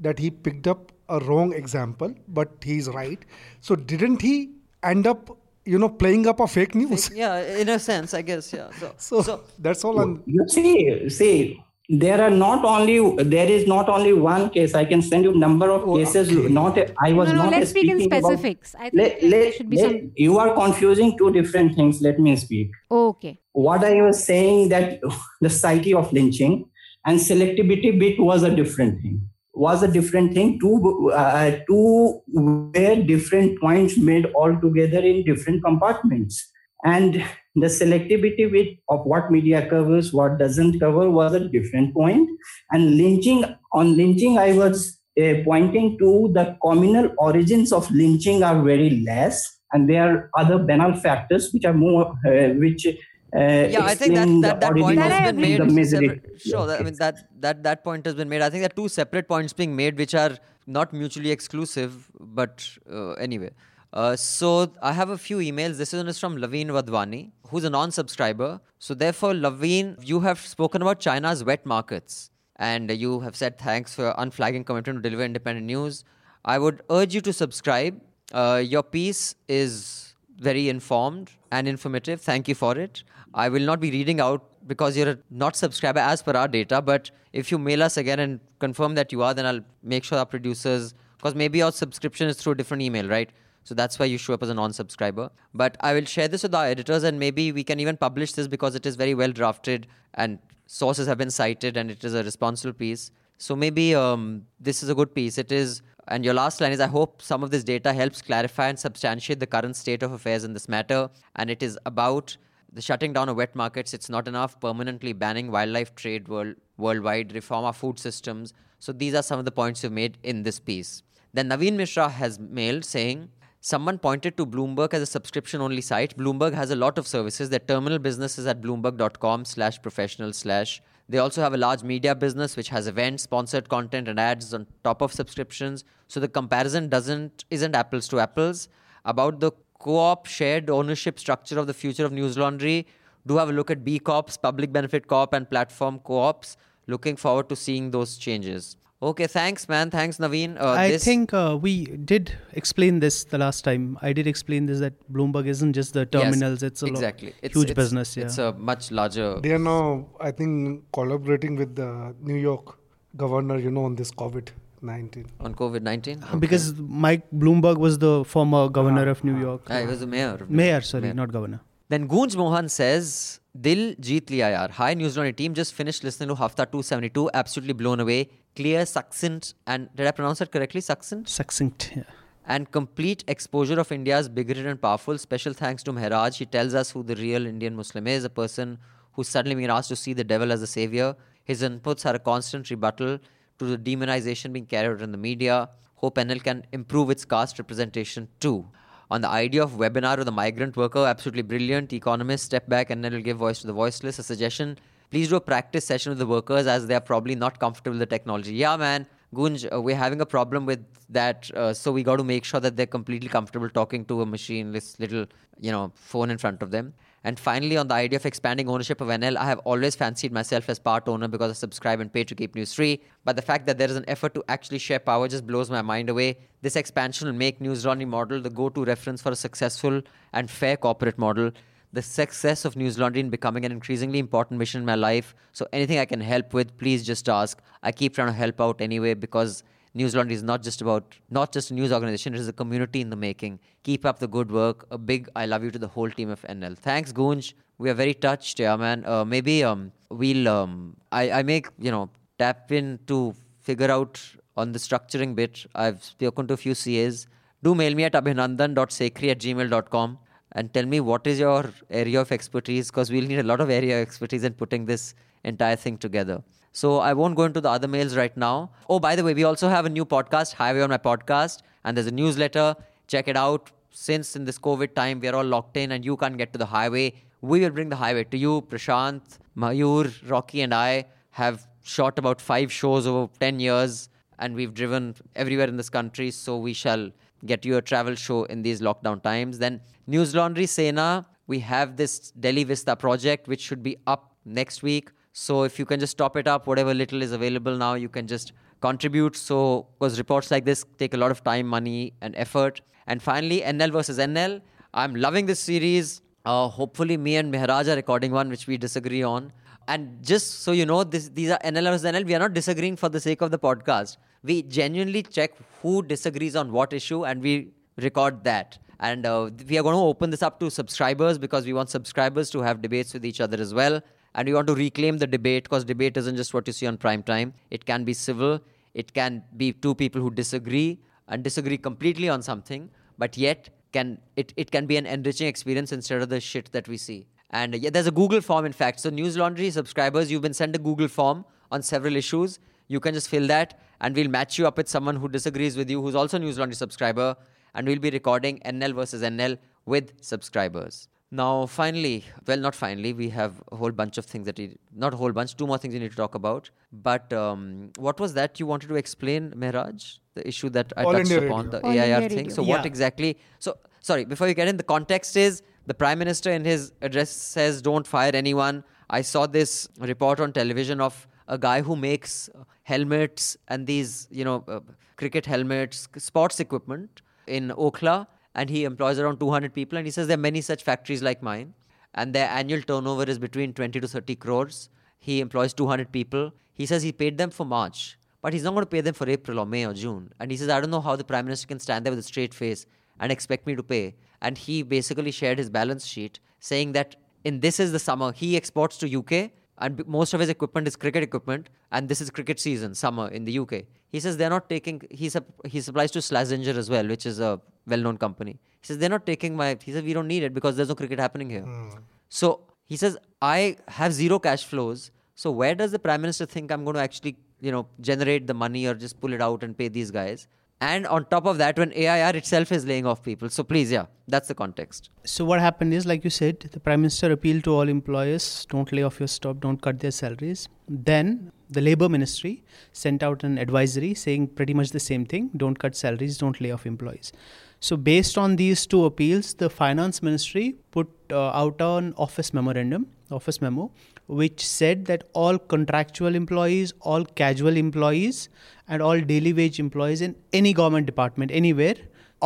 that 0.00 0.18
he 0.18 0.30
picked 0.30 0.66
up 0.66 0.92
a 1.08 1.18
wrong 1.20 1.52
example, 1.52 2.14
but 2.28 2.52
he's 2.62 2.88
right. 2.88 3.18
So 3.60 3.76
didn't 3.76 4.22
he 4.22 4.50
end 4.82 5.06
up 5.06 5.36
you 5.64 5.78
know 5.78 5.88
playing 5.88 6.26
up 6.28 6.40
a 6.40 6.46
fake 6.46 6.74
news? 6.74 7.10
Yeah, 7.14 7.40
in 7.62 7.68
a 7.68 7.78
sense, 7.78 8.14
I 8.14 8.22
guess. 8.22 8.52
Yeah. 8.52 8.70
So, 8.80 8.92
So, 9.08 9.22
so 9.22 9.40
that's 9.58 9.84
all. 9.84 9.98
I'm, 10.00 10.22
You 10.26 10.46
see, 10.48 11.08
see, 11.08 11.62
there 11.88 12.20
are 12.22 12.30
not 12.30 12.64
only 12.64 13.14
there 13.24 13.46
is 13.46 13.66
not 13.66 13.88
only 13.88 14.12
one 14.14 14.48
case. 14.50 14.74
I 14.74 14.84
can 14.86 15.02
send 15.02 15.24
you 15.24 15.34
number 15.34 15.70
of 15.70 15.82
Oh, 15.86 15.96
cases. 15.96 16.30
okay. 16.34 16.48
Not 16.48 16.78
I 17.02 17.12
was 17.12 17.28
no 17.28 17.34
no 17.34 17.42
not 17.44 17.50
let's 17.52 17.70
speak 17.70 17.90
in 17.90 17.98
speaking 18.00 18.18
about- 18.18 18.32
specifics 18.32 18.74
i 18.74 18.88
think 18.90 18.94
Let, 18.94 19.20
there 19.20 19.30
let, 19.30 19.54
should 19.54 19.68
be 19.70 19.76
let- 19.76 19.90
some 19.90 20.10
you 20.16 20.38
are 20.38 20.54
confusing 20.54 21.16
two 21.18 21.30
different 21.32 21.74
things. 21.76 22.00
Let 22.00 22.18
me 22.18 22.36
speak. 22.36 22.70
okay 22.90 23.38
what 23.52 23.84
I 23.84 24.00
was 24.02 24.24
saying 24.24 24.70
that 24.70 25.00
the 25.42 25.50
psyche 25.50 25.94
of 25.94 26.12
lynching 26.12 26.64
and 27.06 27.18
selectivity 27.20 27.96
bit 27.98 28.18
was 28.18 28.42
a 28.42 28.54
different 28.54 29.00
thing. 29.02 29.20
Was 29.52 29.82
a 29.84 29.88
different 29.88 30.32
thing. 30.34 30.58
Two, 30.58 31.10
uh, 31.12 31.58
two 31.68 32.20
were 32.32 32.96
different 32.96 33.60
points 33.60 33.96
made 33.96 34.24
all 34.34 34.56
together 34.60 34.98
in 35.10 35.22
different 35.24 35.62
compartments. 35.62 36.50
And 36.84 37.22
the 37.54 37.66
selectivity 37.66 38.50
bit 38.50 38.78
of 38.88 39.04
what 39.04 39.30
media 39.30 39.68
covers, 39.68 40.12
what 40.12 40.38
doesn't 40.38 40.80
cover, 40.80 41.10
was 41.10 41.34
a 41.34 41.48
different 41.48 41.94
point. 41.94 42.28
And 42.72 42.96
lynching 42.96 43.44
on 43.72 43.96
lynching, 43.96 44.38
I 44.38 44.52
was 44.52 44.98
uh, 45.20 45.34
pointing 45.44 45.96
to 45.98 46.30
the 46.34 46.56
communal 46.62 47.14
origins 47.18 47.72
of 47.72 47.90
lynching 47.90 48.42
are 48.42 48.60
very 48.62 49.02
less, 49.06 49.60
and 49.72 49.88
there 49.88 50.02
are 50.02 50.30
other 50.36 50.58
banal 50.58 50.94
factors 50.94 51.52
which 51.52 51.64
are 51.64 51.72
more, 51.72 52.12
uh, 52.26 52.54
which 52.54 52.86
yeah, 53.34 53.84
I 53.84 53.94
think 53.94 54.14
that 54.14 54.28
that, 54.42 54.60
that 54.60 54.76
point 54.76 54.98
has 54.98 55.32
been 55.32 55.40
made. 55.40 55.88
Separate, 55.88 56.22
sure, 56.38 56.66
that, 56.66 56.80
I 56.80 56.84
mean 56.84 56.94
that 56.98 57.16
that 57.40 57.62
that 57.64 57.82
point 57.82 58.06
has 58.06 58.14
been 58.14 58.28
made. 58.28 58.42
I 58.42 58.50
think 58.50 58.60
there 58.62 58.70
are 58.70 58.76
two 58.76 58.88
separate 58.88 59.26
points 59.26 59.52
being 59.52 59.74
made, 59.74 59.98
which 59.98 60.14
are 60.14 60.36
not 60.66 60.92
mutually 60.92 61.30
exclusive. 61.30 62.10
But 62.20 62.68
uh, 62.90 63.12
anyway, 63.12 63.50
uh, 63.94 64.14
so 64.16 64.70
I 64.82 64.92
have 64.92 65.08
a 65.08 65.16
few 65.16 65.38
emails. 65.38 65.78
This 65.78 65.92
one 65.92 66.08
is 66.08 66.18
from 66.18 66.36
Laveen 66.36 66.66
Vadwani, 66.66 67.30
who's 67.48 67.64
a 67.64 67.70
non-subscriber. 67.70 68.60
So 68.78 68.92
therefore, 68.92 69.32
Laveen, 69.32 69.96
you 70.06 70.20
have 70.20 70.38
spoken 70.40 70.82
about 70.82 71.00
China's 71.00 71.42
wet 71.42 71.64
markets, 71.64 72.30
and 72.56 72.90
you 72.90 73.20
have 73.20 73.36
said 73.36 73.58
thanks 73.58 73.94
for 73.94 74.02
your 74.02 74.14
unflagging 74.18 74.64
commitment 74.64 75.02
to 75.02 75.08
deliver 75.08 75.24
independent 75.24 75.66
news. 75.66 76.04
I 76.44 76.58
would 76.58 76.82
urge 76.90 77.14
you 77.14 77.20
to 77.22 77.32
subscribe. 77.32 78.00
Uh, 78.32 78.62
your 78.64 78.82
piece 78.82 79.34
is 79.48 80.14
very 80.38 80.68
informed 80.68 81.30
and 81.52 81.68
informative. 81.68 82.20
Thank 82.20 82.48
you 82.48 82.54
for 82.54 82.76
it. 82.76 83.04
I 83.32 83.48
will 83.48 83.62
not 83.62 83.80
be 83.80 83.90
reading 83.90 84.20
out 84.20 84.42
because 84.66 84.96
you're 84.96 85.18
not 85.30 85.56
subscriber 85.56 86.00
as 86.00 86.22
per 86.22 86.32
our 86.32 86.48
data. 86.48 86.82
But 86.82 87.10
if 87.32 87.50
you 87.52 87.58
mail 87.58 87.82
us 87.82 87.96
again 87.96 88.18
and 88.18 88.40
confirm 88.58 88.94
that 88.96 89.12
you 89.12 89.22
are, 89.22 89.34
then 89.34 89.46
I'll 89.46 89.64
make 89.82 90.04
sure 90.04 90.18
our 90.18 90.26
producers, 90.26 90.94
because 91.16 91.34
maybe 91.34 91.62
our 91.62 91.72
subscription 91.72 92.28
is 92.28 92.36
through 92.36 92.52
a 92.52 92.56
different 92.56 92.82
email, 92.82 93.08
right? 93.08 93.30
So 93.64 93.74
that's 93.74 93.98
why 93.98 94.06
you 94.06 94.18
show 94.18 94.34
up 94.34 94.42
as 94.42 94.50
a 94.50 94.54
non-subscriber. 94.54 95.30
But 95.54 95.76
I 95.80 95.94
will 95.94 96.04
share 96.04 96.28
this 96.28 96.42
with 96.42 96.54
our 96.54 96.66
editors, 96.66 97.02
and 97.02 97.18
maybe 97.18 97.50
we 97.50 97.64
can 97.64 97.80
even 97.80 97.96
publish 97.96 98.32
this 98.32 98.46
because 98.46 98.74
it 98.74 98.86
is 98.86 98.96
very 98.96 99.14
well 99.14 99.32
drafted 99.32 99.86
and 100.14 100.38
sources 100.66 101.06
have 101.06 101.18
been 101.18 101.30
cited, 101.30 101.76
and 101.76 101.90
it 101.90 102.04
is 102.04 102.14
a 102.14 102.22
responsible 102.22 102.72
piece. 102.72 103.10
So 103.38 103.56
maybe 103.56 103.94
um, 103.94 104.46
this 104.60 104.82
is 104.82 104.88
a 104.88 104.94
good 104.94 105.14
piece. 105.14 105.38
It 105.38 105.52
is. 105.52 105.82
And 106.08 106.24
your 106.24 106.34
last 106.34 106.60
line 106.60 106.72
is 106.72 106.80
I 106.80 106.86
hope 106.86 107.22
some 107.22 107.42
of 107.42 107.50
this 107.50 107.64
data 107.64 107.92
helps 107.92 108.20
clarify 108.20 108.68
and 108.68 108.78
substantiate 108.78 109.40
the 109.40 109.46
current 109.46 109.74
state 109.74 110.02
of 110.02 110.12
affairs 110.12 110.44
in 110.44 110.52
this 110.52 110.68
matter. 110.68 111.08
And 111.36 111.50
it 111.50 111.62
is 111.62 111.78
about 111.86 112.36
the 112.72 112.82
shutting 112.82 113.12
down 113.12 113.28
of 113.28 113.36
wet 113.36 113.54
markets, 113.54 113.94
it's 113.94 114.10
not 114.10 114.28
enough. 114.28 114.60
Permanently 114.60 115.12
banning 115.12 115.50
wildlife 115.50 115.94
trade 115.94 116.28
world, 116.28 116.56
worldwide, 116.76 117.32
reform 117.32 117.64
our 117.64 117.72
food 117.72 117.98
systems. 117.98 118.52
So 118.80 118.92
these 118.92 119.14
are 119.14 119.22
some 119.22 119.38
of 119.38 119.44
the 119.44 119.52
points 119.52 119.82
you've 119.82 119.92
made 119.92 120.18
in 120.22 120.42
this 120.42 120.60
piece. 120.60 121.02
Then 121.32 121.48
Naveen 121.48 121.74
Mishra 121.74 122.08
has 122.08 122.38
mailed 122.38 122.84
saying, 122.84 123.30
Someone 123.66 123.98
pointed 123.98 124.36
to 124.36 124.44
Bloomberg 124.44 124.92
as 124.92 125.00
a 125.00 125.06
subscription-only 125.06 125.80
site. 125.80 126.14
Bloomberg 126.18 126.52
has 126.52 126.70
a 126.70 126.76
lot 126.76 126.98
of 126.98 127.06
services. 127.06 127.48
Their 127.48 127.60
terminal 127.60 127.98
business 127.98 128.36
is 128.36 128.46
at 128.46 128.60
bloomberg.com 128.60 129.46
slash 129.46 129.80
professional 129.80 130.34
slash. 130.34 130.82
They 131.08 131.16
also 131.16 131.40
have 131.40 131.54
a 131.54 131.56
large 131.56 131.82
media 131.82 132.14
business 132.14 132.58
which 132.58 132.68
has 132.68 132.86
events, 132.86 133.22
sponsored 133.22 133.70
content, 133.70 134.06
and 134.06 134.20
ads 134.20 134.52
on 134.52 134.66
top 134.82 135.00
of 135.00 135.14
subscriptions. 135.14 135.82
So 136.08 136.20
the 136.20 136.28
comparison 136.28 136.90
doesn't 136.90 137.46
isn't 137.50 137.74
apples 137.74 138.06
to 138.08 138.20
apples. 138.20 138.68
About 139.06 139.40
the 139.40 139.50
co-op 139.78 140.26
shared 140.26 140.68
ownership 140.68 141.18
structure 141.18 141.58
of 141.58 141.66
the 141.66 141.72
future 141.72 142.04
of 142.04 142.12
Newslaundry. 142.12 142.84
Do 143.26 143.38
have 143.38 143.48
a 143.48 143.52
look 143.52 143.70
at 143.70 143.82
B 143.82 143.98
Corps, 143.98 144.36
public 144.42 144.74
benefit 144.74 145.06
co-op 145.06 145.32
and 145.32 145.48
platform 145.48 146.00
co-ops. 146.00 146.58
Looking 146.86 147.16
forward 147.16 147.48
to 147.48 147.56
seeing 147.56 147.92
those 147.92 148.18
changes. 148.18 148.76
Okay, 149.08 149.26
thanks, 149.26 149.68
man. 149.68 149.90
Thanks, 149.90 150.16
Naveen. 150.24 150.52
Uh, 150.58 150.68
I 150.82 150.88
this- 150.92 151.04
think 151.04 151.34
uh, 151.34 151.58
we 151.60 151.72
did 152.12 152.32
explain 152.62 153.00
this 153.00 153.24
the 153.24 153.38
last 153.42 153.62
time. 153.68 153.98
I 154.00 154.12
did 154.18 154.26
explain 154.32 154.66
this 154.70 154.78
that 154.84 154.94
Bloomberg 155.12 155.46
isn't 155.54 155.74
just 155.78 155.92
the 155.98 156.04
Yes, 156.12 156.22
terminals; 156.22 156.62
it's 156.68 156.82
a 156.82 156.86
lo- 156.86 156.92
exactly 156.92 157.28
It's- 157.42 157.52
huge 157.58 157.70
it's- 157.72 157.84
business. 157.84 158.16
Yeah. 158.16 158.24
It's 158.24 158.38
a 158.38 158.52
much 158.70 158.90
larger. 159.00 159.28
They 159.48 159.52
are 159.58 159.58
now, 159.66 160.06
I 160.20 160.30
think, 160.30 160.84
collaborating 161.00 161.56
with 161.56 161.74
the 161.82 161.90
New 162.32 162.36
York 162.46 162.78
governor, 163.24 163.58
you 163.66 163.70
know, 163.78 163.84
on 163.90 163.96
this 164.02 164.10
COVID 164.24 164.48
19. 164.82 165.26
on 165.40 165.54
COVID 165.54 165.82
19? 165.82 166.24
Because 166.46 166.72
Mike 167.04 167.26
Bloomberg 167.44 167.78
was 167.86 167.98
the 167.98 168.14
former 168.24 168.68
governor 168.80 169.06
Ah, 169.08 169.16
of 169.18 169.24
New. 169.24 169.38
York. 169.46 169.70
I 169.70 169.84
was 169.84 170.00
the 170.00 170.06
mayor. 170.16 170.46
Mayor, 170.48 170.80
sorry, 170.80 171.02
Mayor. 171.08 171.14
not 171.22 171.32
governor. 171.32 171.60
Then 171.90 172.08
Goonj 172.08 172.36
Mohan 172.36 172.68
says, 172.68 173.40
Dil 173.60 173.94
jeet 174.00 174.30
liya 174.30 174.50
yaar. 174.52 174.70
Hi, 174.72 174.94
News 174.94 175.16
Laundry 175.16 175.32
team. 175.32 175.54
Just 175.54 175.74
finished 175.74 176.02
listening 176.02 176.28
to 176.28 176.34
Hafta 176.34 176.66
272. 176.66 177.30
Absolutely 177.32 177.72
blown 177.72 178.00
away. 178.00 178.28
Clear, 178.56 178.84
succinct, 178.84 179.54
and 179.64 179.88
did 179.94 180.08
I 180.08 180.10
pronounce 180.10 180.40
it 180.40 180.50
correctly? 180.50 180.80
Succinct? 180.80 181.28
Succinct. 181.28 181.92
Yeah. 181.94 182.02
And 182.46 182.68
complete 182.72 183.22
exposure 183.28 183.78
of 183.78 183.92
India's 183.92 184.28
bigoted 184.28 184.66
and 184.66 184.82
powerful. 184.82 185.18
Special 185.18 185.52
thanks 185.52 185.84
to 185.84 185.92
Mehraj. 185.92 186.34
He 186.34 186.46
tells 186.46 186.74
us 186.74 186.90
who 186.90 187.04
the 187.04 187.14
real 187.14 187.46
Indian 187.46 187.76
Muslim 187.76 188.08
is, 188.08 188.24
a 188.24 188.28
person 188.28 188.78
who's 189.12 189.28
suddenly 189.28 189.54
being 189.54 189.70
asked 189.70 189.88
to 189.90 189.96
see 189.96 190.14
the 190.14 190.24
devil 190.24 190.50
as 190.50 190.60
a 190.60 190.66
savior. 190.66 191.14
His 191.44 191.62
inputs 191.62 192.04
are 192.10 192.16
a 192.16 192.18
constant 192.18 192.70
rebuttal 192.70 193.20
to 193.60 193.64
the 193.64 193.78
demonization 193.78 194.52
being 194.52 194.66
carried 194.66 194.96
out 194.96 195.02
in 195.02 195.12
the 195.12 195.18
media. 195.18 195.68
Hope 195.94 196.16
NL 196.16 196.42
can 196.42 196.66
improve 196.72 197.08
its 197.08 197.24
caste 197.24 197.60
representation 197.60 198.26
too. 198.40 198.66
On 199.10 199.20
the 199.20 199.28
idea 199.28 199.62
of 199.62 199.72
webinar 199.72 200.18
with 200.18 200.28
a 200.28 200.32
migrant 200.32 200.76
worker, 200.76 201.04
absolutely 201.06 201.42
brilliant. 201.42 201.92
Economist, 201.92 202.44
step 202.44 202.68
back 202.68 202.90
and 202.90 203.04
then 203.04 203.12
will 203.12 203.20
give 203.20 203.36
voice 203.36 203.60
to 203.60 203.66
the 203.66 203.72
voiceless. 203.72 204.18
A 204.18 204.22
suggestion 204.22 204.78
please 205.14 205.28
do 205.28 205.36
a 205.36 205.40
practice 205.40 205.84
session 205.84 206.10
with 206.10 206.18
the 206.18 206.26
workers 206.26 206.66
as 206.66 206.88
they 206.88 206.94
are 206.94 207.00
probably 207.00 207.36
not 207.36 207.60
comfortable 207.60 207.92
with 207.96 208.00
the 208.00 208.12
technology. 208.14 208.52
Yeah, 208.52 208.76
man. 208.76 209.06
Goonj, 209.32 209.72
uh, 209.72 209.80
we're 209.80 209.94
having 209.96 210.20
a 210.20 210.26
problem 210.26 210.66
with 210.66 210.84
that, 211.08 211.48
uh, 211.54 211.72
so 211.72 211.92
we 211.92 212.02
got 212.02 212.16
to 212.16 212.24
make 212.24 212.44
sure 212.44 212.58
that 212.58 212.76
they're 212.76 212.94
completely 212.98 213.28
comfortable 213.28 213.68
talking 213.68 214.04
to 214.06 214.22
a 214.22 214.26
machine, 214.26 214.72
this 214.72 214.98
little, 214.98 215.26
you 215.60 215.70
know, 215.70 215.92
phone 215.94 216.30
in 216.30 216.38
front 216.38 216.62
of 216.62 216.72
them. 216.72 216.94
And 217.26 217.40
finally, 217.40 217.78
on 217.78 217.88
the 217.88 217.94
idea 217.94 218.18
of 218.18 218.26
expanding 218.26 218.68
ownership 218.68 219.00
of 219.00 219.08
NL, 219.08 219.38
I 219.38 219.46
have 219.46 219.58
always 219.60 219.96
fancied 219.96 220.30
myself 220.30 220.68
as 220.68 220.78
part 220.78 221.08
owner 221.08 221.26
because 221.26 221.50
I 221.50 221.54
subscribe 221.54 222.00
and 222.00 222.12
pay 222.12 222.22
to 222.22 222.34
keep 222.34 222.54
news 222.54 222.74
free. 222.74 223.00
But 223.24 223.36
the 223.36 223.42
fact 223.42 223.64
that 223.66 223.78
there 223.78 223.88
is 223.88 223.96
an 223.96 224.04
effort 224.08 224.34
to 224.34 224.44
actually 224.48 224.78
share 224.78 224.98
power 224.98 225.26
just 225.26 225.46
blows 225.46 225.70
my 225.70 225.80
mind 225.80 226.10
away. 226.10 226.36
This 226.60 226.76
expansion 226.76 227.26
will 227.26 227.34
make 227.34 227.60
Newslaundry 227.60 228.06
model 228.06 228.42
the 228.42 228.50
go-to 228.50 228.84
reference 228.84 229.22
for 229.22 229.30
a 229.30 229.36
successful 229.36 230.02
and 230.34 230.50
fair 230.50 230.76
corporate 230.76 231.16
model. 231.16 231.50
The 231.94 232.02
success 232.02 232.66
of 232.66 232.74
Newslaundry 232.74 233.18
in 233.18 233.30
becoming 233.30 233.64
an 233.64 233.72
increasingly 233.72 234.18
important 234.18 234.58
mission 234.58 234.80
in 234.80 234.84
my 234.84 234.94
life. 234.94 235.34
So 235.52 235.66
anything 235.72 235.98
I 235.98 236.04
can 236.04 236.20
help 236.20 236.52
with, 236.52 236.76
please 236.76 237.06
just 237.06 237.28
ask. 237.30 237.62
I 237.82 237.92
keep 237.92 238.14
trying 238.14 238.26
to 238.26 238.34
help 238.34 238.60
out 238.60 238.82
anyway 238.82 239.14
because 239.14 239.62
Newslaundry 239.96 240.32
is 240.32 240.42
not 240.42 240.62
just 240.62 240.80
about 240.80 241.16
not 241.30 241.52
just 241.52 241.70
a 241.70 241.74
news 241.74 241.92
organization; 241.92 242.34
it 242.34 242.40
is 242.40 242.48
a 242.48 242.52
community 242.52 243.00
in 243.00 243.10
the 243.10 243.16
making. 243.16 243.60
Keep 243.84 244.04
up 244.04 244.18
the 244.18 244.26
good 244.26 244.50
work. 244.50 244.86
A 244.90 244.98
big 244.98 245.28
I 245.36 245.46
love 245.46 245.62
you 245.62 245.70
to 245.70 245.78
the 245.78 245.88
whole 245.88 246.10
team 246.10 246.30
of 246.30 246.42
NL. 246.42 246.76
Thanks, 246.76 247.12
Goonj. 247.12 247.54
We 247.78 247.90
are 247.90 247.94
very 247.94 248.14
touched, 248.14 248.58
yeah, 248.58 248.76
man. 248.76 249.04
Uh, 249.06 249.24
maybe 249.24 249.62
um, 249.62 249.92
we'll 250.10 250.48
um, 250.48 250.96
I 251.12 251.30
I 251.30 251.42
make 251.42 251.68
you 251.78 251.90
know 251.90 252.10
tap 252.38 252.72
in 252.72 252.98
to 253.06 253.34
figure 253.60 253.90
out 253.90 254.20
on 254.56 254.72
the 254.72 254.78
structuring 254.78 255.34
bit. 255.34 255.64
I've 255.74 256.02
spoken 256.02 256.48
to 256.48 256.54
a 256.54 256.56
few 256.56 256.74
CAs. 256.74 257.26
Do 257.62 257.74
mail 257.74 257.94
me 257.94 258.04
at 258.04 258.12
abhinandan.sekri 258.12 259.30
at 259.30 259.38
gmail.com 259.38 260.18
and 260.52 260.72
tell 260.72 260.86
me 260.86 261.00
what 261.00 261.26
is 261.26 261.38
your 261.38 261.70
area 261.90 262.20
of 262.20 262.30
expertise 262.30 262.90
because 262.90 263.10
we'll 263.10 263.26
need 263.26 263.38
a 263.38 263.42
lot 263.42 263.60
of 263.60 263.70
area 263.70 264.00
expertise 264.00 264.44
in 264.44 264.54
putting 264.54 264.84
this 264.86 265.14
entire 265.44 265.76
thing 265.76 265.96
together. 265.96 266.42
So 266.74 266.98
I 266.98 267.12
won't 267.12 267.36
go 267.36 267.44
into 267.44 267.60
the 267.60 267.70
other 267.70 267.86
mails 267.86 268.16
right 268.16 268.36
now. 268.36 268.72
Oh, 268.90 268.98
by 268.98 269.14
the 269.14 269.22
way, 269.22 269.32
we 269.32 269.44
also 269.44 269.68
have 269.68 269.86
a 269.86 269.88
new 269.88 270.04
podcast, 270.04 270.54
Highway 270.54 270.80
on 270.80 270.90
my 270.90 270.98
podcast, 270.98 271.60
and 271.84 271.96
there's 271.96 272.08
a 272.08 272.10
newsletter. 272.10 272.74
Check 273.06 273.28
it 273.28 273.36
out. 273.36 273.70
Since 273.92 274.34
in 274.34 274.44
this 274.44 274.58
COVID 274.58 274.92
time 274.96 275.20
we 275.20 275.28
are 275.28 275.36
all 275.36 275.44
locked 275.44 275.76
in 275.76 275.92
and 275.92 276.04
you 276.04 276.16
can't 276.16 276.36
get 276.36 276.52
to 276.52 276.58
the 276.58 276.66
highway, 276.66 277.12
we 277.42 277.60
will 277.60 277.70
bring 277.70 277.90
the 277.90 277.96
highway 277.96 278.24
to 278.24 278.36
you. 278.36 278.62
Prashant, 278.62 279.38
Mayur, 279.56 280.12
Rocky, 280.28 280.62
and 280.62 280.74
I 280.74 281.04
have 281.30 281.64
shot 281.84 282.18
about 282.18 282.40
five 282.40 282.72
shows 282.72 283.06
over 283.06 283.32
10 283.38 283.60
years 283.60 284.08
and 284.40 284.56
we've 284.56 284.74
driven 284.74 285.14
everywhere 285.36 285.68
in 285.68 285.76
this 285.76 285.88
country. 285.88 286.32
So 286.32 286.56
we 286.56 286.72
shall 286.72 287.08
get 287.46 287.64
you 287.64 287.76
a 287.76 287.82
travel 287.82 288.16
show 288.16 288.44
in 288.44 288.62
these 288.62 288.80
lockdown 288.80 289.22
times. 289.22 289.60
Then 289.60 289.80
Newslaundry 290.10 290.68
Sena, 290.68 291.24
we 291.46 291.60
have 291.60 291.96
this 291.96 292.32
Delhi 292.32 292.64
Vista 292.64 292.96
project 292.96 293.46
which 293.46 293.60
should 293.60 293.84
be 293.84 293.96
up 294.08 294.34
next 294.44 294.82
week. 294.82 295.10
So 295.36 295.64
if 295.64 295.80
you 295.80 295.84
can 295.84 295.98
just 295.98 296.16
top 296.16 296.36
it 296.36 296.46
up, 296.46 296.68
whatever 296.68 296.94
little 296.94 297.20
is 297.20 297.32
available 297.32 297.76
now, 297.76 297.94
you 297.94 298.08
can 298.08 298.28
just 298.28 298.52
contribute. 298.80 299.34
So 299.34 299.88
because 299.98 300.16
reports 300.16 300.52
like 300.52 300.64
this 300.64 300.84
take 300.96 301.12
a 301.12 301.16
lot 301.16 301.32
of 301.32 301.42
time, 301.42 301.66
money, 301.66 302.12
and 302.20 302.36
effort. 302.36 302.80
And 303.08 303.20
finally, 303.20 303.60
NL 303.60 303.90
versus 303.90 304.18
NL. 304.18 304.60
I'm 304.94 305.16
loving 305.16 305.46
this 305.46 305.58
series. 305.58 306.22
Uh, 306.44 306.68
hopefully, 306.68 307.16
me 307.16 307.34
and 307.34 307.52
Mehraj 307.52 307.92
are 307.92 307.96
recording 307.96 308.30
one 308.30 308.48
which 308.48 308.68
we 308.68 308.78
disagree 308.78 309.24
on. 309.24 309.52
And 309.88 310.24
just 310.24 310.62
so 310.62 310.70
you 310.70 310.86
know, 310.86 311.02
this, 311.02 311.28
these 311.30 311.50
are 311.50 311.58
NL 311.64 311.90
versus 311.90 312.04
NL. 312.12 312.24
We 312.24 312.36
are 312.36 312.38
not 312.38 312.54
disagreeing 312.54 312.94
for 312.94 313.08
the 313.08 313.20
sake 313.20 313.42
of 313.42 313.50
the 313.50 313.58
podcast. 313.58 314.18
We 314.44 314.62
genuinely 314.62 315.24
check 315.24 315.50
who 315.82 316.02
disagrees 316.04 316.54
on 316.54 316.70
what 316.70 316.92
issue 316.92 317.24
and 317.24 317.42
we 317.42 317.72
record 317.96 318.44
that. 318.44 318.78
And 319.00 319.26
uh, 319.26 319.50
we 319.68 319.78
are 319.78 319.82
going 319.82 319.96
to 319.96 320.00
open 320.00 320.30
this 320.30 320.44
up 320.44 320.60
to 320.60 320.70
subscribers 320.70 321.38
because 321.38 321.66
we 321.66 321.72
want 321.72 321.90
subscribers 321.90 322.50
to 322.50 322.60
have 322.60 322.80
debates 322.80 323.12
with 323.12 323.26
each 323.26 323.40
other 323.40 323.60
as 323.60 323.74
well. 323.74 324.00
And 324.34 324.48
we 324.48 324.54
want 324.54 324.66
to 324.66 324.74
reclaim 324.74 325.18
the 325.18 325.26
debate 325.26 325.64
because 325.64 325.84
debate 325.84 326.16
isn't 326.16 326.36
just 326.36 326.52
what 326.54 326.66
you 326.66 326.72
see 326.72 326.86
on 326.86 326.96
prime 326.96 327.22
time. 327.22 327.54
It 327.70 327.84
can 327.84 328.04
be 328.04 328.14
civil. 328.14 328.60
It 328.94 329.12
can 329.14 329.42
be 329.56 329.72
two 329.72 329.94
people 329.94 330.20
who 330.20 330.30
disagree 330.30 331.00
and 331.28 331.42
disagree 331.42 331.78
completely 331.78 332.28
on 332.28 332.42
something, 332.42 332.90
but 333.18 333.36
yet 333.36 333.70
can 333.92 334.18
it, 334.36 334.52
it 334.56 334.70
can 334.70 334.86
be 334.86 334.96
an 334.96 335.06
enriching 335.06 335.46
experience 335.46 335.92
instead 335.92 336.20
of 336.20 336.28
the 336.28 336.40
shit 336.40 336.70
that 336.72 336.88
we 336.88 336.96
see. 336.96 337.26
And 337.50 337.74
yeah, 337.76 337.90
there's 337.90 338.08
a 338.08 338.10
Google 338.10 338.40
form, 338.40 338.64
in 338.66 338.72
fact. 338.72 339.00
So, 339.00 339.10
Newslaundry 339.10 339.70
subscribers, 339.72 340.30
you've 340.30 340.42
been 340.42 340.54
sent 340.54 340.74
a 340.74 340.78
Google 340.78 341.08
form 341.08 341.44
on 341.70 341.82
several 341.82 342.16
issues. 342.16 342.58
You 342.88 343.00
can 343.00 343.14
just 343.14 343.28
fill 343.28 343.46
that, 343.46 343.80
and 344.00 344.14
we'll 344.14 344.28
match 344.28 344.58
you 344.58 344.66
up 344.66 344.76
with 344.76 344.88
someone 344.88 345.16
who 345.16 345.28
disagrees 345.28 345.76
with 345.76 345.88
you, 345.88 346.02
who's 346.02 346.16
also 346.16 346.36
a 346.36 346.40
Newslaundry 346.40 346.74
subscriber, 346.74 347.36
and 347.74 347.86
we'll 347.86 348.00
be 348.00 348.10
recording 348.10 348.58
NL 348.66 348.94
versus 348.94 349.22
NL 349.22 349.56
with 349.86 350.12
subscribers. 350.20 351.08
Now, 351.36 351.66
finally, 351.66 352.24
well, 352.46 352.58
not 352.58 352.76
finally, 352.76 353.12
we 353.12 353.28
have 353.30 353.60
a 353.72 353.76
whole 353.76 353.90
bunch 353.90 354.18
of 354.18 354.24
things 354.24 354.46
that 354.46 354.56
we, 354.56 354.76
not 354.94 355.14
a 355.14 355.16
whole 355.16 355.32
bunch, 355.32 355.56
two 355.56 355.66
more 355.66 355.78
things 355.78 355.94
we 355.94 356.00
need 356.00 356.12
to 356.12 356.16
talk 356.16 356.36
about. 356.36 356.70
But 356.92 357.32
um, 357.32 357.90
what 357.96 358.20
was 358.20 358.34
that 358.34 358.60
you 358.60 358.66
wanted 358.66 358.88
to 358.90 358.94
explain, 358.94 359.50
Mehraj? 359.50 360.18
The 360.34 360.46
issue 360.46 360.68
that 360.70 360.92
I 360.96 361.02
All 361.02 361.12
touched 361.12 361.32
upon, 361.32 361.64
Radio. 361.66 361.70
the 361.70 361.80
All 361.86 361.90
AIR 361.92 362.28
thing. 362.28 362.38
Radio. 362.38 362.54
So, 362.54 362.62
what 362.62 362.86
exactly? 362.86 363.36
So, 363.58 363.76
sorry, 364.00 364.24
before 364.24 364.46
you 364.46 364.54
get 364.54 364.68
in, 364.68 364.76
the 364.76 364.84
context 364.84 365.36
is 365.36 365.62
the 365.86 365.94
Prime 365.94 366.20
Minister 366.20 366.52
in 366.52 366.64
his 366.64 366.92
address 367.02 367.30
says, 367.30 367.82
don't 367.82 368.06
fire 368.06 368.30
anyone. 368.32 368.84
I 369.10 369.22
saw 369.22 369.46
this 369.46 369.88
report 369.98 370.38
on 370.38 370.52
television 370.52 371.00
of 371.00 371.26
a 371.48 371.58
guy 371.58 371.82
who 371.82 371.96
makes 371.96 372.48
uh, 372.48 372.62
helmets 372.84 373.56
and 373.66 373.88
these, 373.88 374.28
you 374.30 374.44
know, 374.44 374.62
uh, 374.68 374.78
cricket 375.16 375.46
helmets, 375.46 376.06
sports 376.16 376.60
equipment 376.60 377.22
in 377.48 377.70
Okhla, 377.70 378.28
and 378.54 378.70
he 378.70 378.84
employs 378.84 379.18
around 379.18 379.40
200 379.40 379.74
people. 379.74 379.98
And 379.98 380.06
he 380.06 380.10
says 380.10 380.26
there 380.26 380.36
are 380.36 380.48
many 380.48 380.60
such 380.60 380.82
factories 380.82 381.22
like 381.22 381.42
mine, 381.42 381.74
and 382.14 382.34
their 382.34 382.48
annual 382.48 382.82
turnover 382.82 383.24
is 383.24 383.38
between 383.38 383.72
20 383.72 384.00
to 384.00 384.08
30 384.08 384.36
crores. 384.36 384.88
He 385.18 385.40
employs 385.40 385.72
200 385.74 386.12
people. 386.12 386.52
He 386.72 386.86
says 386.86 387.02
he 387.02 387.12
paid 387.12 387.38
them 387.38 387.50
for 387.50 387.64
March, 387.64 388.18
but 388.42 388.52
he's 388.52 388.62
not 388.62 388.72
going 388.72 388.84
to 388.84 388.90
pay 388.90 389.00
them 389.00 389.14
for 389.14 389.28
April 389.28 389.58
or 389.58 389.66
May 389.66 389.86
or 389.86 389.94
June. 389.94 390.32
And 390.38 390.50
he 390.50 390.56
says, 390.56 390.68
I 390.68 390.80
don't 390.80 390.90
know 390.90 391.00
how 391.00 391.16
the 391.16 391.24
Prime 391.24 391.44
Minister 391.44 391.66
can 391.66 391.80
stand 391.80 392.04
there 392.04 392.12
with 392.12 392.18
a 392.18 392.22
straight 392.22 392.52
face 392.52 392.86
and 393.18 393.32
expect 393.32 393.66
me 393.66 393.74
to 393.74 393.82
pay. 393.82 394.14
And 394.42 394.58
he 394.58 394.82
basically 394.82 395.30
shared 395.30 395.58
his 395.58 395.70
balance 395.70 396.06
sheet 396.06 396.40
saying 396.60 396.92
that 396.92 397.16
in 397.44 397.60
this 397.60 397.78
is 397.78 397.92
the 397.92 397.98
summer, 397.98 398.32
he 398.32 398.56
exports 398.56 398.96
to 398.98 399.18
UK 399.18 399.50
and 399.78 400.06
most 400.06 400.34
of 400.34 400.40
his 400.40 400.48
equipment 400.48 400.86
is 400.86 400.96
cricket 400.96 401.22
equipment 401.22 401.68
and 401.92 402.08
this 402.08 402.20
is 402.20 402.30
cricket 402.30 402.60
season 402.60 402.94
summer 402.94 403.28
in 403.28 403.44
the 403.44 403.58
uk 403.58 403.72
he 404.08 404.20
says 404.20 404.36
they're 404.36 404.50
not 404.50 404.68
taking 404.68 405.00
he, 405.10 405.28
sup- 405.28 405.66
he 405.66 405.80
supplies 405.80 406.10
to 406.10 406.20
slazenger 406.20 406.76
as 406.76 406.88
well 406.88 407.06
which 407.06 407.26
is 407.26 407.40
a 407.40 407.60
well-known 407.86 408.16
company. 408.16 408.52
He 408.80 408.86
says 408.86 408.98
they're 408.98 409.10
not 409.10 409.26
taking 409.26 409.56
my 409.56 409.76
he 409.82 409.92
says 409.92 410.02
we 410.02 410.14
don't 410.14 410.28
need 410.28 410.42
it 410.42 410.54
because 410.54 410.76
there's 410.76 410.88
no 410.88 410.94
cricket 410.94 411.18
happening 411.18 411.50
here. 411.50 411.62
Hmm. 411.62 411.88
So 412.28 412.60
he 412.86 412.96
says 412.96 413.16
i 413.42 413.76
have 413.88 414.12
zero 414.12 414.38
cash 414.38 414.64
flows 414.64 415.10
so 415.34 415.50
where 415.50 415.74
does 415.74 415.92
the 415.92 415.98
prime 415.98 416.20
minister 416.20 416.46
think 416.46 416.70
i'm 416.70 416.84
going 416.84 416.94
to 416.94 417.00
actually 417.00 417.36
you 417.60 417.72
know 417.72 417.86
generate 418.00 418.46
the 418.46 418.54
money 418.54 418.86
or 418.86 418.94
just 418.94 419.20
pull 419.20 419.32
it 419.32 419.40
out 419.40 419.62
and 419.62 419.76
pay 419.76 419.88
these 419.88 420.10
guys 420.10 420.46
and 420.90 421.06
on 421.06 421.26
top 421.34 421.46
of 421.52 421.58
that 421.62 421.78
when 421.82 421.92
air 421.92 422.36
itself 422.36 422.72
is 422.78 422.86
laying 422.92 423.06
off 423.12 423.22
people 423.28 423.48
so 423.56 423.64
please 423.72 423.92
yeah 423.96 424.06
that's 424.34 424.48
the 424.48 424.54
context 424.62 425.10
So 425.24 425.44
what 425.44 425.60
happened 425.60 425.94
is, 425.94 426.04
like 426.04 426.24
you 426.24 426.30
said, 426.30 426.60
the 426.72 426.80
prime 426.80 427.00
minister 427.00 427.32
appealed 427.32 427.64
to 427.64 427.74
all 427.74 427.88
employers: 427.88 428.66
don't 428.68 428.90
lay 428.92 429.02
off 429.02 429.18
your 429.20 429.28
staff, 429.34 429.56
don't 429.60 429.80
cut 429.80 430.00
their 430.00 430.10
salaries. 430.10 430.68
Then 431.10 431.52
the 431.70 431.80
labor 431.80 432.08
ministry 432.14 432.62
sent 432.92 433.22
out 433.22 433.42
an 433.48 433.56
advisory 433.58 434.12
saying 434.14 434.48
pretty 434.48 434.74
much 434.74 434.90
the 434.90 435.00
same 435.00 435.24
thing: 435.24 435.50
don't 435.56 435.78
cut 435.78 435.96
salaries, 435.96 436.36
don't 436.42 436.60
lay 436.60 436.72
off 436.76 436.84
employees. 436.84 437.32
So 437.80 437.96
based 437.96 438.36
on 438.38 438.56
these 438.56 438.86
two 438.86 439.04
appeals, 439.06 439.54
the 439.54 439.70
finance 439.70 440.22
ministry 440.22 440.76
put 440.90 441.08
uh, 441.30 441.60
out 441.62 441.80
an 441.80 442.12
office 442.18 442.52
memorandum, 442.52 443.06
office 443.30 443.60
memo, 443.60 443.90
which 444.26 444.66
said 444.66 445.04
that 445.06 445.24
all 445.32 445.58
contractual 445.58 446.34
employees, 446.34 446.92
all 447.00 447.24
casual 447.24 447.76
employees, 447.76 448.48
and 448.88 449.02
all 449.02 449.20
daily 449.20 449.52
wage 449.52 449.78
employees 449.78 450.20
in 450.20 450.34
any 450.52 450.72
government 450.72 451.06
department 451.06 451.50
anywhere 451.50 451.94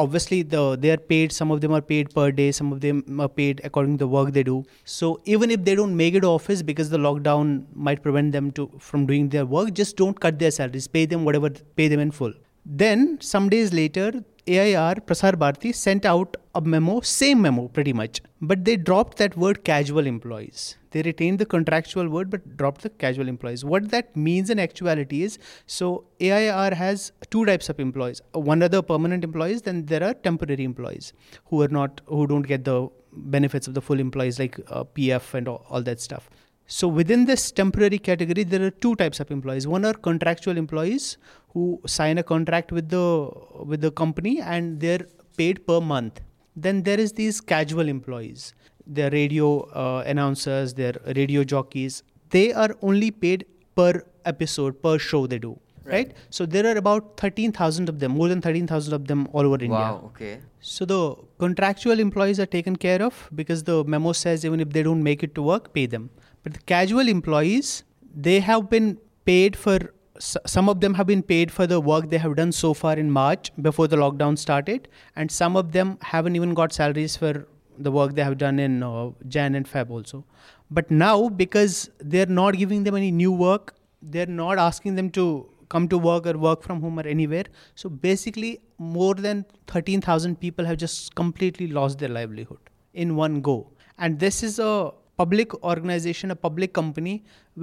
obviously 0.02 0.42
the 0.54 0.62
they 0.82 0.90
are 0.94 1.02
paid 1.12 1.32
some 1.32 1.50
of 1.50 1.60
them 1.60 1.72
are 1.78 1.82
paid 1.90 2.10
per 2.14 2.30
day 2.40 2.48
some 2.58 2.72
of 2.72 2.80
them 2.80 3.20
are 3.26 3.28
paid 3.28 3.60
according 3.68 3.96
to 3.98 4.04
the 4.04 4.08
work 4.16 4.32
they 4.32 4.42
do. 4.42 4.64
So 4.84 5.20
even 5.24 5.50
if 5.50 5.64
they 5.64 5.74
don't 5.74 5.96
make 5.96 6.14
it 6.14 6.26
to 6.26 6.28
office 6.28 6.62
because 6.62 6.90
the 6.90 6.98
lockdown 6.98 7.64
might 7.74 8.02
prevent 8.02 8.32
them 8.32 8.50
to 8.52 8.70
from 8.78 9.06
doing 9.06 9.28
their 9.36 9.46
work 9.46 9.72
just 9.82 9.96
don't 9.96 10.20
cut 10.26 10.38
their 10.38 10.50
salaries 10.50 10.88
pay 10.98 11.06
them 11.06 11.24
whatever 11.24 11.50
pay 11.82 11.88
them 11.88 12.00
in 12.00 12.10
full. 12.10 12.32
Then 12.64 13.18
some 13.20 13.48
days 13.48 13.72
later 13.72 14.12
AIR 14.48 14.94
Prasar 15.06 15.38
Bharati 15.38 15.72
sent 15.72 16.06
out 16.06 16.36
a 16.54 16.60
memo 16.60 17.00
same 17.00 17.42
memo 17.42 17.68
pretty 17.68 17.92
much 17.92 18.20
but 18.40 18.64
they 18.64 18.76
dropped 18.76 19.18
that 19.18 19.36
word 19.36 19.62
casual 19.64 20.06
employees. 20.06 20.76
They 20.90 21.02
retained 21.02 21.38
the 21.38 21.44
contractual 21.44 22.08
word 22.08 22.30
but 22.30 22.56
dropped 22.56 22.80
the 22.82 22.88
casual 22.88 23.28
employees. 23.28 23.64
What 23.64 23.90
that 23.90 24.16
means 24.16 24.48
in 24.48 24.58
actuality 24.58 25.22
is 25.22 25.38
so 25.66 26.04
AIR 26.20 26.74
has 26.74 27.12
two 27.30 27.44
types 27.44 27.68
of 27.68 27.78
employees. 27.78 28.22
One 28.32 28.62
are 28.62 28.68
the 28.68 28.82
permanent 28.82 29.22
employees 29.22 29.62
then 29.62 29.84
there 29.86 30.02
are 30.02 30.14
temporary 30.14 30.64
employees 30.64 31.12
who 31.46 31.62
are 31.62 31.68
not 31.68 32.00
who 32.06 32.26
don't 32.26 32.46
get 32.54 32.64
the 32.64 32.88
benefits 33.12 33.66
of 33.68 33.74
the 33.74 33.82
full 33.82 34.00
employees 34.00 34.38
like 34.38 34.58
uh, 34.68 34.84
PF 34.84 35.34
and 35.34 35.48
all, 35.48 35.66
all 35.68 35.82
that 35.82 36.00
stuff. 36.00 36.30
So 36.70 36.86
within 36.86 37.24
this 37.24 37.50
temporary 37.50 37.98
category, 37.98 38.44
there 38.44 38.62
are 38.62 38.70
two 38.70 38.94
types 38.96 39.20
of 39.20 39.30
employees. 39.30 39.66
One 39.66 39.86
are 39.86 39.94
contractual 39.94 40.58
employees 40.58 41.16
who 41.52 41.80
sign 41.86 42.18
a 42.18 42.22
contract 42.22 42.72
with 42.72 42.88
the 42.88 43.30
with 43.64 43.80
the 43.80 43.90
company 43.90 44.40
and 44.40 44.80
they're 44.80 45.06
paid 45.36 45.66
per 45.66 45.80
month. 45.80 46.20
Then 46.56 46.82
there 46.82 46.98
is 46.98 47.12
these 47.12 47.40
casual 47.40 47.88
employees. 47.88 48.52
They're 48.86 49.10
radio 49.10 49.60
uh, 49.84 50.02
announcers, 50.06 50.74
they're 50.74 50.96
radio 51.16 51.44
jockeys. 51.44 52.02
They 52.30 52.52
are 52.52 52.70
only 52.82 53.10
paid 53.10 53.46
per 53.74 54.02
episode, 54.24 54.82
per 54.82 54.98
show 54.98 55.26
they 55.26 55.38
do. 55.38 55.58
Right. 55.84 56.14
So 56.28 56.44
there 56.44 56.66
are 56.66 56.76
about 56.76 57.16
13,000 57.16 57.88
of 57.88 57.98
them, 57.98 58.12
more 58.12 58.28
than 58.28 58.42
13,000 58.42 58.92
of 58.92 59.06
them 59.08 59.26
all 59.32 59.46
over 59.46 59.54
India. 59.54 59.70
wow 59.70 60.02
okay 60.08 60.40
So 60.60 60.84
the 60.84 61.14
contractual 61.38 61.98
employees 61.98 62.38
are 62.38 62.46
taken 62.54 62.76
care 62.76 63.00
of 63.02 63.20
because 63.34 63.62
the 63.68 63.84
memo 63.84 64.12
says 64.12 64.44
even 64.44 64.60
if 64.60 64.70
they 64.70 64.82
don't 64.82 65.02
make 65.02 65.22
it 65.22 65.34
to 65.36 65.42
work, 65.42 65.72
pay 65.72 65.86
them. 65.86 66.10
But 66.42 66.52
the 66.54 66.60
casual 66.72 67.08
employees, 67.08 67.84
they 68.14 68.40
have 68.40 68.68
been 68.68 68.98
paid 69.24 69.56
for. 69.56 69.78
Some 70.18 70.68
of 70.68 70.80
them 70.80 70.94
have 70.94 71.06
been 71.06 71.22
paid 71.22 71.50
for 71.52 71.66
the 71.66 71.80
work 71.80 72.10
they 72.10 72.18
have 72.18 72.34
done 72.36 72.52
so 72.52 72.74
far 72.74 72.94
in 72.94 73.10
March 73.10 73.50
before 73.62 73.86
the 73.88 73.96
lockdown 73.96 74.36
started, 74.36 74.88
and 75.16 75.30
some 75.30 75.56
of 75.56 75.72
them 75.72 75.98
haven't 76.02 76.36
even 76.36 76.54
got 76.54 76.72
salaries 76.72 77.16
for 77.16 77.46
the 77.78 77.92
work 77.92 78.14
they 78.14 78.22
have 78.22 78.38
done 78.38 78.58
in 78.58 78.82
uh, 78.82 79.10
Jan 79.28 79.54
and 79.54 79.70
Feb 79.70 79.90
also. 79.90 80.24
But 80.70 80.90
now, 80.90 81.28
because 81.28 81.90
they're 81.98 82.26
not 82.26 82.56
giving 82.56 82.84
them 82.84 82.96
any 82.96 83.10
new 83.10 83.32
work, 83.32 83.74
they're 84.02 84.26
not 84.26 84.58
asking 84.58 84.96
them 84.96 85.10
to 85.10 85.48
come 85.68 85.88
to 85.88 85.98
work 85.98 86.26
or 86.26 86.36
work 86.36 86.62
from 86.62 86.80
home 86.80 86.98
or 86.98 87.06
anywhere. 87.06 87.44
So 87.74 87.88
basically, 87.88 88.60
more 88.78 89.14
than 89.14 89.44
13,000 89.66 90.40
people 90.40 90.64
have 90.64 90.78
just 90.78 91.14
completely 91.14 91.68
lost 91.68 91.98
their 91.98 92.08
livelihood 92.08 92.58
in 92.92 93.16
one 93.16 93.40
go. 93.40 93.70
And 93.98 94.18
this 94.18 94.42
is 94.42 94.58
a 94.58 94.92
public 95.18 95.54
organization, 95.72 96.30
a 96.30 96.36
public 96.46 96.72
company, 96.72 97.14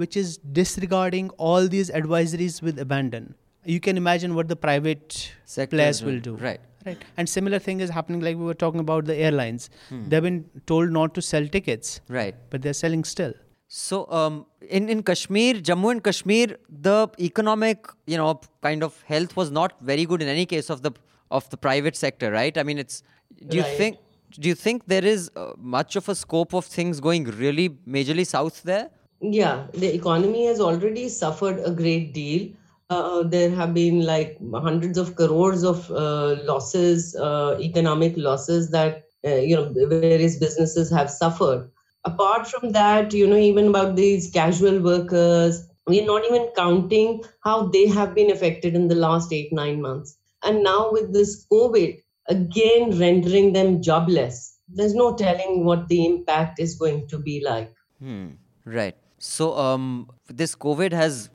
which 0.02 0.16
is 0.22 0.36
disregarding 0.60 1.30
all 1.48 1.68
these 1.74 1.90
advisories 2.00 2.60
with 2.68 2.78
abandon. 2.86 3.34
You 3.74 3.80
can 3.86 3.96
imagine 3.96 4.34
what 4.38 4.48
the 4.48 4.56
private 4.64 5.14
Sectors 5.44 5.76
players 5.76 6.02
will- 6.04 6.12
will 6.14 6.20
do. 6.30 6.36
right. 6.48 6.60
Right. 6.88 7.00
And 7.16 7.28
similar 7.30 7.58
thing 7.62 7.80
is 7.84 7.90
happening 7.94 8.20
like 8.24 8.36
we 8.40 8.44
were 8.48 8.54
talking 8.58 8.82
about 8.82 9.06
the 9.06 9.14
airlines. 9.28 9.64
Hmm. 9.88 10.02
They've 10.10 10.22
been 10.26 10.36
told 10.72 10.92
not 10.96 11.14
to 11.16 11.22
sell 11.28 11.48
tickets, 11.54 11.88
right 12.16 12.36
but 12.52 12.62
they're 12.66 12.76
selling 12.80 13.02
still. 13.12 13.32
So, 13.78 13.98
um, 14.18 14.36
in 14.78 14.88
in 14.94 15.02
Kashmir, 15.08 15.54
Jammu 15.70 15.90
and 15.94 16.04
Kashmir, 16.08 16.52
the 16.88 16.94
economic, 17.30 17.88
you 18.14 18.20
know, 18.20 18.28
kind 18.68 18.84
of 18.88 19.00
health 19.08 19.34
was 19.40 19.50
not 19.58 19.74
very 19.90 20.04
good 20.12 20.22
in 20.26 20.30
any 20.36 20.46
case 20.54 20.70
of 20.76 20.82
the 20.86 20.92
of 21.40 21.50
the 21.54 21.60
private 21.68 21.96
sector, 22.04 22.30
right? 22.36 22.56
I 22.64 22.66
mean, 22.70 22.78
it's. 22.84 23.02
Do 23.48 23.56
you 23.60 23.64
Right. 23.64 23.76
think? 23.82 23.98
Do 24.38 24.48
you 24.48 24.54
think 24.54 24.86
there 24.86 25.04
is 25.04 25.30
uh, 25.34 25.52
much 25.56 25.96
of 25.96 26.08
a 26.08 26.14
scope 26.14 26.52
of 26.52 26.66
things 26.66 27.00
going 27.00 27.24
really 27.24 27.70
majorly 27.88 28.26
south 28.26 28.62
there? 28.62 28.90
Yeah, 29.20 29.66
the 29.72 29.94
economy 29.94 30.46
has 30.46 30.60
already 30.60 31.08
suffered 31.08 31.58
a 31.64 31.70
great 31.70 32.12
deal. 32.12 32.50
Uh, 32.90 33.22
there 33.22 33.50
have 33.50 33.72
been 33.72 34.02
like 34.02 34.38
hundreds 34.54 34.98
of 34.98 35.16
crores 35.16 35.64
of 35.64 35.90
uh, 35.90 36.36
losses, 36.44 37.16
uh, 37.16 37.56
economic 37.60 38.14
losses 38.16 38.70
that 38.70 39.04
uh, 39.26 39.36
you 39.36 39.56
know 39.56 39.72
various 39.88 40.36
businesses 40.36 40.90
have 40.90 41.10
suffered. 41.10 41.70
Apart 42.04 42.46
from 42.46 42.72
that, 42.72 43.12
you 43.12 43.26
know, 43.26 43.36
even 43.36 43.68
about 43.68 43.96
these 43.96 44.30
casual 44.30 44.80
workers, 44.80 45.66
we're 45.86 46.04
not 46.04 46.24
even 46.26 46.48
counting 46.54 47.24
how 47.42 47.66
they 47.68 47.86
have 47.88 48.14
been 48.14 48.30
affected 48.30 48.74
in 48.74 48.88
the 48.88 48.94
last 48.94 49.32
eight 49.32 49.52
nine 49.52 49.80
months. 49.80 50.16
And 50.44 50.62
now 50.62 50.92
with 50.92 51.12
this 51.12 51.46
COVID, 51.50 52.02
again 52.28 52.98
rendering 52.98 53.52
them 53.52 53.82
jobless. 53.82 54.58
There's 54.68 54.94
no 54.94 55.14
telling 55.14 55.64
what 55.64 55.88
the 55.88 56.04
impact 56.06 56.58
is 56.58 56.74
going 56.74 57.06
to 57.08 57.18
be 57.18 57.42
like. 57.44 57.72
Hmm. 58.00 58.30
Right. 58.64 58.96
So, 59.18 59.56
um, 59.56 60.10
this 60.28 60.54
COVID 60.54 60.92
has 60.92 61.30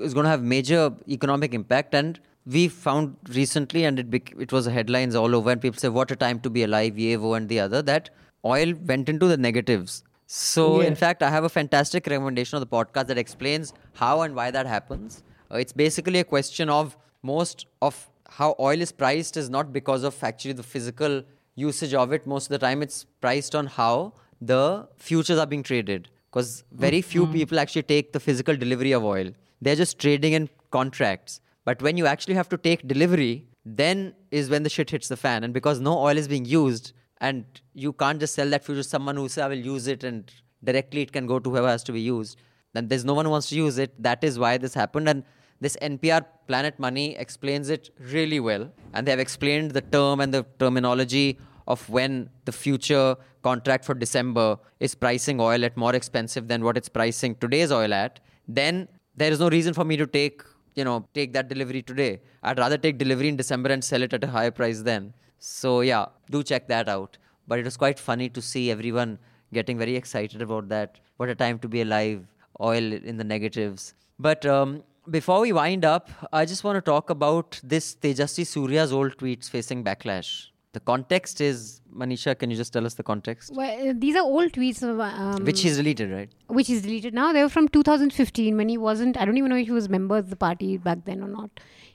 is 0.00 0.14
going 0.14 0.24
to 0.24 0.30
have 0.30 0.42
major 0.42 0.92
economic 1.08 1.52
impact, 1.52 1.94
and 1.94 2.18
we 2.46 2.68
found 2.68 3.16
recently, 3.28 3.84
and 3.84 3.98
it 3.98 4.10
bec- 4.10 4.34
it 4.38 4.52
was 4.52 4.66
headlines 4.66 5.14
all 5.14 5.34
over, 5.34 5.50
and 5.50 5.60
people 5.60 5.78
say, 5.78 5.88
"What 5.88 6.10
a 6.10 6.16
time 6.16 6.40
to 6.40 6.50
be 6.50 6.62
alive!" 6.62 6.98
Ye, 6.98 7.16
wo, 7.16 7.34
and 7.34 7.48
the 7.48 7.60
other. 7.60 7.82
That 7.82 8.10
oil 8.44 8.72
went 8.86 9.08
into 9.08 9.26
the 9.26 9.36
negatives. 9.36 10.02
So, 10.26 10.80
in 10.80 10.96
fact, 10.96 11.22
I 11.22 11.30
have 11.30 11.44
a 11.44 11.48
fantastic 11.48 12.06
recommendation 12.06 12.56
of 12.56 12.60
the 12.60 12.66
podcast 12.66 13.06
that 13.08 13.18
explains 13.18 13.72
how 13.94 14.22
and 14.22 14.34
why 14.34 14.50
that 14.50 14.66
happens. 14.66 15.22
Uh, 15.50 15.58
it's 15.58 15.72
basically 15.72 16.18
a 16.18 16.24
question 16.24 16.68
of 16.68 16.96
most 17.22 17.66
of 17.80 18.08
how 18.28 18.54
oil 18.58 18.80
is 18.80 18.92
priced 18.92 19.36
is 19.36 19.48
not 19.48 19.72
because 19.72 20.02
of 20.02 20.22
actually 20.22 20.52
the 20.52 20.62
physical 20.62 21.22
usage 21.54 21.94
of 21.94 22.12
it. 22.12 22.26
Most 22.26 22.46
of 22.46 22.50
the 22.50 22.58
time, 22.58 22.82
it's 22.82 23.04
priced 23.20 23.54
on 23.54 23.66
how 23.66 24.14
the 24.40 24.88
futures 24.96 25.38
are 25.38 25.46
being 25.46 25.62
traded. 25.62 26.08
Because 26.30 26.64
very 26.72 27.00
few 27.00 27.22
mm-hmm. 27.22 27.32
people 27.32 27.58
actually 27.58 27.82
take 27.82 28.12
the 28.12 28.20
physical 28.20 28.56
delivery 28.56 28.92
of 28.92 29.04
oil. 29.04 29.30
They're 29.62 29.76
just 29.76 29.98
trading 29.98 30.34
in 30.34 30.50
contracts. 30.70 31.40
But 31.64 31.80
when 31.82 31.96
you 31.96 32.06
actually 32.06 32.34
have 32.34 32.48
to 32.50 32.58
take 32.58 32.86
delivery, 32.86 33.46
then 33.64 34.14
is 34.30 34.50
when 34.50 34.62
the 34.62 34.68
shit 34.68 34.90
hits 34.90 35.08
the 35.08 35.16
fan. 35.16 35.44
And 35.44 35.54
because 35.54 35.80
no 35.80 35.98
oil 35.98 36.16
is 36.16 36.28
being 36.28 36.44
used, 36.44 36.92
and 37.20 37.44
you 37.72 37.92
can't 37.92 38.20
just 38.20 38.34
sell 38.34 38.48
that 38.50 38.64
future 38.64 38.82
to 38.82 38.88
someone 38.88 39.16
who 39.16 39.28
says, 39.28 39.44
I 39.44 39.48
will 39.48 39.56
use 39.56 39.86
it 39.86 40.04
and 40.04 40.30
directly 40.62 41.02
it 41.02 41.12
can 41.12 41.26
go 41.26 41.38
to 41.38 41.50
whoever 41.50 41.68
has 41.68 41.82
to 41.84 41.92
be 41.92 42.00
used. 42.00 42.38
Then 42.74 42.88
there's 42.88 43.04
no 43.04 43.14
one 43.14 43.24
who 43.24 43.30
wants 43.30 43.48
to 43.48 43.56
use 43.56 43.78
it. 43.78 44.00
That 44.02 44.22
is 44.22 44.38
why 44.38 44.58
this 44.58 44.74
happened. 44.74 45.08
And 45.08 45.24
this 45.60 45.76
NPR 45.82 46.24
Planet 46.46 46.78
Money 46.78 47.16
explains 47.16 47.70
it 47.70 47.90
really 47.98 48.40
well. 48.40 48.70
And 48.92 49.06
they 49.06 49.10
have 49.10 49.20
explained 49.20 49.72
the 49.72 49.80
term 49.80 50.20
and 50.20 50.32
the 50.32 50.44
terminology 50.58 51.38
of 51.66 51.88
when 51.88 52.30
the 52.44 52.52
future 52.52 53.16
contract 53.42 53.84
for 53.84 53.94
December 53.94 54.58
is 54.80 54.94
pricing 54.94 55.40
oil 55.40 55.64
at 55.64 55.76
more 55.76 55.94
expensive 55.94 56.48
than 56.48 56.62
what 56.62 56.76
it's 56.76 56.88
pricing 56.88 57.34
today's 57.36 57.72
oil 57.72 57.92
at, 57.92 58.20
then 58.46 58.88
there 59.16 59.32
is 59.32 59.40
no 59.40 59.48
reason 59.48 59.74
for 59.74 59.84
me 59.84 59.96
to 59.96 60.06
take, 60.06 60.42
you 60.74 60.84
know, 60.84 61.06
take 61.14 61.32
that 61.32 61.48
delivery 61.48 61.82
today. 61.82 62.20
I'd 62.42 62.58
rather 62.58 62.78
take 62.78 62.98
delivery 62.98 63.28
in 63.28 63.36
December 63.36 63.70
and 63.70 63.82
sell 63.82 64.02
it 64.02 64.12
at 64.12 64.22
a 64.22 64.26
higher 64.26 64.50
price 64.50 64.82
then. 64.82 65.14
So 65.38 65.80
yeah, 65.80 66.06
do 66.30 66.42
check 66.42 66.68
that 66.68 66.88
out. 66.88 67.18
But 67.48 67.58
it 67.58 67.64
was 67.64 67.76
quite 67.76 67.98
funny 67.98 68.28
to 68.30 68.42
see 68.42 68.70
everyone 68.70 69.18
getting 69.52 69.78
very 69.78 69.96
excited 69.96 70.42
about 70.42 70.68
that. 70.68 71.00
What 71.16 71.28
a 71.28 71.34
time 71.34 71.58
to 71.60 71.68
be 71.68 71.80
alive. 71.82 72.26
Oil 72.60 72.92
in 72.92 73.16
the 73.16 73.24
negatives. 73.24 73.94
But 74.18 74.44
um, 74.46 74.82
before 75.10 75.40
we 75.40 75.52
wind 75.52 75.84
up, 75.84 76.10
I 76.32 76.44
just 76.44 76.64
want 76.64 76.76
to 76.76 76.80
talk 76.80 77.10
about 77.10 77.60
this 77.62 77.94
Tejasvi 77.94 78.46
Surya's 78.46 78.92
old 78.92 79.16
tweets 79.16 79.48
facing 79.48 79.84
backlash. 79.84 80.48
The 80.72 80.80
context 80.80 81.40
is, 81.40 81.80
Manisha, 81.94 82.38
can 82.38 82.50
you 82.50 82.56
just 82.56 82.72
tell 82.72 82.84
us 82.84 82.94
the 82.94 83.02
context? 83.02 83.50
Well, 83.54 83.90
uh, 83.90 83.94
these 83.96 84.14
are 84.14 84.22
old 84.22 84.52
tweets. 84.52 84.82
of, 84.82 85.00
Um, 85.00 85.44
Which 85.44 85.62
he's 85.62 85.76
deleted, 85.78 86.10
right? 86.10 86.30
which 86.48 86.68
is 86.68 86.82
deleted 86.82 87.14
now. 87.14 87.32
They 87.32 87.42
were 87.42 87.48
from 87.48 87.68
2015 87.68 88.56
when 88.56 88.68
he 88.68 88.76
wasn't. 88.76 89.16
I 89.16 89.24
don't 89.24 89.38
even 89.38 89.48
know 89.50 89.56
if 89.56 89.66
he 89.66 89.72
was 89.72 89.86
a 89.86 89.88
member 89.88 90.18
of 90.18 90.28
the 90.28 90.36
party 90.36 90.76
back 90.76 91.04
then 91.06 91.22
or 91.22 91.28
not. 91.28 91.50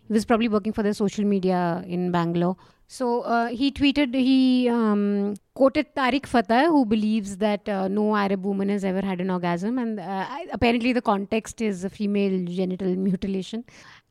He 0.07 0.13
was 0.13 0.25
probably 0.25 0.47
working 0.47 0.73
for 0.73 0.81
the 0.83 0.93
social 0.95 1.25
media 1.25 1.83
in 1.87 2.11
Bangalore. 2.11 2.57
So 2.91 3.21
uh, 3.21 3.47
he 3.47 3.71
tweeted, 3.71 4.13
he 4.13 4.67
um, 4.67 5.35
quoted 5.53 5.95
Tariq 5.95 6.25
Fatah, 6.25 6.65
who 6.65 6.85
believes 6.85 7.37
that 7.37 7.69
uh, 7.69 7.87
no 7.87 8.17
Arab 8.17 8.43
woman 8.43 8.67
has 8.67 8.83
ever 8.83 8.99
had 8.99 9.21
an 9.21 9.29
orgasm. 9.29 9.77
And 9.77 9.97
uh, 9.97 10.25
apparently, 10.51 10.91
the 10.91 11.01
context 11.01 11.61
is 11.61 11.87
female 11.89 12.45
genital 12.47 12.93
mutilation. 12.97 13.63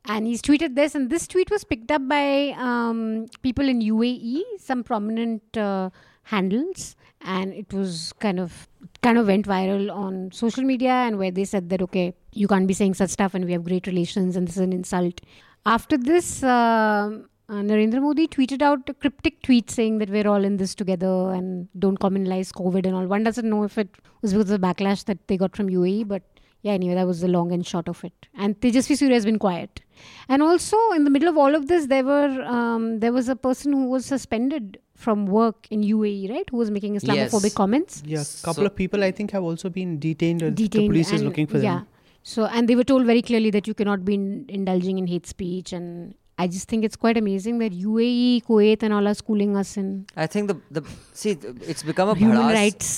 And 0.05 0.25
he's 0.25 0.41
tweeted 0.41 0.73
this, 0.73 0.95
and 0.95 1.11
this 1.11 1.27
tweet 1.27 1.51
was 1.51 1.63
picked 1.63 1.91
up 1.91 2.07
by 2.07 2.55
um, 2.57 3.27
people 3.43 3.69
in 3.69 3.81
UAE, 3.81 4.41
some 4.57 4.83
prominent 4.83 5.55
uh, 5.55 5.91
handles, 6.23 6.95
and 7.21 7.53
it 7.53 7.71
was 7.71 8.13
kind 8.13 8.39
of 8.39 8.67
kind 9.03 9.19
of 9.19 9.27
went 9.27 9.45
viral 9.45 9.95
on 9.95 10.31
social 10.31 10.63
media, 10.63 10.89
and 10.89 11.19
where 11.19 11.29
they 11.29 11.45
said 11.45 11.69
that 11.69 11.83
okay, 11.83 12.15
you 12.33 12.47
can't 12.47 12.65
be 12.65 12.73
saying 12.73 12.95
such 12.95 13.11
stuff, 13.11 13.35
and 13.35 13.45
we 13.45 13.51
have 13.51 13.63
great 13.63 13.85
relations, 13.85 14.35
and 14.35 14.47
this 14.47 14.57
is 14.57 14.63
an 14.63 14.73
insult. 14.73 15.21
After 15.67 15.99
this, 15.99 16.41
um 16.41 17.27
uh, 17.51 17.61
Narendra 17.69 18.01
Modi 18.01 18.27
tweeted 18.27 18.61
out 18.61 18.89
a 18.89 18.93
cryptic 18.93 19.41
tweet 19.43 19.69
saying 19.69 19.97
that 19.99 20.09
we're 20.09 20.27
all 20.27 20.43
in 20.49 20.57
this 20.57 20.73
together 20.81 21.13
and 21.37 21.67
don't 21.77 21.99
communalize 21.99 22.51
COVID 22.53 22.85
and 22.85 22.95
all. 22.95 23.05
One 23.05 23.23
doesn't 23.23 23.49
know 23.53 23.63
if 23.63 23.77
it 23.77 23.89
was 24.21 24.31
because 24.33 24.49
of 24.49 24.61
the 24.61 24.67
backlash 24.67 25.03
that 25.05 25.27
they 25.27 25.37
got 25.37 25.55
from 25.55 25.67
UAE, 25.67 26.07
but 26.07 26.23
yeah, 26.61 26.73
anyway, 26.73 26.95
that 26.95 27.07
was 27.07 27.21
the 27.21 27.27
long 27.27 27.51
and 27.51 27.65
short 27.65 27.87
of 27.89 28.03
it. 28.03 28.27
And 28.35 28.59
Tejasvi 28.61 28.97
Surya 28.97 29.15
has 29.15 29.25
been 29.25 29.39
quiet. 29.39 29.81
And 30.29 30.41
also, 30.41 30.77
in 30.95 31.03
the 31.03 31.09
middle 31.09 31.27
of 31.27 31.37
all 31.37 31.53
of 31.55 31.67
this, 31.67 31.87
there 31.87 32.03
were 32.03 32.41
um, 32.43 32.99
there 32.99 33.11
was 33.11 33.27
a 33.29 33.35
person 33.35 33.73
who 33.73 33.85
was 33.89 34.05
suspended 34.05 34.79
from 34.95 35.25
work 35.25 35.67
in 35.71 35.81
UAE, 35.81 36.29
right? 36.29 36.47
Who 36.51 36.57
was 36.57 36.71
making 36.71 36.95
Islamophobic 36.95 37.43
Yes. 37.49 37.53
comments. 37.53 38.03
Yeah, 38.05 38.21
a 38.21 38.45
couple 38.45 38.63
So- 38.63 38.67
of 38.67 38.75
people 38.75 39.03
I 39.03 39.11
think 39.11 39.31
have 39.31 39.43
also 39.43 39.69
been 39.69 39.99
detained. 39.99 40.43
Or 40.43 40.51
Detained. 40.51 40.71
the 40.83 40.87
police 40.89 41.11
is 41.11 41.23
looking 41.23 41.47
for 41.47 41.57
yeah. 41.57 41.79
them. 41.79 41.87
So, 42.23 42.45
and 42.45 42.69
they 42.69 42.75
were 42.75 42.83
told 42.83 43.05
very 43.07 43.23
clearly 43.23 43.49
that 43.49 43.67
you 43.67 43.73
cannot 43.73 44.05
be 44.05 44.13
in, 44.13 44.45
indulging 44.47 44.99
in 44.99 45.07
hate 45.07 45.25
speech. 45.25 45.73
And 45.73 46.13
I 46.38 46.46
just 46.54 46.68
think 46.70 46.84
it's 46.86 46.96
quite 47.02 47.16
amazing 47.18 47.58
that 47.60 47.72
UAE, 47.72 48.42
Kuwait, 48.48 48.82
and 48.82 48.92
all 48.96 49.06
are 49.10 49.14
schooling 49.20 49.56
us 49.56 49.76
in 49.82 49.86
I 50.16 50.26
think 50.26 50.48
the, 50.52 50.56
the 50.78 50.82
see, 51.20 51.30
it's 51.74 51.82
become 51.82 52.10
a 52.10 52.16
human 52.24 52.36
bhadas. 52.42 52.58
rights. 52.62 52.90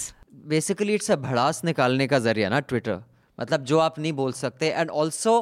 basically 0.49 0.95
it's 0.95 1.11
a 1.11 1.17
भड़ास 1.23 1.61
निकालने 1.65 2.07
का 2.11 2.19
जरिया 2.27 2.49
ना 2.49 2.59
Twitter 2.73 3.01
मतलब 3.41 3.65
जो 3.71 3.79
आप 3.87 3.99
नहीं 3.99 4.13
बोल 4.21 4.33
सकते 4.33 4.69
and 4.71 4.91
also 5.01 5.35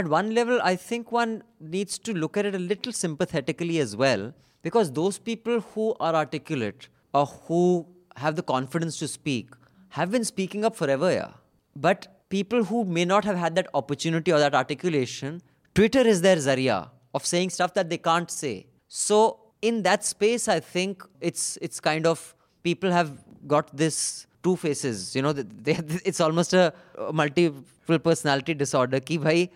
at 0.00 0.08
one 0.12 0.30
level 0.36 0.60
i 0.68 0.72
think 0.84 1.10
one 1.16 1.34
needs 1.74 1.98
to 2.06 2.12
look 2.22 2.38
at 2.40 2.46
it 2.50 2.54
a 2.58 2.60
little 2.70 2.94
sympathetically 3.00 3.76
as 3.82 3.92
well 4.02 4.24
because 4.68 4.88
those 4.96 5.18
people 5.28 5.60
who 5.74 5.84
are 6.06 6.14
articulate 6.20 6.88
or 7.20 7.22
who 7.34 7.60
have 8.24 8.38
the 8.40 8.44
confidence 8.48 8.98
to 9.02 9.08
speak 9.12 9.52
have 9.98 10.10
been 10.16 10.26
speaking 10.30 10.66
up 10.70 10.80
forever 10.80 11.12
yeah 11.16 11.30
but 11.86 12.08
people 12.36 12.66
who 12.72 12.80
may 12.98 13.04
not 13.12 13.30
have 13.30 13.38
had 13.44 13.60
that 13.60 13.70
opportunity 13.82 14.34
or 14.38 14.40
that 14.46 14.58
articulation 14.62 15.38
twitter 15.80 16.04
is 16.14 16.24
their 16.26 16.42
zariya 16.48 16.80
of 17.16 17.26
saying 17.32 17.50
stuff 17.58 17.74
that 17.78 17.88
they 17.94 17.98
can't 18.10 18.30
say 18.30 18.54
so 18.88 19.18
in 19.70 19.82
that 19.88 20.04
space 20.12 20.48
i 20.48 20.58
think 20.74 21.04
it's 21.30 21.44
it's 21.68 21.80
kind 21.88 22.06
of 22.12 22.22
people 22.68 22.90
have 22.98 23.10
got 23.54 23.74
this 23.84 23.98
two 24.46 24.54
faces 24.64 25.14
you 25.16 25.22
know 25.26 25.32
th- 25.32 25.46
they, 25.68 25.76
it's 26.10 26.20
almost 26.28 26.52
a 26.62 26.64
a 27.08 27.12
multiple 27.20 27.98
personality 28.08 28.54
disorder 28.64 29.00
कि 29.10 29.18
भाई 29.28 29.48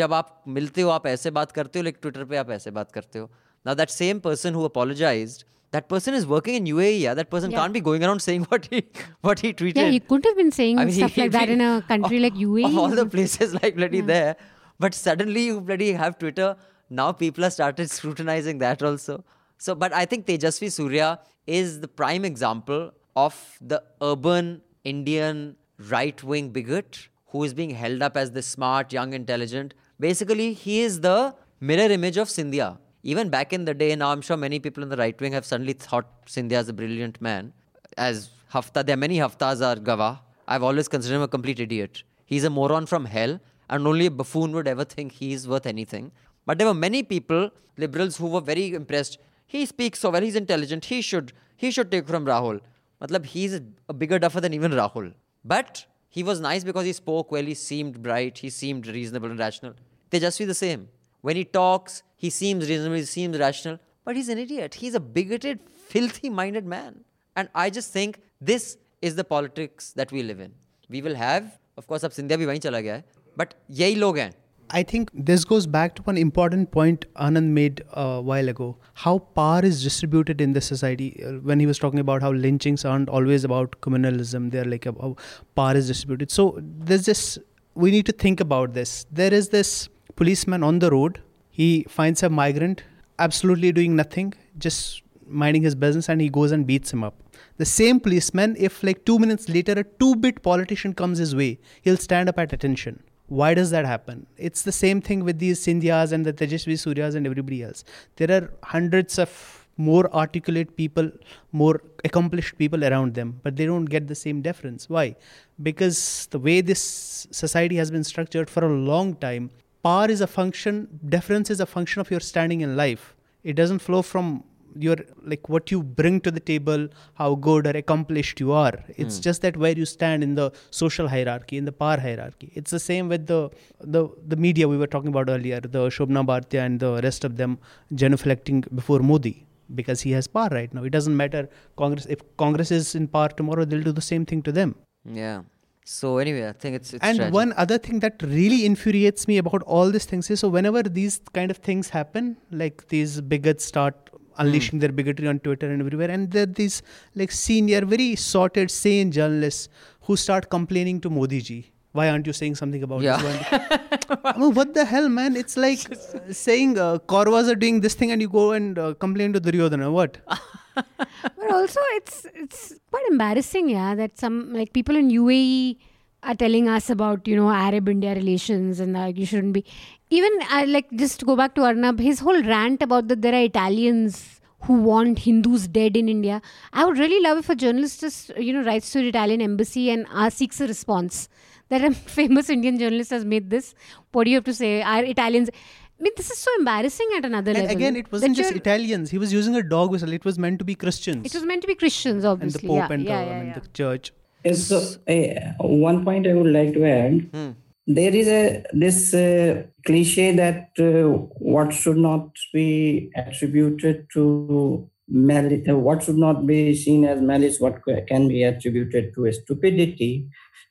जब 0.00 0.12
आप 0.18 0.28
मिलते 0.58 0.82
हो 0.82 0.90
आप 0.90 1.06
ऐसे 1.06 1.30
बात 1.38 1.52
करते 1.58 1.78
हो 1.78 1.82
लेकिन 1.84 2.00
ट्विटर 2.02 2.24
पे 2.30 2.36
आप 2.42 2.50
ऐसे 2.60 2.70
बात 2.78 2.92
करते 2.92 3.18
हो 3.18 3.28
now 3.68 3.74
that 3.80 3.90
same 3.96 4.20
person 4.28 4.54
who 4.58 4.64
apologized 4.68 5.44
that 5.76 5.88
person 5.92 6.16
is 6.20 6.26
working 6.32 6.56
in 6.60 6.66
UAE 6.74 6.92
yeah 7.04 7.14
that 7.20 7.30
person 7.34 7.50
Yeah. 7.54 7.60
can't 7.60 7.76
be 7.76 7.82
going 7.88 8.04
around 8.08 8.24
saying 8.26 8.44
what 8.52 8.68
he 8.74 8.82
what 9.28 9.40
he 9.46 9.52
tweeted 9.62 9.80
Yeah, 9.82 9.94
he 9.96 10.00
couldn't 10.10 10.28
have 10.30 10.36
been 10.42 10.52
saying 10.58 10.78
I 10.82 10.84
mean, 10.90 10.94
stuff 10.98 11.16
he- 11.18 11.22
like 11.24 11.32
that 11.38 11.52
in 11.56 11.64
a 11.68 11.70
country 11.92 12.20
like 12.26 12.36
E. 12.42 12.46
of 12.48 12.52
UAE. 12.52 12.70
all 12.84 12.94
the 13.00 13.06
places 13.16 13.54
like 13.62 13.80
bloody 13.80 14.02
there. 14.12 14.36
But 14.84 14.94
suddenly 15.00 15.42
you 15.48 15.60
bloody 15.70 15.90
have 16.02 16.18
Twitter. 16.22 16.48
now 16.89 17.11
people 17.11 17.43
have 17.43 17.53
started 17.53 17.89
scrutinizing 17.97 18.59
that 18.59 18.81
also. 18.83 19.23
So, 19.57 19.75
but 19.75 19.93
I 19.93 20.05
think 20.05 20.25
Tejasvi 20.25 20.71
Surya 20.71 21.19
is 21.45 21.81
the 21.81 21.87
prime 21.87 22.23
example 22.23 22.91
of 23.15 23.57
the 23.59 23.83
urban 24.01 24.61
Indian 24.83 25.55
right 25.89 26.21
wing 26.23 26.49
bigot 26.49 27.09
who 27.27 27.43
is 27.43 27.53
being 27.53 27.71
held 27.71 28.01
up 28.01 28.17
as 28.17 28.31
the 28.31 28.41
smart, 28.41 28.91
young, 28.91 29.13
intelligent. 29.13 29.73
Basically, 29.99 30.53
he 30.53 30.81
is 30.81 31.01
the 31.01 31.35
mirror 31.59 31.91
image 31.91 32.17
of 32.17 32.27
Scindia. 32.27 32.77
Even 33.03 33.29
back 33.29 33.53
in 33.53 33.65
the 33.65 33.73
day, 33.73 33.95
now 33.95 34.11
I'm 34.11 34.21
sure 34.21 34.37
many 34.37 34.59
people 34.59 34.83
in 34.83 34.89
the 34.89 34.97
right 34.97 35.19
wing 35.19 35.33
have 35.33 35.45
suddenly 35.45 35.73
thought 35.73 36.25
Scindia 36.25 36.59
is 36.59 36.69
a 36.69 36.73
brilliant 36.73 37.21
man. 37.21 37.53
As 37.97 38.29
Hafta, 38.53 38.83
there 38.83 38.95
are 38.95 38.97
many 38.97 39.17
Haftas 39.17 39.65
are 39.65 39.75
Gawah. 39.75 40.19
I've 40.47 40.63
always 40.63 40.87
considered 40.87 41.17
him 41.17 41.21
a 41.21 41.27
complete 41.27 41.59
idiot. 41.59 42.03
He's 42.25 42.43
a 42.43 42.49
moron 42.49 42.85
from 42.85 43.05
hell, 43.05 43.39
and 43.69 43.87
only 43.87 44.07
a 44.07 44.11
buffoon 44.11 44.51
would 44.53 44.67
ever 44.67 44.83
think 44.83 45.11
he's 45.11 45.47
worth 45.47 45.65
anything. 45.65 46.11
But 46.48 46.58
there 46.58 46.66
were 46.66 46.74
many 46.74 47.02
people, 47.02 47.50
liberals, 47.76 48.16
who 48.16 48.26
were 48.26 48.40
very 48.40 48.74
impressed. 48.74 49.18
He 49.46 49.64
speaks 49.66 50.00
so 50.00 50.10
well. 50.10 50.22
He's 50.22 50.36
intelligent. 50.36 50.86
He 50.86 51.00
should 51.00 51.32
he 51.56 51.70
should 51.70 51.90
take 51.90 52.06
from 52.08 52.26
Rahul. 52.26 52.60
Matlab, 53.00 53.26
he's 53.26 53.54
a, 53.54 53.62
a 53.88 53.92
bigger 53.92 54.18
duffer 54.18 54.40
than 54.40 54.54
even 54.54 54.72
Rahul. 54.72 55.12
But 55.44 55.86
he 56.08 56.22
was 56.22 56.40
nice 56.40 56.64
because 56.64 56.84
he 56.84 56.92
spoke 56.92 57.30
well. 57.30 57.44
He 57.44 57.54
seemed 57.54 58.02
bright. 58.02 58.38
He 58.38 58.50
seemed 58.50 58.86
reasonable 58.86 59.30
and 59.30 59.38
rational. 59.38 59.74
Tejasvi 60.10 60.46
the 60.46 60.54
same. 60.54 60.88
When 61.22 61.36
he 61.36 61.44
talks, 61.44 62.02
he 62.16 62.30
seems 62.30 62.68
reasonable. 62.68 62.96
He 62.96 63.04
seems 63.04 63.38
rational. 63.38 63.78
But 64.04 64.16
he's 64.16 64.28
an 64.28 64.38
idiot. 64.38 64.74
He's 64.74 64.94
a 64.94 65.00
bigoted, 65.00 65.60
filthy-minded 65.88 66.66
man. 66.66 67.04
And 67.36 67.48
I 67.54 67.70
just 67.70 67.92
think 67.92 68.20
this 68.40 68.76
is 69.00 69.16
the 69.16 69.24
politics 69.24 69.92
that 69.92 70.12
we 70.12 70.22
live 70.22 70.40
in. 70.40 70.52
We 70.88 71.02
will 71.02 71.14
have, 71.14 71.58
of 71.76 71.86
course, 71.86 72.04
अब 72.04 72.10
सिंधिया 72.10 72.36
भी 72.38 72.46
वहीं 72.46 72.60
चला 72.60 72.80
गया 72.80 72.94
है, 72.94 73.04
but 73.38 73.54
यही 73.70 73.96
लोग 73.96 74.18
हैं. 74.18 74.32
I 74.71 74.83
think 74.83 75.09
this 75.13 75.43
goes 75.45 75.65
back 75.65 75.95
to 75.95 76.03
an 76.07 76.17
important 76.17 76.71
point 76.71 77.05
Anand 77.15 77.47
made 77.47 77.81
a 77.93 78.21
while 78.21 78.49
ago. 78.49 78.77
How 78.93 79.17
power 79.17 79.61
is 79.63 79.83
distributed 79.83 80.41
in 80.41 80.53
the 80.53 80.61
society. 80.61 81.23
Uh, 81.25 81.33
When 81.49 81.59
he 81.59 81.65
was 81.65 81.79
talking 81.79 81.99
about 81.99 82.21
how 82.21 82.31
lynchings 82.31 82.85
aren't 82.85 83.09
always 83.09 83.43
about 83.43 83.81
communalism, 83.81 84.51
they're 84.51 84.65
like 84.65 84.85
how 84.85 85.15
power 85.55 85.75
is 85.75 85.87
distributed. 85.87 86.29
So 86.29 86.59
there's 86.61 87.05
this, 87.05 87.39
we 87.73 87.89
need 87.89 88.05
to 88.05 88.11
think 88.11 88.39
about 88.39 88.73
this. 88.73 89.05
There 89.11 89.33
is 89.33 89.49
this 89.49 89.89
policeman 90.15 90.63
on 90.63 90.79
the 90.79 90.91
road. 90.91 91.19
He 91.49 91.85
finds 91.89 92.21
a 92.21 92.29
migrant 92.29 92.83
absolutely 93.17 93.71
doing 93.71 93.95
nothing, 93.95 94.33
just 94.59 95.01
minding 95.25 95.63
his 95.63 95.75
business, 95.75 96.09
and 96.09 96.21
he 96.21 96.29
goes 96.29 96.51
and 96.51 96.65
beats 96.67 96.93
him 96.93 97.03
up. 97.03 97.15
The 97.57 97.65
same 97.65 97.99
policeman, 97.99 98.55
if 98.57 98.83
like 98.83 99.05
two 99.05 99.19
minutes 99.19 99.49
later 99.49 99.73
a 99.73 99.83
two 99.83 100.15
bit 100.15 100.41
politician 100.43 100.93
comes 100.93 101.17
his 101.17 101.35
way, 101.35 101.59
he'll 101.81 101.97
stand 101.97 102.29
up 102.29 102.37
at 102.37 102.53
attention. 102.53 103.03
Why 103.29 103.53
does 103.53 103.69
that 103.69 103.85
happen? 103.85 104.25
It's 104.37 104.63
the 104.63 104.71
same 104.71 105.01
thing 105.01 105.23
with 105.23 105.37
these 105.39 105.59
Scindias 105.63 106.11
and 106.11 106.25
the 106.25 106.33
Tejasvi 106.33 106.73
Suryas 106.73 107.15
and 107.15 107.25
everybody 107.27 107.63
else. 107.63 107.83
There 108.15 108.31
are 108.31 108.51
hundreds 108.63 109.19
of 109.19 109.67
more 109.77 110.13
articulate 110.13 110.75
people, 110.75 111.09
more 111.51 111.81
accomplished 112.03 112.57
people 112.57 112.83
around 112.83 113.13
them, 113.13 113.39
but 113.43 113.55
they 113.55 113.65
don't 113.65 113.85
get 113.85 114.07
the 114.07 114.15
same 114.15 114.41
deference. 114.41 114.89
Why? 114.89 115.15
Because 115.61 116.27
the 116.31 116.39
way 116.39 116.61
this 116.61 117.27
society 117.31 117.77
has 117.77 117.91
been 117.91 118.03
structured 118.03 118.49
for 118.49 118.65
a 118.65 118.69
long 118.69 119.15
time, 119.15 119.51
power 119.83 120.09
is 120.09 120.21
a 120.21 120.27
function, 120.27 120.99
deference 121.07 121.49
is 121.49 121.59
a 121.59 121.65
function 121.65 122.01
of 122.01 122.11
your 122.11 122.19
standing 122.19 122.61
in 122.61 122.75
life. 122.75 123.15
It 123.43 123.53
doesn't 123.53 123.79
flow 123.79 124.01
from 124.01 124.43
your 124.75 124.97
like 125.23 125.49
what 125.49 125.71
you 125.71 125.81
bring 125.81 126.19
to 126.21 126.31
the 126.31 126.39
table 126.39 126.87
how 127.15 127.35
good 127.35 127.67
or 127.67 127.71
accomplished 127.71 128.39
you 128.39 128.51
are 128.51 128.73
it's 128.97 129.17
hmm. 129.17 129.21
just 129.21 129.41
that 129.41 129.57
where 129.57 129.77
you 129.77 129.85
stand 129.85 130.23
in 130.23 130.35
the 130.35 130.51
social 130.69 131.07
hierarchy 131.07 131.57
in 131.57 131.65
the 131.65 131.71
power 131.71 131.99
hierarchy 131.99 132.51
it's 132.53 132.71
the 132.71 132.79
same 132.79 133.09
with 133.09 133.27
the 133.27 133.49
the 133.81 134.07
the 134.27 134.35
media 134.35 134.67
we 134.67 134.77
were 134.77 134.91
talking 134.95 135.09
about 135.09 135.29
earlier 135.29 135.59
the 135.59 135.83
Shobhana 135.89 136.25
Bhartia 136.25 136.65
and 136.65 136.79
the 136.79 136.99
rest 137.03 137.23
of 137.23 137.37
them 137.37 137.59
genuflecting 137.93 138.63
before 138.75 138.99
modi 138.99 139.45
because 139.75 140.01
he 140.01 140.11
has 140.11 140.27
power 140.27 140.49
right 140.51 140.73
now. 140.73 140.83
It 140.83 140.91
doesn't 140.91 141.15
matter 141.15 141.47
Congress 141.77 142.05
if 142.05 142.19
Congress 142.37 142.71
is 142.71 142.95
in 142.95 143.07
power 143.07 143.29
tomorrow, 143.29 143.65
they'll 143.65 143.83
do 143.83 143.91
the 143.91 144.01
same 144.01 144.25
thing 144.25 144.41
to 144.43 144.51
them. 144.51 144.75
Yeah. 145.05 145.41
So 145.85 146.19
anyway, 146.19 146.47
I 146.47 146.51
think 146.51 146.75
it's, 146.75 146.93
it's 146.93 147.03
and 147.03 147.17
tragic. 147.17 147.33
one 147.33 147.53
other 147.57 147.79
thing 147.79 147.99
that 148.01 148.21
really 148.21 148.65
infuriates 148.65 149.27
me 149.27 149.37
about 149.39 149.63
all 149.63 149.89
these 149.89 150.05
things 150.05 150.29
is 150.29 150.39
so 150.41 150.49
whenever 150.49 150.83
these 150.83 151.19
kind 151.33 151.49
of 151.49 151.57
things 151.57 151.89
happen, 151.89 152.37
like 152.51 152.87
these 152.89 153.21
bigots 153.21 153.65
start 153.65 154.08
unleashing 154.43 154.79
their 154.79 154.91
bigotry 154.99 155.27
on 155.27 155.39
Twitter 155.39 155.69
and 155.71 155.81
everywhere, 155.85 156.09
and 156.11 156.31
there 156.31 156.43
are 156.43 156.53
these 156.61 156.81
like 157.15 157.31
senior, 157.31 157.81
very 157.85 158.15
sorted, 158.15 158.71
sane 158.71 159.11
journalists 159.11 159.69
who 160.07 160.15
start 160.27 160.49
complaining 160.49 161.01
to 161.01 161.09
Modi 161.09 161.41
ji. 161.49 161.59
Why 161.97 162.09
aren't 162.09 162.27
you 162.27 162.33
saying 162.39 162.55
something 162.55 162.83
about 162.87 163.01
Yeah. 163.01 163.17
this? 163.17 164.05
I 164.23 164.37
mean, 164.37 164.53
what 164.53 164.73
the 164.75 164.85
hell, 164.85 165.09
man? 165.09 165.35
It's 165.35 165.57
like 165.57 165.85
uh, 165.91 166.31
saying 166.31 166.77
uh, 166.77 166.99
Kauravas 167.13 167.47
are 167.51 167.55
doing 167.55 167.81
this 167.81 167.95
thing 167.95 168.11
and 168.11 168.21
you 168.21 168.29
go 168.29 168.51
and 168.51 168.77
uh, 168.77 168.93
complain 169.05 169.33
to 169.33 169.39
Duryodhana. 169.39 169.91
What? 169.91 170.17
But 170.75 171.51
also, 171.51 171.81
it's 171.99 172.25
it's 172.41 172.61
quite 172.91 173.05
embarrassing, 173.11 173.69
yeah, 173.69 173.95
that 173.95 174.17
some 174.17 174.35
like 174.53 174.71
people 174.71 174.95
in 174.95 175.09
UAE 175.09 175.77
are 176.23 176.35
telling 176.35 176.67
us 176.67 176.89
about 176.89 177.27
you 177.27 177.35
know 177.35 177.49
Arab 177.49 177.87
India 177.89 178.13
relations 178.15 178.79
and 178.79 179.17
you 179.17 179.25
shouldn't 179.25 179.53
be. 179.53 179.65
Even 180.09 180.31
uh, 180.51 180.65
like 180.67 180.91
just 180.95 181.19
to 181.19 181.25
go 181.25 181.35
back 181.35 181.55
to 181.55 181.63
Arnab, 181.63 181.99
his 181.99 182.19
whole 182.19 182.41
rant 182.43 182.81
about 182.81 183.07
that 183.09 183.21
there 183.21 183.33
are 183.33 183.43
Italians 183.43 184.41
who 184.63 184.73
want 184.73 185.19
Hindus 185.19 185.67
dead 185.67 185.95
in 185.95 186.09
India. 186.09 186.41
I 186.73 186.83
would 186.85 186.97
really 186.97 187.21
love 187.23 187.37
if 187.37 187.49
a 187.49 187.55
journalist 187.55 188.01
just 188.01 188.29
you 188.37 188.51
know 188.53 188.63
writes 188.63 188.91
to 188.91 188.99
the 188.99 189.07
Italian 189.09 189.41
embassy 189.41 189.89
and 189.89 190.05
uh, 190.11 190.29
seeks 190.29 190.59
a 190.61 190.67
response. 190.67 191.29
That 191.69 191.83
a 191.83 191.91
famous 191.93 192.49
Indian 192.49 192.79
journalist 192.79 193.11
has 193.11 193.23
made 193.23 193.51
this. 193.51 193.75
What 194.11 194.23
do 194.23 194.31
you 194.31 194.37
have 194.37 194.43
to 194.45 194.55
say? 194.55 194.81
Are 194.81 195.03
Italians? 195.03 195.51
I 195.99 196.01
mean, 196.01 196.13
this 196.17 196.31
is 196.31 196.39
so 196.39 196.49
embarrassing 196.57 197.07
at 197.17 197.25
another 197.25 197.51
And 197.51 197.59
level. 197.59 197.75
again, 197.75 197.95
it 197.95 198.11
wasn't 198.11 198.35
just 198.35 198.53
Italians. 198.53 199.11
He 199.11 199.19
was 199.19 199.31
using 199.31 199.55
a 199.55 199.61
dog 199.61 199.91
whistle. 199.91 200.11
It 200.11 200.25
was 200.25 200.39
meant 200.39 200.57
to 200.59 200.65
be 200.65 200.73
Christians. 200.73 201.27
It 201.27 201.35
was 201.35 201.43
meant 201.43 201.61
to 201.61 201.67
be 201.67 201.75
Christians, 201.75 202.25
obviously. 202.25 202.61
and 202.67 202.69
the. 202.69 202.81
Pope 202.81 202.89
yeah, 202.89 202.95
and 202.95 203.03
yeah, 203.03 203.19
the, 203.23 203.29
yeah, 203.29 203.37
I 203.37 203.43
mean, 203.43 203.53
the 203.53 203.67
church. 203.67 204.11
Yes, 204.43 204.67
so, 204.67 204.77
uh, 205.07 205.53
one 205.59 206.03
point 206.05 206.27
I 206.27 206.33
would 206.33 206.51
like 206.51 206.73
to 206.73 206.85
add. 206.85 207.29
Hmm. 207.33 207.51
There 207.87 208.15
is 208.15 208.27
a 208.27 208.63
this 208.71 209.13
uh, 209.13 209.63
cliche 209.85 210.31
that 210.35 210.69
uh, 210.79 211.09
what 211.39 211.73
should 211.73 211.97
not 211.97 212.29
be 212.53 213.11
attributed 213.15 214.07
to 214.13 214.87
malice, 215.07 215.67
what 215.67 216.03
should 216.03 216.17
not 216.17 216.45
be 216.45 216.75
seen 216.75 217.03
as 217.05 217.19
malice, 217.19 217.59
what 217.59 217.81
can 218.07 218.27
be 218.27 218.43
attributed 218.43 219.13
to 219.15 219.25
a 219.25 219.33
stupidity. 219.33 220.27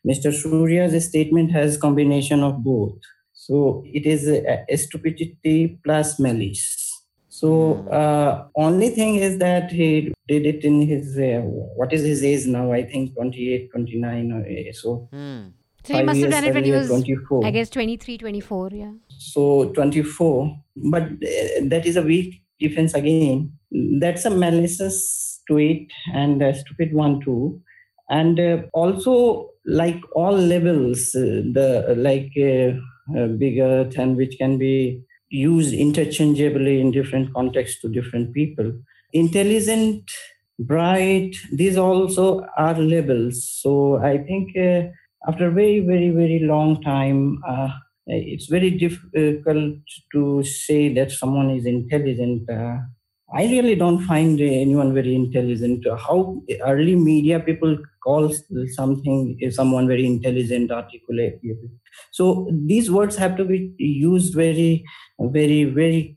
Mr. 0.07 0.33
Surya's 0.33 1.05
statement 1.05 1.51
has 1.51 1.77
combination 1.77 2.43
of 2.45 2.63
both. 2.63 2.97
So 3.33 3.83
it 3.85 4.07
is 4.07 4.29
a, 4.29 4.65
a 4.69 4.77
stupidity 4.77 5.79
plus 5.83 6.21
malice. 6.21 6.78
So 7.39 7.49
uh, 8.01 8.49
only 8.57 8.89
thing 8.91 9.17
is 9.17 9.39
that 9.39 9.71
he 9.71 10.13
did 10.27 10.47
it 10.47 10.65
in 10.65 10.81
his 10.93 11.17
uh, 11.17 11.41
what 11.81 11.93
is 11.93 12.03
his 12.03 12.25
age 12.25 12.47
now? 12.47 12.73
I 12.73 12.83
think 12.83 13.15
28, 13.15 13.71
29. 13.71 14.33
or, 14.33 14.41
uh, 14.41 14.73
So 14.73 15.09
Hmm. 15.13 15.41
So 15.85 15.95
he 15.95 16.03
must 16.03 16.21
have 16.21 16.31
done 16.31 16.45
it 16.45 16.55
when 16.55 16.65
he 16.65 16.73
was, 16.73 16.89
24. 16.89 17.47
I 17.47 17.51
guess, 17.51 17.71
23, 17.71 18.19
24, 18.19 18.71
yeah. 18.73 18.93
So 19.19 19.71
24, 19.73 20.57
but 20.77 21.03
uh, 21.03 21.65
that 21.73 21.87
is 21.87 21.97
a 21.97 22.03
weak 22.03 22.43
defense 22.61 22.95
again. 22.95 23.53
That's 24.01 24.25
a 24.25 24.31
malicious 24.31 25.41
tweet 25.49 25.91
and 26.13 26.43
a 26.43 26.55
stupid 26.55 26.93
one 26.93 27.21
too. 27.21 27.63
And 28.11 28.39
uh, 28.41 28.63
also, 28.75 29.51
like 29.65 30.01
all 30.15 30.33
levels, 30.37 31.15
uh, 31.15 31.43
the 31.57 31.95
like 31.97 32.33
uh, 32.37 33.19
uh, 33.19 33.29
bigger 33.29 33.89
and 33.97 34.17
which 34.17 34.37
can 34.39 34.59
be 34.59 35.03
used 35.31 35.75
interchangeably 35.75 36.81
in 36.81 36.91
different 36.91 37.33
contexts 37.35 37.81
to 37.81 37.89
different 37.89 38.33
people. 38.33 38.73
Intelligent, 39.13 40.11
bright, 40.59 41.35
these 41.53 41.77
also 41.77 42.47
are 42.57 42.79
labels. 42.79 43.49
So 43.63 43.99
I 43.99 44.19
think 44.19 44.57
uh, 44.57 44.89
after 45.29 45.49
a 45.49 45.53
very, 45.53 45.81
very, 45.81 46.11
very 46.11 46.41
long 46.41 46.83
time, 46.83 47.43
uh, 47.47 47.71
it's 48.07 48.47
very 48.47 48.71
difficult 48.71 49.77
to 50.13 50.43
say 50.43 50.93
that 50.95 51.11
someone 51.11 51.51
is 51.51 51.67
intelligent. 51.67 52.49
Uh, 52.49 52.79
I 53.35 53.45
really 53.45 53.75
don't 53.75 54.03
find 54.05 54.41
anyone 54.41 54.95
very 54.95 55.15
intelligent. 55.15 55.87
How 55.99 56.43
early 56.63 56.97
media 56.97 57.39
people 57.41 57.77
call 58.03 58.33
something 58.69 59.39
someone 59.51 59.87
very 59.87 60.07
intelligent, 60.07 60.71
articulate. 60.71 61.41
So 62.11 62.49
these 62.51 62.91
words 62.91 63.17
have 63.17 63.37
to 63.37 63.45
be 63.45 63.75
used 63.79 64.35
very, 64.35 64.85
very, 65.21 65.65
very 65.65 66.17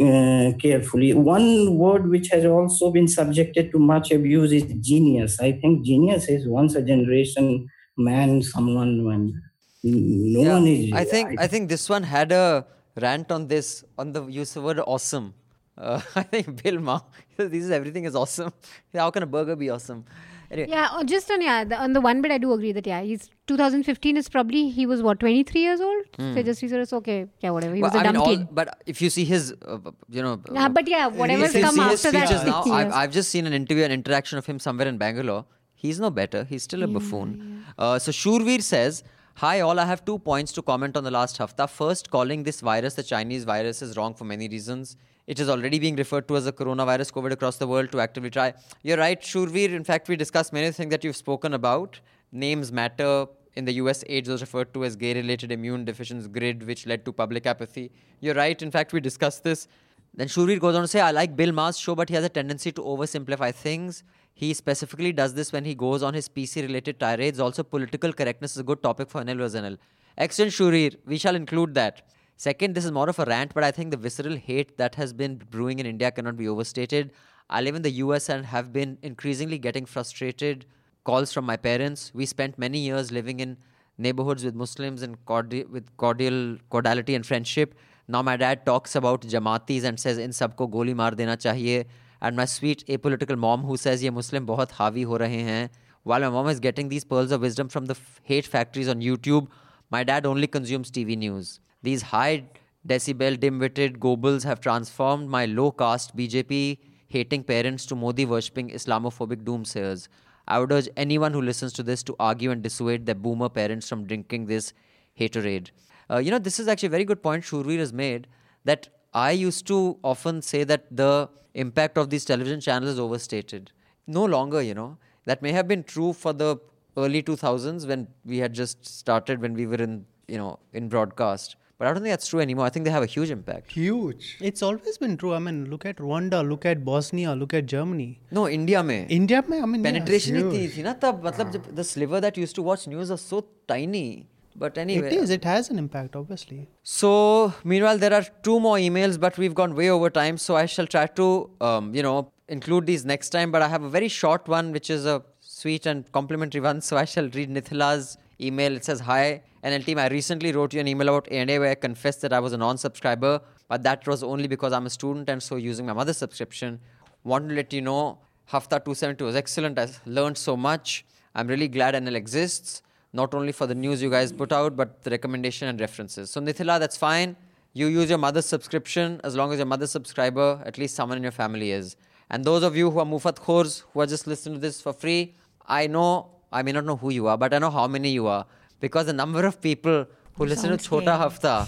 uh, 0.00 0.52
carefully. 0.58 1.12
One 1.12 1.76
word 1.76 2.08
which 2.08 2.28
has 2.28 2.46
also 2.46 2.90
been 2.90 3.08
subjected 3.08 3.70
to 3.72 3.78
much 3.78 4.10
abuse 4.10 4.52
is 4.52 4.64
genius. 4.80 5.38
I 5.40 5.52
think 5.52 5.84
genius 5.84 6.28
is 6.28 6.48
once 6.48 6.74
a 6.74 6.82
generation 6.82 7.68
man, 7.98 8.42
someone 8.42 9.04
when 9.04 9.42
no 9.82 10.42
Yeah, 10.42 10.52
one 10.54 10.66
is. 10.66 10.92
I 10.92 11.04
think 11.04 11.38
I 11.38 11.46
think 11.46 11.68
this 11.68 11.88
one 11.88 12.02
had 12.02 12.32
a 12.32 12.66
rant 12.96 13.30
on 13.30 13.46
this 13.48 13.84
on 13.98 14.12
the 14.12 14.24
use 14.26 14.56
of 14.56 14.64
word 14.64 14.80
awesome. 14.80 15.34
Uh, 15.78 16.00
I 16.14 16.22
think 16.22 16.62
Bill 16.62 16.80
Ma. 16.80 17.00
This 17.36 17.64
is 17.64 17.70
everything 17.70 18.04
is 18.04 18.16
awesome. 18.16 18.52
How 18.94 19.10
can 19.10 19.22
a 19.22 19.26
burger 19.26 19.56
be 19.56 19.70
awesome? 19.70 20.04
Anyway, 20.50 20.68
Yeah, 20.70 20.88
oh, 20.92 21.02
just 21.02 21.28
on 21.30 21.42
yeah, 21.42 21.64
the, 21.64 21.76
on 21.76 21.92
the 21.92 22.00
one 22.00 22.22
bit 22.22 22.30
I 22.30 22.38
do 22.38 22.52
agree 22.52 22.70
that 22.72 22.86
yeah, 22.86 23.00
he's 23.02 23.28
2015 23.48 24.16
is 24.16 24.28
probably 24.28 24.68
he 24.70 24.86
was 24.86 25.02
what 25.02 25.18
23 25.18 25.60
years 25.60 25.80
old. 25.80 26.04
So 26.18 26.42
just 26.42 26.62
it's 26.62 26.92
okay, 26.92 27.26
yeah, 27.40 27.50
whatever. 27.50 27.74
He 27.74 27.82
well, 27.82 27.90
was 27.90 27.96
a 27.96 28.04
I 28.04 28.04
mean, 28.04 28.12
dumb 28.14 28.22
all, 28.22 28.36
kid. 28.36 28.48
but 28.52 28.80
if 28.86 29.02
you 29.02 29.10
see 29.10 29.24
his, 29.24 29.52
uh, 29.66 29.78
you 30.08 30.22
know, 30.22 30.40
Yeah, 30.52 30.68
but 30.68 30.86
yeah, 30.88 31.08
whatever's 31.08 31.52
you 31.52 31.62
come 31.62 31.80
after 31.80 32.12
that. 32.12 32.46
now, 32.46 32.62
I've. 32.62 32.92
I've 32.92 33.12
just 33.12 33.30
seen 33.30 33.46
an 33.46 33.52
interview, 33.52 33.82
an 33.84 33.90
interaction 33.92 34.38
of 34.38 34.46
him 34.46 34.60
somewhere 34.60 34.86
in 34.86 34.98
Bangalore. 34.98 35.44
He's 35.74 35.98
no 36.00 36.10
better. 36.10 36.44
He's 36.44 36.62
still 36.62 36.84
a 36.84 36.86
buffoon. 36.86 37.64
Uh, 37.76 37.98
so 37.98 38.12
Shurveer 38.12 38.62
says, 38.62 39.02
Hi 39.40 39.60
all, 39.60 39.78
I 39.78 39.84
have 39.84 40.04
two 40.04 40.18
points 40.20 40.52
to 40.52 40.62
comment 40.62 40.96
on 40.96 41.04
the 41.04 41.10
last 41.10 41.36
hafta. 41.38 41.66
First, 41.68 42.10
calling 42.10 42.44
this 42.44 42.60
virus 42.60 42.94
the 42.94 43.02
Chinese 43.02 43.44
virus 43.44 43.82
is 43.82 43.96
wrong 43.96 44.14
for 44.14 44.24
many 44.24 44.48
reasons. 44.48 44.96
It 45.26 45.40
is 45.40 45.48
already 45.48 45.80
being 45.80 45.96
referred 45.96 46.28
to 46.28 46.36
as 46.36 46.46
a 46.46 46.52
coronavirus 46.52 47.12
COVID 47.12 47.32
across 47.32 47.56
the 47.56 47.66
world 47.66 47.90
to 47.92 48.00
actively 48.00 48.30
try. 48.30 48.54
You're 48.82 48.96
right, 48.96 49.20
Shurveer. 49.20 49.70
In 49.70 49.82
fact, 49.82 50.08
we 50.08 50.14
discussed 50.14 50.52
many 50.52 50.70
things 50.70 50.90
that 50.90 51.02
you've 51.02 51.16
spoken 51.16 51.54
about. 51.54 51.98
Names 52.30 52.70
matter. 52.70 53.26
In 53.56 53.64
the 53.64 53.72
US, 53.74 54.04
AIDS 54.06 54.28
was 54.28 54.40
referred 54.40 54.72
to 54.74 54.84
as 54.84 54.94
gay 54.94 55.14
related 55.14 55.50
immune 55.50 55.84
deficiency 55.84 56.28
grid, 56.28 56.64
which 56.64 56.86
led 56.86 57.04
to 57.06 57.12
public 57.12 57.44
apathy. 57.46 57.90
You're 58.20 58.34
right. 58.34 58.60
In 58.62 58.70
fact, 58.70 58.92
we 58.92 59.00
discussed 59.00 59.42
this. 59.42 59.66
Then 60.14 60.28
Shurveer 60.28 60.60
goes 60.60 60.76
on 60.76 60.82
to 60.82 60.88
say, 60.88 61.00
I 61.00 61.10
like 61.10 61.34
Bill 61.34 61.52
Maher's 61.52 61.78
show, 61.78 61.96
but 61.96 62.08
he 62.08 62.14
has 62.14 62.24
a 62.24 62.28
tendency 62.28 62.70
to 62.72 62.82
oversimplify 62.82 63.52
things. 63.52 64.04
He 64.32 64.54
specifically 64.54 65.12
does 65.12 65.34
this 65.34 65.52
when 65.52 65.64
he 65.64 65.74
goes 65.74 66.02
on 66.04 66.14
his 66.14 66.28
PC 66.28 66.62
related 66.62 67.00
tirades. 67.00 67.40
Also, 67.40 67.64
political 67.64 68.12
correctness 68.12 68.52
is 68.52 68.58
a 68.58 68.62
good 68.62 68.82
topic 68.82 69.10
for 69.10 69.24
vs 69.24 69.54
NL. 69.60 69.78
Excellent, 70.16 70.52
Shurveer. 70.52 70.96
We 71.04 71.18
shall 71.18 71.34
include 71.34 71.74
that. 71.74 72.02
Second, 72.38 72.74
this 72.74 72.84
is 72.84 72.92
more 72.92 73.08
of 73.08 73.18
a 73.18 73.24
rant, 73.24 73.54
but 73.54 73.64
I 73.64 73.70
think 73.70 73.90
the 73.90 73.96
visceral 73.96 74.36
hate 74.36 74.76
that 74.76 74.96
has 74.96 75.14
been 75.14 75.36
brewing 75.50 75.78
in 75.78 75.86
India 75.86 76.10
cannot 76.10 76.36
be 76.36 76.46
overstated. 76.46 77.10
I 77.48 77.62
live 77.62 77.74
in 77.74 77.82
the 77.82 77.90
US 78.02 78.28
and 78.28 78.44
have 78.44 78.72
been 78.72 78.98
increasingly 79.02 79.58
getting 79.58 79.86
frustrated 79.86 80.66
calls 81.04 81.32
from 81.32 81.46
my 81.46 81.56
parents. 81.56 82.12
We 82.14 82.26
spent 82.26 82.58
many 82.58 82.78
years 82.78 83.10
living 83.10 83.40
in 83.40 83.56
neighborhoods 83.96 84.44
with 84.44 84.54
Muslims 84.54 85.00
and 85.00 85.24
cordi- 85.24 85.66
with 85.68 85.96
cordial 85.96 86.58
cordiality 86.68 87.14
and 87.14 87.24
friendship. 87.24 87.74
Now 88.06 88.20
my 88.20 88.36
dad 88.36 88.66
talks 88.66 88.94
about 88.94 89.22
Jamaatis 89.22 89.84
and 89.84 89.98
says 89.98 90.18
in 90.18 90.30
sabko 90.30 90.70
goli 90.70 90.94
maar 90.94 91.12
dena 91.12 91.36
chahiye. 91.38 91.86
And 92.20 92.36
my 92.36 92.44
sweet 92.44 92.84
apolitical 92.86 93.38
mom 93.38 93.62
who 93.62 93.76
says 93.78 94.02
ye 94.02 94.10
Muslim 94.10 94.46
bahut 94.46 94.72
havi 94.72 95.06
ho 95.06 95.18
rahe 95.18 95.42
hain. 95.50 95.70
While 96.02 96.20
my 96.20 96.28
mom 96.28 96.48
is 96.48 96.60
getting 96.60 96.90
these 96.90 97.04
pearls 97.04 97.32
of 97.32 97.40
wisdom 97.40 97.68
from 97.68 97.86
the 97.86 97.94
f- 97.94 98.20
hate 98.22 98.46
factories 98.46 98.88
on 98.88 99.00
YouTube, 99.00 99.48
my 99.90 100.04
dad 100.04 100.26
only 100.26 100.46
consumes 100.46 100.90
TV 100.90 101.16
news. 101.16 101.60
These 101.82 102.02
high 102.02 102.44
decibel, 102.86 103.38
dim 103.38 103.58
witted 103.58 104.00
Goebbels 104.00 104.44
have 104.44 104.60
transformed 104.60 105.28
my 105.28 105.46
low 105.46 105.70
caste 105.70 106.16
BJP 106.16 106.78
hating 107.08 107.44
parents 107.44 107.86
to 107.86 107.94
Modi 107.94 108.24
worshipping 108.24 108.70
Islamophobic 108.70 109.42
doomsayers. 109.44 110.08
I 110.48 110.58
would 110.58 110.72
urge 110.72 110.88
anyone 110.96 111.32
who 111.32 111.42
listens 111.42 111.72
to 111.74 111.82
this 111.82 112.02
to 112.04 112.16
argue 112.18 112.50
and 112.50 112.62
dissuade 112.62 113.06
their 113.06 113.14
boomer 113.14 113.48
parents 113.48 113.88
from 113.88 114.06
drinking 114.06 114.46
this 114.46 114.72
haterade. 115.18 115.70
Uh, 116.10 116.18
you 116.18 116.30
know, 116.30 116.38
this 116.38 116.60
is 116.60 116.68
actually 116.68 116.88
a 116.88 116.90
very 116.90 117.04
good 117.04 117.22
point 117.22 117.44
Shurveer 117.44 117.78
has 117.78 117.92
made 117.92 118.28
that 118.64 118.88
I 119.12 119.30
used 119.32 119.66
to 119.68 119.98
often 120.04 120.42
say 120.42 120.62
that 120.64 120.84
the 120.94 121.28
impact 121.54 121.98
of 121.98 122.10
these 122.10 122.24
television 122.24 122.60
channels 122.60 122.92
is 122.92 122.98
overstated. 122.98 123.72
No 124.06 124.24
longer, 124.24 124.62
you 124.62 124.74
know. 124.74 124.98
That 125.24 125.42
may 125.42 125.52
have 125.52 125.66
been 125.66 125.82
true 125.82 126.12
for 126.12 126.32
the 126.32 126.58
early 126.96 127.22
2000s 127.22 127.88
when 127.88 128.08
we 128.24 128.38
had 128.38 128.52
just 128.52 128.86
started, 128.86 129.40
when 129.40 129.54
we 129.54 129.66
were 129.66 129.76
in, 129.76 130.06
you 130.28 130.36
know, 130.36 130.60
in 130.72 130.88
broadcast. 130.88 131.56
But 131.77 131.87
I 131.87 131.93
don't 131.93 132.03
think 132.03 132.13
that's 132.13 132.27
true 132.27 132.39
anymore. 132.39 132.65
I 132.65 132.69
think 132.69 132.85
they 132.85 132.91
have 132.91 133.01
a 133.01 133.07
huge 133.07 133.31
impact. 133.31 133.71
Huge. 133.71 134.37
It's 134.39 134.61
always 134.61 134.97
been 134.99 135.17
true. 135.17 135.33
I 135.33 135.39
mean, 135.39 135.69
look 135.69 135.85
at 135.85 135.97
Rwanda, 135.97 136.47
look 136.47 136.65
at 136.65 136.85
Bosnia, 136.85 137.33
look 137.33 137.55
at 137.55 137.65
Germany. 137.65 138.19
No, 138.29 138.47
India 138.47 138.83
में 138.83 139.09
India, 139.09 139.43
mein, 139.47 139.63
I 139.63 139.65
mean, 139.65 139.83
yeah. 139.83 139.91
penetration 139.91 140.35
ही 140.35 140.43
थी 140.51 140.67
थी 140.75 140.83
ना 140.83 140.93
तब 140.99 141.25
मतलब 141.25 141.51
जब 141.53 141.75
the 141.75 141.83
sliver 141.83 142.21
that 142.21 142.37
used 142.37 142.55
to 142.55 142.61
watch 142.61 142.87
news 142.87 143.09
was 143.09 143.21
so 143.21 143.43
tiny 143.67 144.27
But 144.55 144.77
anyway. 144.77 145.07
It 145.07 145.13
is. 145.13 145.29
It 145.29 145.43
has 145.43 145.69
an 145.69 145.79
impact, 145.79 146.15
obviously. 146.15 146.67
So, 146.83 147.53
meanwhile, 147.63 147.97
there 147.97 148.13
are 148.13 148.25
two 148.43 148.59
more 148.59 148.77
emails, 148.77 149.19
but 149.19 149.37
we've 149.37 149.55
gone 149.55 149.75
way 149.75 149.89
over 149.89 150.09
time. 150.09 150.37
So, 150.37 150.55
I 150.55 150.65
shall 150.65 150.87
try 150.87 151.05
to, 151.07 151.49
um, 151.61 151.93
you 151.95 152.03
know, 152.03 152.31
include 152.47 152.85
these 152.85 153.05
next 153.05 153.29
time. 153.29 153.51
But 153.51 153.61
I 153.61 153.69
have 153.69 153.83
a 153.83 153.89
very 153.89 154.07
short 154.07 154.47
one, 154.47 154.71
which 154.71 154.89
is 154.89 155.05
a 155.05 155.23
sweet 155.39 155.85
and 155.85 156.11
complimentary 156.11 156.61
one. 156.61 156.81
So, 156.81 156.97
I 156.97 157.05
shall 157.05 157.29
read 157.29 157.49
Nithila's 157.49 158.17
email. 158.39 158.75
It 158.75 158.85
says, 158.85 158.99
Hi, 158.99 159.41
NL 159.66 159.84
team. 159.84 159.98
I 159.98 160.08
recently 160.08 160.52
wrote 160.52 160.72
you 160.74 160.80
an 160.80 160.88
email 160.88 161.08
about 161.08 161.26
A&A 161.30 161.58
where 161.58 161.70
I 161.70 161.74
confessed 161.74 162.20
that 162.22 162.32
I 162.32 162.40
was 162.40 162.52
a 162.52 162.56
non 162.56 162.78
subscriber, 162.78 163.40
but 163.68 163.82
that 163.82 164.06
was 164.06 164.22
only 164.22 164.46
because 164.46 164.72
I'm 164.72 164.86
a 164.86 164.90
student 164.90 165.28
and 165.28 165.42
so 165.42 165.56
using 165.56 165.86
my 165.86 165.92
mother's 165.92 166.18
subscription. 166.18 166.80
Want 167.24 167.48
to 167.48 167.54
let 167.54 167.72
you 167.72 167.82
know, 167.82 168.18
Hafta 168.52 168.78
272 168.78 169.24
was 169.24 169.36
excellent. 169.36 169.78
I 169.78 169.88
learned 170.06 170.38
so 170.38 170.56
much. 170.56 171.04
I'm 171.34 171.48
really 171.48 171.68
glad 171.68 171.94
NL 171.94 172.14
exists 172.14 172.82
not 173.12 173.34
only 173.34 173.52
for 173.52 173.66
the 173.66 173.74
news 173.74 174.02
you 174.02 174.10
guys 174.10 174.30
put 174.30 174.52
out, 174.52 174.76
but 174.76 175.02
the 175.02 175.10
recommendation 175.10 175.68
and 175.68 175.80
references. 175.80 176.30
So, 176.30 176.40
Nithila, 176.40 176.78
that's 176.78 176.96
fine. 176.96 177.34
You 177.72 177.86
use 177.88 178.08
your 178.08 178.18
mother's 178.18 178.46
subscription 178.46 179.20
as 179.24 179.34
long 179.34 179.52
as 179.52 179.58
your 179.58 179.66
mother's 179.66 179.90
subscriber, 179.90 180.62
at 180.64 180.78
least 180.78 180.94
someone 180.94 181.18
in 181.18 181.22
your 181.22 181.32
family 181.32 181.72
is. 181.72 181.96
And 182.30 182.44
those 182.44 182.62
of 182.62 182.76
you 182.76 182.90
who 182.90 182.98
are 183.00 183.04
Mufat 183.04 183.38
Khors, 183.38 183.82
who 183.92 184.00
are 184.00 184.06
just 184.06 184.26
listening 184.26 184.56
to 184.56 184.60
this 184.60 184.80
for 184.80 184.92
free, 184.92 185.34
I 185.66 185.86
know, 185.86 186.30
I 186.52 186.62
may 186.62 186.72
not 186.72 186.84
know 186.84 186.96
who 186.96 187.10
you 187.10 187.26
are, 187.26 187.36
but 187.36 187.52
I 187.52 187.58
know 187.58 187.70
how 187.70 187.86
many 187.86 188.10
you 188.10 188.26
are 188.26 188.46
Because 188.79 189.05
the 189.05 189.13
number 189.13 189.45
of 189.45 189.61
people 189.61 190.05
who 190.35 190.43
You 190.45 190.49
listen 190.49 190.69
to 190.71 190.77
sound 190.77 190.81
Chota 190.89 191.03
scared. 191.05 191.19
Hafta, 191.19 191.67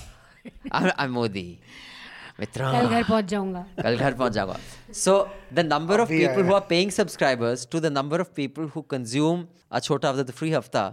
I'm, 0.72 0.92
I'm 0.98 1.12
Modi. 1.12 1.60
Mitra. 2.40 2.70
कल 2.74 2.88
घर 2.90 3.04
पहुंच 3.10 3.26
जाऊंगा 3.32 3.66
कल 3.84 3.98
घर 3.98 4.14
पहुंच 4.20 4.32
जाऊंगा 4.34 4.56
so 5.02 5.14
the 5.58 5.64
number 5.64 6.00
of 6.04 6.08
अभी 6.10 6.20
people 6.22 6.42
आया। 6.44 6.48
who 6.48 6.54
are 6.60 6.66
paying 6.72 6.92
subscribers 6.96 7.66
to 7.74 7.80
the 7.80 7.92
number 7.98 8.20
of 8.24 8.34
people 8.40 8.68
who 8.76 8.82
consume 8.94 9.44
a 9.72 9.82
chota 9.88 10.08
hafta 10.08 10.24
the 10.30 10.36
free 10.40 10.50
hafta 10.56 10.84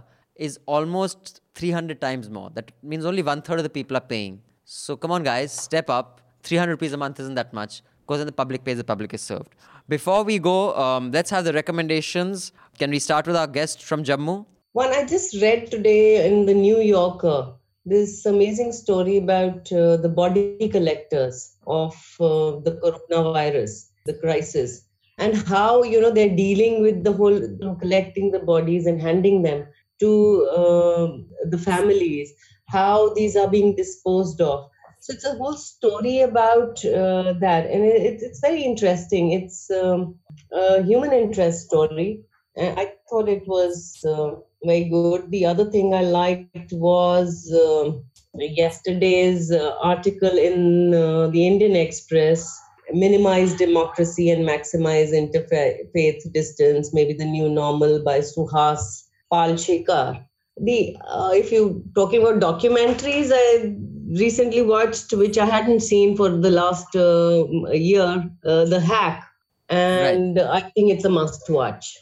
is 0.47 0.59
almost 0.75 1.41
300 1.55 1.99
times 2.03 2.29
more 2.37 2.51
that 2.59 2.69
means 2.93 3.05
only 3.13 3.23
one 3.31 3.41
third 3.47 3.63
of 3.63 3.65
the 3.69 3.73
people 3.79 3.97
are 4.01 4.07
paying 4.13 4.37
so 4.75 4.95
come 5.05 5.15
on 5.17 5.23
guys 5.29 5.51
step 5.63 5.89
up 5.97 6.21
300 6.43 6.69
rupees 6.77 6.93
a 6.93 7.01
month 7.05 7.19
isn't 7.25 7.39
that 7.41 7.51
much 7.61 7.81
because 8.05 8.19
then 8.23 8.29
the 8.33 8.37
public 8.43 8.63
pays 8.69 8.77
the 8.83 8.87
public 8.93 9.17
is 9.19 9.25
served 9.31 9.55
before 9.95 10.21
we 10.23 10.37
go 10.51 10.55
um, 10.85 11.11
let's 11.17 11.31
have 11.37 11.43
the 11.49 11.53
recommendations 11.53 12.51
can 12.77 12.91
we 12.91 12.99
start 12.99 13.25
with 13.33 13.35
our 13.43 13.47
guest 13.59 13.83
from 13.91 14.03
jammu 14.11 14.37
One 14.76 14.92
I 14.92 15.06
just 15.06 15.40
read 15.40 15.70
today 15.70 16.28
in 16.30 16.44
the 16.44 16.52
New 16.52 16.80
Yorker 16.80 17.54
this 17.86 18.26
amazing 18.26 18.72
story 18.72 19.16
about 19.16 19.72
uh, 19.72 19.96
the 19.96 20.10
body 20.10 20.68
collectors 20.70 21.56
of 21.66 21.94
uh, 22.20 22.60
the 22.60 22.78
coronavirus, 22.84 23.86
the 24.04 24.12
crisis, 24.18 24.86
and 25.16 25.34
how 25.34 25.82
you 25.82 25.98
know 25.98 26.10
they're 26.10 26.36
dealing 26.36 26.82
with 26.82 27.04
the 27.04 27.12
whole 27.14 27.40
you 27.40 27.56
know, 27.58 27.74
collecting 27.76 28.32
the 28.32 28.40
bodies 28.40 28.84
and 28.84 29.00
handing 29.00 29.40
them 29.40 29.66
to 30.00 30.44
uh, 30.54 31.08
the 31.48 31.56
families, 31.56 32.30
how 32.68 33.14
these 33.14 33.34
are 33.34 33.48
being 33.48 33.74
disposed 33.76 34.42
of. 34.42 34.68
So 35.00 35.14
it's 35.14 35.24
a 35.24 35.36
whole 35.36 35.56
story 35.56 36.20
about 36.20 36.84
uh, 36.84 37.32
that, 37.40 37.64
and 37.70 37.82
it, 37.82 38.20
it's 38.20 38.40
very 38.40 38.62
interesting. 38.62 39.32
It's 39.32 39.70
um, 39.70 40.16
a 40.52 40.82
human 40.82 41.14
interest 41.14 41.64
story. 41.64 42.20
I 42.58 42.92
thought 43.10 43.28
it 43.28 43.46
was 43.46 44.02
uh, 44.06 44.30
very 44.66 44.88
good. 44.88 45.30
The 45.30 45.46
other 45.46 45.70
thing 45.70 45.94
I 45.94 46.02
liked 46.02 46.72
was 46.72 47.52
uh, 47.52 47.92
yesterday's 48.34 49.50
uh, 49.50 49.74
article 49.80 50.36
in 50.36 50.94
uh, 50.94 51.28
the 51.28 51.46
Indian 51.46 51.76
Express 51.76 52.60
minimize 52.92 53.54
democracy 53.54 54.30
and 54.30 54.44
maximize 54.44 55.10
interfaith 55.12 56.32
distance, 56.32 56.94
maybe 56.94 57.12
the 57.12 57.24
new 57.24 57.48
normal 57.48 58.02
by 58.02 58.20
Suhas 58.20 59.04
Palshikar. 59.32 60.24
The 60.58 60.96
uh, 61.06 61.32
if 61.34 61.52
you 61.52 61.84
talking 61.94 62.22
about 62.22 62.40
documentaries, 62.40 63.30
I 63.32 63.76
recently 64.18 64.62
watched, 64.62 65.12
which 65.12 65.36
I 65.36 65.44
hadn't 65.44 65.80
seen 65.80 66.16
for 66.16 66.30
the 66.30 66.50
last 66.50 66.94
uh, 66.96 67.44
year, 67.72 68.24
uh, 68.44 68.64
The 68.64 68.80
Hack, 68.80 69.28
and 69.68 70.38
I 70.38 70.60
think 70.60 70.92
it's 70.92 71.04
a 71.04 71.10
must 71.10 71.50
watch. 71.50 71.98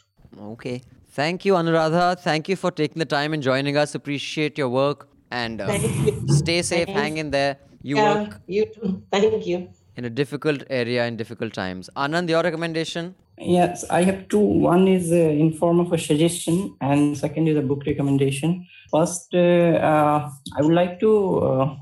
okay 0.53 0.81
thank 1.19 1.45
you 1.47 1.53
anuradha 1.59 2.05
thank 2.27 2.49
you 2.51 2.57
for 2.63 2.71
taking 2.81 2.99
the 3.05 3.11
time 3.17 3.33
and 3.35 3.43
joining 3.51 3.77
us 3.83 3.95
appreciate 3.99 4.57
your 4.61 4.69
work 4.81 5.07
and 5.31 5.61
uh, 5.61 5.71
you. 5.71 6.13
stay 6.41 6.61
safe 6.61 6.85
Thanks. 6.87 7.01
hang 7.01 7.17
in 7.23 7.29
there 7.37 7.53
you 7.89 7.97
yeah, 7.97 8.13
work 8.13 8.41
you 8.47 8.65
too. 8.75 9.03
Thank 9.11 9.45
you. 9.51 9.59
in 9.97 10.05
a 10.05 10.09
difficult 10.09 10.63
area 10.69 11.05
in 11.05 11.17
difficult 11.17 11.53
times. 11.53 11.89
Anand, 11.95 12.29
your 12.29 12.43
recommendation? 12.43 13.15
Yes, 13.37 13.85
I 13.89 14.03
have 14.03 14.27
two. 14.27 14.39
One 14.39 14.87
is 14.87 15.11
uh, 15.11 15.15
in 15.15 15.53
form 15.53 15.79
of 15.79 15.91
a 15.91 15.97
suggestion, 15.97 16.75
and 16.81 17.17
second 17.17 17.47
is 17.47 17.57
a 17.57 17.61
book 17.61 17.83
recommendation. 17.85 18.65
First, 18.91 19.33
uh, 19.33 19.73
uh, 19.91 20.29
I 20.57 20.61
would 20.61 20.73
like 20.73 20.99
to 21.01 21.11
uh, 21.39 21.75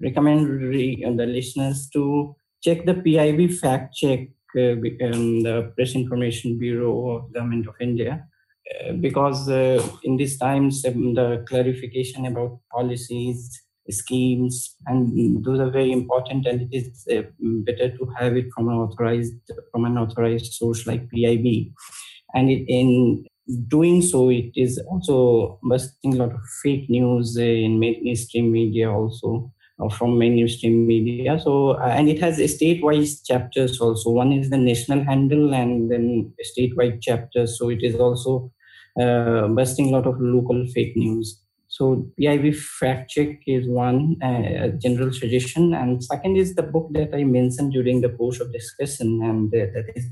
recommend 0.00 0.48
re- 0.48 1.02
uh, 1.06 1.12
the 1.12 1.26
listeners 1.26 1.88
to 1.90 2.34
check 2.62 2.84
the 2.84 2.94
PIB 2.94 3.52
fact 3.52 3.94
check, 3.94 4.28
uh, 4.56 4.74
be- 4.82 4.98
um, 5.02 5.42
the 5.42 5.72
Press 5.76 5.94
Information 5.94 6.58
Bureau 6.58 7.10
of 7.16 7.32
Government 7.32 7.66
of 7.68 7.74
India, 7.80 8.26
because 9.00 9.48
uh, 9.48 9.82
in 10.02 10.16
these 10.16 10.38
times 10.38 10.82
the 10.82 11.44
clarification 11.48 12.26
about 12.26 12.60
policies, 12.70 13.62
schemes, 13.90 14.76
and 14.86 15.42
those 15.44 15.60
are 15.60 15.70
very 15.70 15.92
important, 15.92 16.46
and 16.46 16.62
it 16.62 16.76
is 16.76 17.06
uh, 17.10 17.22
better 17.40 17.96
to 17.96 18.12
have 18.18 18.36
it 18.36 18.46
from 18.54 18.68
an 18.68 18.74
authorized 18.74 19.34
from 19.72 19.84
an 19.84 19.96
authorized 19.96 20.52
source 20.52 20.86
like 20.86 21.08
PIB, 21.10 21.72
and 22.34 22.50
it, 22.50 22.64
in 22.68 23.24
doing 23.68 24.02
so, 24.02 24.28
it 24.28 24.52
is 24.54 24.78
also 24.90 25.58
busting 25.62 26.14
a 26.14 26.16
lot 26.16 26.32
of 26.32 26.40
fake 26.62 26.90
news 26.90 27.36
in 27.36 27.78
mainstream 27.78 28.52
media 28.52 28.92
also. 28.92 29.52
From 29.96 30.18
mainstream 30.18 30.88
media, 30.88 31.38
so 31.38 31.70
uh, 31.70 31.86
and 31.86 32.08
it 32.08 32.18
has 32.18 32.38
state-wise 32.52 33.22
chapters 33.22 33.80
also. 33.80 34.10
One 34.10 34.32
is 34.32 34.50
the 34.50 34.56
national 34.58 35.04
handle, 35.04 35.54
and 35.54 35.88
then 35.88 36.32
statewide 36.44 37.00
chapters. 37.00 37.56
So 37.56 37.68
it 37.68 37.84
is 37.84 37.94
also 37.94 38.50
uh, 39.00 39.48
busting 39.48 39.88
a 39.88 39.90
lot 39.90 40.06
of 40.06 40.20
local 40.20 40.66
fake 40.74 40.96
news. 40.96 41.40
So 41.68 42.10
PIB 42.18 42.54
fact 42.54 43.10
check 43.10 43.40
is 43.46 43.68
one 43.68 44.16
uh, 44.22 44.68
general 44.82 45.12
suggestion, 45.12 45.74
and 45.74 46.02
second 46.02 46.36
is 46.36 46.54
the 46.54 46.62
book 46.62 46.88
that 46.92 47.14
I 47.14 47.24
mentioned 47.24 47.72
during 47.72 48.00
the 48.00 48.08
course 48.08 48.40
of 48.40 48.52
discussion, 48.52 49.20
and 49.22 49.54
uh, 49.54 49.66
that 49.74 49.92
is 49.94 50.06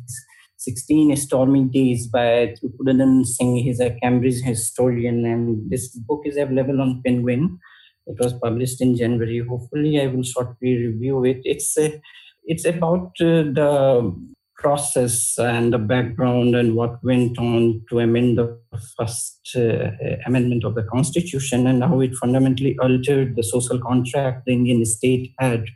16 0.58 1.16
Stormy 1.16 1.64
Days 1.64 2.06
by 2.08 2.54
Tripurdaman 2.56 3.24
Singh. 3.24 3.56
He's 3.56 3.80
a 3.80 3.96
Cambridge 4.02 4.42
historian, 4.42 5.24
and 5.24 5.70
this 5.70 5.88
book 5.96 6.22
is 6.24 6.36
available 6.36 6.80
on 6.80 7.02
Penguin. 7.04 7.58
It 8.06 8.18
was 8.20 8.34
published 8.34 8.80
in 8.80 8.96
January. 8.96 9.38
Hopefully, 9.38 10.00
I 10.00 10.06
will 10.08 10.22
shortly 10.22 10.76
review 10.76 11.24
it. 11.24 11.40
It's 11.44 11.76
a, 11.78 12.00
it's 12.44 12.64
about 12.64 13.12
uh, 13.20 13.48
the 13.58 14.14
process 14.58 15.38
and 15.38 15.72
the 15.72 15.78
background 15.78 16.54
and 16.54 16.74
what 16.74 17.02
went 17.04 17.38
on 17.38 17.82
to 17.88 17.98
amend 17.98 18.38
the 18.38 18.58
first 18.98 19.54
uh, 19.54 19.90
amendment 20.26 20.64
of 20.64 20.74
the 20.74 20.82
constitution 20.84 21.66
and 21.66 21.82
how 21.84 22.00
it 22.00 22.14
fundamentally 22.14 22.76
altered 22.80 23.36
the 23.36 23.42
social 23.42 23.78
contract 23.78 24.46
the 24.46 24.52
Indian 24.52 24.84
state 24.84 25.34
had 25.38 25.66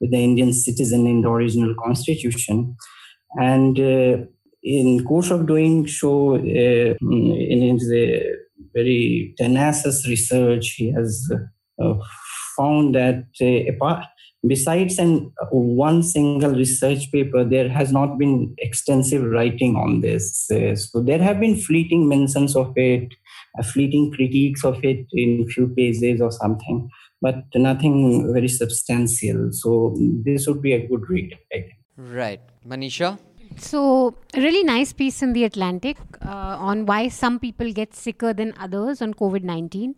with 0.00 0.10
the 0.10 0.22
Indian 0.22 0.52
citizen 0.52 1.06
in 1.06 1.22
the 1.22 1.30
original 1.30 1.74
constitution. 1.82 2.76
And 3.36 3.78
uh, 3.78 4.24
in 4.62 5.04
course 5.04 5.30
of 5.30 5.46
doing 5.46 5.86
so, 5.86 6.36
uh, 6.36 6.94
in 7.00 7.78
his 7.78 7.88
very 8.74 9.34
tenacious 9.38 10.06
research, 10.06 10.74
he 10.76 10.92
has 10.92 11.30
uh, 11.82 11.94
found 12.56 12.94
that 12.94 13.24
uh, 13.40 13.72
apart, 13.72 14.04
besides 14.48 14.98
an 14.98 15.32
one 15.50 16.02
single 16.02 16.52
research 16.52 17.10
paper, 17.12 17.44
there 17.44 17.68
has 17.68 17.92
not 17.92 18.18
been 18.18 18.54
extensive 18.58 19.22
writing 19.24 19.76
on 19.76 20.00
this. 20.00 20.50
Uh, 20.50 20.74
so 20.76 21.00
there 21.00 21.22
have 21.22 21.40
been 21.40 21.56
fleeting 21.56 22.08
mentions 22.08 22.56
of 22.56 22.72
it, 22.76 23.12
uh, 23.58 23.62
fleeting 23.62 24.12
critiques 24.12 24.64
of 24.64 24.82
it 24.84 25.06
in 25.12 25.48
few 25.48 25.68
pages 25.68 26.20
or 26.20 26.32
something, 26.32 26.88
but 27.20 27.44
nothing 27.54 28.32
very 28.32 28.48
substantial. 28.48 29.52
So 29.52 29.94
this 30.24 30.46
would 30.46 30.62
be 30.62 30.72
a 30.72 30.86
good 30.86 31.08
read, 31.08 31.32
I 31.34 31.54
think. 31.54 31.72
Right. 31.96 32.40
Manisha? 32.66 33.18
So, 33.58 34.14
a 34.34 34.40
really 34.40 34.64
nice 34.64 34.92
piece 34.92 35.22
in 35.22 35.32
The 35.32 35.44
Atlantic 35.44 35.96
uh, 36.22 36.56
on 36.58 36.84
why 36.84 37.08
some 37.08 37.38
people 37.38 37.72
get 37.72 37.94
sicker 37.94 38.34
than 38.34 38.52
others 38.58 39.00
on 39.00 39.14
COVID 39.14 39.42
19. 39.44 39.94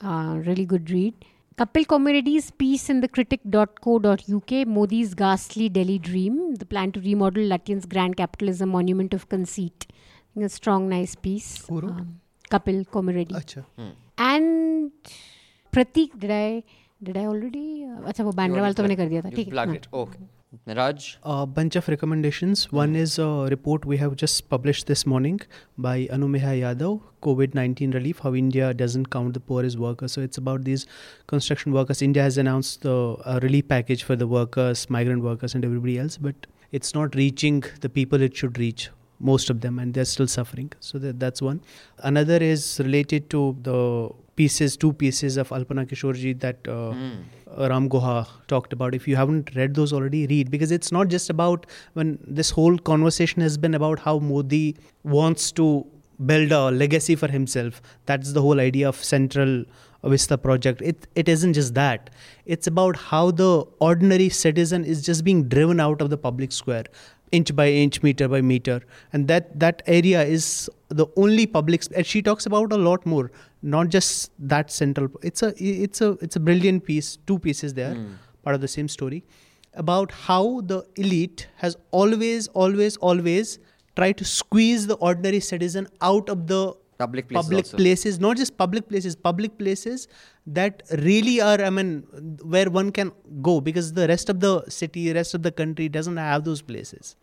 Uh, 0.00 0.40
really 0.44 0.66
good 0.66 0.90
read. 0.90 1.14
Kapil 1.58 1.86
Komireddi's 1.86 2.52
piece 2.52 2.88
in 2.88 3.00
the 3.00 3.08
Critic.co.uk: 3.08 4.66
Modi's 4.74 5.14
ghastly 5.14 5.68
Delhi 5.68 5.98
dream, 5.98 6.54
the 6.54 6.64
plan 6.64 6.92
to 6.92 7.00
remodel 7.00 7.42
Lutyens' 7.42 7.88
grand 7.94 8.16
capitalism 8.16 8.68
monument 8.68 9.12
of 9.12 9.28
conceit. 9.28 9.86
a 10.40 10.48
strong, 10.48 10.88
nice 10.88 11.16
piece. 11.16 11.66
Who 11.66 11.80
wrote? 11.80 11.90
Um, 11.90 12.20
Kapil 12.48 12.86
Komireddi. 12.86 13.64
Hmm. 13.76 13.90
And 14.18 14.92
Pratik, 15.72 16.16
did 16.16 16.30
I, 16.30 16.62
did 17.02 17.16
I 17.16 17.26
already? 17.26 17.86
अच्छा 18.06 18.24
वो 18.24 18.32
banner 18.32 18.60
वाला 18.60 18.72
तो 18.72 18.82
मैंने 18.82 18.96
कर 18.96 19.74
it. 19.74 19.88
Okay 19.92 20.37
it. 20.52 21.16
A 21.22 21.46
bunch 21.46 21.76
of 21.76 21.88
recommendations. 21.88 22.72
One 22.72 22.96
is 22.96 23.18
a 23.18 23.48
report 23.50 23.84
we 23.84 23.98
have 23.98 24.16
just 24.16 24.48
published 24.48 24.86
this 24.86 25.04
morning 25.04 25.40
by 25.76 26.06
Anumeha 26.10 26.52
Yadav, 26.60 27.02
COVID 27.22 27.54
19 27.54 27.90
relief, 27.90 28.20
how 28.20 28.34
India 28.34 28.72
doesn't 28.72 29.10
count 29.10 29.34
the 29.34 29.40
Poorest 29.40 29.78
workers. 29.78 30.12
So 30.12 30.22
it's 30.22 30.38
about 30.38 30.64
these 30.64 30.86
construction 31.26 31.72
workers. 31.72 32.00
India 32.00 32.22
has 32.22 32.38
announced 32.38 32.82
the 32.82 33.16
uh, 33.24 33.40
relief 33.42 33.68
package 33.68 34.04
for 34.04 34.16
the 34.16 34.26
workers, 34.26 34.88
migrant 34.88 35.22
workers, 35.22 35.54
and 35.54 35.64
everybody 35.64 35.98
else, 35.98 36.16
but 36.16 36.46
it's 36.72 36.94
not 36.94 37.14
reaching 37.14 37.62
the 37.80 37.88
people 37.88 38.22
it 38.22 38.36
should 38.36 38.58
reach 38.58 38.90
most 39.20 39.50
of 39.50 39.60
them 39.60 39.78
and 39.78 39.94
they're 39.94 40.04
still 40.04 40.28
suffering 40.28 40.70
so 40.78 40.96
that, 40.96 41.18
that's 41.18 41.42
one 41.42 41.60
another 42.04 42.36
is 42.36 42.80
related 42.84 43.28
to 43.28 43.56
the 43.62 44.08
pieces 44.40 44.76
two 44.84 44.92
pieces 45.02 45.36
of 45.42 45.50
alpana 45.58 45.84
kishorji 45.92 46.32
that 46.46 46.68
uh, 46.68 46.90
uh, 46.90 47.68
Ram 47.72 47.88
Guha 47.88 48.26
talked 48.46 48.72
about. 48.72 48.94
If 48.94 49.08
you 49.08 49.16
haven't 49.16 49.54
read 49.56 49.74
those 49.74 49.92
already 49.92 50.26
read. 50.26 50.50
Because 50.50 50.70
it's 50.70 50.92
not 50.92 51.08
just 51.08 51.30
about 51.30 51.66
when 51.94 52.18
this 52.40 52.50
whole 52.50 52.78
conversation 52.78 53.42
has 53.42 53.58
been 53.58 53.74
about 53.74 53.98
how 54.08 54.18
modi 54.18 54.76
wants 55.02 55.52
to 55.52 55.86
build 56.26 56.52
a 56.52 56.70
legacy 56.70 57.14
for 57.14 57.28
himself. 57.28 57.80
That's 58.06 58.32
the 58.32 58.42
whole 58.42 58.60
idea 58.60 58.88
of 58.88 59.02
central 59.10 59.64
vista 60.04 60.38
project. 60.38 60.82
It 60.82 61.06
it 61.14 61.28
isn't 61.28 61.54
just 61.54 61.74
that. 61.74 62.10
It's 62.56 62.66
about 62.66 62.96
how 62.96 63.30
the 63.30 63.64
ordinary 63.80 64.28
citizen 64.28 64.84
is 64.84 65.04
just 65.04 65.24
being 65.24 65.48
driven 65.48 65.80
out 65.80 66.00
of 66.00 66.10
the 66.10 66.18
public 66.18 66.52
square 66.52 66.84
inch 67.32 67.54
by 67.54 67.68
inch 67.70 68.02
meter 68.02 68.28
by 68.28 68.40
meter. 68.40 68.80
And 69.12 69.28
that 69.28 69.58
that 69.58 69.82
area 69.86 70.22
is 70.22 70.70
the 70.88 71.06
only 71.16 71.46
public 71.46 71.82
sp- 71.84 71.96
and 71.96 72.06
she 72.06 72.22
talks 72.22 72.46
about 72.46 72.72
a 72.72 72.76
lot 72.76 73.04
more 73.04 73.30
not 73.62 73.88
just 73.88 74.30
that 74.38 74.70
central 74.70 75.08
it's 75.22 75.42
a 75.42 75.52
it's 75.58 76.00
a 76.00 76.12
it's 76.22 76.36
a 76.36 76.40
brilliant 76.40 76.84
piece 76.84 77.16
two 77.26 77.38
pieces 77.38 77.74
there 77.74 77.94
hmm. 77.94 78.12
part 78.42 78.54
of 78.54 78.60
the 78.60 78.68
same 78.68 78.88
story 78.88 79.24
about 79.74 80.10
how 80.12 80.60
the 80.62 80.84
elite 80.96 81.48
has 81.56 81.76
always 81.90 82.48
always 82.48 82.96
always 82.98 83.58
tried 83.96 84.16
to 84.16 84.24
squeeze 84.24 84.86
the 84.86 84.94
ordinary 84.94 85.40
citizen 85.40 85.88
out 86.00 86.28
of 86.28 86.46
the 86.46 86.74
Public 86.98 87.28
places 87.28 87.46
public 87.46 87.64
also. 87.64 87.76
places 87.76 88.18
not 88.18 88.36
just 88.36 88.56
public 88.58 88.88
places 88.88 89.14
public 89.14 89.56
places 89.56 90.08
that 90.46 90.82
really 91.06 91.40
are 91.40 91.60
i 91.62 91.70
mean 91.70 91.90
where 92.54 92.68
one 92.68 92.90
can 92.90 93.12
go 93.40 93.60
because 93.60 93.92
the 93.92 94.08
rest 94.08 94.28
of 94.28 94.40
the 94.40 94.52
city 94.68 95.12
rest 95.12 95.32
of 95.32 95.44
the 95.44 95.52
country 95.52 95.88
doesn't 95.88 96.16
have 96.16 96.42
those 96.44 96.60
places 96.60 97.14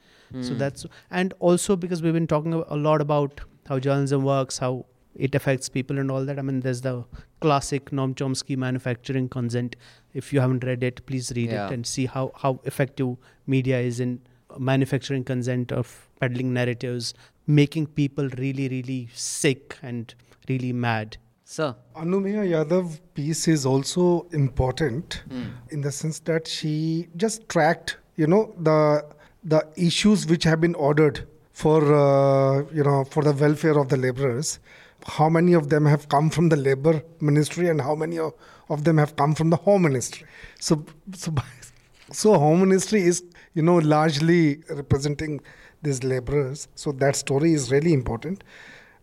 so 0.42 0.54
hmm. 0.54 0.58
that's 0.58 0.86
and 1.12 1.34
also 1.40 1.76
because 1.76 2.02
we've 2.02 2.14
been 2.14 2.32
talking 2.36 2.54
a 2.54 2.78
lot 2.78 3.02
about 3.02 3.42
how 3.68 3.78
journalism 3.78 4.24
works 4.24 4.58
how 4.60 4.86
it 5.16 5.36
affects 5.36 5.68
people 5.68 6.00
and 6.00 6.10
all 6.10 6.24
that 6.24 6.40
i 6.40 6.42
mean 6.42 6.62
there's 6.62 6.82
the 6.82 6.96
classic 7.42 7.92
noam 7.92 8.16
chomsky 8.16 8.58
manufacturing 8.58 9.28
consent 9.28 9.76
if 10.14 10.32
you 10.32 10.40
haven't 10.40 10.64
read 10.64 10.84
it 10.84 11.06
please 11.06 11.34
read 11.36 11.52
Yeah. 11.52 11.68
it 11.68 11.74
and 11.74 11.86
see 11.86 12.06
how 12.06 12.32
how 12.46 12.60
effective 12.64 13.16
media 13.46 13.80
is 13.80 14.00
in 14.00 14.20
manufacturing 14.58 15.24
consent 15.24 15.72
of 15.72 15.96
peddling 16.20 16.54
narratives 16.54 17.14
making 17.48 17.86
people 17.88 18.30
really 18.38 18.68
really 18.70 19.08
sick 19.14 19.78
and 19.82 20.16
really 20.50 20.74
mad 20.74 21.18
Sir? 21.48 21.76
Anumeha 21.96 22.44
Yadav 22.44 23.00
piece 23.14 23.48
is 23.48 23.68
also 23.68 24.26
important 24.32 25.22
in 25.70 25.82
the 25.82 25.92
sense 25.92 26.18
that 26.22 26.48
she 26.48 27.08
just 27.18 27.48
tracked, 27.48 27.98
you 28.16 28.26
know, 28.26 28.52
the 28.60 29.06
the 29.44 29.64
issues 29.78 30.26
which 30.26 30.44
have 30.44 30.60
been 30.60 30.74
ordered 30.74 31.28
for 31.52 31.82
uh, 31.94 32.64
you 32.74 32.84
know 32.84 33.04
for 33.06 33.22
the 33.22 33.32
welfare 33.32 33.78
of 33.78 33.90
the 33.90 33.98
laborers. 33.98 34.60
How 35.06 35.30
many 35.30 35.54
of 35.54 35.70
them 35.70 35.86
have 35.86 36.10
come 36.10 36.32
from 36.32 36.50
the 36.50 36.56
labor 36.56 37.04
ministry 37.22 37.70
and 37.70 37.80
how 37.80 37.94
many 37.94 38.18
of, 38.18 38.34
of 38.70 38.84
them 38.86 38.98
have 38.98 39.16
come 39.16 39.36
from 39.36 39.52
the 39.52 39.58
home 39.58 39.84
ministry? 39.84 40.26
So 40.60 40.84
so 41.14 41.32
so 42.12 42.40
home 42.40 42.62
ministry 42.62 43.04
is 43.04 43.24
you 43.54 43.62
know 43.62 43.78
largely 43.78 44.64
representing 44.72 45.42
these 45.86 46.04
laborers. 46.04 46.68
So 46.76 46.92
that 47.04 47.16
story 47.16 47.54
is 47.54 47.72
really 47.72 47.94
important. 47.94 48.44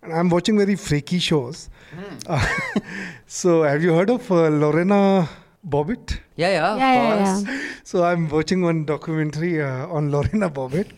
And 0.03 0.13
I'm 0.13 0.29
watching 0.31 0.59
very 0.59 0.75
freaky 0.77 1.19
shows. 1.21 1.71
Uh, 2.27 2.45
so, 3.27 3.63
have 3.63 3.83
you 3.85 3.95
heard 3.95 4.11
of 4.11 4.31
uh, 4.33 4.49
Lorena 4.49 5.29
Bobbitt? 5.75 6.19
Yeah, 6.37 6.51
yeah, 6.57 6.73
of 6.73 6.79
Yeah, 6.79 6.93
yeah, 6.95 7.25
course. 7.35 7.45
yeah. 7.47 7.61
So, 7.85 8.05
I'm 8.05 8.29
watching 8.29 8.63
one 8.63 8.85
documentary 8.85 9.63
uh, 9.63 9.87
on 9.87 10.11
Lorena 10.11 10.51
Bobbitt. 10.51 10.91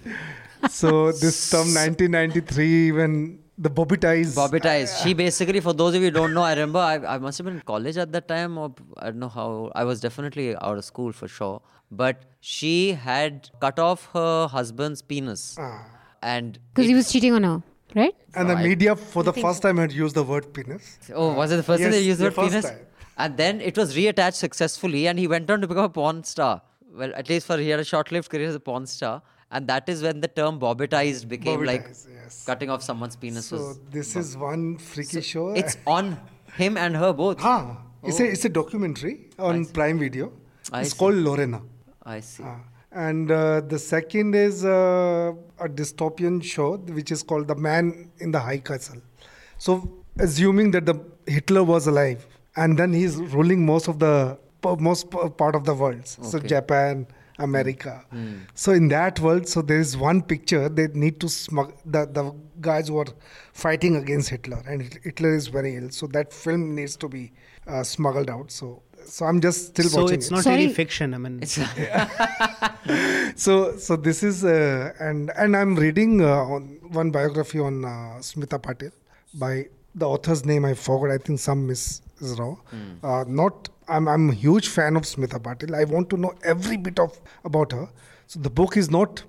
so, 0.70 1.12
this 1.24 1.51
term 1.51 1.69
1993 1.74 2.93
when 2.93 3.39
the 3.57 3.71
Bobbitized. 3.71 4.35
Bobbitized. 4.35 5.03
She 5.03 5.15
basically, 5.15 5.61
for 5.61 5.73
those 5.73 5.95
of 5.95 6.03
you 6.03 6.09
who 6.09 6.15
don't 6.15 6.35
know, 6.35 6.43
I 6.43 6.53
remember 6.53 6.79
I, 6.81 6.97
I 7.15 7.19
must 7.19 7.39
have 7.39 7.45
been 7.45 7.55
in 7.57 7.61
college 7.63 7.97
at 7.97 8.13
that 8.13 8.27
time, 8.29 8.59
or 8.59 8.75
I 8.99 9.07
don't 9.07 9.19
know 9.19 9.29
how. 9.29 9.71
I 9.75 9.85
was 9.85 10.01
definitely 10.01 10.57
out 10.57 10.77
of 10.79 10.85
school 10.85 11.13
for 11.13 11.29
sure. 11.29 11.61
But 11.91 12.25
she 12.41 12.93
had 12.93 13.51
cut 13.61 13.79
off 13.79 14.09
her 14.15 14.49
husband's 14.49 15.03
penis. 15.03 15.57
Ah. 15.59 15.87
And 16.23 16.59
Because 16.75 16.89
he 16.89 16.95
was 16.95 17.13
cheating 17.13 17.33
on 17.35 17.45
her, 17.45 17.63
right? 17.95 18.15
And 18.35 18.49
the 18.51 18.55
Right. 18.55 18.65
media, 18.65 18.97
for 18.97 19.23
the 19.23 19.33
first 19.33 19.63
time, 19.63 19.77
had 19.77 19.93
used 19.93 20.15
the 20.17 20.23
word 20.25 20.53
penis. 20.55 20.99
Oh, 21.15 21.35
was 21.35 21.53
it 21.53 21.57
the 21.57 21.63
first 21.63 21.83
time 21.83 21.93
Yes, 21.93 22.01
they 22.01 22.07
used 22.07 22.19
the 22.19 22.25
the 22.31 22.31
word 22.31 22.35
first 22.35 22.51
penis? 22.51 22.65
time. 22.71 22.87
And 23.17 23.37
then 23.37 23.61
it 23.61 23.77
was 23.77 23.95
reattached 23.95 24.35
successfully, 24.35 25.07
and 25.07 25.19
he 25.19 25.29
went 25.29 25.51
on 25.51 25.61
to 25.61 25.69
become 25.69 25.85
a 25.85 25.89
porn 25.91 26.25
star. 26.25 26.63
Well, 26.93 27.13
at 27.15 27.29
least 27.29 27.47
for 27.47 27.59
he 27.59 27.69
had 27.69 27.79
a 27.79 27.85
short-lived 27.85 28.31
career 28.31 28.49
as 28.49 28.55
a 28.55 28.61
porn 28.61 28.87
star, 28.87 29.23
and 29.55 29.69
that 29.69 29.89
is 29.89 30.03
when 30.03 30.21
the 30.21 30.29
term 30.29 30.59
bobbitized 30.59 31.29
became 31.29 31.65
like 31.65 31.87
yes. 31.89 32.45
cutting 32.45 32.71
off 32.71 32.83
someone's 32.83 33.17
penis. 33.17 33.47
So, 33.47 33.75
this 33.91 34.17
is 34.17 34.37
one 34.37 34.79
freaky 34.79 35.21
show. 35.21 35.51
it's 35.63 35.77
on 35.87 36.19
him 36.57 36.77
and 36.77 36.97
her 36.97 37.13
both. 37.13 37.39
Ah, 37.41 37.79
it's, 38.03 38.21
a, 38.21 38.27
it's 38.27 38.45
a 38.45 38.49
documentary 38.49 39.31
on 39.39 39.65
Prime 39.67 39.99
Video. 39.99 40.33
I 40.73 40.81
it's 40.81 40.91
see. 40.91 40.99
called 40.99 41.15
Lorena. 41.15 41.63
I 42.03 42.21
see. 42.21 42.43
Ah, 42.45 42.61
and 42.91 43.31
uh, 43.31 43.61
the 43.61 43.79
second 43.79 44.35
is 44.35 44.65
uh, 44.65 45.33
a 45.61 45.69
dystopian 45.69 46.43
show 46.43 46.77
which 46.99 47.11
is 47.13 47.23
called 47.23 47.49
The 47.49 47.55
Man 47.55 48.11
in 48.19 48.33
the 48.33 48.41
High 48.41 48.59
Castle. 48.59 49.01
So, 49.59 49.89
assuming 50.19 50.73
that 50.73 50.87
the 50.87 50.97
Hitler 51.27 51.63
was 51.65 51.87
alive, 51.87 52.27
and 52.57 52.79
then 52.79 52.93
he's 52.93 53.17
ruling 53.17 53.65
most 53.65 53.89
of 53.89 53.99
the 53.99 54.39
most 54.79 55.11
part 55.11 55.55
of 55.55 55.65
the 55.65 55.75
world, 55.75 56.07
so 56.07 56.39
Japan, 56.39 57.07
America. 57.39 58.05
So 58.55 58.73
in 58.73 58.89
that 58.89 59.19
world, 59.20 59.48
so 59.48 59.62
there 59.62 59.81
is 59.81 59.97
one 59.97 60.23
picture 60.23 60.69
they 60.69 60.89
need 60.89 61.20
to 61.20 61.28
smuggle 61.28 61.77
the 61.85 62.06
the 62.06 62.32
guys 62.61 62.89
who 62.89 62.98
are 62.98 63.12
fighting 63.52 63.97
against 63.97 64.28
Hitler, 64.31 64.62
and 64.66 64.82
Hitler 65.02 65.35
is 65.35 65.48
very 65.48 65.77
ill. 65.77 65.90
So 65.90 66.06
that 66.09 66.32
film 66.32 66.74
needs 66.74 66.97
to 66.97 67.09
be 67.09 67.32
uh, 67.66 67.82
smuggled 67.82 68.31
out. 68.31 68.52
So 68.52 68.82
so 69.06 69.27
I'm 69.27 69.40
just 69.40 69.66
still 69.69 69.89
so 69.89 70.02
watching 70.02 70.19
it's 70.19 70.28
it. 70.28 70.32
not 70.32 70.44
Sorry. 70.44 70.56
really 70.56 70.73
fiction 70.73 71.15
i 71.15 71.19
mean 71.19 71.43
so 73.36 73.77
so 73.77 73.97
this 73.97 74.23
is 74.23 74.44
uh, 74.44 74.93
and 74.98 75.31
and 75.36 75.56
i'm 75.56 75.74
reading 75.77 76.20
uh, 76.23 76.55
on 76.55 76.78
one 77.01 77.11
biography 77.11 77.59
on 77.59 77.85
uh, 77.85 78.19
smita 78.28 78.59
patil 78.66 78.93
by 79.35 79.66
the 79.94 80.09
author's 80.09 80.44
name 80.44 80.65
i 80.65 80.74
forgot 80.74 81.11
i 81.11 81.19
think 81.19 81.39
some 81.39 81.66
miss 81.66 82.01
is 82.20 82.39
wrong 82.39 82.56
uh, 83.02 83.24
not 83.27 83.69
I'm, 83.89 84.09
I'm 84.09 84.31
a 84.31 84.35
huge 84.35 84.69
fan 84.69 84.97
of 84.97 85.02
smita 85.02 85.39
patil 85.47 85.74
i 85.74 85.85
want 85.85 86.11
to 86.11 86.16
know 86.16 86.32
every 86.43 86.77
bit 86.77 86.98
of 86.98 87.20
about 87.44 87.73
her 87.73 87.89
so 88.27 88.40
the 88.40 88.51
book 88.51 88.77
is 88.77 88.90
not 88.90 89.24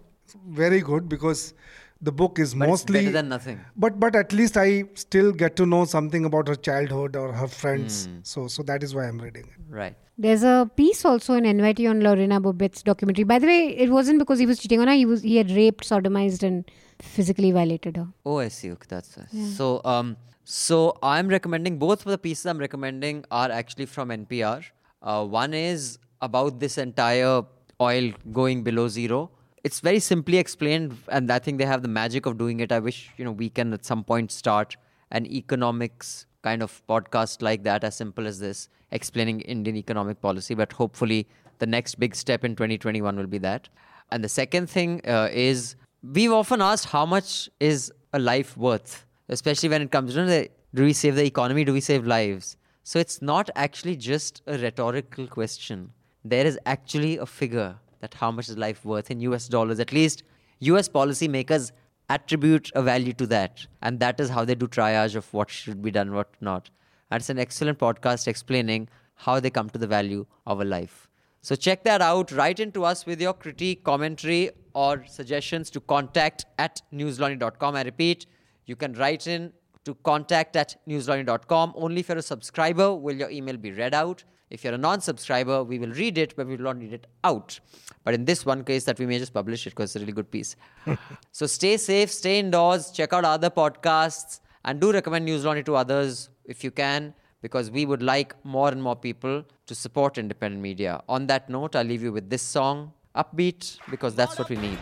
very 0.64 0.82
good 0.82 1.10
because 1.10 1.54
the 2.02 2.12
book 2.12 2.40
is 2.40 2.54
But 2.54 2.64
it's 2.66 2.70
mostly 2.72 3.00
better 3.02 3.12
than 3.12 3.30
nothing. 3.30 3.60
but 3.76 4.00
but 4.00 4.16
at 4.16 4.34
least 4.34 4.58
i 4.58 4.84
still 4.96 5.32
get 5.32 5.56
to 5.58 5.66
know 5.66 5.86
something 5.86 6.26
about 6.26 6.48
her 6.48 6.56
childhood 6.56 7.16
or 7.16 7.32
her 7.34 7.48
friends 7.48 8.10
so 8.24 8.48
so 8.48 8.64
that 8.64 8.84
is 8.84 8.94
why 8.96 9.06
i'm 9.08 9.20
reading 9.20 9.46
it 9.54 9.62
Right. 9.70 9.96
There's 10.18 10.44
a 10.44 10.70
piece 10.78 11.04
also 11.04 11.34
in 11.34 11.44
NYT 11.44 11.90
on 11.90 12.00
Lorena 12.00 12.40
Bobbitt's 12.40 12.82
documentary. 12.84 13.26
By 13.26 13.38
the 13.38 13.48
way, 13.48 13.76
it 13.86 13.90
wasn't 13.90 14.20
because 14.20 14.40
he 14.40 14.46
was 14.46 14.60
cheating 14.60 14.80
on 14.80 14.88
her. 14.88 14.94
He 14.94 15.06
was 15.06 15.24
he 15.24 15.36
had 15.36 15.52
raped, 15.52 15.84
sodomized, 15.90 16.44
and 16.50 16.72
physically 17.02 17.52
violated 17.52 17.98
her. 17.98 18.08
Oh, 18.26 18.38
I 18.38 18.48
see. 18.48 18.72
Okay, 18.72 18.86
that's 18.88 19.18
nice. 19.18 19.58
So, 19.58 19.82
um, 19.84 20.16
so 20.46 20.96
I'm 21.02 21.28
recommending 21.28 21.80
both 21.80 22.06
of 22.06 22.12
the 22.12 22.20
pieces 22.20 22.46
I'm 22.46 22.60
recommending 22.60 23.26
are 23.32 23.50
actually 23.50 23.88
from 23.88 24.10
NPR. 24.10 24.64
Uh, 25.02 25.26
one 25.26 25.56
is 25.56 25.98
about 26.22 26.60
this 26.60 26.78
entire 26.78 27.42
oil 27.82 28.12
going 28.32 28.64
below 28.64 28.88
zero. 28.88 29.32
It's 29.64 29.80
very 29.80 30.00
simply 30.00 30.38
explained, 30.38 30.96
and 31.08 31.32
I 31.32 31.40
think 31.40 31.58
they 31.58 31.66
have 31.66 31.82
the 31.82 31.88
magic 31.88 32.28
of 32.28 32.38
doing 32.38 32.60
it. 32.60 32.72
I 32.72 32.78
wish 32.78 33.10
you 33.18 33.26
know 33.26 33.32
we 33.32 33.50
can 33.50 33.74
at 33.74 33.84
some 33.84 34.04
point 34.04 34.32
start 34.32 34.78
an 35.10 35.26
economics 35.26 36.28
kind 36.44 36.62
of 36.62 36.80
podcast 36.88 37.42
like 37.42 37.64
that, 37.64 37.84
as 37.84 37.96
simple 37.96 38.28
as 38.28 38.40
this, 38.40 38.70
explaining 38.92 39.42
Indian 39.42 39.76
economic 39.76 40.22
policy. 40.22 40.54
But 40.54 40.72
hopefully, 40.74 41.28
the 41.58 41.66
next 41.66 41.96
big 41.96 42.16
step 42.16 42.46
in 42.46 42.56
2021 42.56 43.18
will 43.18 43.26
be 43.26 43.40
that. 43.40 43.68
And 44.12 44.24
the 44.24 44.30
second 44.30 44.70
thing 44.70 45.02
uh, 45.08 45.30
is 45.32 45.76
we've 46.04 46.32
often 46.32 46.62
asked 46.62 46.86
how 46.86 47.08
much 47.08 47.50
is 47.60 47.92
a 48.14 48.20
life 48.20 48.56
worth, 48.56 49.06
especially 49.30 49.70
when 49.70 49.82
it 49.82 49.92
comes 49.92 50.14
to 50.14 50.26
the, 50.26 50.50
do 50.74 50.84
we 50.84 50.94
save 50.94 51.16
the 51.16 51.26
economy, 51.26 51.64
do 51.64 51.74
we 51.74 51.82
save 51.82 52.06
lives? 52.06 52.58
So 52.84 53.00
it's 53.00 53.22
not 53.22 53.50
actually 53.56 53.96
just 53.96 54.42
a 54.46 54.58
rhetorical 54.58 55.28
question. 55.28 55.92
There 56.24 56.46
is 56.46 56.60
actually 56.66 57.18
a 57.18 57.26
figure 57.26 57.76
that 58.02 58.14
how 58.14 58.32
much 58.32 58.50
is 58.50 58.58
life 58.58 58.86
worth 58.86 59.10
in 59.10 59.20
US 59.22 59.48
dollars. 59.48 59.80
At 59.80 59.92
least 59.92 60.24
US 60.60 60.88
policymakers 60.88 61.72
attribute 62.10 62.72
a 62.76 62.84
value 62.84 63.14
to 63.14 63.28
that. 63.28 63.66
And 63.82 64.00
that 64.00 64.20
is 64.20 64.30
how 64.30 64.46
they 64.46 64.56
do 64.56 64.68
triage 64.68 65.16
of 65.16 65.32
what 65.34 65.50
should 65.50 65.82
be 65.82 65.92
done, 65.92 66.14
what 66.14 66.30
not. 66.42 66.70
And 67.10 67.22
it's 67.22 67.30
an 67.30 67.40
excellent 67.40 67.80
podcast 67.80 68.28
explaining 68.28 68.90
how 69.16 69.40
they 69.40 69.50
come 69.50 69.70
to 69.70 69.78
the 69.78 69.88
value 69.88 70.26
of 70.46 70.62
a 70.62 70.66
life. 70.66 71.10
So 71.42 71.56
check 71.56 71.84
that 71.84 72.02
out. 72.02 72.32
Write 72.32 72.60
into 72.60 72.84
us 72.84 73.06
with 73.06 73.22
your 73.22 73.34
critique, 73.34 73.84
commentary, 73.84 74.52
or 74.74 75.06
suggestions 75.08 75.70
to 75.72 75.80
contact 75.80 76.46
at 76.58 76.82
newslaundry.com. 76.92 77.76
I 77.76 77.84
repeat, 77.84 78.26
you 78.66 78.76
can 78.76 78.94
write 78.94 79.28
in 79.28 79.52
to 79.86 79.96
contact 80.04 80.56
at 80.56 80.76
newslaundry.com. 80.88 81.74
Only 81.76 82.00
if 82.00 82.10
you're 82.10 82.18
a 82.18 82.22
subscriber 82.22 82.94
will 82.94 83.16
your 83.16 83.30
email 83.30 83.58
be 83.58 83.72
read 83.72 83.94
out. 83.94 84.24
If 84.50 84.64
you're 84.64 84.74
a 84.74 84.78
non-subscriber, 84.78 85.64
we 85.64 85.80
will 85.80 85.92
read 85.92 86.18
it, 86.18 86.36
but 86.36 86.48
we 86.48 86.56
will 86.56 86.66
not 86.66 86.80
read 86.80 86.94
it 86.94 87.08
out. 87.24 87.60
But 88.04 88.14
in 88.14 88.26
this 88.26 88.46
one 88.46 88.64
case, 88.64 88.84
that 88.86 89.00
we 89.00 89.06
may 89.06 89.18
just 89.18 89.34
publish 89.34 89.66
it 89.66 89.72
because 89.72 89.90
it's 89.90 89.96
a 89.96 90.00
really 90.00 90.14
good 90.14 90.30
piece. 90.30 90.56
so 91.32 91.48
stay 91.48 91.78
safe, 91.78 92.12
stay 92.12 92.40
indoors, 92.40 92.92
check 92.92 93.12
out 93.14 93.26
other 93.26 93.50
podcasts, 93.50 94.40
and 94.64 94.80
do 94.80 94.92
recommend 94.92 95.28
Newslaundry 95.28 95.66
to 95.66 95.76
others 95.76 96.30
if 96.46 96.64
you 96.64 96.70
can, 96.70 97.14
because 97.42 97.72
we 97.72 97.86
would 97.86 98.04
like 98.04 98.36
more 98.46 98.70
and 98.70 98.82
more 98.82 98.96
people 98.96 99.44
to 99.66 99.76
support 99.76 100.18
independent 100.18 100.62
media. 100.62 101.02
On 101.10 101.26
that 101.28 101.50
note, 101.50 101.76
I'll 101.76 101.86
leave 101.86 102.04
you 102.04 102.12
with 102.12 102.30
this 102.30 102.44
song, 102.44 102.94
upbeat, 103.15 103.79
because 103.91 104.15
that's 104.15 104.39
what 104.39 104.49
we 104.49 104.57
need. 104.57 104.79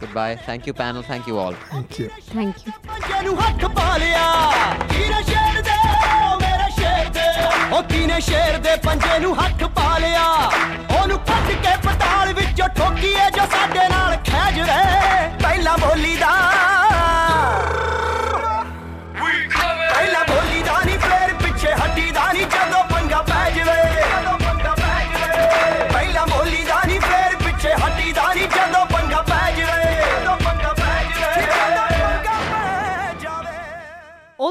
Goodbye. 0.00 0.36
Thank 0.46 0.66
you, 0.66 0.72
panel. 0.72 1.02
Thank 1.02 1.26
you 1.26 1.38
all. 1.38 1.54
Thank 1.70 1.98
you. 1.98 2.08
Thank 2.34 2.66
you. 2.66 2.72
ਪੰਜੇ 2.88 3.20
ਨੂੰ 3.24 3.36
ਹੱਥ 3.40 3.64
ਪਾ 3.76 3.96
ਲਿਆ 3.96 4.24
ਕੀਨੇ 4.92 5.22
ਸ਼ੇਰ 5.30 5.60
ਦੇ 5.68 5.76
ਓ 6.14 6.38
ਮੇਰੇ 6.40 6.70
ਸ਼ੇਰ 6.78 7.08
ਦੇ 7.18 7.26
ਓ 7.76 7.82
ਕੀਨੇ 7.92 8.20
ਸ਼ੇਰ 8.28 8.58
ਦੇ 8.66 8.76
ਪੰਜੇ 8.86 9.18
ਨੂੰ 9.18 9.34
ਹੱਥ 9.42 9.64
ਪਾ 9.78 9.96
ਲਿਆ 9.98 10.24
ਉਹਨੂੰ 11.00 11.18
ਕੱਢ 11.30 11.50
ਕੇ 11.64 11.76
ਪਤਾਲ 11.88 12.32
ਵਿੱਚੋਂ 12.40 12.68
ਠੋਕੀਏ 12.78 13.30
ਜੋ 13.36 13.46
ਸਾਡੇ 13.52 13.88
ਨਾਲ 13.88 14.16
ਖੈਜ 14.30 14.60
ਰੇ 14.60 14.82
ਪਹਿਲਾਂ 15.42 15.76
ਬੋਲੀ 15.78 16.16
ਦਾ 16.16 16.32